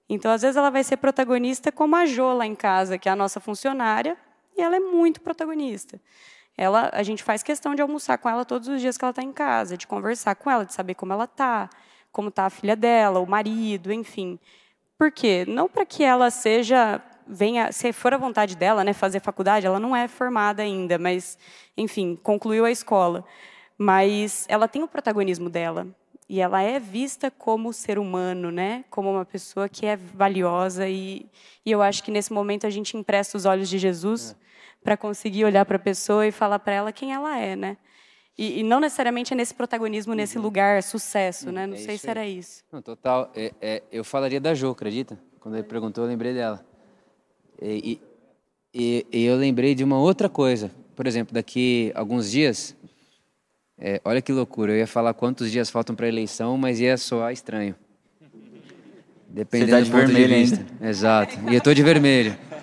Então, 0.09 0.31
às 0.31 0.43
vezes, 0.43 0.57
ela 0.57 0.71
vai 0.71 0.85
ser 0.85 0.99
protagonista 0.99 1.73
como 1.73 1.97
a 1.97 2.07
Jo 2.07 2.33
lá 2.35 2.47
em 2.47 2.55
casa, 2.55 2.97
que 2.97 3.09
é 3.09 3.13
a 3.13 3.17
nossa 3.17 3.41
funcionária, 3.41 4.17
e 4.57 4.61
ela 4.61 4.77
é 4.77 4.81
muito 4.81 5.21
protagonista. 5.21 6.01
Ela, 6.57 6.91
a 6.93 7.03
gente 7.03 7.23
faz 7.23 7.43
questão 7.43 7.75
de 7.75 7.83
almoçar 7.83 8.19
com 8.19 8.29
ela 8.29 8.45
todos 8.45 8.69
os 8.69 8.81
dias 8.81 8.97
que 8.97 9.05
ela 9.05 9.11
está 9.11 9.23
em 9.23 9.33
casa, 9.33 9.77
de 9.77 9.87
conversar 9.87 10.35
com 10.37 10.51
ela, 10.51 10.65
de 10.65 10.73
saber 10.73 10.95
como 10.95 11.13
ela 11.13 11.25
está, 11.25 11.69
como 12.13 12.29
está 12.29 12.47
a 12.47 12.51
filha 12.51 12.77
dela, 12.77 13.19
o 13.19 13.27
marido, 13.27 13.93
enfim. 13.93 14.39
Por 14.97 15.11
quê? 15.11 15.45
Não 15.49 15.69
para 15.69 15.85
que 15.85 16.05
ela 16.05 16.31
seja 16.31 17.03
venha, 17.27 17.73
se 17.73 17.93
for 17.93 18.13
a 18.13 18.19
vontade 18.19 18.57
dela, 18.57 18.85
né, 18.85 18.93
fazer 18.93 19.21
faculdade, 19.21 19.67
ela 19.67 19.81
não 19.81 19.97
é 19.97 20.07
formada 20.07 20.63
ainda, 20.63 20.99
mas 20.99 21.39
enfim, 21.77 22.19
concluiu 22.23 22.65
a 22.65 22.71
escola. 22.71 23.25
Mas 23.77 24.47
ela 24.49 24.69
tem 24.69 24.83
o 24.83 24.89
protagonismo 24.89 25.51
dela 25.51 25.89
e 26.29 26.41
ela 26.41 26.63
é 26.63 26.79
vista 26.79 27.31
como 27.31 27.73
ser 27.73 27.99
humano, 27.99 28.51
né? 28.51 28.85
Como 28.89 29.11
uma 29.11 29.25
pessoa 29.25 29.69
que 29.69 29.85
é 29.85 29.97
valiosa 29.97 30.89
e, 30.89 31.27
e 31.67 31.71
eu 31.73 31.83
acho 31.83 32.03
que 32.05 32.11
nesse 32.11 32.33
momento 32.33 32.67
a 32.67 32.71
gente 32.71 32.97
empresta 32.97 33.37
os 33.37 33.45
olhos 33.45 33.69
de 33.69 33.79
Jesus 33.79 34.37
é. 34.41 34.45
Para 34.85 34.99
conseguir 34.99 35.47
olhar 35.47 35.65
para 35.65 35.77
a 35.77 35.81
pessoa 35.81 36.27
e 36.27 36.31
falar 36.31 36.59
para 36.59 36.75
ela 36.75 36.93
quem 36.93 37.13
ela 37.13 37.37
é, 37.39 37.57
né? 37.57 37.79
E, 38.37 38.61
e, 38.61 38.63
não 38.63 38.81
necessariamente 38.81 39.33
é 39.33 39.37
nesse 39.37 39.55
protagonismo, 39.55 40.13
uhum. 40.13 40.17
nesse 40.17 40.39
lugar, 40.39 40.83
sucesso, 40.83 41.51
né? 41.51 41.67
Não 41.67 41.75
é 41.75 41.79
sei 41.79 41.97
se 41.97 42.11
era 42.11 42.27
isso. 42.27 42.63
Não, 42.71 42.83
total. 42.83 43.31
É, 43.35 43.53
é, 43.63 43.83
eu 43.91 44.05
falaria 44.05 44.41
da 44.41 44.55
Jo, 44.55 44.71
acredita? 44.71 45.19
Quando 45.41 45.55
ele 45.55 45.65
perguntou, 45.65 46.05
eu 46.05 46.09
lembrei 46.09 46.35
dela. 46.35 46.65
E, 47.63 48.01
e, 48.75 49.07
e 49.11 49.25
eu 49.25 49.37
lembrei 49.37 49.75
de 49.75 49.85
uma 49.85 49.99
outra 49.99 50.29
coisa. 50.29 50.71
Por 50.97 51.07
exemplo, 51.07 51.33
daqui 51.33 51.93
a 51.95 52.01
alguns 52.01 52.31
dias, 52.31 52.77
é, 53.79 54.01
olha 54.05 54.21
que 54.21 54.33
loucura, 54.33 54.73
eu 54.73 54.79
ia 54.79 54.87
falar 54.87 55.15
quantos 55.15 55.51
dias 55.51 55.71
faltam 55.71 55.95
para 55.95 56.07
a 56.07 56.09
eleição, 56.09 56.59
mas 56.59 56.81
ia 56.81 56.97
soar 56.99 57.33
estranho. 57.33 57.75
Dependendo 59.29 59.71
Você 59.71 59.77
tá 59.77 59.81
de 59.81 59.91
do 59.91 59.97
vermelho 59.97 60.29
de 60.29 60.35
vista. 60.35 60.57
ainda. 60.57 60.89
Exato. 60.89 61.39
E 61.51 61.55
eu 61.55 61.61
tô 61.61 61.73
de 61.73 61.83
vermelho. 61.83 62.37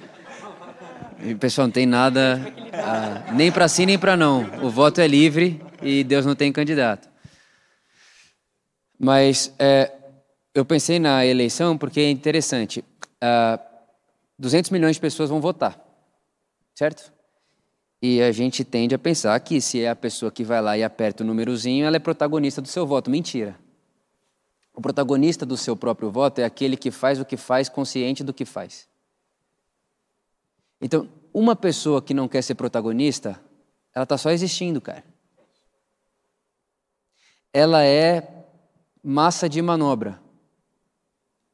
Pessoal, 1.39 1.67
não 1.67 1.71
tem 1.71 1.85
nada, 1.85 2.41
ah, 2.73 3.31
nem 3.33 3.51
para 3.51 3.67
sim 3.67 3.85
nem 3.85 3.99
para 3.99 4.17
não. 4.17 4.43
O 4.63 4.69
voto 4.69 4.99
é 4.99 5.07
livre 5.07 5.61
e 5.81 6.03
Deus 6.03 6.25
não 6.25 6.35
tem 6.35 6.51
candidato. 6.51 7.07
Mas 8.97 9.53
é, 9.59 9.91
eu 10.53 10.65
pensei 10.65 10.99
na 10.99 11.25
eleição 11.25 11.77
porque 11.77 11.99
é 11.99 12.09
interessante. 12.09 12.83
Ah, 13.21 13.59
200 14.39 14.71
milhões 14.71 14.95
de 14.95 15.01
pessoas 15.01 15.29
vão 15.29 15.39
votar, 15.39 15.79
certo? 16.73 17.13
E 18.01 18.19
a 18.19 18.31
gente 18.31 18.63
tende 18.63 18.95
a 18.95 18.99
pensar 18.99 19.39
que 19.41 19.61
se 19.61 19.83
é 19.83 19.89
a 19.89 19.95
pessoa 19.95 20.31
que 20.31 20.43
vai 20.43 20.59
lá 20.59 20.75
e 20.75 20.83
aperta 20.83 21.23
o 21.23 21.27
númerozinho, 21.27 21.85
ela 21.85 21.97
é 21.97 21.99
protagonista 21.99 22.59
do 22.59 22.67
seu 22.67 22.87
voto. 22.87 23.11
Mentira. 23.11 23.55
O 24.73 24.81
protagonista 24.81 25.45
do 25.45 25.55
seu 25.55 25.75
próprio 25.75 26.09
voto 26.09 26.39
é 26.39 26.45
aquele 26.45 26.75
que 26.75 26.89
faz 26.89 27.19
o 27.19 27.25
que 27.25 27.37
faz 27.37 27.69
consciente 27.69 28.23
do 28.23 28.33
que 28.33 28.43
faz. 28.43 28.87
Então, 30.81 31.07
uma 31.33 31.55
pessoa 31.55 32.01
que 32.01 32.13
não 32.13 32.27
quer 32.27 32.41
ser 32.41 32.55
protagonista, 32.55 33.39
ela 33.93 34.03
está 34.03 34.17
só 34.17 34.31
existindo, 34.31 34.81
cara. 34.81 35.03
Ela 37.53 37.85
é 37.85 38.45
massa 39.03 39.47
de 39.47 39.61
manobra 39.61 40.19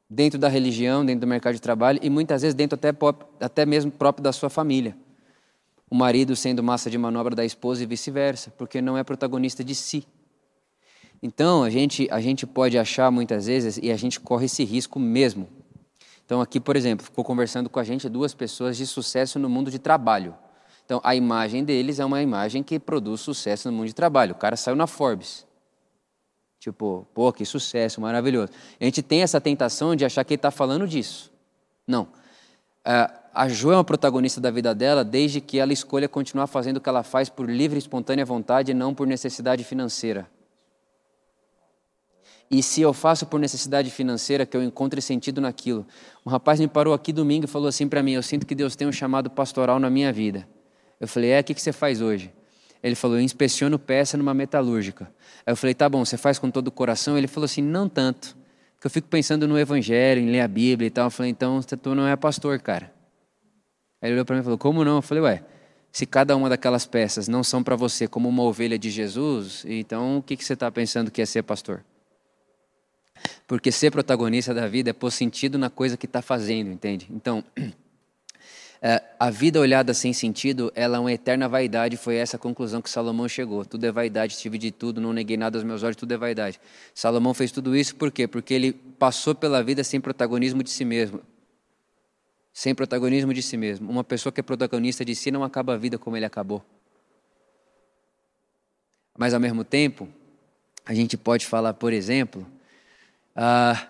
dentro 0.08 0.38
da 0.38 0.48
religião, 0.48 1.04
dentro 1.04 1.22
do 1.22 1.26
mercado 1.26 1.54
de 1.54 1.60
trabalho 1.60 1.98
e 2.02 2.08
muitas 2.08 2.42
vezes 2.42 2.54
dentro 2.54 2.76
até, 2.76 2.96
até 3.40 3.66
mesmo 3.66 3.90
próprio 3.90 4.22
da 4.22 4.32
sua 4.32 4.48
família 4.48 4.96
o 5.90 5.94
marido 5.94 6.36
sendo 6.36 6.62
massa 6.62 6.90
de 6.90 6.98
manobra 6.98 7.34
da 7.34 7.44
esposa 7.44 7.82
e 7.82 7.86
vice-versa, 7.86 8.52
porque 8.56 8.80
não 8.80 8.96
é 8.98 9.02
protagonista 9.02 9.64
de 9.64 9.74
si. 9.74 10.06
Então, 11.22 11.64
a 11.64 11.70
gente, 11.70 12.06
a 12.10 12.20
gente 12.20 12.46
pode 12.46 12.78
achar 12.78 13.10
muitas 13.10 13.46
vezes, 13.46 13.78
e 13.82 13.90
a 13.90 13.96
gente 13.96 14.20
corre 14.20 14.46
esse 14.46 14.64
risco 14.64 14.98
mesmo. 15.00 15.48
Então, 16.28 16.42
aqui, 16.42 16.60
por 16.60 16.76
exemplo, 16.76 17.06
ficou 17.06 17.24
conversando 17.24 17.70
com 17.70 17.80
a 17.80 17.82
gente 17.82 18.06
duas 18.06 18.34
pessoas 18.34 18.76
de 18.76 18.86
sucesso 18.86 19.38
no 19.38 19.48
mundo 19.48 19.70
de 19.70 19.78
trabalho. 19.78 20.34
Então, 20.84 21.00
a 21.02 21.14
imagem 21.14 21.64
deles 21.64 21.98
é 21.98 22.04
uma 22.04 22.20
imagem 22.20 22.62
que 22.62 22.78
produz 22.78 23.22
sucesso 23.22 23.70
no 23.70 23.74
mundo 23.74 23.86
de 23.86 23.94
trabalho. 23.94 24.32
O 24.32 24.34
cara 24.34 24.54
saiu 24.54 24.76
na 24.76 24.86
Forbes. 24.86 25.46
Tipo, 26.60 27.06
pô, 27.14 27.32
que 27.32 27.46
sucesso, 27.46 27.98
maravilhoso. 27.98 28.52
A 28.78 28.84
gente 28.84 29.02
tem 29.02 29.22
essa 29.22 29.40
tentação 29.40 29.96
de 29.96 30.04
achar 30.04 30.22
que 30.22 30.34
ele 30.34 30.38
está 30.38 30.50
falando 30.50 30.86
disso. 30.86 31.32
Não. 31.86 32.02
Uh, 32.02 33.10
a 33.32 33.48
Jo 33.48 33.72
é 33.72 33.76
uma 33.76 33.84
protagonista 33.84 34.38
da 34.38 34.50
vida 34.50 34.74
dela 34.74 35.02
desde 35.02 35.40
que 35.40 35.58
ela 35.58 35.72
escolha 35.72 36.10
continuar 36.10 36.46
fazendo 36.46 36.76
o 36.76 36.80
que 36.82 36.90
ela 36.90 37.02
faz 37.02 37.30
por 37.30 37.48
livre 37.48 37.78
e 37.78 37.80
espontânea 37.80 38.26
vontade 38.26 38.72
e 38.72 38.74
não 38.74 38.94
por 38.94 39.06
necessidade 39.06 39.64
financeira. 39.64 40.28
E 42.50 42.62
se 42.62 42.80
eu 42.80 42.94
faço 42.94 43.26
por 43.26 43.38
necessidade 43.38 43.90
financeira, 43.90 44.46
que 44.46 44.56
eu 44.56 44.62
encontre 44.62 45.02
sentido 45.02 45.40
naquilo. 45.40 45.86
Um 46.24 46.30
rapaz 46.30 46.58
me 46.58 46.66
parou 46.66 46.94
aqui 46.94 47.12
domingo 47.12 47.44
e 47.44 47.48
falou 47.48 47.68
assim 47.68 47.86
para 47.86 48.02
mim: 48.02 48.12
Eu 48.12 48.22
sinto 48.22 48.46
que 48.46 48.54
Deus 48.54 48.74
tem 48.74 48.88
um 48.88 48.92
chamado 48.92 49.28
pastoral 49.28 49.78
na 49.78 49.90
minha 49.90 50.12
vida. 50.12 50.48
Eu 50.98 51.06
falei: 51.06 51.30
É, 51.30 51.40
o 51.40 51.44
que 51.44 51.54
você 51.54 51.72
faz 51.72 52.00
hoje? 52.00 52.32
Ele 52.82 52.94
falou: 52.94 53.18
Eu 53.18 53.22
inspeciono 53.22 53.78
peça 53.78 54.16
numa 54.16 54.32
metalúrgica. 54.32 55.12
Aí 55.44 55.52
eu 55.52 55.56
falei: 55.56 55.74
Tá 55.74 55.88
bom, 55.88 56.04
você 56.04 56.16
faz 56.16 56.38
com 56.38 56.50
todo 56.50 56.68
o 56.68 56.72
coração? 56.72 57.18
Ele 57.18 57.26
falou 57.26 57.44
assim: 57.44 57.62
Não 57.62 57.86
tanto. 57.86 58.34
Porque 58.74 58.86
eu 58.86 58.90
fico 58.90 59.08
pensando 59.08 59.46
no 59.46 59.58
evangelho, 59.58 60.20
em 60.20 60.30
ler 60.30 60.40
a 60.40 60.48
Bíblia 60.48 60.86
e 60.86 60.90
tal. 60.90 61.06
Eu 61.06 61.10
falei: 61.10 61.30
Então, 61.30 61.60
tu 61.60 61.94
não 61.94 62.06
é 62.06 62.16
pastor, 62.16 62.58
cara. 62.60 62.90
Aí 64.00 64.08
ele 64.08 64.14
olhou 64.14 64.24
para 64.24 64.36
mim 64.36 64.40
e 64.40 64.44
falou: 64.44 64.58
Como 64.58 64.82
não? 64.84 64.96
Eu 64.96 65.02
falei: 65.02 65.22
Ué, 65.22 65.44
se 65.92 66.06
cada 66.06 66.34
uma 66.34 66.48
daquelas 66.48 66.86
peças 66.86 67.28
não 67.28 67.44
são 67.44 67.62
para 67.62 67.76
você 67.76 68.08
como 68.08 68.26
uma 68.26 68.42
ovelha 68.42 68.78
de 68.78 68.90
Jesus, 68.90 69.66
então 69.68 70.16
o 70.16 70.22
que, 70.22 70.34
que 70.34 70.44
você 70.44 70.54
está 70.54 70.70
pensando 70.70 71.10
que 71.10 71.20
é 71.20 71.26
ser 71.26 71.42
pastor? 71.42 71.84
Porque 73.48 73.72
ser 73.72 73.90
protagonista 73.90 74.54
da 74.54 74.68
vida 74.68 74.90
é 74.90 74.92
pôr 74.92 75.10
sentido 75.10 75.58
na 75.58 75.68
coisa 75.68 75.96
que 75.96 76.06
está 76.06 76.22
fazendo, 76.22 76.70
entende? 76.70 77.08
Então, 77.10 77.42
é, 78.80 79.02
a 79.18 79.30
vida 79.30 79.58
olhada 79.58 79.92
sem 79.92 80.12
sentido, 80.12 80.70
ela 80.76 80.98
é 80.98 81.00
uma 81.00 81.12
eterna 81.12 81.48
vaidade, 81.48 81.96
foi 81.96 82.14
essa 82.14 82.36
a 82.36 82.38
conclusão 82.38 82.80
que 82.80 82.90
Salomão 82.90 83.26
chegou. 83.26 83.64
Tudo 83.64 83.84
é 83.84 83.90
vaidade, 83.90 84.36
tive 84.36 84.58
de 84.58 84.70
tudo, 84.70 85.00
não 85.00 85.12
neguei 85.12 85.36
nada 85.36 85.58
aos 85.58 85.64
meus 85.64 85.82
olhos, 85.82 85.96
tudo 85.96 86.12
é 86.12 86.16
vaidade. 86.16 86.60
Salomão 86.94 87.34
fez 87.34 87.50
tudo 87.50 87.74
isso 87.74 87.96
por 87.96 88.12
quê? 88.12 88.28
Porque 88.28 88.52
ele 88.52 88.72
passou 88.72 89.34
pela 89.34 89.64
vida 89.64 89.82
sem 89.82 90.00
protagonismo 90.00 90.62
de 90.62 90.70
si 90.70 90.84
mesmo 90.84 91.20
sem 92.58 92.74
protagonismo 92.74 93.32
de 93.32 93.40
si 93.40 93.56
mesmo. 93.56 93.88
Uma 93.88 94.02
pessoa 94.02 94.32
que 94.32 94.40
é 94.40 94.42
protagonista 94.42 95.04
de 95.04 95.14
si 95.14 95.30
não 95.30 95.44
acaba 95.44 95.74
a 95.74 95.76
vida 95.76 95.96
como 95.96 96.16
ele 96.16 96.26
acabou. 96.26 96.60
Mas 99.16 99.32
ao 99.32 99.38
mesmo 99.38 99.62
tempo, 99.62 100.08
a 100.84 100.92
gente 100.92 101.16
pode 101.16 101.46
falar, 101.46 101.74
por 101.74 101.92
exemplo, 101.92 102.44
ah, 103.40 103.86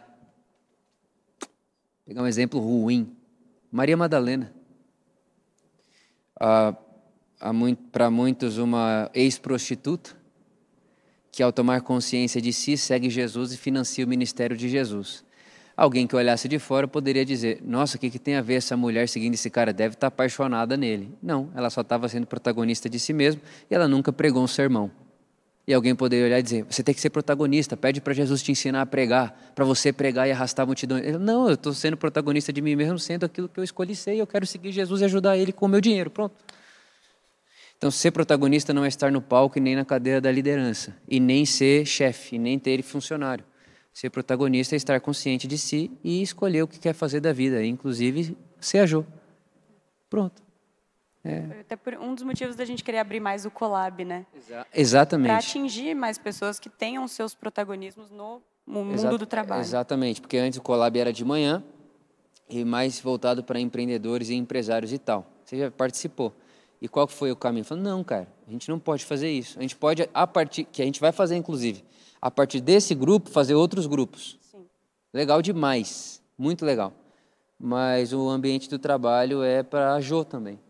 pegar 2.04 2.22
um 2.22 2.26
exemplo 2.26 2.60
ruim, 2.60 3.16
Maria 3.72 3.96
Madalena. 3.96 4.52
Ah, 6.38 6.74
Para 7.90 8.10
muitos, 8.10 8.58
uma 8.58 9.10
ex-prostituta 9.14 10.14
que, 11.32 11.42
ao 11.42 11.50
tomar 11.50 11.80
consciência 11.80 12.42
de 12.42 12.52
si, 12.52 12.76
segue 12.76 13.08
Jesus 13.08 13.54
e 13.54 13.56
financia 13.56 14.04
o 14.04 14.08
ministério 14.08 14.54
de 14.54 14.68
Jesus. 14.68 15.24
Alguém 15.74 16.06
que 16.06 16.14
olhasse 16.14 16.46
de 16.46 16.58
fora 16.58 16.86
poderia 16.86 17.24
dizer: 17.24 17.62
Nossa, 17.64 17.96
o 17.96 18.00
que, 18.00 18.10
que 18.10 18.18
tem 18.18 18.34
a 18.34 18.42
ver 18.42 18.56
essa 18.56 18.76
mulher 18.76 19.08
seguindo 19.08 19.32
esse 19.32 19.48
cara? 19.48 19.72
Deve 19.72 19.94
estar 19.94 20.08
apaixonada 20.08 20.76
nele. 20.76 21.10
Não, 21.22 21.50
ela 21.54 21.70
só 21.70 21.80
estava 21.80 22.06
sendo 22.06 22.26
protagonista 22.26 22.86
de 22.86 23.00
si 23.00 23.14
mesma 23.14 23.40
e 23.70 23.74
ela 23.74 23.88
nunca 23.88 24.12
pregou 24.12 24.42
um 24.42 24.46
sermão. 24.46 24.90
E 25.68 25.74
alguém 25.74 25.94
poderia 25.94 26.24
olhar 26.24 26.38
e 26.38 26.42
dizer: 26.42 26.64
Você 26.64 26.82
tem 26.82 26.94
que 26.94 27.00
ser 27.00 27.10
protagonista, 27.10 27.76
pede 27.76 28.00
para 28.00 28.14
Jesus 28.14 28.42
te 28.42 28.50
ensinar 28.50 28.80
a 28.80 28.86
pregar, 28.86 29.52
para 29.54 29.66
você 29.66 29.92
pregar 29.92 30.26
e 30.26 30.32
arrastar 30.32 30.62
a 30.62 30.66
multidão. 30.66 30.96
Ele, 30.96 31.18
não, 31.18 31.46
eu 31.46 31.56
estou 31.56 31.74
sendo 31.74 31.94
protagonista 31.94 32.50
de 32.50 32.62
mim 32.62 32.74
mesmo, 32.74 32.98
sendo 32.98 33.26
aquilo 33.26 33.50
que 33.50 33.60
eu 33.60 33.64
escolhi 33.64 33.94
ser, 33.94 34.14
e 34.14 34.18
eu 34.18 34.26
quero 34.26 34.46
seguir 34.46 34.72
Jesus 34.72 35.02
e 35.02 35.04
ajudar 35.04 35.36
ele 35.36 35.52
com 35.52 35.66
o 35.66 35.68
meu 35.68 35.82
dinheiro. 35.82 36.10
Pronto. 36.10 36.34
Então, 37.76 37.90
ser 37.90 38.12
protagonista 38.12 38.72
não 38.72 38.82
é 38.82 38.88
estar 38.88 39.12
no 39.12 39.20
palco 39.20 39.58
e 39.58 39.60
nem 39.60 39.76
na 39.76 39.84
cadeira 39.84 40.22
da 40.22 40.32
liderança, 40.32 40.96
e 41.06 41.20
nem 41.20 41.44
ser 41.44 41.84
chefe, 41.84 42.36
e 42.36 42.38
nem 42.38 42.58
ter 42.58 42.82
funcionário. 42.82 43.44
Ser 43.92 44.08
protagonista 44.08 44.74
é 44.74 44.78
estar 44.78 44.98
consciente 45.00 45.46
de 45.46 45.58
si 45.58 45.90
e 46.02 46.22
escolher 46.22 46.62
o 46.62 46.66
que 46.66 46.78
quer 46.78 46.94
fazer 46.94 47.20
da 47.20 47.34
vida, 47.34 47.62
inclusive 47.62 48.34
ser 48.58 48.78
a 48.78 49.04
Pronto. 50.08 50.47
É. 51.28 51.60
Até 51.60 51.76
por 51.76 51.94
um 51.94 52.14
dos 52.14 52.24
motivos 52.24 52.56
da 52.56 52.64
gente 52.64 52.82
querer 52.82 52.98
abrir 52.98 53.20
mais 53.20 53.44
o 53.44 53.50
collab, 53.50 54.04
né? 54.04 54.24
Exa 54.34 54.66
exatamente. 54.74 55.28
Para 55.28 55.38
atingir 55.38 55.94
mais 55.94 56.16
pessoas 56.16 56.58
que 56.58 56.70
tenham 56.70 57.06
seus 57.06 57.34
protagonismos 57.34 58.10
no 58.10 58.40
mundo 58.66 58.94
Exa 58.94 59.16
do 59.16 59.26
trabalho. 59.26 59.60
Exatamente, 59.60 60.20
porque 60.20 60.38
antes 60.38 60.58
o 60.58 60.62
collab 60.62 60.98
era 60.98 61.12
de 61.12 61.24
manhã 61.24 61.62
e 62.48 62.64
mais 62.64 62.98
voltado 62.98 63.44
para 63.44 63.60
empreendedores 63.60 64.30
e 64.30 64.34
empresários 64.34 64.92
e 64.92 64.98
tal. 64.98 65.26
Você 65.44 65.58
já 65.58 65.70
participou. 65.70 66.32
E 66.80 66.88
qual 66.88 67.06
foi 67.06 67.30
o 67.30 67.36
caminho? 67.36 67.64
Falando, 67.64 67.84
não, 67.84 68.04
cara, 68.04 68.28
a 68.46 68.50
gente 68.50 68.68
não 68.68 68.78
pode 68.78 69.04
fazer 69.04 69.30
isso. 69.30 69.58
A 69.58 69.62
gente 69.62 69.76
pode, 69.76 70.08
a 70.14 70.26
partir, 70.26 70.64
que 70.64 70.80
a 70.80 70.84
gente 70.84 71.00
vai 71.00 71.12
fazer, 71.12 71.36
inclusive, 71.36 71.84
a 72.22 72.30
partir 72.30 72.60
desse 72.60 72.94
grupo, 72.94 73.28
fazer 73.30 73.54
outros 73.54 73.86
grupos. 73.86 74.38
Sim. 74.40 74.64
Legal 75.12 75.42
demais, 75.42 76.22
muito 76.38 76.64
legal. 76.64 76.92
Mas 77.58 78.12
o 78.12 78.28
ambiente 78.28 78.70
do 78.70 78.78
trabalho 78.78 79.42
é 79.42 79.64
para 79.64 79.94
a 79.94 80.00
Jo 80.00 80.24
também, 80.24 80.60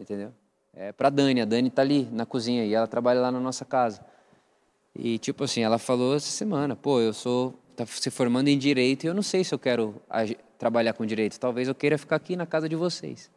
entendeu? 0.00 0.32
É 0.74 0.92
para 0.92 1.10
Dani, 1.10 1.40
a 1.40 1.44
Dani 1.44 1.68
está 1.68 1.82
ali 1.82 2.08
na 2.12 2.24
cozinha 2.24 2.64
e 2.64 2.74
ela 2.74 2.86
trabalha 2.86 3.20
lá 3.20 3.30
na 3.30 3.40
nossa 3.40 3.64
casa. 3.64 4.00
E, 4.94 5.18
tipo 5.18 5.44
assim, 5.44 5.62
ela 5.62 5.78
falou 5.78 6.16
essa 6.16 6.30
semana, 6.30 6.74
pô, 6.74 7.00
eu 7.00 7.12
sou, 7.12 7.54
tá 7.76 7.84
se 7.86 8.10
formando 8.10 8.48
em 8.48 8.58
Direito 8.58 9.04
e 9.04 9.06
eu 9.06 9.14
não 9.14 9.22
sei 9.22 9.44
se 9.44 9.54
eu 9.54 9.58
quero 9.58 9.94
trabalhar 10.58 10.92
com 10.92 11.04
Direito. 11.06 11.38
Talvez 11.38 11.68
eu 11.68 11.74
queira 11.74 11.98
ficar 11.98 12.16
aqui 12.16 12.36
na 12.36 12.46
casa 12.46 12.68
de 12.68 12.76
vocês. 12.76 13.30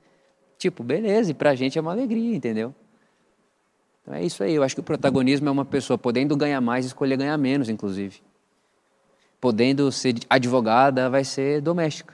Tipo, 0.58 0.84
beleza, 0.84 1.32
e 1.32 1.34
pra 1.34 1.56
gente 1.56 1.78
é 1.78 1.82
uma 1.82 1.92
alegria, 1.92 2.36
entendeu? 2.36 2.74
Então 4.02 4.14
é 4.14 4.24
isso 4.24 4.44
aí, 4.44 4.54
eu 4.54 4.64
acho 4.64 4.76
que 4.76 4.82
o 4.82 4.84
protagonismo 4.84 5.48
é 5.48 5.52
uma 5.52 5.66
pessoa 5.66 5.98
podendo 5.98 6.36
ganhar 6.36 6.60
mais, 6.60 6.86
escolher 6.86 7.18
ganhar 7.18 7.38
menos, 7.38 7.70
inclusive. 7.70 8.22
Podendo 9.40 9.92
ser 9.92 10.16
advogada, 10.30 11.10
vai 11.10 11.24
ser 11.24 11.62
doméstica. 11.62 12.14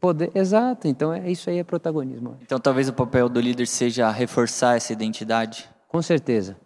Poder, 0.00 0.30
exato, 0.34 0.86
então 0.86 1.12
é 1.12 1.28
isso 1.30 1.50
aí 1.50 1.58
é 1.58 1.64
protagonismo. 1.64 2.38
Então 2.42 2.60
talvez 2.60 2.88
o 2.88 2.92
papel 2.92 3.28
do 3.28 3.40
líder 3.40 3.66
seja 3.66 4.08
reforçar 4.10 4.76
essa 4.76 4.92
identidade. 4.92 5.68
Com 5.88 6.00
certeza, 6.00 6.56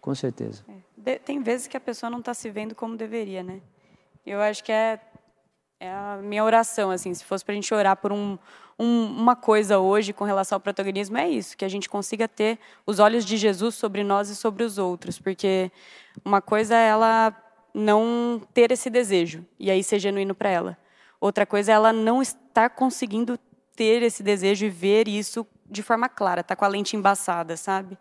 com 0.00 0.14
certeza. 0.14 0.64
É. 1.04 1.18
Tem 1.18 1.42
vezes 1.42 1.66
que 1.66 1.76
a 1.76 1.80
pessoa 1.80 2.10
não 2.10 2.20
está 2.20 2.34
se 2.34 2.50
vendo 2.50 2.74
como 2.74 2.96
deveria, 2.96 3.42
né? 3.42 3.60
Eu 4.24 4.40
acho 4.40 4.62
que 4.62 4.72
é, 4.72 5.00
é 5.78 5.90
a 5.90 6.18
minha 6.22 6.42
oração, 6.44 6.90
assim, 6.90 7.14
se 7.14 7.24
fosse 7.24 7.44
para 7.44 7.52
a 7.52 7.54
gente 7.54 7.72
orar 7.72 7.96
por 7.96 8.12
um, 8.12 8.36
um, 8.78 9.06
uma 9.06 9.36
coisa 9.36 9.78
hoje 9.78 10.12
com 10.12 10.24
relação 10.24 10.56
ao 10.56 10.60
protagonismo, 10.60 11.16
é 11.16 11.28
isso, 11.28 11.56
que 11.56 11.64
a 11.64 11.68
gente 11.68 11.88
consiga 11.88 12.26
ter 12.26 12.58
os 12.84 12.98
olhos 12.98 13.24
de 13.24 13.36
Jesus 13.36 13.76
sobre 13.76 14.02
nós 14.02 14.28
e 14.28 14.36
sobre 14.36 14.64
os 14.64 14.78
outros, 14.78 15.18
porque 15.18 15.70
uma 16.24 16.40
coisa 16.40 16.76
é 16.76 16.88
ela 16.88 17.34
não 17.72 18.40
ter 18.52 18.72
esse 18.72 18.90
desejo, 18.90 19.44
e 19.58 19.70
aí 19.70 19.82
ser 19.82 19.98
genuíno 19.98 20.34
para 20.34 20.50
ela. 20.50 20.78
Outra 21.20 21.46
coisa 21.46 21.72
é 21.72 21.74
ela 21.74 21.92
não 21.92 22.20
estar 22.22 22.70
conseguindo 22.70 23.38
ter 23.74 24.02
esse 24.02 24.22
desejo 24.22 24.66
e 24.66 24.70
ver 24.70 25.08
isso 25.08 25.46
de 25.68 25.82
forma 25.82 26.08
clara, 26.08 26.42
tá 26.42 26.54
com 26.54 26.64
a 26.64 26.68
lente 26.68 26.96
embaçada, 26.96 27.56
sabe? 27.56 27.98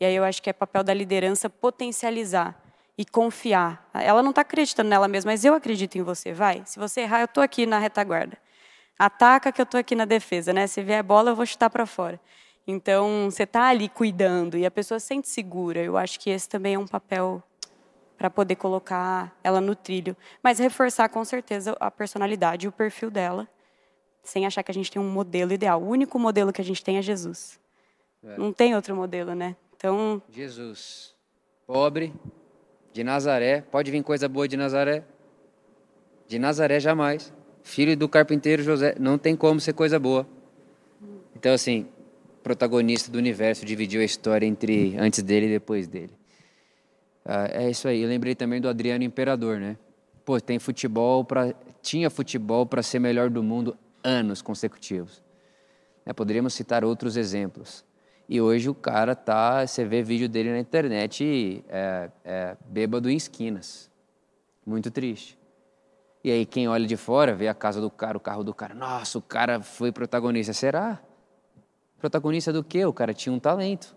E 0.00 0.04
aí 0.04 0.14
eu 0.14 0.24
acho 0.24 0.42
que 0.42 0.50
é 0.50 0.52
papel 0.52 0.82
da 0.82 0.92
liderança 0.92 1.48
potencializar 1.48 2.60
e 2.98 3.04
confiar. 3.04 3.88
Ela 3.94 4.22
não 4.22 4.30
está 4.30 4.42
acreditando 4.42 4.88
nela 4.88 5.08
mesma, 5.08 5.32
mas 5.32 5.44
eu 5.44 5.54
acredito 5.54 5.96
em 5.96 6.02
você, 6.02 6.32
vai. 6.32 6.62
Se 6.64 6.78
você 6.78 7.02
errar, 7.02 7.20
eu 7.20 7.26
estou 7.26 7.42
aqui 7.42 7.66
na 7.66 7.78
retaguarda. 7.78 8.36
Ataca 8.98 9.50
que 9.50 9.60
eu 9.60 9.64
estou 9.64 9.78
aqui 9.80 9.94
na 9.94 10.04
defesa, 10.04 10.52
né? 10.52 10.66
Se 10.66 10.82
vier 10.82 11.02
bola, 11.02 11.30
eu 11.30 11.36
vou 11.36 11.46
chutar 11.46 11.70
para 11.70 11.86
fora. 11.86 12.20
Então, 12.66 13.28
você 13.30 13.42
está 13.42 13.68
ali 13.68 13.88
cuidando 13.88 14.56
e 14.56 14.64
a 14.64 14.70
pessoa 14.70 14.98
se 14.98 15.06
sente 15.06 15.28
segura. 15.28 15.80
Eu 15.80 15.96
acho 15.96 16.18
que 16.18 16.30
esse 16.30 16.48
também 16.48 16.74
é 16.74 16.78
um 16.78 16.86
papel 16.86 17.42
para 18.16 18.30
poder 18.30 18.56
colocar 18.56 19.36
ela 19.42 19.60
no 19.60 19.74
trilho. 19.74 20.16
Mas 20.42 20.58
reforçar 20.58 21.08
com 21.08 21.24
certeza 21.24 21.76
a 21.80 21.90
personalidade 21.90 22.66
e 22.66 22.68
o 22.68 22.72
perfil 22.72 23.10
dela, 23.10 23.48
sem 24.22 24.46
achar 24.46 24.62
que 24.62 24.70
a 24.70 24.74
gente 24.74 24.90
tem 24.90 25.00
um 25.00 25.10
modelo 25.10 25.52
ideal. 25.52 25.82
O 25.82 25.88
único 25.88 26.18
modelo 26.18 26.52
que 26.52 26.60
a 26.60 26.64
gente 26.64 26.82
tem 26.82 26.96
é 26.96 27.02
Jesus. 27.02 27.60
É. 28.22 28.38
Não 28.38 28.52
tem 28.52 28.74
outro 28.74 28.94
modelo, 28.96 29.34
né? 29.34 29.56
Então. 29.76 30.22
Jesus. 30.30 31.14
Pobre, 31.66 32.14
de 32.92 33.02
Nazaré. 33.02 33.62
Pode 33.62 33.90
vir 33.90 34.02
coisa 34.02 34.28
boa 34.28 34.46
de 34.46 34.56
Nazaré? 34.56 35.02
De 36.26 36.38
Nazaré 36.38 36.78
jamais. 36.80 37.32
Filho 37.62 37.96
do 37.96 38.08
carpinteiro 38.08 38.62
José. 38.62 38.94
Não 38.98 39.18
tem 39.18 39.34
como 39.34 39.60
ser 39.60 39.72
coisa 39.72 39.98
boa. 39.98 40.26
Então, 41.34 41.52
assim, 41.52 41.86
protagonista 42.42 43.10
do 43.10 43.18
universo 43.18 43.64
dividiu 43.64 44.00
a 44.00 44.04
história 44.04 44.46
entre 44.46 44.96
antes 44.98 45.22
dele 45.22 45.46
e 45.46 45.50
depois 45.50 45.88
dele. 45.88 46.12
Ah, 47.24 47.48
é 47.50 47.70
isso 47.70 47.88
aí. 47.88 48.02
Eu 48.02 48.08
lembrei 48.08 48.34
também 48.34 48.60
do 48.60 48.68
Adriano 48.68 49.02
Imperador, 49.02 49.58
né? 49.58 49.76
Pô, 50.24 50.40
tem 50.40 50.58
futebol 50.58 51.24
para 51.24 51.54
tinha 51.82 52.08
futebol 52.08 52.64
para 52.64 52.82
ser 52.82 52.98
melhor 52.98 53.28
do 53.28 53.42
mundo 53.42 53.76
anos 54.02 54.40
consecutivos. 54.40 55.22
É, 56.06 56.12
poderíamos 56.12 56.54
citar 56.54 56.84
outros 56.84 57.16
exemplos. 57.16 57.84
E 58.28 58.40
hoje 58.40 58.70
o 58.70 58.74
cara 58.74 59.14
tá, 59.14 59.66
você 59.66 59.84
vê 59.84 60.02
vídeo 60.02 60.28
dele 60.28 60.50
na 60.50 60.58
internet 60.58 61.62
é, 61.68 62.10
é, 62.24 62.56
bêbado 62.66 63.10
em 63.10 63.16
esquinas. 63.16 63.90
Muito 64.66 64.90
triste. 64.90 65.38
E 66.22 66.30
aí 66.30 66.46
quem 66.46 66.66
olha 66.66 66.86
de 66.86 66.96
fora 66.96 67.34
vê 67.34 67.48
a 67.48 67.54
casa 67.54 67.82
do 67.82 67.90
cara, 67.90 68.16
o 68.16 68.20
carro 68.20 68.42
do 68.42 68.54
cara. 68.54 68.74
Nossa, 68.74 69.18
o 69.18 69.22
cara 69.22 69.60
foi 69.60 69.92
protagonista. 69.92 70.54
Será? 70.54 71.00
Protagonista 71.98 72.50
do 72.50 72.64
quê? 72.64 72.84
O 72.86 72.92
cara 72.94 73.12
tinha 73.12 73.32
um 73.32 73.38
talento. 73.38 73.94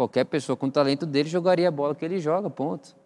Qualquer 0.00 0.24
pessoa 0.24 0.56
com 0.56 0.70
talento 0.70 1.04
dele 1.04 1.28
jogaria 1.28 1.68
a 1.68 1.70
bola 1.70 1.94
que 1.94 2.02
ele 2.02 2.18
joga, 2.18 2.48
ponto. 2.48 2.96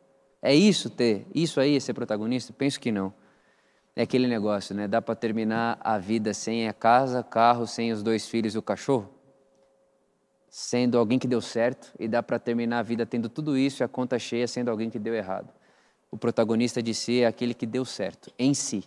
É 0.41 0.55
isso 0.55 0.89
ter, 0.89 1.27
isso 1.35 1.59
aí 1.59 1.75
é 1.75 1.81
ser 1.81 1.93
protagonista? 1.93 2.53
Penso 2.53 2.79
que 2.79 2.93
não. 2.93 3.13
É 3.97 4.03
aquele 4.03 4.29
negócio, 4.29 4.77
né? 4.77 4.87
Dá 4.87 5.03
para 5.03 5.17
terminar 5.17 5.77
a 5.81 5.99
vida 5.99 6.33
sem 6.33 6.69
a 6.69 6.73
casa, 6.73 7.21
carro, 7.21 7.67
sem 7.67 7.91
os 7.91 8.01
dois 8.01 8.29
filhos 8.29 8.55
e 8.55 8.59
o 8.59 8.63
cachorro? 8.63 9.13
Sendo 10.49 10.97
alguém 10.97 11.19
que 11.19 11.27
deu 11.27 11.41
certo, 11.41 11.93
e 11.99 12.07
dá 12.07 12.23
para 12.23 12.39
terminar 12.39 12.79
a 12.79 12.83
vida 12.85 13.05
tendo 13.05 13.29
tudo 13.29 13.59
isso 13.59 13.83
e 13.83 13.85
a 13.85 13.89
conta 13.89 14.17
cheia 14.17 14.47
sendo 14.47 14.71
alguém 14.71 14.89
que 14.89 15.01
deu 15.01 15.17
errado. 15.17 15.53
O 16.13 16.17
protagonista 16.17 16.81
de 16.81 16.95
si 16.95 17.23
é 17.23 17.27
aquele 17.27 17.55
que 17.55 17.67
deu 17.67 17.85
certo, 17.85 18.31
em 18.39 18.55
si. 18.55 18.85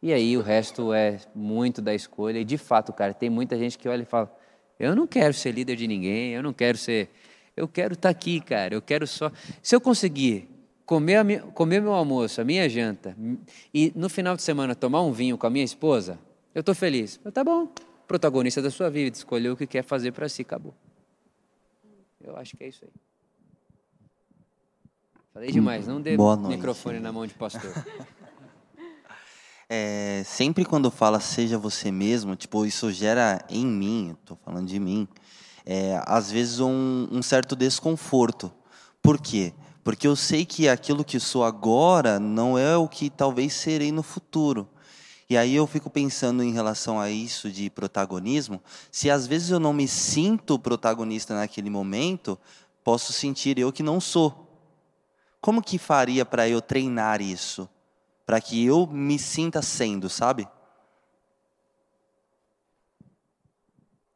E 0.00 0.12
aí 0.12 0.36
o 0.36 0.42
resto 0.42 0.92
é 0.92 1.18
muito 1.34 1.82
da 1.82 1.92
escolha. 1.92 2.38
E 2.38 2.44
de 2.44 2.56
fato, 2.56 2.92
cara, 2.92 3.12
tem 3.12 3.28
muita 3.28 3.58
gente 3.58 3.76
que 3.76 3.88
olha 3.88 4.02
e 4.02 4.06
fala: 4.06 4.32
eu 4.78 4.94
não 4.94 5.06
quero 5.06 5.32
ser 5.32 5.52
líder 5.52 5.76
de 5.76 5.86
ninguém, 5.86 6.32
eu 6.32 6.42
não 6.42 6.52
quero 6.52 6.76
ser. 6.76 7.08
Eu 7.56 7.66
quero 7.66 7.94
estar 7.94 8.08
tá 8.08 8.10
aqui, 8.10 8.40
cara. 8.40 8.74
Eu 8.74 8.82
quero 8.82 9.06
só. 9.06 9.32
Se 9.62 9.74
eu 9.74 9.80
conseguir 9.80 10.48
comer, 10.84 11.24
minha, 11.24 11.40
comer 11.40 11.80
meu 11.80 11.92
almoço, 11.92 12.40
a 12.40 12.44
minha 12.44 12.68
janta, 12.68 13.16
e 13.72 13.92
no 13.96 14.08
final 14.08 14.36
de 14.36 14.42
semana 14.42 14.74
tomar 14.74 15.02
um 15.02 15.12
vinho 15.12 15.38
com 15.38 15.46
a 15.46 15.50
minha 15.50 15.64
esposa, 15.64 16.18
eu 16.54 16.60
estou 16.60 16.74
feliz. 16.74 17.18
Eu, 17.24 17.32
tá 17.32 17.42
bom. 17.42 17.68
Protagonista 18.06 18.62
da 18.62 18.70
sua 18.70 18.88
vida, 18.88 19.16
escolheu 19.16 19.54
o 19.54 19.56
que 19.56 19.66
quer 19.66 19.82
fazer 19.82 20.12
para 20.12 20.28
si, 20.28 20.42
acabou. 20.42 20.74
Eu 22.22 22.36
acho 22.36 22.56
que 22.56 22.64
é 22.64 22.68
isso 22.68 22.84
aí. 22.84 22.90
Falei 25.32 25.50
demais, 25.50 25.86
não 25.86 26.00
dê 26.00 26.16
microfone 26.48 26.98
na 26.98 27.12
mão 27.12 27.26
de 27.26 27.34
pastor. 27.34 27.72
É, 29.68 30.22
sempre 30.24 30.64
quando 30.64 30.92
fala 30.92 31.18
seja 31.18 31.58
você 31.58 31.90
mesmo, 31.90 32.36
tipo, 32.36 32.64
isso 32.64 32.92
gera 32.92 33.44
em 33.50 33.66
mim, 33.66 34.16
estou 34.20 34.38
falando 34.44 34.68
de 34.68 34.78
mim, 34.78 35.08
é, 35.64 36.00
às 36.06 36.30
vezes 36.30 36.60
um, 36.60 37.08
um, 37.10 37.20
certo 37.20 37.56
desconforto. 37.56 38.52
Por 39.02 39.20
quê? 39.20 39.52
Porque 39.82 40.06
eu 40.06 40.14
sei 40.14 40.44
que 40.44 40.68
aquilo 40.68 41.04
que 41.04 41.18
sou 41.18 41.42
agora 41.42 42.20
não 42.20 42.56
é 42.56 42.76
o 42.76 42.86
que 42.86 43.10
talvez 43.10 43.54
serei 43.54 43.90
no 43.90 44.04
futuro. 44.04 44.68
E 45.28 45.36
aí 45.36 45.56
eu 45.56 45.66
fico 45.66 45.90
pensando 45.90 46.44
em 46.44 46.52
relação 46.52 47.00
a 47.00 47.10
isso 47.10 47.50
de 47.50 47.68
protagonismo, 47.68 48.62
se 48.92 49.10
às 49.10 49.26
vezes 49.26 49.50
eu 49.50 49.58
não 49.58 49.72
me 49.72 49.88
sinto 49.88 50.56
protagonista 50.60 51.34
naquele 51.34 51.68
momento, 51.68 52.38
posso 52.84 53.12
sentir 53.12 53.58
eu 53.58 53.72
que 53.72 53.82
não 53.82 54.00
sou. 54.00 54.48
Como 55.40 55.60
que 55.60 55.76
faria 55.76 56.24
para 56.24 56.48
eu 56.48 56.60
treinar 56.60 57.20
isso? 57.20 57.68
Para 58.26 58.40
que 58.40 58.66
eu 58.66 58.88
me 58.88 59.18
sinta 59.20 59.62
sendo, 59.62 60.10
sabe? 60.10 60.48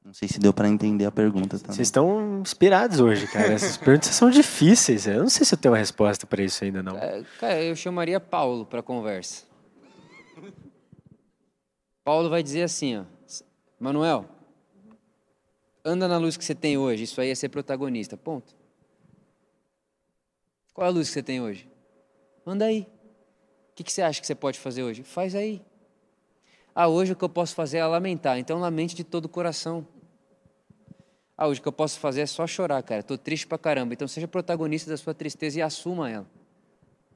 Não 0.05 0.13
sei 0.13 0.27
se 0.27 0.41
deu 0.41 0.53
para 0.53 0.69
entender 0.69 1.05
a 1.05 1.13
pergunta 1.13 1.57
também. 1.57 1.77
Vocês 1.77 1.87
estão 1.87 2.41
inspirados 2.41 2.99
hoje, 2.99 3.29
cara. 3.29 3.53
Essas 3.53 3.77
perguntas 3.79 4.09
são 4.09 4.29
difíceis. 4.29 5.07
Eu 5.07 5.21
não 5.21 5.29
sei 5.29 5.47
se 5.47 5.55
eu 5.55 5.59
tenho 5.59 5.73
uma 5.73 5.79
resposta 5.79 6.27
para 6.27 6.43
isso 6.43 6.65
ainda 6.65 6.83
não. 6.83 6.99
É, 6.99 7.23
cara, 7.39 7.63
eu 7.63 7.77
chamaria 7.77 8.19
Paulo 8.19 8.67
para 8.67 8.83
conversa. 8.83 9.45
Paulo 12.03 12.29
vai 12.29 12.43
dizer 12.43 12.63
assim, 12.63 12.97
ó, 12.99 13.05
Manuel, 13.79 14.29
anda 15.85 16.09
na 16.09 16.19
luz 16.19 16.37
que 16.37 16.45
você 16.45 16.57
tem 16.57 16.77
hoje. 16.77 17.05
Isso 17.05 17.21
aí 17.21 17.31
é 17.31 17.35
ser 17.37 17.51
protagonista. 17.51 18.17
Ponto. 18.17 18.53
Qual 20.75 20.85
é 20.85 20.91
a 20.91 20.93
luz 20.93 21.07
que 21.07 21.15
você 21.15 21.23
tem 21.23 21.41
hoje? 21.41 21.71
Anda 22.45 22.65
aí 22.65 22.89
que, 23.81 23.85
que 23.85 23.93
você 23.93 24.03
acha 24.03 24.21
que 24.21 24.27
você 24.27 24.35
pode 24.35 24.59
fazer 24.59 24.83
hoje? 24.83 25.03
Faz 25.03 25.35
aí. 25.35 25.63
Ah, 26.75 26.87
hoje 26.87 27.13
o 27.13 27.17
que 27.17 27.25
eu 27.25 27.29
posso 27.31 27.55
fazer 27.55 27.79
é 27.79 27.87
lamentar. 27.87 28.39
Então 28.39 28.61
lamente 28.61 28.95
de 28.95 29.03
todo 29.03 29.25
o 29.25 29.29
coração. 29.29 29.87
Ah, 31.37 31.47
hoje 31.49 31.61
o 31.61 31.63
que 31.63 31.69
eu 31.69 31.73
posso 31.73 31.99
fazer 31.99 32.21
é 32.21 32.27
só 32.27 32.47
chorar, 32.47 32.83
cara. 32.83 33.01
Estou 33.01 33.17
triste 33.17 33.47
pra 33.47 33.57
caramba. 33.57 33.95
Então 33.95 34.07
seja 34.07 34.29
protagonista 34.29 34.91
da 34.91 34.99
sua 34.99 35.15
tristeza 35.15 35.59
e 35.59 35.63
assuma 35.63 36.11
ela. 36.11 36.27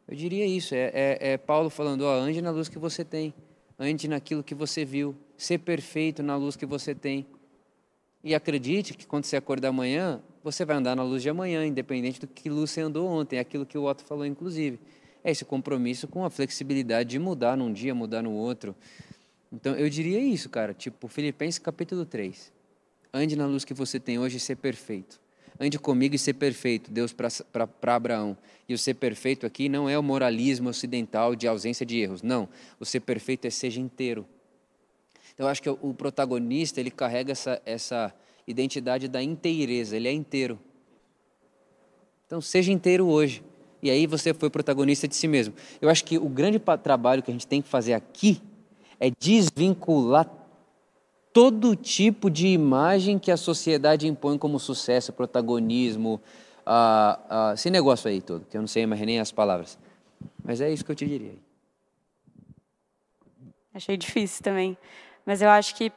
Eu 0.09 0.17
diria 0.17 0.47
isso. 0.47 0.75
É, 0.75 0.91
é, 0.95 1.19
é 1.33 1.37
Paulo 1.37 1.69
falando: 1.69 2.03
ó, 2.03 2.15
ande 2.15 2.41
na 2.41 2.51
luz 2.51 2.69
que 2.69 2.79
você 2.79 3.05
tem. 3.05 3.35
Ande 3.79 4.09
naquilo 4.09 4.43
que 4.43 4.55
você 4.55 4.85
viu. 4.85 5.15
Ser 5.37 5.59
perfeito 5.59 6.23
na 6.23 6.37
luz 6.37 6.57
que 6.57 6.65
você 6.65 6.95
tem. 6.95 7.27
E 8.23 8.35
acredite 8.35 8.95
que 8.95 9.07
quando 9.07 9.25
você 9.25 9.37
acordar 9.37 9.69
amanhã, 9.69 10.23
você 10.43 10.65
vai 10.65 10.77
andar 10.77 10.97
na 10.97 11.03
luz 11.03 11.23
de 11.23 11.29
amanhã, 11.29 11.67
independente 11.67 12.19
do 12.19 12.27
que 12.27 12.49
luz 12.49 12.71
você 12.71 12.81
andou 12.81 13.07
ontem. 13.07 13.37
É 13.37 13.41
aquilo 13.41 13.67
que 13.67 13.77
o 13.77 13.85
Otto 13.85 14.03
falou, 14.03 14.25
inclusive 14.25 14.81
é 15.25 15.31
esse 15.31 15.45
compromisso 15.45 16.07
com 16.07 16.23
a 16.23 16.31
flexibilidade 16.31 17.09
de 17.09 17.19
mudar 17.19 17.57
num 17.57 17.73
dia, 17.73 17.95
mudar 17.95 18.23
no 18.23 18.33
outro. 18.33 18.77
Então, 19.51 19.75
eu 19.75 19.89
diria 19.89 20.21
isso, 20.21 20.51
cara. 20.51 20.75
Tipo, 20.75 21.09
Filipenses 21.09 21.59
capítulo 21.59 22.05
3. 22.05 22.53
Ande 23.13 23.35
na 23.35 23.47
luz 23.47 23.65
que 23.65 23.73
você 23.73 23.99
tem 23.99 24.19
hoje 24.19 24.37
e 24.37 24.41
ser 24.41 24.57
perfeito. 24.57 25.19
Ande 25.59 25.79
comigo 25.79 26.15
e 26.15 26.19
ser 26.19 26.35
perfeito, 26.35 26.91
Deus 26.91 27.13
para 27.13 27.95
Abraão. 27.95 28.37
E 28.69 28.75
o 28.75 28.79
ser 28.79 28.95
perfeito 28.95 29.47
aqui 29.47 29.69
não 29.69 29.89
é 29.89 29.99
o 29.99 30.03
moralismo 30.03 30.69
ocidental 30.69 31.35
de 31.35 31.49
ausência 31.49 31.87
de 31.87 31.99
erros. 31.99 32.23
Não. 32.23 32.49
O 32.79 32.85
ser 32.85 33.01
perfeito 33.01 33.47
é 33.47 33.51
seja 33.51 33.81
inteiro. 33.81 34.27
Então, 35.33 35.47
eu 35.47 35.51
acho 35.51 35.63
que 35.63 35.71
o 35.71 35.95
protagonista, 35.95 36.81
ele 36.81 36.91
carrega 36.91 37.33
essa, 37.33 37.63
essa 37.65 38.15
identidade 38.47 39.09
da 39.09 39.23
inteireza. 39.23 39.97
Ele 39.97 40.09
é 40.09 40.13
inteiro. 40.13 40.59
Então, 42.27 42.41
seja 42.41 42.71
inteiro 42.71 43.07
hoje. 43.07 43.43
E 43.85 43.91
aí 43.91 44.07
você 44.07 44.33
foi 44.33 44.49
protagonista 44.49 45.07
de 45.07 45.15
si 45.15 45.29
mesmo. 45.29 45.53
Eu 45.79 45.91
acho 45.91 46.07
que 46.07 46.17
o 46.17 46.27
grande 46.27 46.59
trabalho 46.83 47.23
que 47.23 47.31
a 47.31 47.35
gente 47.35 47.47
tem 47.47 47.61
que 47.61 47.69
fazer 47.69 47.93
aqui 47.93 48.41
é 48.99 49.11
desvincular 49.21 50.27
todo 51.35 51.77
tipo 51.77 52.31
de 52.31 52.47
imagem 52.47 53.19
que 53.19 53.31
a 53.31 53.37
sociedade 53.37 54.09
impõe 54.09 54.39
como 54.39 54.59
sucesso, 54.59 55.13
protagonismo, 55.13 56.19
esse 57.53 57.69
negócio 57.69 58.09
aí 58.09 58.23
todo, 58.23 58.47
que 58.47 58.57
eu 58.57 58.63
não 58.63 58.69
sei 58.69 58.87
mais 58.87 59.03
nem 59.03 59.21
as 59.21 59.31
palavras. 59.31 59.77
Mas 60.43 60.63
é 60.63 60.73
isso 60.73 60.83
que 60.83 60.91
eu 60.91 60.97
te 60.97 61.05
diria. 61.05 61.35
Achei 63.75 63.99
difícil 63.99 64.43
também. 64.43 64.79
Mas 65.27 65.43
eu 65.43 65.51
acho 65.51 65.75
que 65.75 65.93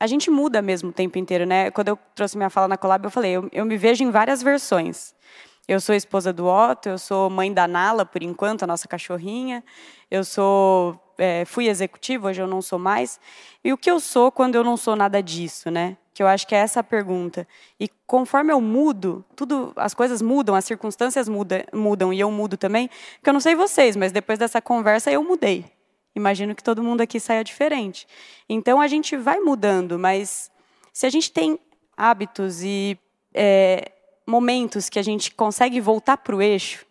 a 0.00 0.08
gente 0.08 0.28
muda 0.28 0.60
mesmo 0.60 0.90
o 0.90 0.92
tempo 0.92 1.18
inteiro, 1.18 1.46
né? 1.46 1.70
Quando 1.70 1.86
eu 1.86 1.98
trouxe 2.16 2.36
minha 2.36 2.50
fala 2.50 2.66
na 2.66 2.76
Collab, 2.76 3.04
eu 3.04 3.10
falei, 3.12 3.30
eu, 3.30 3.48
eu 3.52 3.64
me 3.64 3.76
vejo 3.76 4.02
em 4.02 4.10
várias 4.10 4.42
versões. 4.42 5.14
Eu 5.68 5.80
sou 5.80 5.94
esposa 5.94 6.32
do 6.32 6.46
Otto, 6.46 6.88
eu 6.88 6.98
sou 6.98 7.30
mãe 7.30 7.52
da 7.52 7.68
Nala, 7.68 8.04
por 8.04 8.22
enquanto, 8.22 8.64
a 8.64 8.66
nossa 8.66 8.88
cachorrinha. 8.88 9.62
Eu 10.10 10.24
sou, 10.24 11.00
é, 11.16 11.44
fui 11.44 11.68
executiva, 11.68 12.28
hoje 12.28 12.42
eu 12.42 12.48
não 12.48 12.60
sou 12.60 12.80
mais. 12.80 13.20
E 13.62 13.72
o 13.72 13.78
que 13.78 13.88
eu 13.88 14.00
sou 14.00 14.32
quando 14.32 14.56
eu 14.56 14.64
não 14.64 14.76
sou 14.76 14.96
nada 14.96 15.22
disso, 15.22 15.70
né? 15.70 15.96
Que 16.12 16.22
eu 16.22 16.26
acho 16.26 16.48
que 16.48 16.54
é 16.54 16.58
essa 16.58 16.80
a 16.80 16.82
pergunta. 16.82 17.46
E 17.78 17.88
conforme 18.06 18.52
eu 18.52 18.60
mudo, 18.60 19.24
tudo, 19.36 19.72
as 19.76 19.94
coisas 19.94 20.20
mudam, 20.20 20.56
as 20.56 20.64
circunstâncias 20.64 21.28
muda, 21.28 21.64
mudam 21.72 22.12
e 22.12 22.18
eu 22.18 22.30
mudo 22.30 22.56
também. 22.56 22.90
Porque 23.14 23.30
eu 23.30 23.32
não 23.32 23.40
sei 23.40 23.54
vocês, 23.54 23.94
mas 23.94 24.10
depois 24.10 24.40
dessa 24.40 24.60
conversa 24.60 25.12
eu 25.12 25.22
mudei. 25.22 25.64
Imagino 26.14 26.56
que 26.56 26.62
todo 26.62 26.82
mundo 26.82 27.02
aqui 27.02 27.20
saia 27.20 27.44
diferente. 27.44 28.06
Então 28.48 28.80
a 28.80 28.88
gente 28.88 29.16
vai 29.16 29.38
mudando, 29.38 29.96
mas 29.96 30.50
se 30.92 31.06
a 31.06 31.10
gente 31.10 31.30
tem 31.30 31.58
hábitos 31.96 32.62
e 32.64 32.98
é, 33.32 33.92
momentos 34.26 34.88
que 34.88 34.98
a 34.98 35.02
gente 35.02 35.30
consegue 35.32 35.80
voltar 35.80 36.16
para 36.16 36.34
o 36.34 36.42
eixo, 36.42 36.86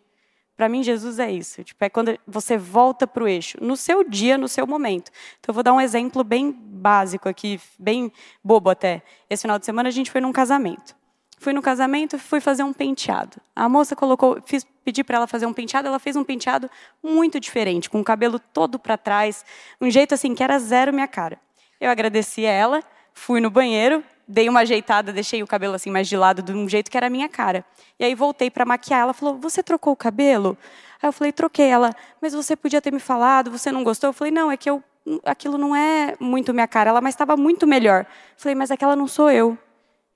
para 0.56 0.68
mim 0.68 0.82
Jesus 0.82 1.18
é 1.18 1.30
isso. 1.30 1.64
Tipo, 1.64 1.84
é 1.84 1.88
quando 1.88 2.16
você 2.26 2.56
volta 2.56 3.06
para 3.06 3.24
o 3.24 3.28
eixo, 3.28 3.58
no 3.60 3.76
seu 3.76 4.08
dia, 4.08 4.38
no 4.38 4.48
seu 4.48 4.66
momento. 4.66 5.10
Então 5.40 5.50
eu 5.52 5.54
vou 5.54 5.62
dar 5.62 5.72
um 5.72 5.80
exemplo 5.80 6.22
bem 6.22 6.52
básico 6.52 7.28
aqui, 7.28 7.60
bem 7.78 8.12
bobo 8.44 8.70
até. 8.70 9.02
Esse 9.28 9.42
final 9.42 9.58
de 9.58 9.66
semana 9.66 9.88
a 9.88 9.92
gente 9.92 10.10
foi 10.10 10.20
num 10.20 10.32
casamento. 10.32 10.94
Fui 11.38 11.52
no 11.52 11.60
casamento, 11.60 12.16
fui 12.16 12.40
fazer 12.40 12.62
um 12.62 12.72
penteado. 12.72 13.40
A 13.56 13.68
moça 13.68 13.96
colocou, 13.96 14.40
fiz, 14.46 14.64
pedi 14.84 15.02
para 15.02 15.16
ela 15.16 15.26
fazer 15.26 15.46
um 15.46 15.52
penteado, 15.52 15.88
ela 15.88 15.98
fez 15.98 16.14
um 16.14 16.22
penteado 16.22 16.70
muito 17.02 17.40
diferente, 17.40 17.90
com 17.90 18.00
o 18.00 18.04
cabelo 18.04 18.38
todo 18.38 18.78
para 18.78 18.96
trás, 18.96 19.44
um 19.80 19.90
jeito 19.90 20.14
assim 20.14 20.32
que 20.36 20.44
era 20.44 20.56
zero 20.60 20.92
minha 20.92 21.08
cara. 21.08 21.40
Eu 21.80 21.90
agradeci 21.90 22.46
a 22.46 22.50
ela, 22.52 22.80
fui 23.12 23.40
no 23.40 23.50
banheiro, 23.50 24.04
dei 24.32 24.48
uma 24.48 24.60
ajeitada, 24.60 25.12
deixei 25.12 25.42
o 25.42 25.46
cabelo 25.46 25.74
assim 25.74 25.90
mais 25.90 26.08
de 26.08 26.16
lado, 26.16 26.42
de 26.42 26.52
um 26.52 26.66
jeito 26.66 26.90
que 26.90 26.96
era 26.96 27.06
a 27.06 27.10
minha 27.10 27.28
cara. 27.28 27.64
E 28.00 28.04
aí 28.04 28.14
voltei 28.14 28.50
para 28.50 28.64
maquiar, 28.64 29.00
ela 29.00 29.12
falou: 29.12 29.38
"Você 29.38 29.62
trocou 29.62 29.92
o 29.92 29.96
cabelo?" 29.96 30.56
Aí 31.02 31.08
eu 31.08 31.12
falei: 31.12 31.32
"Troquei". 31.32 31.66
Ela: 31.66 31.94
"Mas 32.20 32.32
você 32.32 32.56
podia 32.56 32.80
ter 32.80 32.90
me 32.90 32.98
falado, 32.98 33.50
você 33.50 33.70
não 33.70 33.84
gostou?" 33.84 34.08
Eu 34.08 34.14
falei: 34.14 34.32
"Não, 34.32 34.50
é 34.50 34.56
que 34.56 34.70
eu 34.70 34.82
aquilo 35.24 35.58
não 35.58 35.76
é 35.76 36.14
muito 36.18 36.54
minha 36.54 36.66
cara". 36.66 36.90
Ela: 36.90 37.00
"Mas 37.00 37.14
estava 37.14 37.36
muito 37.36 37.66
melhor". 37.66 38.06
Eu 38.06 38.36
falei: 38.38 38.54
"Mas 38.54 38.70
aquela 38.70 38.96
não 38.96 39.06
sou 39.06 39.30
eu". 39.30 39.56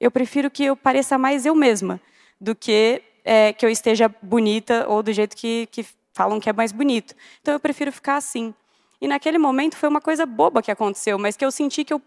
Eu 0.01 0.11
prefiro 0.11 0.51
que 0.51 0.65
eu 0.65 0.77
pareça 0.77 1.19
mais 1.19 1.45
eu 1.45 1.55
mesma 1.55 2.01
do 2.41 2.55
que 2.55 3.03
é, 3.25 3.53
que 3.53 3.67
eu 3.67 3.71
esteja 3.71 4.09
bonita 4.23 4.87
ou 4.89 5.03
do 5.03 5.13
jeito 5.13 5.37
que, 5.37 5.67
que 5.71 5.85
falam 6.13 6.41
que 6.41 6.49
é 6.49 6.53
mais 6.53 6.73
bonito. 6.73 7.15
Então 7.43 7.53
eu 7.53 7.61
prefiro 7.61 7.93
ficar 7.93 8.17
assim. 8.17 8.55
E 9.01 9.07
naquele 9.07 9.37
momento 9.37 9.77
foi 9.77 9.89
uma 9.89 10.01
coisa 10.01 10.25
boba 10.25 10.63
que 10.63 10.71
aconteceu, 10.71 11.19
mas 11.19 11.37
que 11.37 11.45
eu 11.45 11.51
senti 11.51 11.85
que 11.85 11.93
eu 11.93 12.01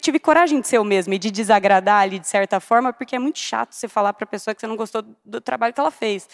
tive 0.00 0.18
coragem 0.18 0.60
de 0.60 0.68
ser 0.68 0.78
eu 0.78 0.84
mesma 0.84 1.14
e 1.14 1.18
de 1.18 1.30
desagradar 1.30 2.02
ali 2.02 2.18
de 2.18 2.28
certa 2.28 2.60
forma, 2.60 2.92
porque 2.92 3.16
é 3.16 3.18
muito 3.18 3.38
chato 3.38 3.72
você 3.72 3.88
falar 3.88 4.12
para 4.12 4.24
a 4.24 4.26
pessoa 4.26 4.54
que 4.54 4.60
você 4.60 4.66
não 4.66 4.76
gostou 4.76 5.04
do 5.24 5.40
trabalho 5.40 5.72
que 5.72 5.80
ela 5.80 5.90
fez. 5.90 6.28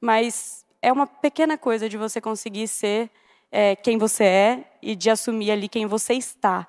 Mas 0.00 0.64
é 0.82 0.92
uma 0.92 1.06
pequena 1.06 1.58
coisa 1.58 1.88
de 1.88 1.96
você 1.96 2.20
conseguir 2.20 2.68
ser 2.68 3.10
é, 3.50 3.76
quem 3.76 3.98
você 3.98 4.24
é 4.24 4.64
e 4.82 4.94
de 4.94 5.10
assumir 5.10 5.50
ali 5.50 5.68
quem 5.68 5.86
você 5.86 6.14
está. 6.14 6.66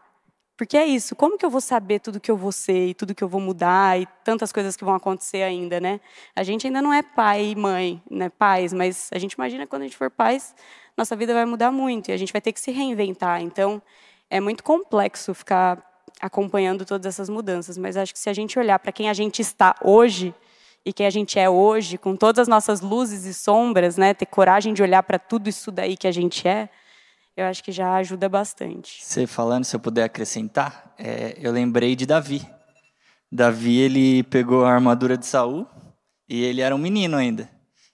Porque 0.58 0.76
é 0.76 0.86
isso, 0.86 1.16
como 1.16 1.38
que 1.38 1.46
eu 1.46 1.52
vou 1.52 1.62
saber 1.62 2.00
tudo 2.00 2.20
que 2.20 2.32
eu 2.32 2.36
vou 2.36 2.52
ser 2.52 2.88
e 2.88 2.94
tudo 2.96 3.14
que 3.14 3.24
eu 3.24 3.28
vou 3.28 3.40
mudar 3.40 4.02
e 4.02 4.08
tantas 4.24 4.52
coisas 4.52 4.76
que 4.76 4.84
vão 4.84 4.96
acontecer 4.96 5.44
ainda, 5.44 5.80
né? 5.80 6.00
A 6.36 6.42
gente 6.42 6.66
ainda 6.66 6.82
não 6.82 6.92
é 6.92 7.04
pai 7.04 7.52
e 7.52 7.56
mãe, 7.56 8.02
né, 8.10 8.28
pais, 8.30 8.74
mas 8.74 9.08
a 9.14 9.20
gente 9.20 9.34
imagina 9.34 9.68
quando 9.68 9.84
a 9.84 9.86
gente 9.86 9.96
for 9.96 10.10
pais, 10.10 10.56
nossa 10.98 11.16
vida 11.16 11.32
vai 11.32 11.46
mudar 11.46 11.72
muito 11.72 12.10
e 12.10 12.12
a 12.12 12.18
gente 12.18 12.34
vai 12.34 12.42
ter 12.42 12.52
que 12.52 12.60
se 12.60 12.72
reinventar. 12.72 13.40
Então, 13.40 13.80
é 14.32 14.40
muito 14.40 14.64
complexo 14.64 15.32
ficar 15.36 15.87
acompanhando 16.22 16.86
todas 16.86 17.06
essas 17.06 17.30
mudanças, 17.30 17.78
mas 17.78 17.96
acho 17.98 18.14
que 18.14 18.20
se 18.20 18.30
a 18.30 18.34
gente 18.34 18.58
olhar 18.58 18.80
para 18.80 18.92
quem 18.92 19.10
a 19.10 19.14
gente 19.14 19.42
está 19.42 19.76
hoje 19.84 20.34
e 20.86 20.92
quem 20.94 21.06
a 21.06 21.10
gente 21.10 21.38
é 21.38 21.50
hoje, 21.50 21.98
com 21.98 22.16
todas 22.16 22.44
as 22.44 22.48
nossas 22.48 22.82
luzes 22.82 23.26
e 23.26 23.34
sombras, 23.34 23.98
né, 23.98 24.14
ter 24.14 24.26
coragem 24.26 24.74
de 24.74 24.82
olhar 24.82 25.04
para 25.04 25.20
tudo 25.20 25.50
isso 25.50 25.72
daí 25.72 25.98
que 25.98 26.08
a 26.08 26.12
gente 26.12 26.48
é, 26.48 26.70
eu 27.36 27.46
acho 27.46 27.64
que 27.64 27.72
já 27.72 27.96
ajuda 27.96 28.28
bastante. 28.28 29.04
Você 29.04 29.28
falando, 29.28 29.64
se 29.64 29.76
eu 29.76 29.80
puder 29.80 30.06
acrescentar, 30.06 30.94
é, 30.98 31.38
eu 31.40 31.52
lembrei 31.52 31.96
de 31.96 32.06
Davi. 32.06 32.42
Davi 33.32 33.78
ele 33.78 34.24
pegou 34.24 34.66
a 34.66 34.74
armadura 34.74 35.18
de 35.18 35.26
Saul 35.26 35.68
e 36.28 36.44
ele 36.44 36.62
era 36.62 36.74
um 36.74 36.80
menino 36.80 37.16
ainda. 37.16 37.48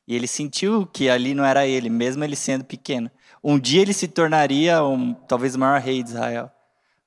E 0.07 0.15
ele 0.15 0.27
sentiu 0.27 0.85
que 0.85 1.09
ali 1.09 1.33
não 1.33 1.43
era 1.43 1.65
ele, 1.65 1.89
mesmo 1.89 2.23
ele 2.23 2.35
sendo 2.35 2.63
pequeno. 2.63 3.09
Um 3.43 3.59
dia 3.59 3.81
ele 3.81 3.93
se 3.93 4.07
tornaria 4.07 4.81
um, 4.83 5.13
talvez 5.13 5.55
o 5.55 5.59
maior 5.59 5.81
rei 5.81 6.01
de 6.01 6.09
Israel. 6.09 6.49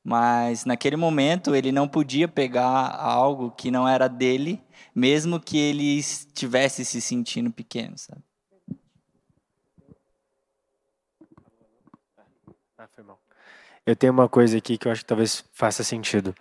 Mas 0.07 0.65
naquele 0.65 0.95
momento 0.95 1.53
ele 1.53 1.73
não 1.73 1.89
podia 1.89 2.29
pegar 2.29 2.95
algo 2.97 3.51
que 3.51 3.73
não 3.73 3.89
era 3.89 4.09
dele, 4.09 4.63
mesmo 4.95 5.41
que 5.41 5.59
ele 5.59 5.99
estivesse 5.99 6.85
se 6.85 7.01
sentindo 7.01 7.51
pequeno, 7.51 7.99
sabe? 7.99 8.23
mal. 13.05 13.19
Eu 13.85 13.97
tenho 13.97 14.13
uma 14.13 14.29
coisa 14.29 14.57
aqui 14.57 14.79
que 14.79 14.87
eu 14.87 14.93
acho 14.93 15.01
que 15.01 15.09
talvez 15.09 15.45
faça 15.53 15.83
sentido. 15.83 16.33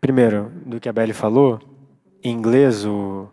Primeiro, 0.00 0.50
do 0.66 0.80
que 0.80 0.88
a 0.88 0.92
Belly 0.92 1.12
falou, 1.12 1.60
em 2.20 2.32
inglês 2.32 2.84
o 2.84 3.30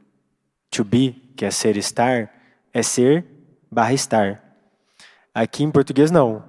to 0.70 0.84
be, 0.84 1.34
que 1.36 1.44
é 1.44 1.50
ser 1.50 1.76
estar, 1.76 2.32
é 2.72 2.84
ser 2.84 3.26
barra 3.72 3.94
estar. 3.94 4.44
Aqui 5.34 5.64
em 5.64 5.72
português 5.72 6.12
não. 6.12 6.46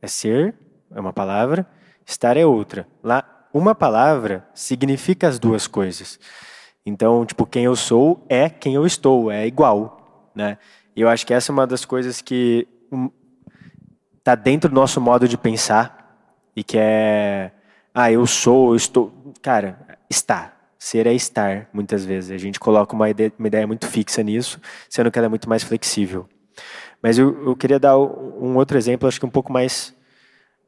É 0.00 0.06
ser, 0.06 0.54
é 0.92 1.00
uma 1.00 1.12
palavra, 1.12 1.66
estar 2.10 2.36
é 2.36 2.44
outra. 2.44 2.86
Lá, 3.02 3.24
uma 3.52 3.74
palavra 3.74 4.46
significa 4.54 5.28
as 5.28 5.38
duas 5.38 5.66
coisas. 5.66 6.18
Então, 6.84 7.24
tipo, 7.24 7.46
quem 7.46 7.64
eu 7.64 7.76
sou 7.76 8.24
é 8.28 8.48
quem 8.48 8.74
eu 8.74 8.86
estou, 8.86 9.30
é 9.30 9.46
igual, 9.46 10.30
né? 10.34 10.58
E 10.94 11.00
eu 11.00 11.08
acho 11.08 11.26
que 11.26 11.32
essa 11.32 11.52
é 11.52 11.52
uma 11.52 11.66
das 11.66 11.84
coisas 11.84 12.20
que 12.20 12.66
está 14.18 14.34
dentro 14.34 14.68
do 14.68 14.74
nosso 14.74 15.00
modo 15.00 15.28
de 15.28 15.38
pensar 15.38 16.44
e 16.54 16.64
que 16.64 16.76
é, 16.78 17.52
ah, 17.94 18.10
eu 18.10 18.26
sou, 18.26 18.70
eu 18.70 18.76
estou. 18.76 19.12
Cara, 19.40 19.98
está. 20.08 20.56
Ser 20.78 21.06
é 21.06 21.12
estar, 21.12 21.68
muitas 21.74 22.04
vezes. 22.06 22.30
A 22.30 22.38
gente 22.38 22.58
coloca 22.58 22.94
uma 22.94 23.10
ideia, 23.10 23.30
uma 23.38 23.48
ideia 23.48 23.66
muito 23.66 23.86
fixa 23.86 24.22
nisso, 24.22 24.58
sendo 24.88 25.10
que 25.10 25.18
ela 25.18 25.26
é 25.26 25.28
muito 25.28 25.48
mais 25.48 25.62
flexível. 25.62 26.26
Mas 27.02 27.18
eu, 27.18 27.46
eu 27.46 27.54
queria 27.54 27.78
dar 27.78 27.98
um 27.98 28.56
outro 28.56 28.78
exemplo, 28.78 29.06
acho 29.06 29.20
que 29.20 29.26
um 29.26 29.30
pouco 29.30 29.52
mais, 29.52 29.94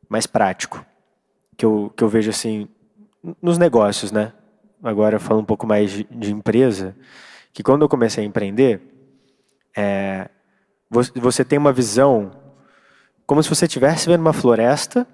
mais 0.08 0.26
prático, 0.26 0.84
que 1.56 1.64
eu, 1.64 1.92
que 1.96 2.02
eu 2.02 2.08
vejo 2.08 2.30
assim, 2.30 2.68
nos 3.40 3.58
negócios, 3.58 4.10
né? 4.10 4.32
Agora 4.82 5.18
falando 5.18 5.42
um 5.42 5.46
pouco 5.46 5.66
mais 5.66 5.90
de, 5.90 6.04
de 6.10 6.32
empresa, 6.32 6.96
que 7.52 7.62
quando 7.62 7.82
eu 7.82 7.88
comecei 7.88 8.24
a 8.24 8.26
empreender, 8.26 8.80
é, 9.76 10.28
você, 10.90 11.12
você 11.14 11.44
tem 11.44 11.58
uma 11.58 11.72
visão 11.72 12.32
como 13.26 13.42
se 13.42 13.48
você 13.48 13.66
estivesse 13.66 14.08
vendo 14.08 14.20
uma 14.20 14.32
floresta 14.32 15.06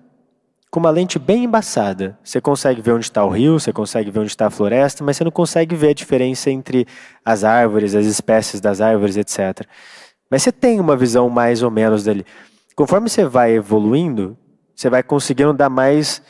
com 0.70 0.80
uma 0.80 0.90
lente 0.90 1.18
bem 1.18 1.44
embaçada. 1.44 2.18
Você 2.22 2.40
consegue 2.40 2.80
ver 2.80 2.92
onde 2.92 3.04
está 3.04 3.24
o 3.24 3.28
rio, 3.28 3.58
você 3.58 3.72
consegue 3.72 4.10
ver 4.10 4.20
onde 4.20 4.30
está 4.30 4.46
a 4.46 4.50
floresta, 4.50 5.04
mas 5.04 5.16
você 5.16 5.24
não 5.24 5.30
consegue 5.30 5.74
ver 5.74 5.90
a 5.90 5.94
diferença 5.94 6.50
entre 6.50 6.86
as 7.24 7.44
árvores, 7.44 7.94
as 7.94 8.06
espécies 8.06 8.60
das 8.60 8.80
árvores, 8.80 9.16
etc. 9.16 9.66
Mas 10.30 10.42
você 10.42 10.52
tem 10.52 10.78
uma 10.80 10.96
visão 10.96 11.28
mais 11.30 11.62
ou 11.62 11.70
menos 11.70 12.04
dali. 12.04 12.24
Conforme 12.74 13.08
você 13.08 13.24
vai 13.24 13.52
evoluindo, 13.52 14.36
você 14.78 14.88
vai 14.88 15.02
conseguindo 15.02 15.52
dar 15.52 15.68
mais 15.68 16.22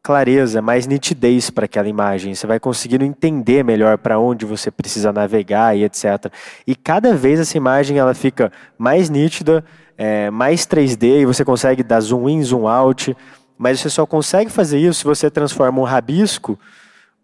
clareza, 0.00 0.62
mais 0.62 0.86
nitidez 0.86 1.50
para 1.50 1.64
aquela 1.64 1.88
imagem. 1.88 2.36
Você 2.36 2.46
vai 2.46 2.60
conseguindo 2.60 3.04
entender 3.04 3.64
melhor 3.64 3.98
para 3.98 4.16
onde 4.16 4.46
você 4.46 4.70
precisa 4.70 5.12
navegar 5.12 5.76
e 5.76 5.82
etc. 5.82 6.32
E 6.64 6.76
cada 6.76 7.16
vez 7.16 7.40
essa 7.40 7.56
imagem 7.56 7.98
ela 7.98 8.14
fica 8.14 8.52
mais 8.78 9.10
nítida, 9.10 9.64
é, 9.98 10.30
mais 10.30 10.60
3D 10.60 11.22
e 11.22 11.26
você 11.26 11.44
consegue 11.44 11.82
dar 11.82 11.98
zoom 11.98 12.28
in, 12.28 12.44
zoom 12.44 12.68
out, 12.68 13.16
mas 13.58 13.80
você 13.80 13.90
só 13.90 14.06
consegue 14.06 14.52
fazer 14.52 14.78
isso 14.78 15.00
se 15.00 15.04
você 15.04 15.28
transforma 15.28 15.80
um 15.80 15.84
rabisco, 15.84 16.56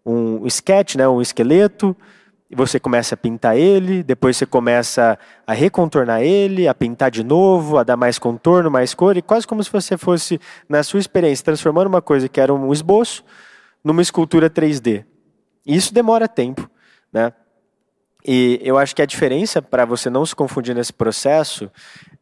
um 0.05 0.45
sketch, 0.47 0.95
né, 0.95 1.07
um 1.07 1.21
esqueleto, 1.21 1.95
e 2.53 2.55
você 2.55 2.79
começa 2.79 3.15
a 3.15 3.17
pintar 3.17 3.57
ele, 3.57 4.03
depois 4.03 4.37
você 4.37 4.45
começa 4.45 5.17
a 5.45 5.53
recontornar 5.53 6.21
ele, 6.21 6.67
a 6.67 6.75
pintar 6.75 7.09
de 7.09 7.23
novo, 7.23 7.79
a 7.79 7.83
dar 7.83 7.97
mais 7.97 8.19
contorno, 8.19 8.69
mais 8.69 8.93
cor, 8.93 9.17
e 9.17 9.23
quase 9.23 9.47
como 9.47 9.63
se 9.63 9.71
você 9.71 9.97
fosse, 9.97 10.39
na 10.69 10.83
sua 10.83 10.99
experiência, 10.99 11.43
transformando 11.43 11.87
uma 11.87 12.01
coisa 12.01 12.29
que 12.29 12.39
era 12.39 12.53
um 12.53 12.71
esboço 12.71 13.25
numa 13.83 14.03
escultura 14.03 14.51
3D. 14.51 15.03
E 15.65 15.75
isso 15.75 15.91
demora 15.91 16.27
tempo, 16.27 16.69
né? 17.11 17.33
E 18.23 18.59
eu 18.61 18.77
acho 18.77 18.95
que 18.95 19.01
a 19.01 19.05
diferença 19.07 19.59
para 19.59 19.83
você 19.83 20.07
não 20.07 20.23
se 20.23 20.35
confundir 20.35 20.75
nesse 20.75 20.93
processo 20.93 21.71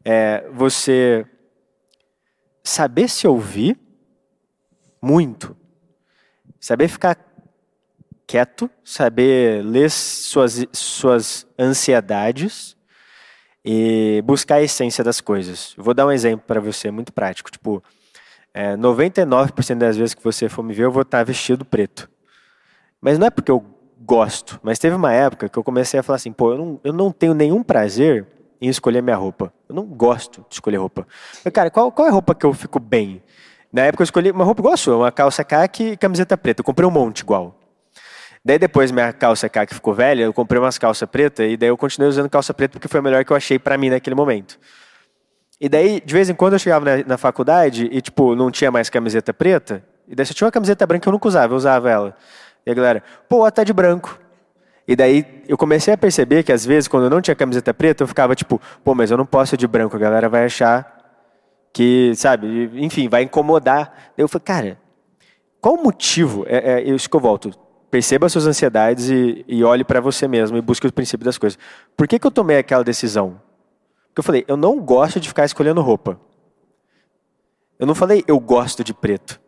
é 0.02 0.48
você 0.50 1.26
saber 2.64 3.06
se 3.06 3.28
ouvir 3.28 3.78
muito, 5.02 5.54
saber 6.58 6.88
ficar 6.88 7.18
quieto, 8.32 8.70
saber 8.82 9.62
ler 9.62 9.90
suas, 9.90 10.64
suas 10.72 11.46
ansiedades 11.58 12.74
e 13.62 14.22
buscar 14.24 14.54
a 14.54 14.62
essência 14.62 15.04
das 15.04 15.20
coisas. 15.20 15.74
vou 15.76 15.92
dar 15.92 16.06
um 16.06 16.10
exemplo 16.10 16.42
para 16.46 16.58
você, 16.58 16.90
muito 16.90 17.12
prático. 17.12 17.50
Tipo, 17.50 17.82
é, 18.54 18.74
99% 18.74 19.76
das 19.76 19.98
vezes 19.98 20.14
que 20.14 20.24
você 20.24 20.48
for 20.48 20.62
me 20.62 20.72
ver, 20.72 20.84
eu 20.84 20.90
vou 20.90 21.02
estar 21.02 21.22
vestido 21.22 21.62
preto. 21.62 22.10
Mas 23.02 23.18
não 23.18 23.26
é 23.26 23.30
porque 23.30 23.50
eu 23.50 23.62
gosto, 24.00 24.58
mas 24.62 24.78
teve 24.78 24.96
uma 24.96 25.12
época 25.12 25.50
que 25.50 25.58
eu 25.58 25.62
comecei 25.62 26.00
a 26.00 26.02
falar 26.02 26.16
assim, 26.16 26.32
pô, 26.32 26.52
eu 26.52 26.58
não, 26.58 26.80
eu 26.82 26.92
não 26.94 27.12
tenho 27.12 27.34
nenhum 27.34 27.62
prazer 27.62 28.26
em 28.62 28.68
escolher 28.70 29.02
minha 29.02 29.16
roupa. 29.16 29.52
Eu 29.68 29.74
não 29.74 29.84
gosto 29.84 30.40
de 30.48 30.54
escolher 30.54 30.78
roupa. 30.78 31.06
Eu, 31.44 31.52
cara, 31.52 31.70
qual, 31.70 31.92
qual 31.92 32.06
é 32.06 32.10
a 32.10 32.14
roupa 32.14 32.34
que 32.34 32.46
eu 32.46 32.54
fico 32.54 32.80
bem? 32.80 33.22
Na 33.70 33.82
época 33.82 34.00
eu 34.02 34.04
escolhi 34.04 34.30
uma 34.30 34.44
roupa 34.44 34.62
igual 34.62 34.72
a 34.72 34.78
sua, 34.78 34.96
uma 34.96 35.12
calça 35.12 35.44
caque 35.44 35.90
e 35.90 35.96
camiseta 35.98 36.34
preta. 36.38 36.62
Eu 36.62 36.64
comprei 36.64 36.88
um 36.88 36.90
monte 36.90 37.20
igual. 37.20 37.58
Daí 38.44 38.58
depois 38.58 38.90
minha 38.90 39.12
calça 39.12 39.48
caque 39.48 39.74
ficou 39.74 39.94
velha, 39.94 40.24
eu 40.24 40.32
comprei 40.32 40.60
umas 40.60 40.76
calças 40.76 41.08
pretas 41.08 41.50
e 41.50 41.56
daí 41.56 41.68
eu 41.68 41.76
continuei 41.76 42.08
usando 42.08 42.28
calça 42.28 42.52
preta 42.52 42.72
porque 42.72 42.88
foi 42.88 42.98
a 42.98 43.02
melhor 43.02 43.24
que 43.24 43.32
eu 43.32 43.36
achei 43.36 43.58
para 43.58 43.78
mim 43.78 43.90
naquele 43.90 44.16
momento. 44.16 44.58
E 45.60 45.68
daí, 45.68 46.00
de 46.04 46.12
vez 46.12 46.28
em 46.28 46.34
quando, 46.34 46.54
eu 46.54 46.58
chegava 46.58 46.84
na, 46.84 47.04
na, 47.06 47.16
faculdade 47.16 47.88
e, 47.92 48.00
tipo, 48.00 48.34
não 48.34 48.50
tinha 48.50 48.68
mais 48.68 48.90
camiseta 48.90 49.32
preta. 49.32 49.84
E 50.08 50.16
daí, 50.16 50.26
eu 50.28 50.34
tinha 50.34 50.46
uma 50.46 50.50
camiseta 50.50 50.84
branca, 50.84 51.08
eu 51.08 51.12
nunca 51.12 51.28
usava, 51.28 51.52
eu 51.52 51.56
usava 51.56 51.88
ela. 51.88 52.16
E 52.66 52.70
a 52.72 52.74
galera, 52.74 53.00
pô, 53.28 53.48
tá 53.48 53.62
de 53.62 53.72
branco. 53.72 54.18
E 54.88 54.96
daí, 54.96 55.24
eu 55.46 55.56
comecei 55.56 55.94
a 55.94 55.96
perceber 55.96 56.42
que, 56.42 56.50
às 56.50 56.66
vezes, 56.66 56.88
quando 56.88 57.04
eu 57.04 57.10
não 57.10 57.20
tinha 57.20 57.36
camiseta 57.36 57.72
preta, 57.72 58.02
eu 58.02 58.08
ficava, 58.08 58.34
tipo, 58.34 58.60
pô, 58.82 58.92
mas 58.92 59.12
eu 59.12 59.16
não 59.16 59.24
posso 59.24 59.54
ir 59.54 59.58
de 59.58 59.68
branco, 59.68 59.94
a 59.94 60.00
galera 60.00 60.28
vai 60.28 60.46
achar 60.46 61.00
que, 61.72 62.12
sabe, 62.16 62.68
enfim, 62.74 63.08
vai 63.08 63.22
incomodar. 63.22 64.12
Eu 64.18 64.26
falei, 64.26 64.44
cara, 64.44 64.78
qual 65.60 65.76
o 65.76 65.82
motivo? 65.84 66.44
É, 66.48 66.80
é 66.80 66.82
isso 66.82 67.08
que 67.08 67.14
eu 67.14 67.20
volto. 67.20 67.56
Perceba 67.92 68.26
suas 68.26 68.46
ansiedades 68.46 69.10
e, 69.10 69.44
e 69.46 69.62
olhe 69.62 69.84
para 69.84 70.00
você 70.00 70.26
mesmo 70.26 70.56
e 70.56 70.62
busque 70.62 70.86
o 70.86 70.92
princípio 70.92 71.26
das 71.26 71.36
coisas. 71.36 71.58
Por 71.94 72.08
que, 72.08 72.18
que 72.18 72.26
eu 72.26 72.30
tomei 72.30 72.56
aquela 72.56 72.82
decisão? 72.82 73.38
Porque 74.06 74.20
eu 74.20 74.24
falei, 74.24 74.46
eu 74.48 74.56
não 74.56 74.80
gosto 74.80 75.20
de 75.20 75.28
ficar 75.28 75.44
escolhendo 75.44 75.82
roupa. 75.82 76.18
Eu 77.78 77.86
não 77.86 77.94
falei, 77.94 78.24
eu 78.26 78.40
gosto 78.40 78.82
de 78.82 78.94
preto. 78.94 79.38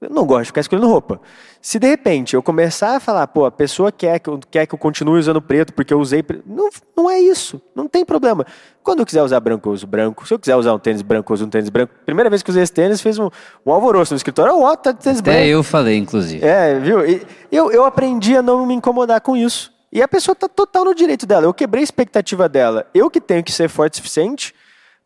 Eu 0.00 0.08
não 0.08 0.24
gosto 0.24 0.44
de 0.44 0.46
ficar 0.46 0.62
escolhendo 0.62 0.88
roupa. 0.88 1.20
Se 1.60 1.78
de 1.78 1.86
repente 1.86 2.34
eu 2.34 2.42
começar 2.42 2.96
a 2.96 3.00
falar, 3.00 3.26
pô, 3.26 3.44
a 3.44 3.50
pessoa 3.50 3.92
quer 3.92 4.18
que 4.18 4.30
eu, 4.30 4.40
quer 4.50 4.66
que 4.66 4.74
eu 4.74 4.78
continue 4.78 5.18
usando 5.18 5.42
preto 5.42 5.74
porque 5.74 5.92
eu 5.92 6.00
usei 6.00 6.22
preto. 6.22 6.42
Não, 6.46 6.70
não 6.96 7.10
é 7.10 7.20
isso. 7.20 7.60
Não 7.74 7.86
tem 7.86 8.02
problema. 8.02 8.46
Quando 8.82 9.00
eu 9.00 9.06
quiser 9.06 9.22
usar 9.22 9.38
branco, 9.40 9.68
eu 9.68 9.74
uso 9.74 9.86
branco. 9.86 10.26
Se 10.26 10.32
eu 10.32 10.38
quiser 10.38 10.56
usar 10.56 10.72
um 10.72 10.78
tênis 10.78 11.02
branco, 11.02 11.30
eu 11.30 11.34
uso 11.34 11.44
um 11.44 11.50
tênis 11.50 11.68
branco. 11.68 11.92
Primeira 12.06 12.30
vez 12.30 12.42
que 12.42 12.48
usei 12.48 12.62
esse 12.62 12.72
tênis, 12.72 13.02
fez 13.02 13.18
um, 13.18 13.28
um 13.66 13.70
alvoroço 13.70 14.14
no 14.14 14.16
escritório. 14.16 14.56
Ó, 14.56 14.72
oh, 14.72 14.76
tá 14.76 14.92
de 14.92 15.00
tênis 15.00 15.18
Até 15.18 15.32
branco. 15.32 15.46
eu 15.48 15.62
falei, 15.62 15.98
inclusive. 15.98 16.42
É, 16.42 16.78
viu? 16.78 17.06
E 17.06 17.26
eu, 17.52 17.70
eu 17.70 17.84
aprendi 17.84 18.34
a 18.34 18.40
não 18.40 18.64
me 18.64 18.72
incomodar 18.72 19.20
com 19.20 19.36
isso. 19.36 19.70
E 19.92 20.00
a 20.00 20.08
pessoa 20.08 20.32
está 20.32 20.48
total 20.48 20.86
no 20.86 20.94
direito 20.94 21.26
dela. 21.26 21.44
Eu 21.44 21.52
quebrei 21.52 21.82
a 21.82 21.84
expectativa 21.84 22.48
dela. 22.48 22.86
Eu 22.94 23.10
que 23.10 23.20
tenho 23.20 23.44
que 23.44 23.52
ser 23.52 23.68
forte 23.68 23.94
o 23.94 23.96
suficiente 23.98 24.54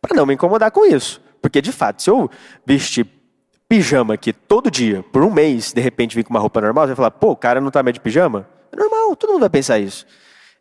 para 0.01 0.15
não 0.15 0.25
me 0.25 0.35
incomodar 0.35 0.71
com 0.71 0.87
isso. 0.87 1.21
Porque, 1.43 1.61
de 1.61 1.73
fato, 1.73 2.01
se 2.01 2.11
eu 2.11 2.31
vestir 2.65 3.07
pijama 3.69 4.15
aqui 4.15 4.32
todo 4.32 4.70
dia, 4.70 5.03
por 5.12 5.23
um 5.23 5.31
mês, 5.31 5.73
de 5.73 5.81
repente 5.81 6.15
vir 6.15 6.24
com 6.24 6.31
uma 6.31 6.41
roupa 6.41 6.61
normal, 6.61 6.85
você 6.85 6.89
vai 6.89 6.97
falar, 6.97 7.11
pô, 7.11 7.31
o 7.31 7.36
cara 7.36 7.61
não 7.61 7.70
tá 7.70 7.82
mais 7.82 7.95
de 7.95 8.01
pijama? 8.01 8.49
É 8.73 8.77
normal, 8.77 9.16
todo 9.16 9.31
mundo 9.31 9.41
vai 9.41 9.51
pensar 9.51 9.78
isso. 9.78 10.07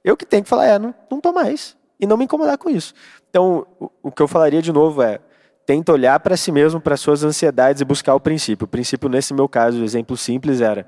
Eu 0.03 0.17
que 0.17 0.25
tenho 0.25 0.43
que 0.43 0.49
falar, 0.49 0.65
é, 0.65 0.79
não, 0.79 0.93
não 1.09 1.19
tô 1.19 1.31
mais. 1.31 1.77
E 1.99 2.05
não 2.05 2.17
me 2.17 2.25
incomodar 2.25 2.57
com 2.57 2.69
isso. 2.69 2.93
Então, 3.29 3.65
o, 3.79 3.89
o 4.03 4.11
que 4.11 4.21
eu 4.21 4.27
falaria 4.27 4.61
de 4.61 4.71
novo 4.71 5.01
é, 5.01 5.19
tenta 5.65 5.91
olhar 5.93 6.19
para 6.19 6.35
si 6.35 6.51
mesmo, 6.51 6.81
para 6.81 6.97
suas 6.97 7.23
ansiedades 7.23 7.81
e 7.81 7.85
buscar 7.85 8.13
o 8.15 8.19
princípio. 8.19 8.65
O 8.65 8.67
princípio, 8.67 9.09
nesse 9.09 9.33
meu 9.33 9.47
caso, 9.47 9.81
o 9.81 9.83
exemplo 9.83 10.17
simples 10.17 10.59
era, 10.59 10.85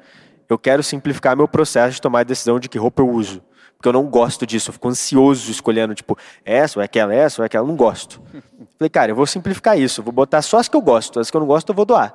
eu 0.50 0.58
quero 0.58 0.84
simplificar 0.84 1.36
meu 1.36 1.48
processo 1.48 1.96
de 1.96 2.02
tomar 2.02 2.20
a 2.20 2.24
decisão 2.24 2.60
de 2.60 2.68
que 2.68 2.78
roupa 2.78 3.02
eu 3.02 3.10
uso. 3.10 3.42
Porque 3.78 3.88
eu 3.88 3.94
não 3.94 4.06
gosto 4.06 4.46
disso, 4.46 4.70
eu 4.70 4.74
fico 4.74 4.88
ansioso 4.88 5.52
escolhendo, 5.52 5.94
tipo, 5.94 6.18
essa 6.44 6.80
ou 6.80 6.84
aquela, 6.84 7.14
essa 7.14 7.42
ou 7.42 7.46
aquela, 7.46 7.64
eu 7.64 7.68
não 7.68 7.76
gosto. 7.76 8.22
Falei, 8.78 8.90
cara, 8.90 9.12
eu 9.12 9.16
vou 9.16 9.26
simplificar 9.26 9.80
isso, 9.80 10.02
vou 10.02 10.14
botar 10.14 10.42
só 10.42 10.58
as 10.58 10.68
que 10.68 10.76
eu 10.76 10.82
gosto, 10.82 11.20
as 11.20 11.30
que 11.30 11.38
eu 11.38 11.42
não 11.42 11.48
gosto 11.48 11.70
eu 11.70 11.76
vou 11.76 11.86
doar. 11.86 12.14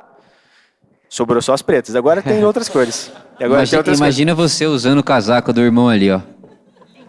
Sobrou 1.08 1.42
só 1.42 1.52
as 1.52 1.62
pretas, 1.62 1.96
agora 1.96 2.22
tem 2.22 2.42
outras 2.46 2.68
cores. 2.68 3.12
Agora 3.34 3.60
imagina, 3.60 3.78
outras 3.78 3.98
imagina 3.98 4.34
cores. 4.34 4.52
você 4.52 4.66
usando 4.66 4.98
o 4.98 5.04
casaco 5.04 5.52
do 5.52 5.60
irmão 5.60 5.88
ali, 5.88 6.10
ó. 6.10 6.20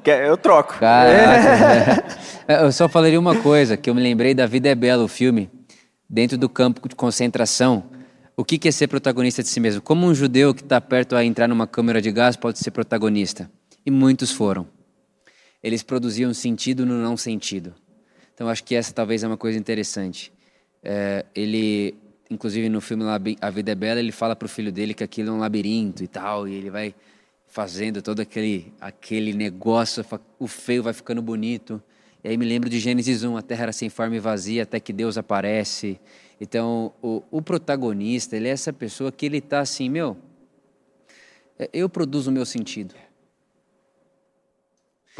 Eu 0.03 0.35
troco. 0.35 0.79
Caraca, 0.79 2.03
é. 2.47 2.63
Eu 2.63 2.71
só 2.71 2.89
falaria 2.89 3.19
uma 3.19 3.35
coisa, 3.35 3.77
que 3.77 3.89
eu 3.89 3.93
me 3.93 4.01
lembrei 4.01 4.33
da 4.33 4.47
Vida 4.47 4.69
é 4.69 4.75
Bela, 4.75 5.03
o 5.03 5.07
filme, 5.07 5.49
dentro 6.09 6.37
do 6.37 6.49
campo 6.49 6.89
de 6.89 6.95
concentração, 6.95 7.83
o 8.35 8.43
que 8.43 8.67
é 8.67 8.71
ser 8.71 8.87
protagonista 8.87 9.43
de 9.43 9.49
si 9.49 9.59
mesmo? 9.59 9.81
Como 9.81 10.07
um 10.07 10.15
judeu 10.15 10.53
que 10.53 10.61
está 10.61 10.81
perto 10.81 11.15
a 11.15 11.23
entrar 11.23 11.47
numa 11.47 11.67
câmara 11.67 12.01
de 12.01 12.11
gás 12.11 12.35
pode 12.35 12.57
ser 12.57 12.71
protagonista? 12.71 13.49
E 13.85 13.91
muitos 13.91 14.31
foram. 14.31 14.67
Eles 15.63 15.83
produziam 15.83 16.33
sentido 16.33 16.85
no 16.85 16.95
não 16.95 17.15
sentido. 17.15 17.73
Então 18.33 18.49
acho 18.49 18.63
que 18.63 18.75
essa 18.75 18.93
talvez 18.93 19.23
é 19.23 19.27
uma 19.27 19.37
coisa 19.37 19.57
interessante. 19.57 20.33
É, 20.83 21.25
ele, 21.35 21.95
inclusive 22.29 22.67
no 22.69 22.81
filme 22.81 23.03
A 23.39 23.49
Vida 23.49 23.71
é 23.71 23.75
Bela, 23.75 23.99
ele 23.99 24.11
fala 24.11 24.35
para 24.35 24.45
o 24.45 24.49
filho 24.49 24.71
dele 24.71 24.93
que 24.93 25.03
aquilo 25.03 25.29
é 25.29 25.31
um 25.31 25.39
labirinto 25.39 26.03
e 26.03 26.07
tal, 26.07 26.47
e 26.47 26.55
ele 26.55 26.69
vai 26.69 26.95
fazendo 27.47 28.01
todo 28.01 28.21
aquele, 28.21 28.73
aquele 28.79 29.33
negócio, 29.33 30.03
o 30.39 30.47
feio 30.47 30.81
vai 30.81 30.93
ficando 30.93 31.21
bonito. 31.21 31.81
E 32.23 32.29
aí 32.29 32.37
me 32.37 32.45
lembro 32.45 32.69
de 32.69 32.79
Gênesis 32.79 33.23
1, 33.23 33.35
a 33.35 33.41
terra 33.41 33.63
era 33.63 33.73
sem 33.73 33.89
forma 33.89 34.15
e 34.15 34.19
vazia 34.19 34.63
até 34.63 34.79
que 34.79 34.93
Deus 34.93 35.17
aparece. 35.17 35.99
Então, 36.39 36.93
o, 37.01 37.21
o 37.29 37.41
protagonista, 37.41 38.35
ele 38.35 38.47
é 38.47 38.51
essa 38.51 38.71
pessoa 38.71 39.11
que 39.11 39.25
ele 39.25 39.37
está 39.37 39.59
assim, 39.59 39.89
meu, 39.89 40.17
é, 41.59 41.69
eu 41.73 41.89
produzo 41.89 42.31
o 42.31 42.33
meu 42.33 42.45
sentido. 42.45 42.95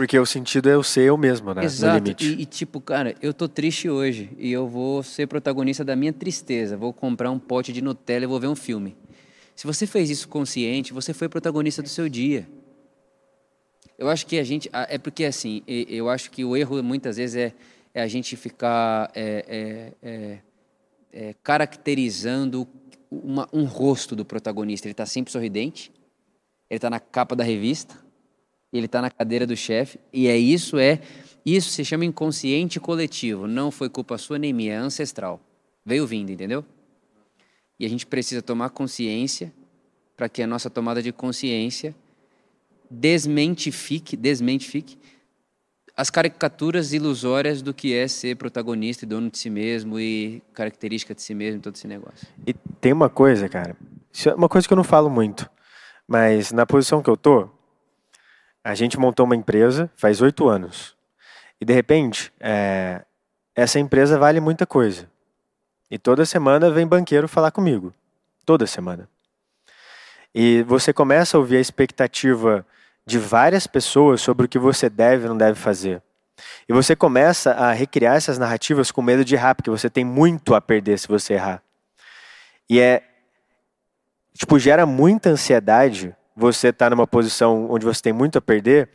Porque 0.02 0.18
o 0.18 0.26
sentido 0.26 0.68
é 0.68 0.74
eu 0.74 0.82
ser 0.82 1.02
eu 1.02 1.16
mesmo, 1.16 1.54
né? 1.54 1.64
Exato. 1.64 2.10
E, 2.24 2.42
e, 2.42 2.46
tipo, 2.46 2.82
cara, 2.82 3.16
eu 3.22 3.32
tô 3.32 3.48
triste 3.48 3.88
hoje 3.88 4.32
e 4.40 4.52
eu 4.52 4.68
vou 4.68 5.04
ser 5.04 5.28
protagonista 5.28 5.86
da 5.86 5.96
minha 5.96 6.12
tristeza. 6.12 6.76
Vou 6.76 6.92
comprar 6.92 7.30
um 7.30 7.38
pote 7.38 7.72
de 7.72 7.84
Nutella 7.84 8.26
e 8.26 8.28
vou 8.28 8.40
ver 8.40 8.48
um 8.48 8.56
filme. 8.56 8.98
Se 9.56 9.68
você 9.68 9.86
fez 9.86 10.10
isso 10.10 10.28
consciente, 10.28 10.92
você 10.92 11.14
foi 11.14 11.30
protagonista 11.30 11.84
do 11.84 11.90
seu 11.90 12.10
dia. 12.10 12.50
Eu 13.96 14.10
acho 14.10 14.26
que 14.26 14.40
a 14.40 14.44
gente. 14.44 14.68
É 14.74 14.98
porque, 14.98 15.24
assim, 15.24 15.62
eu 15.68 16.10
acho 16.10 16.32
que 16.32 16.44
o 16.44 16.58
erro 16.58 16.82
muitas 16.82 17.18
vezes 17.18 17.36
é, 17.36 17.54
é 17.94 18.02
a 18.02 18.08
gente 18.08 18.36
ficar. 18.36 19.12
É, 19.14 19.94
é, 20.02 20.10
é 20.10 20.38
é, 21.14 21.36
caracterizando 21.44 22.68
uma, 23.10 23.48
um 23.52 23.66
rosto 23.66 24.16
do 24.16 24.24
protagonista. 24.24 24.88
Ele 24.88 24.94
está 24.94 25.06
sempre 25.06 25.32
sorridente, 25.32 25.92
ele 26.70 26.78
está 26.78 26.90
na 26.90 27.00
capa 27.00 27.36
da 27.36 27.44
revista, 27.44 28.01
ele 28.78 28.86
está 28.86 29.02
na 29.02 29.10
cadeira 29.10 29.46
do 29.46 29.56
chefe, 29.56 30.00
e 30.14 30.28
é 30.28 30.38
isso 30.38 30.78
é 30.78 31.00
isso 31.46 31.72
se 31.72 31.84
chama 31.84 32.06
inconsciente 32.06 32.80
coletivo. 32.80 33.48
Não 33.48 33.72
foi 33.72 33.90
culpa 33.90 34.18
sua 34.18 34.38
nem 34.38 34.54
minha, 34.54 34.74
é 34.74 34.78
ancestral. 34.78 35.42
Veio 35.86 36.06
vindo, 36.06 36.32
entendeu? 36.32 36.64
E 37.80 37.86
a 37.86 37.90
gente 37.90 38.06
precisa 38.06 38.42
tomar 38.42 38.70
consciência 38.70 39.52
para 40.16 40.30
que 40.30 40.44
a 40.44 40.48
nossa 40.48 40.70
tomada 40.70 41.02
de 41.02 41.12
consciência 41.12 41.96
desmentifique, 42.90 44.16
desmentifique 44.16 44.98
as 45.96 46.10
caricaturas 46.10 46.94
ilusórias 46.94 47.62
do 47.62 47.74
que 47.74 47.94
é 47.94 48.08
ser 48.08 48.36
protagonista 48.36 49.04
e 49.04 49.08
dono 49.08 49.30
de 49.30 49.38
si 49.38 49.50
mesmo 49.50 50.00
e 50.00 50.42
característica 50.54 51.14
de 51.14 51.22
si 51.22 51.34
mesmo, 51.34 51.62
todo 51.62 51.76
esse 51.76 51.88
negócio. 51.88 52.28
E 52.46 52.54
tem 52.54 52.94
uma 52.94 53.10
coisa, 53.10 53.50
cara, 53.50 53.76
é 54.26 54.34
uma 54.34 54.50
coisa 54.50 54.68
que 54.68 54.74
eu 54.74 54.78
não 54.78 54.84
falo 54.84 55.10
muito, 55.10 55.50
mas 56.08 56.52
na 56.52 56.66
posição 56.66 57.02
que 57.02 57.10
eu 57.10 57.18
tô, 57.18 57.50
a 58.64 58.76
gente 58.76 59.00
montou 59.00 59.26
uma 59.26 59.36
empresa 59.36 59.90
faz 59.96 60.22
oito 60.22 60.48
anos 60.48 60.96
e 61.60 61.66
de 61.66 61.74
repente 61.74 62.32
é, 62.40 63.04
essa 63.56 63.80
empresa 63.80 64.18
vale 64.18 64.40
muita 64.40 64.66
coisa 64.66 65.10
e 65.92 65.98
toda 65.98 66.26
semana 66.26 66.72
vem 66.72 66.88
banqueiro 66.88 67.28
falar 67.28 67.52
comigo, 67.52 67.94
toda 68.46 68.66
semana. 68.66 69.10
E 70.34 70.64
você 70.64 70.94
começa 70.94 71.36
a 71.36 71.40
ouvir 71.40 71.58
a 71.58 71.60
expectativa 71.60 72.66
de 73.06 73.20
várias 73.20 73.68
pessoas 73.68 74.22
sobre 74.22 74.46
o 74.46 74.50
que 74.50 74.58
você 74.58 74.90
deve 74.90 75.26
e 75.26 75.28
não 75.28 75.38
deve 75.38 75.60
fazer. 75.60 76.02
E 76.68 76.72
você 76.72 76.96
começa 76.96 77.52
a 77.52 77.74
recriar 77.74 78.16
essas 78.16 78.38
narrativas 78.38 78.90
com 78.90 79.02
medo 79.02 79.26
de 79.26 79.36
errar, 79.36 79.54
porque 79.54 79.70
você 79.70 79.90
tem 79.90 80.06
muito 80.06 80.56
a 80.56 80.62
perder 80.62 80.98
se 80.98 81.10
você 81.10 81.34
errar. 81.34 81.62
E 82.70 82.80
é. 82.80 83.04
Tipo, 84.34 84.58
gera 84.58 84.86
muita 84.86 85.30
ansiedade 85.30 86.16
você 86.42 86.68
estar 86.68 86.88
tá 86.88 86.90
numa 86.90 87.08
posição 87.08 87.68
onde 87.70 87.86
você 87.86 88.02
tem 88.02 88.14
muito 88.14 88.38
a 88.38 88.42
perder 88.42 88.90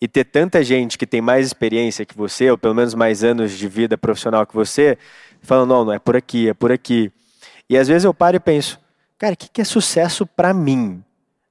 e 0.00 0.08
ter 0.08 0.24
tanta 0.24 0.62
gente 0.62 0.98
que 0.98 1.06
tem 1.06 1.20
mais 1.20 1.46
experiência 1.46 2.04
que 2.04 2.16
você, 2.16 2.50
ou 2.50 2.58
pelo 2.58 2.74
menos 2.74 2.94
mais 2.94 3.24
anos 3.24 3.52
de 3.52 3.68
vida 3.68 3.96
profissional 3.96 4.46
que 4.46 4.54
você, 4.54 4.98
falando: 5.40 5.68
não, 5.70 5.84
não 5.86 5.92
é 5.92 5.98
por 5.98 6.16
aqui, 6.16 6.48
é 6.48 6.54
por 6.54 6.72
aqui. 6.72 7.12
E 7.68 7.78
às 7.78 7.88
vezes 7.88 8.04
eu 8.04 8.12
paro 8.12 8.36
e 8.36 8.40
penso: 8.40 8.78
cara, 9.18 9.34
o 9.34 9.36
que 9.36 9.60
é 9.60 9.64
sucesso 9.64 10.26
para 10.26 10.52
mim? 10.52 11.02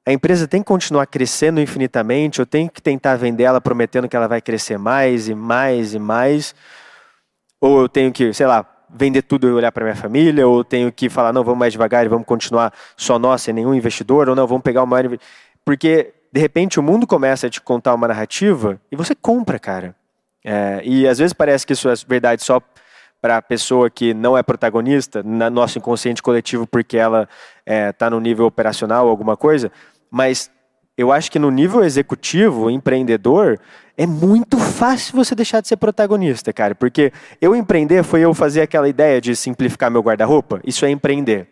a 0.09 0.13
empresa 0.13 0.47
tem 0.47 0.61
que 0.61 0.67
continuar 0.67 1.05
crescendo 1.05 1.61
infinitamente, 1.61 2.39
eu 2.39 2.45
tenho 2.45 2.67
que 2.67 2.81
tentar 2.81 3.15
vender 3.15 3.43
ela 3.43 3.61
prometendo 3.61 4.09
que 4.09 4.15
ela 4.15 4.27
vai 4.27 4.41
crescer 4.41 4.77
mais 4.77 5.29
e 5.29 5.35
mais 5.35 5.93
e 5.93 5.99
mais, 5.99 6.55
ou 7.61 7.81
eu 7.81 7.89
tenho 7.89 8.11
que, 8.11 8.33
sei 8.33 8.47
lá, 8.47 8.65
vender 8.93 9.21
tudo 9.21 9.47
e 9.47 9.51
olhar 9.51 9.71
para 9.71 9.83
minha 9.83 9.95
família, 9.95 10.47
ou 10.47 10.63
tenho 10.63 10.91
que 10.91 11.09
falar, 11.09 11.31
não, 11.31 11.43
vamos 11.43 11.59
mais 11.59 11.73
devagar 11.73 12.05
e 12.05 12.09
vamos 12.09 12.25
continuar 12.25 12.73
só 12.97 13.19
nós, 13.19 13.41
sem 13.41 13.53
nenhum 13.53 13.73
investidor, 13.73 14.29
ou 14.29 14.35
não, 14.35 14.47
vamos 14.47 14.63
pegar 14.63 14.83
o 14.83 14.87
maior 14.87 15.17
Porque, 15.63 16.13
de 16.31 16.39
repente, 16.39 16.79
o 16.79 16.83
mundo 16.83 17.05
começa 17.05 17.47
a 17.47 17.49
te 17.49 17.61
contar 17.61 17.93
uma 17.93 18.07
narrativa 18.07 18.79
e 18.91 18.95
você 18.95 19.13
compra, 19.13 19.59
cara. 19.59 19.95
É, 20.43 20.81
e 20.83 21.07
às 21.07 21.17
vezes 21.19 21.33
parece 21.33 21.67
que 21.67 21.73
isso 21.73 21.89
é 21.89 21.93
verdade 22.07 22.43
só 22.43 22.61
para 23.21 23.37
a 23.37 23.41
pessoa 23.41 23.89
que 23.89 24.13
não 24.13 24.37
é 24.37 24.41
protagonista, 24.41 25.21
no 25.21 25.49
nosso 25.49 25.77
inconsciente 25.77 26.23
coletivo, 26.23 26.65
porque 26.65 26.97
ela 26.97 27.27
está 27.65 27.73
é, 27.73 27.91
tá 27.91 28.09
no 28.09 28.19
nível 28.19 28.45
operacional 28.45 29.07
alguma 29.09 29.35
coisa, 29.35 29.71
mas 30.09 30.49
eu 30.99 31.13
acho 31.13 31.31
que 31.31 31.39
no 31.39 31.49
nível 31.49 31.81
executivo, 31.81 32.69
empreendedor, 32.69 33.57
é 33.95 34.05
muito 34.05 34.57
fácil 34.59 35.15
você 35.15 35.33
deixar 35.33 35.61
de 35.61 35.69
ser 35.69 35.77
protagonista, 35.77 36.51
cara. 36.51 36.75
Porque 36.75 37.13
eu 37.39 37.55
empreender 37.55 38.03
foi 38.03 38.19
eu 38.19 38.33
fazer 38.33 38.59
aquela 38.59 38.89
ideia 38.89 39.21
de 39.21 39.33
simplificar 39.33 39.89
meu 39.89 40.01
guarda-roupa. 40.01 40.59
Isso 40.61 40.83
é 40.85 40.89
empreender. 40.89 41.47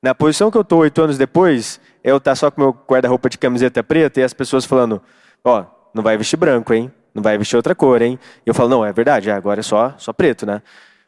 Na 0.00 0.14
posição 0.14 0.52
que 0.52 0.56
eu 0.56 0.60
estou 0.60 0.82
oito 0.82 1.02
anos 1.02 1.18
depois, 1.18 1.80
eu 2.04 2.18
estar 2.18 2.30
tá 2.30 2.36
só 2.36 2.48
com 2.48 2.60
meu 2.60 2.70
guarda-roupa 2.88 3.28
de 3.28 3.38
camiseta 3.38 3.82
preta 3.82 4.20
e 4.20 4.22
as 4.22 4.32
pessoas 4.32 4.64
falando: 4.64 5.02
Ó, 5.42 5.60
oh, 5.60 5.64
não 5.92 6.04
vai 6.04 6.16
vestir 6.16 6.36
branco, 6.36 6.72
hein? 6.72 6.92
Não 7.12 7.24
vai 7.24 7.36
vestir 7.36 7.56
outra 7.56 7.74
cor, 7.74 8.02
hein? 8.02 8.20
E 8.46 8.48
eu 8.48 8.54
falo: 8.54 8.68
Não, 8.68 8.86
é 8.86 8.92
verdade, 8.92 9.32
agora 9.32 9.58
é 9.58 9.64
só, 9.64 9.94
só 9.98 10.12
preto, 10.12 10.46
né? 10.46 10.62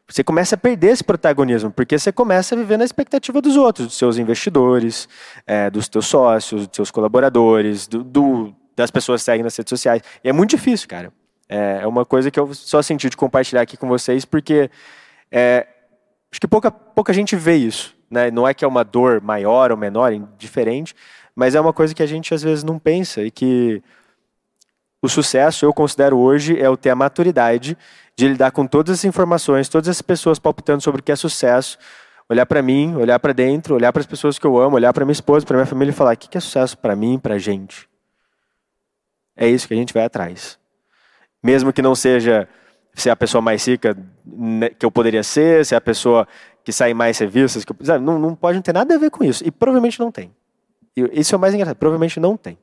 Você 0.09 0.23
começa 0.23 0.55
a 0.55 0.59
perder 0.59 0.93
esse 0.93 1.03
protagonismo, 1.03 1.71
porque 1.71 1.99
você 1.99 2.13
começa 2.13 2.55
a 2.55 2.59
viver 2.59 2.77
na 2.77 2.85
expectativa 2.85 3.41
dos 3.43 3.57
outros, 3.57 3.89
dos 3.89 3.97
seus 3.97 4.19
investidores, 4.19 5.09
é, 5.47 5.69
dos 5.69 5.89
teus 5.89 6.07
sócios, 6.07 6.67
dos 6.67 6.77
seus 6.77 6.91
colaboradores, 6.91 7.89
do, 7.89 8.05
do, 8.05 8.55
das 8.77 8.91
pessoas 8.91 9.21
que 9.21 9.25
seguem 9.25 9.43
nas 9.43 9.57
redes 9.57 9.69
sociais. 9.69 10.03
E 10.23 10.29
é 10.29 10.33
muito 10.33 10.51
difícil, 10.51 10.89
cara. 10.89 11.13
É, 11.49 11.81
é 11.83 11.87
uma 11.87 12.05
coisa 12.05 12.31
que 12.31 12.39
eu 12.39 12.55
só 12.55 12.83
senti 12.83 13.11
de 13.11 13.17
compartilhar 13.17 13.63
aqui 13.63 13.77
com 13.77 13.89
vocês, 13.89 14.25
porque 14.25 14.71
é, 15.31 15.67
acho 16.31 16.41
que 16.41 16.47
pouca, 16.47 16.71
pouca 16.71 17.13
gente 17.13 17.35
vê 17.35 17.57
isso. 17.57 17.97
Né? 18.09 18.31
Não 18.31 18.47
é 18.47 18.55
que 18.55 18.65
é 18.65 18.69
uma 18.69 18.85
dor 18.85 19.21
maior 19.21 19.73
ou 19.73 19.77
menor, 19.77 20.13
diferente, 20.39 20.95
mas 21.35 21.57
é 21.57 21.61
uma 21.61 21.73
coisa 21.73 21.93
que 21.95 22.03
a 22.03 22.07
gente 22.07 22.33
às 22.33 22.43
vezes 22.43 22.63
não 22.63 22.79
pensa 22.79 23.23
e 23.23 23.31
que 23.31 23.83
o 25.03 25.09
sucesso, 25.09 25.65
eu 25.65 25.73
considero 25.73 26.17
hoje, 26.17 26.59
é 26.61 26.69
o 26.69 26.77
ter 26.77 26.91
a 26.91 26.95
maturidade 26.95 27.77
de 28.17 28.29
lidar 28.29 28.51
com 28.51 28.67
todas 28.67 28.99
as 28.99 29.05
informações, 29.05 29.69
todas 29.69 29.89
as 29.89 30.01
pessoas 30.01 30.39
palpitando 30.39 30.83
sobre 30.83 31.01
o 31.01 31.05
que 31.05 31.13
é 31.13 31.17
sucesso, 31.17 31.79
olhar 32.29 32.47
para 32.47 32.63
mim, 32.63 32.97
olhar 32.97 33.19
para 33.19 33.33
dentro, 33.33 33.75
olhar 33.75 33.93
para 33.93 34.01
as 34.01 34.07
pessoas 34.07 34.39
que 34.39 34.47
eu 34.47 34.59
amo, 34.59 34.77
olhar 34.77 34.93
para 34.93 35.05
minha 35.05 35.13
esposa, 35.13 35.45
para 35.45 35.57
minha 35.57 35.67
família 35.67 35.91
e 35.91 35.95
falar: 35.95 36.15
o 36.15 36.17
que 36.17 36.37
é 36.37 36.41
sucesso 36.41 36.79
para 36.79 36.97
mim, 36.97 37.19
para 37.19 37.35
a 37.35 37.39
gente? 37.39 37.89
É 39.37 39.47
isso 39.47 39.69
que 39.69 39.75
a 39.75 39.77
gente 39.77 39.93
vai 39.93 40.05
atrás. 40.05 40.59
Mesmo 41.43 41.73
que 41.73 41.83
não 41.83 41.95
seja 41.95 42.49
ser 42.95 43.11
a 43.11 43.17
pessoa 43.17 43.43
mais 43.43 43.67
rica 43.67 43.97
né, 44.25 44.71
que 44.71 44.87
eu 44.87 44.91
poderia 44.91 45.23
ser, 45.23 45.67
ser 45.67 45.75
a 45.75 45.81
pessoa 45.81 46.27
que 46.65 46.73
sai 46.73 46.95
mais 46.95 47.19
revistas, 47.19 47.65
que 47.65 47.71
eu, 47.71 48.01
não, 48.01 48.19
não 48.19 48.35
pode 48.35 48.61
ter 48.63 48.73
nada 48.73 48.95
a 48.95 48.99
ver 48.99 49.11
com 49.11 49.23
isso. 49.23 49.47
E 49.47 49.51
provavelmente 49.51 50.01
não 50.01 50.11
tem. 50.11 50.35
Isso 51.13 51.35
é 51.35 51.37
o 51.37 51.41
mais 51.41 51.53
engraçado, 51.53 51.77
provavelmente 51.77 52.19
não 52.19 52.39
tem. 52.39 52.59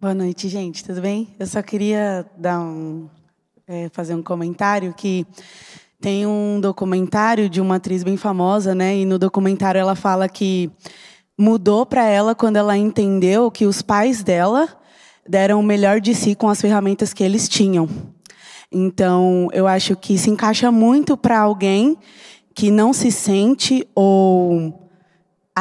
Boa 0.00 0.14
noite, 0.14 0.48
gente. 0.48 0.84
Tudo 0.84 1.00
bem? 1.00 1.34
Eu 1.40 1.46
só 1.48 1.60
queria 1.60 2.24
dar 2.36 2.60
um, 2.60 3.08
é, 3.66 3.88
fazer 3.88 4.14
um 4.14 4.22
comentário 4.22 4.94
que 4.96 5.26
tem 6.00 6.24
um 6.24 6.60
documentário 6.60 7.50
de 7.50 7.60
uma 7.60 7.74
atriz 7.74 8.04
bem 8.04 8.16
famosa, 8.16 8.76
né? 8.76 8.96
E 8.96 9.04
no 9.04 9.18
documentário 9.18 9.80
ela 9.80 9.96
fala 9.96 10.28
que 10.28 10.70
mudou 11.36 11.84
para 11.84 12.06
ela 12.06 12.32
quando 12.32 12.54
ela 12.54 12.78
entendeu 12.78 13.50
que 13.50 13.66
os 13.66 13.82
pais 13.82 14.22
dela 14.22 14.68
deram 15.28 15.58
o 15.58 15.64
melhor 15.64 16.00
de 16.00 16.14
si 16.14 16.36
com 16.36 16.48
as 16.48 16.60
ferramentas 16.60 17.12
que 17.12 17.24
eles 17.24 17.48
tinham. 17.48 17.88
Então, 18.70 19.48
eu 19.52 19.66
acho 19.66 19.96
que 19.96 20.16
se 20.16 20.30
encaixa 20.30 20.70
muito 20.70 21.16
para 21.16 21.40
alguém 21.40 21.98
que 22.54 22.70
não 22.70 22.92
se 22.92 23.10
sente 23.10 23.84
ou 23.96 24.87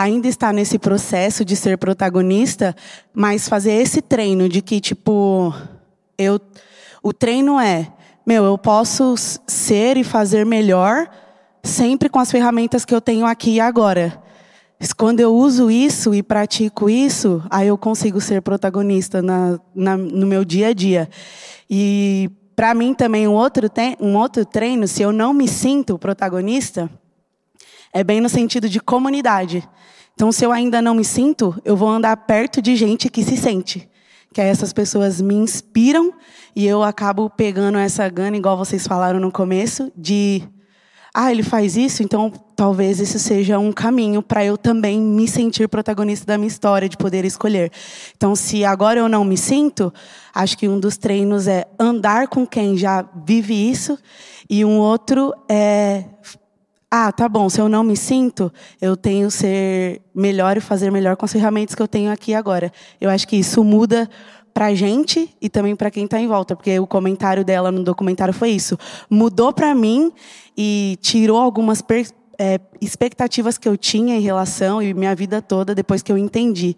ainda 0.01 0.27
está 0.27 0.53
nesse 0.53 0.77
processo 0.77 1.43
de 1.43 1.55
ser 1.55 1.77
protagonista, 1.77 2.75
mas 3.13 3.49
fazer 3.49 3.71
esse 3.71 4.01
treino 4.01 4.47
de 4.47 4.61
que 4.61 4.79
tipo 4.79 5.53
eu 6.17 6.39
o 7.01 7.13
treino 7.13 7.59
é, 7.59 7.91
meu, 8.25 8.43
eu 8.43 8.57
posso 8.57 9.15
ser 9.47 9.97
e 9.97 10.03
fazer 10.03 10.45
melhor 10.45 11.09
sempre 11.63 12.09
com 12.09 12.19
as 12.19 12.31
ferramentas 12.31 12.85
que 12.85 12.93
eu 12.93 13.01
tenho 13.01 13.25
aqui 13.25 13.51
e 13.51 13.59
agora. 13.59 14.21
Quando 14.95 15.19
eu 15.19 15.33
uso 15.33 15.71
isso 15.71 16.13
e 16.13 16.21
pratico 16.21 16.89
isso, 16.89 17.41
aí 17.49 17.67
eu 17.67 17.77
consigo 17.77 18.21
ser 18.21 18.41
protagonista 18.41 19.21
na, 19.21 19.59
na 19.73 19.97
no 19.97 20.27
meu 20.27 20.45
dia 20.45 20.67
a 20.67 20.73
dia. 20.73 21.09
E 21.69 22.29
para 22.55 22.73
mim 22.73 22.93
também 22.93 23.27
um 23.27 23.33
outro, 23.33 23.67
um 23.99 24.15
outro 24.15 24.45
treino, 24.45 24.87
se 24.87 25.01
eu 25.01 25.11
não 25.11 25.33
me 25.33 25.47
sinto 25.47 25.97
protagonista, 25.97 26.89
é 27.93 28.03
bem 28.03 28.21
no 28.21 28.29
sentido 28.29 28.69
de 28.69 28.79
comunidade. 28.79 29.67
Então, 30.13 30.31
se 30.31 30.43
eu 30.43 30.51
ainda 30.51 30.81
não 30.81 30.95
me 30.95 31.05
sinto, 31.05 31.55
eu 31.63 31.77
vou 31.77 31.89
andar 31.89 32.17
perto 32.17 32.61
de 32.61 32.75
gente 32.75 33.09
que 33.09 33.23
se 33.23 33.37
sente. 33.37 33.87
Que 34.33 34.41
essas 34.41 34.73
pessoas 34.73 35.21
me 35.21 35.35
inspiram 35.35 36.13
e 36.55 36.65
eu 36.65 36.83
acabo 36.83 37.29
pegando 37.29 37.77
essa 37.77 38.07
gana, 38.09 38.35
igual 38.35 38.57
vocês 38.57 38.87
falaram 38.87 39.19
no 39.19 39.31
começo, 39.31 39.91
de 39.95 40.43
ah, 41.13 41.31
ele 41.31 41.41
faz 41.41 41.75
isso, 41.75 42.03
então 42.03 42.31
talvez 42.55 42.99
isso 42.99 43.17
seja 43.17 43.57
um 43.57 43.71
caminho 43.71 44.21
para 44.21 44.45
eu 44.45 44.55
também 44.55 45.01
me 45.01 45.27
sentir 45.27 45.67
protagonista 45.67 46.25
da 46.27 46.37
minha 46.37 46.47
história, 46.47 46.87
de 46.87 46.95
poder 46.95 47.25
escolher. 47.25 47.71
Então, 48.15 48.35
se 48.35 48.63
agora 48.63 48.99
eu 48.99 49.09
não 49.09 49.23
me 49.23 49.35
sinto, 49.35 49.91
acho 50.33 50.55
que 50.55 50.67
um 50.67 50.79
dos 50.79 50.95
treinos 50.95 51.47
é 51.47 51.65
andar 51.79 52.27
com 52.27 52.45
quem 52.45 52.77
já 52.77 53.03
vive 53.25 53.53
isso, 53.53 53.97
e 54.47 54.63
um 54.63 54.77
outro 54.77 55.33
é 55.49 56.05
ah, 56.89 57.11
tá 57.11 57.27
bom, 57.27 57.49
se 57.49 57.59
eu 57.59 57.67
não 57.67 57.83
me 57.83 57.97
sinto, 57.97 58.51
eu 58.81 58.95
tenho 58.95 59.29
ser 59.29 60.01
melhor 60.15 60.55
e 60.55 60.61
fazer 60.61 60.89
melhor 60.89 61.17
com 61.17 61.25
as 61.25 61.33
ferramentas 61.33 61.75
que 61.75 61.81
eu 61.81 61.87
tenho 61.87 62.11
aqui 62.11 62.33
agora. 62.33 62.71
Eu 62.99 63.09
acho 63.09 63.27
que 63.27 63.35
isso 63.35 63.61
muda 63.63 64.09
para 64.53 64.67
a 64.67 64.73
gente 64.73 65.29
e 65.41 65.49
também 65.49 65.75
para 65.75 65.91
quem 65.91 66.05
está 66.05 66.19
em 66.19 66.27
volta, 66.27 66.55
porque 66.55 66.79
o 66.79 66.87
comentário 66.87 67.43
dela 67.43 67.71
no 67.71 67.83
documentário 67.83 68.33
foi 68.33 68.51
isso. 68.51 68.77
Mudou 69.09 69.51
para 69.51 69.75
mim 69.75 70.11
e 70.57 70.97
tirou 71.01 71.37
algumas 71.37 71.83
é, 72.39 72.59
expectativas 72.79 73.57
que 73.57 73.67
eu 73.67 73.75
tinha 73.75 74.15
em 74.15 74.21
relação 74.21 74.81
e 74.81 74.93
minha 74.93 75.13
vida 75.13 75.41
toda 75.41 75.75
depois 75.75 76.01
que 76.01 76.11
eu 76.11 76.17
entendi 76.17 76.75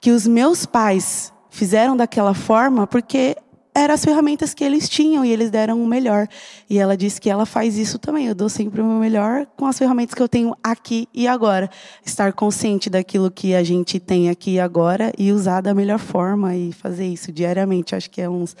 que 0.00 0.10
os 0.10 0.26
meus 0.26 0.66
pais 0.66 1.32
fizeram 1.50 1.96
daquela 1.96 2.34
forma 2.34 2.86
porque 2.86 3.36
eram 3.74 3.94
as 3.94 4.04
ferramentas 4.04 4.52
que 4.52 4.62
eles 4.62 4.88
tinham 4.88 5.24
e 5.24 5.30
eles 5.30 5.50
deram 5.50 5.82
o 5.82 5.86
melhor. 5.86 6.28
E 6.68 6.78
ela 6.78 6.96
disse 6.96 7.20
que 7.20 7.30
ela 7.30 7.46
faz 7.46 7.78
isso 7.78 7.98
também. 7.98 8.26
Eu 8.26 8.34
dou 8.34 8.48
sempre 8.48 8.80
o 8.80 8.84
meu 8.84 8.98
melhor 8.98 9.46
com 9.56 9.66
as 9.66 9.78
ferramentas 9.78 10.14
que 10.14 10.22
eu 10.22 10.28
tenho 10.28 10.54
aqui 10.62 11.08
e 11.12 11.26
agora. 11.26 11.70
Estar 12.04 12.32
consciente 12.32 12.90
daquilo 12.90 13.30
que 13.30 13.54
a 13.54 13.62
gente 13.62 13.98
tem 13.98 14.28
aqui 14.28 14.52
e 14.52 14.60
agora 14.60 15.12
e 15.16 15.32
usar 15.32 15.60
da 15.62 15.74
melhor 15.74 15.98
forma 15.98 16.54
e 16.54 16.72
fazer 16.72 17.06
isso 17.06 17.32
diariamente. 17.32 17.94
Acho 17.94 18.10
que 18.10 18.20
é, 18.20 18.28
uns, 18.28 18.54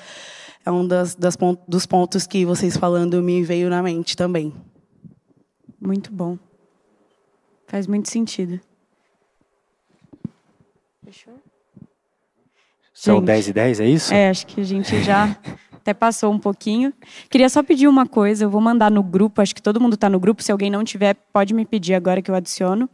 é 0.64 0.70
um 0.70 0.86
das, 0.86 1.14
das 1.14 1.36
dos 1.68 1.84
pontos 1.84 2.26
que 2.26 2.46
vocês 2.46 2.76
falando 2.76 3.22
me 3.22 3.42
veio 3.42 3.68
na 3.68 3.82
mente 3.82 4.16
também. 4.16 4.54
Muito 5.80 6.10
bom. 6.10 6.38
Faz 7.66 7.86
muito 7.86 8.08
sentido. 8.10 8.60
Fechou? 11.04 11.34
São 13.02 13.16
gente, 13.16 13.26
10 13.26 13.48
e 13.48 13.52
10, 13.52 13.80
é 13.80 13.86
isso? 13.88 14.14
É, 14.14 14.30
acho 14.30 14.46
que 14.46 14.60
a 14.60 14.64
gente 14.64 15.02
já 15.02 15.36
até 15.74 15.92
passou 15.92 16.32
um 16.32 16.38
pouquinho. 16.38 16.92
Queria 17.28 17.48
só 17.48 17.60
pedir 17.60 17.88
uma 17.88 18.06
coisa, 18.06 18.44
eu 18.44 18.50
vou 18.50 18.60
mandar 18.60 18.92
no 18.92 19.02
grupo, 19.02 19.42
acho 19.42 19.52
que 19.52 19.60
todo 19.60 19.80
mundo 19.80 19.94
está 19.94 20.08
no 20.08 20.20
grupo, 20.20 20.40
se 20.40 20.52
alguém 20.52 20.70
não 20.70 20.84
tiver, 20.84 21.16
pode 21.32 21.52
me 21.52 21.64
pedir 21.64 21.94
agora 21.94 22.22
que 22.22 22.30
eu 22.30 22.34
adiciono. 22.36 22.88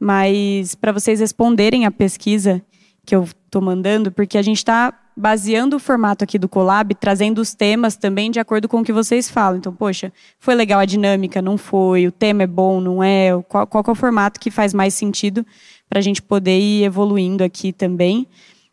Mas 0.00 0.74
para 0.74 0.90
vocês 0.90 1.20
responderem 1.20 1.86
a 1.86 1.92
pesquisa 1.92 2.60
que 3.06 3.14
eu 3.14 3.22
estou 3.22 3.62
mandando, 3.62 4.10
porque 4.10 4.36
a 4.36 4.42
gente 4.42 4.56
está 4.56 4.92
baseando 5.16 5.76
o 5.76 5.78
formato 5.78 6.24
aqui 6.24 6.40
do 6.40 6.48
Colab, 6.48 6.92
trazendo 6.96 7.40
os 7.40 7.54
temas 7.54 7.94
também 7.94 8.32
de 8.32 8.40
acordo 8.40 8.68
com 8.68 8.80
o 8.80 8.84
que 8.84 8.92
vocês 8.92 9.30
falam. 9.30 9.58
Então, 9.58 9.72
poxa, 9.72 10.12
foi 10.40 10.56
legal 10.56 10.80
a 10.80 10.84
dinâmica, 10.84 11.40
não 11.40 11.56
foi? 11.56 12.08
O 12.08 12.10
tema 12.10 12.42
é 12.42 12.48
bom, 12.48 12.80
não 12.80 13.00
é? 13.00 13.30
Qual, 13.48 13.64
qual 13.68 13.84
é 13.86 13.90
o 13.92 13.94
formato 13.94 14.40
que 14.40 14.50
faz 14.50 14.74
mais 14.74 14.92
sentido 14.92 15.46
para 15.88 16.00
a 16.00 16.02
gente 16.02 16.20
poder 16.20 16.58
ir 16.58 16.82
evoluindo 16.82 17.44
aqui 17.44 17.72
também? 17.72 18.26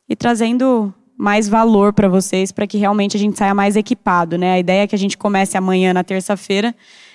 E 0.09 0.15
trazendo 0.15 0.93
mais 1.15 1.47
valor 1.47 1.93
para 1.93 2.07
vocês, 2.07 2.51
para 2.51 2.65
que 2.65 2.77
realmente 2.77 3.15
a 3.15 3.19
gente 3.19 3.37
saia 3.37 3.53
mais 3.53 3.75
equipado, 3.75 4.37
né? 4.37 4.53
A 4.53 4.59
ideia 4.59 4.83
é 4.83 4.87
que 4.87 4.95
a 4.95 4.97
gente 4.97 5.17
comece 5.17 5.57
amanhã 5.57 5.93
na 5.93 6.03
terça-feira, 6.03 6.73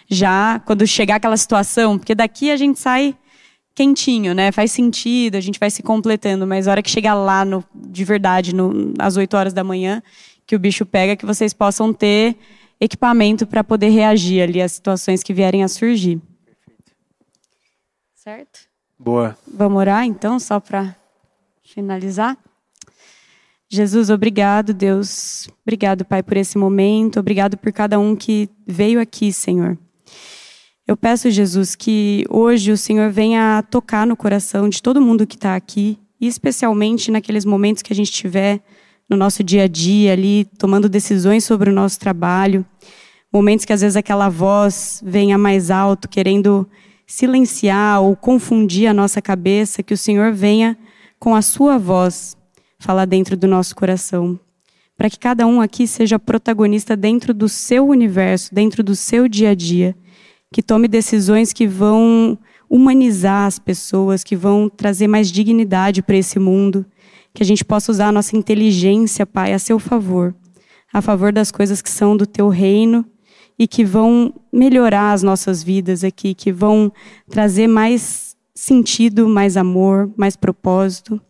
já 0.08 0.60
quando 0.60 0.86
chegar 0.86 1.16
aquela 1.16 1.36
situação, 1.36 1.98
porque 1.98 2.14
daqui 2.14 2.50
a 2.50 2.56
gente 2.56 2.78
sai 2.78 3.16
quentinho, 3.74 4.34
né? 4.34 4.52
Faz 4.52 4.70
sentido, 4.70 5.36
a 5.36 5.40
gente 5.40 5.58
vai 5.58 5.70
se 5.70 5.82
completando, 5.82 6.46
mas 6.46 6.68
a 6.68 6.70
hora 6.70 6.82
que 6.82 6.90
chegar 6.90 7.14
lá 7.14 7.44
no, 7.44 7.64
de 7.74 8.04
verdade, 8.04 8.54
no, 8.54 8.92
às 8.98 9.16
8 9.16 9.36
horas 9.36 9.52
da 9.52 9.64
manhã, 9.64 10.02
que 10.46 10.54
o 10.54 10.58
bicho 10.58 10.86
pega, 10.86 11.16
que 11.16 11.26
vocês 11.26 11.52
possam 11.52 11.92
ter 11.92 12.36
equipamento 12.78 13.46
para 13.46 13.64
poder 13.64 13.88
reagir 13.88 14.42
ali 14.42 14.60
às 14.60 14.72
situações 14.72 15.22
que 15.22 15.32
vierem 15.32 15.64
a 15.64 15.68
surgir. 15.68 16.20
Certo? 18.14 18.60
Boa. 18.98 19.36
Vamos 19.46 19.78
orar 19.78 20.04
então, 20.04 20.38
só 20.38 20.60
para 20.60 20.94
finalizar? 21.62 22.36
Jesus, 23.74 24.08
obrigado, 24.08 24.72
Deus. 24.72 25.48
Obrigado, 25.66 26.04
Pai, 26.04 26.22
por 26.22 26.36
esse 26.36 26.56
momento. 26.56 27.18
Obrigado 27.18 27.56
por 27.56 27.72
cada 27.72 27.98
um 27.98 28.14
que 28.14 28.48
veio 28.64 29.00
aqui, 29.00 29.32
Senhor. 29.32 29.76
Eu 30.86 30.96
peço, 30.96 31.28
Jesus, 31.28 31.74
que 31.74 32.24
hoje 32.30 32.70
o 32.70 32.76
Senhor 32.76 33.10
venha 33.10 33.64
tocar 33.68 34.06
no 34.06 34.16
coração 34.16 34.68
de 34.68 34.80
todo 34.80 35.00
mundo 35.00 35.26
que 35.26 35.34
está 35.34 35.56
aqui, 35.56 35.98
e 36.20 36.28
especialmente 36.28 37.10
naqueles 37.10 37.44
momentos 37.44 37.82
que 37.82 37.92
a 37.92 37.96
gente 37.96 38.12
tiver 38.12 38.62
no 39.10 39.16
nosso 39.16 39.42
dia 39.42 39.64
a 39.64 39.68
dia 39.68 40.12
ali, 40.12 40.44
tomando 40.56 40.88
decisões 40.88 41.42
sobre 41.42 41.68
o 41.68 41.72
nosso 41.72 41.98
trabalho, 41.98 42.64
momentos 43.32 43.64
que 43.64 43.72
às 43.72 43.80
vezes 43.80 43.96
aquela 43.96 44.28
voz 44.28 45.02
venha 45.04 45.36
mais 45.36 45.68
alto, 45.68 46.08
querendo 46.08 46.68
silenciar 47.06 48.00
ou 48.00 48.14
confundir 48.14 48.86
a 48.86 48.94
nossa 48.94 49.20
cabeça, 49.20 49.82
que 49.82 49.94
o 49.94 49.98
Senhor 49.98 50.32
venha 50.32 50.78
com 51.18 51.34
a 51.34 51.42
sua 51.42 51.76
voz 51.76 52.36
falar 52.78 53.04
dentro 53.04 53.36
do 53.36 53.46
nosso 53.46 53.74
coração, 53.74 54.38
para 54.96 55.10
que 55.10 55.18
cada 55.18 55.46
um 55.46 55.60
aqui 55.60 55.86
seja 55.86 56.18
protagonista 56.18 56.96
dentro 56.96 57.34
do 57.34 57.48
seu 57.48 57.86
universo, 57.86 58.54
dentro 58.54 58.82
do 58.82 58.94
seu 58.94 59.28
dia 59.28 59.50
a 59.50 59.54
dia, 59.54 59.96
que 60.52 60.62
tome 60.62 60.86
decisões 60.86 61.52
que 61.52 61.66
vão 61.66 62.38
humanizar 62.68 63.46
as 63.46 63.58
pessoas, 63.58 64.24
que 64.24 64.36
vão 64.36 64.68
trazer 64.68 65.08
mais 65.08 65.30
dignidade 65.30 66.02
para 66.02 66.16
esse 66.16 66.38
mundo, 66.38 66.84
que 67.32 67.42
a 67.42 67.46
gente 67.46 67.64
possa 67.64 67.90
usar 67.90 68.08
a 68.08 68.12
nossa 68.12 68.36
inteligência, 68.36 69.26
Pai, 69.26 69.52
a 69.52 69.58
seu 69.58 69.78
favor, 69.78 70.34
a 70.92 71.02
favor 71.02 71.32
das 71.32 71.50
coisas 71.50 71.82
que 71.82 71.90
são 71.90 72.16
do 72.16 72.26
teu 72.26 72.48
reino 72.48 73.04
e 73.58 73.66
que 73.66 73.84
vão 73.84 74.32
melhorar 74.52 75.12
as 75.12 75.22
nossas 75.22 75.62
vidas 75.62 76.04
aqui, 76.04 76.34
que 76.34 76.52
vão 76.52 76.92
trazer 77.28 77.66
mais 77.66 78.36
sentido, 78.54 79.28
mais 79.28 79.56
amor, 79.56 80.12
mais 80.16 80.36
propósito. 80.36 81.20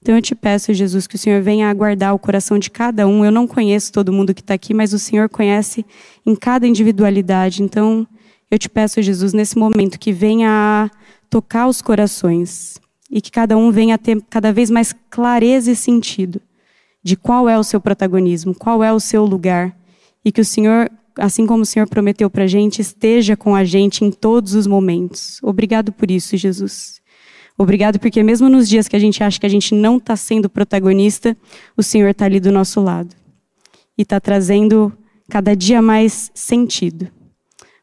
Então 0.00 0.14
eu 0.14 0.22
te 0.22 0.34
peço, 0.34 0.72
Jesus, 0.72 1.06
que 1.06 1.16
o 1.16 1.18
Senhor 1.18 1.42
venha 1.42 1.68
aguardar 1.68 2.14
o 2.14 2.18
coração 2.18 2.58
de 2.58 2.70
cada 2.70 3.06
um. 3.06 3.24
Eu 3.24 3.32
não 3.32 3.46
conheço 3.46 3.92
todo 3.92 4.12
mundo 4.12 4.32
que 4.32 4.40
está 4.40 4.54
aqui, 4.54 4.72
mas 4.72 4.92
o 4.92 4.98
Senhor 4.98 5.28
conhece 5.28 5.84
em 6.24 6.34
cada 6.36 6.66
individualidade. 6.66 7.62
Então 7.62 8.06
eu 8.50 8.58
te 8.58 8.68
peço, 8.68 9.02
Jesus, 9.02 9.32
nesse 9.32 9.58
momento, 9.58 9.98
que 9.98 10.12
venha 10.12 10.90
tocar 11.28 11.66
os 11.68 11.82
corações 11.82 12.78
e 13.10 13.20
que 13.20 13.30
cada 13.30 13.56
um 13.56 13.70
venha 13.70 13.98
ter 13.98 14.22
cada 14.30 14.52
vez 14.52 14.70
mais 14.70 14.94
clareza 15.10 15.70
e 15.70 15.76
sentido 15.76 16.40
de 17.02 17.16
qual 17.16 17.48
é 17.48 17.58
o 17.58 17.64
seu 17.64 17.80
protagonismo, 17.80 18.54
qual 18.54 18.82
é 18.82 18.92
o 18.92 19.00
seu 19.00 19.24
lugar 19.24 19.76
e 20.24 20.30
que 20.30 20.40
o 20.40 20.44
Senhor, 20.44 20.90
assim 21.16 21.46
como 21.46 21.62
o 21.62 21.66
Senhor 21.66 21.88
prometeu 21.88 22.28
para 22.28 22.44
a 22.44 22.46
gente, 22.46 22.80
esteja 22.80 23.36
com 23.36 23.54
a 23.54 23.64
gente 23.64 24.04
em 24.04 24.10
todos 24.10 24.54
os 24.54 24.66
momentos. 24.66 25.38
Obrigado 25.42 25.92
por 25.92 26.10
isso, 26.10 26.36
Jesus. 26.36 26.97
Obrigado 27.60 27.98
porque 27.98 28.22
mesmo 28.22 28.48
nos 28.48 28.68
dias 28.68 28.86
que 28.86 28.94
a 28.94 29.00
gente 29.00 29.22
acha 29.22 29.40
que 29.40 29.46
a 29.46 29.48
gente 29.48 29.74
não 29.74 29.96
está 29.96 30.14
sendo 30.14 30.48
protagonista, 30.48 31.36
o 31.76 31.82
Senhor 31.82 32.08
está 32.08 32.24
ali 32.24 32.38
do 32.38 32.52
nosso 32.52 32.80
lado 32.80 33.16
e 33.98 34.02
está 34.02 34.20
trazendo 34.20 34.92
cada 35.28 35.56
dia 35.56 35.82
mais 35.82 36.30
sentido. 36.32 37.08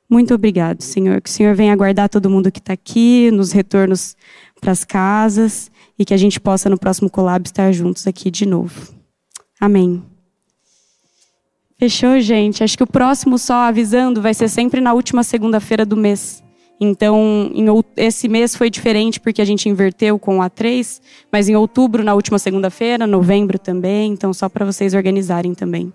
Muito 0.10 0.34
obrigado, 0.34 0.81
Senhor. 0.81 1.19
Que 1.22 1.30
o 1.30 1.34
Senhor 1.34 1.53
venha 1.56 1.76
guardar 1.76 2.07
todo 2.07 2.30
mundo 2.30 2.49
que 2.52 2.60
está 2.60 2.72
aqui, 2.72 3.30
nos 3.31 3.52
retornos 3.52 4.15
para 4.61 4.72
as 4.72 4.85
casas, 4.85 5.69
e 5.99 6.06
que 6.06 6.14
a 6.14 6.18
gente 6.18 6.39
possa 6.39 6.69
no 6.69 6.77
próximo 6.77 7.10
collab 7.10 7.45
estar 7.45 7.72
juntos 7.73 8.07
aqui 8.07 8.31
de 8.31 8.45
novo. 8.45 8.93
Amém. 9.60 10.02
Fechou, 11.77 12.19
gente? 12.22 12.64
Acho 12.64 12.77
que 12.77 12.84
o 12.84 12.88
próximo, 12.88 13.38
só 13.38 13.56
avisando, 13.56 14.22
vai 14.22 14.34
ser 14.34 14.47
sempre 14.47 14.80
na 14.80 14.93
última 14.93 15.23
segunda-feira 15.23 15.85
do 15.85 15.97
mês. 15.97 16.44
Então, 16.80 17.52
em, 17.53 17.65
esse 17.95 18.27
mês 18.27 18.56
foi 18.56 18.69
diferente 18.69 19.19
porque 19.19 19.41
a 19.41 19.45
gente 19.45 19.69
inverteu 19.69 20.19
com 20.19 20.39
o 20.39 20.41
A3, 20.41 21.02
mas 21.31 21.47
em 21.47 21.56
outubro, 21.56 22.03
na 22.03 22.14
última 22.14 22.38
segunda-feira, 22.38 23.07
novembro 23.07 23.57
também. 23.57 24.11
Então, 24.11 24.34
só 24.34 24.49
para 24.49 24.65
vocês 24.65 24.93
organizarem 24.93 25.53
também. 25.53 25.93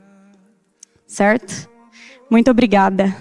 Certo? 1.06 1.68
Muito 2.30 2.50
obrigada. 2.50 3.14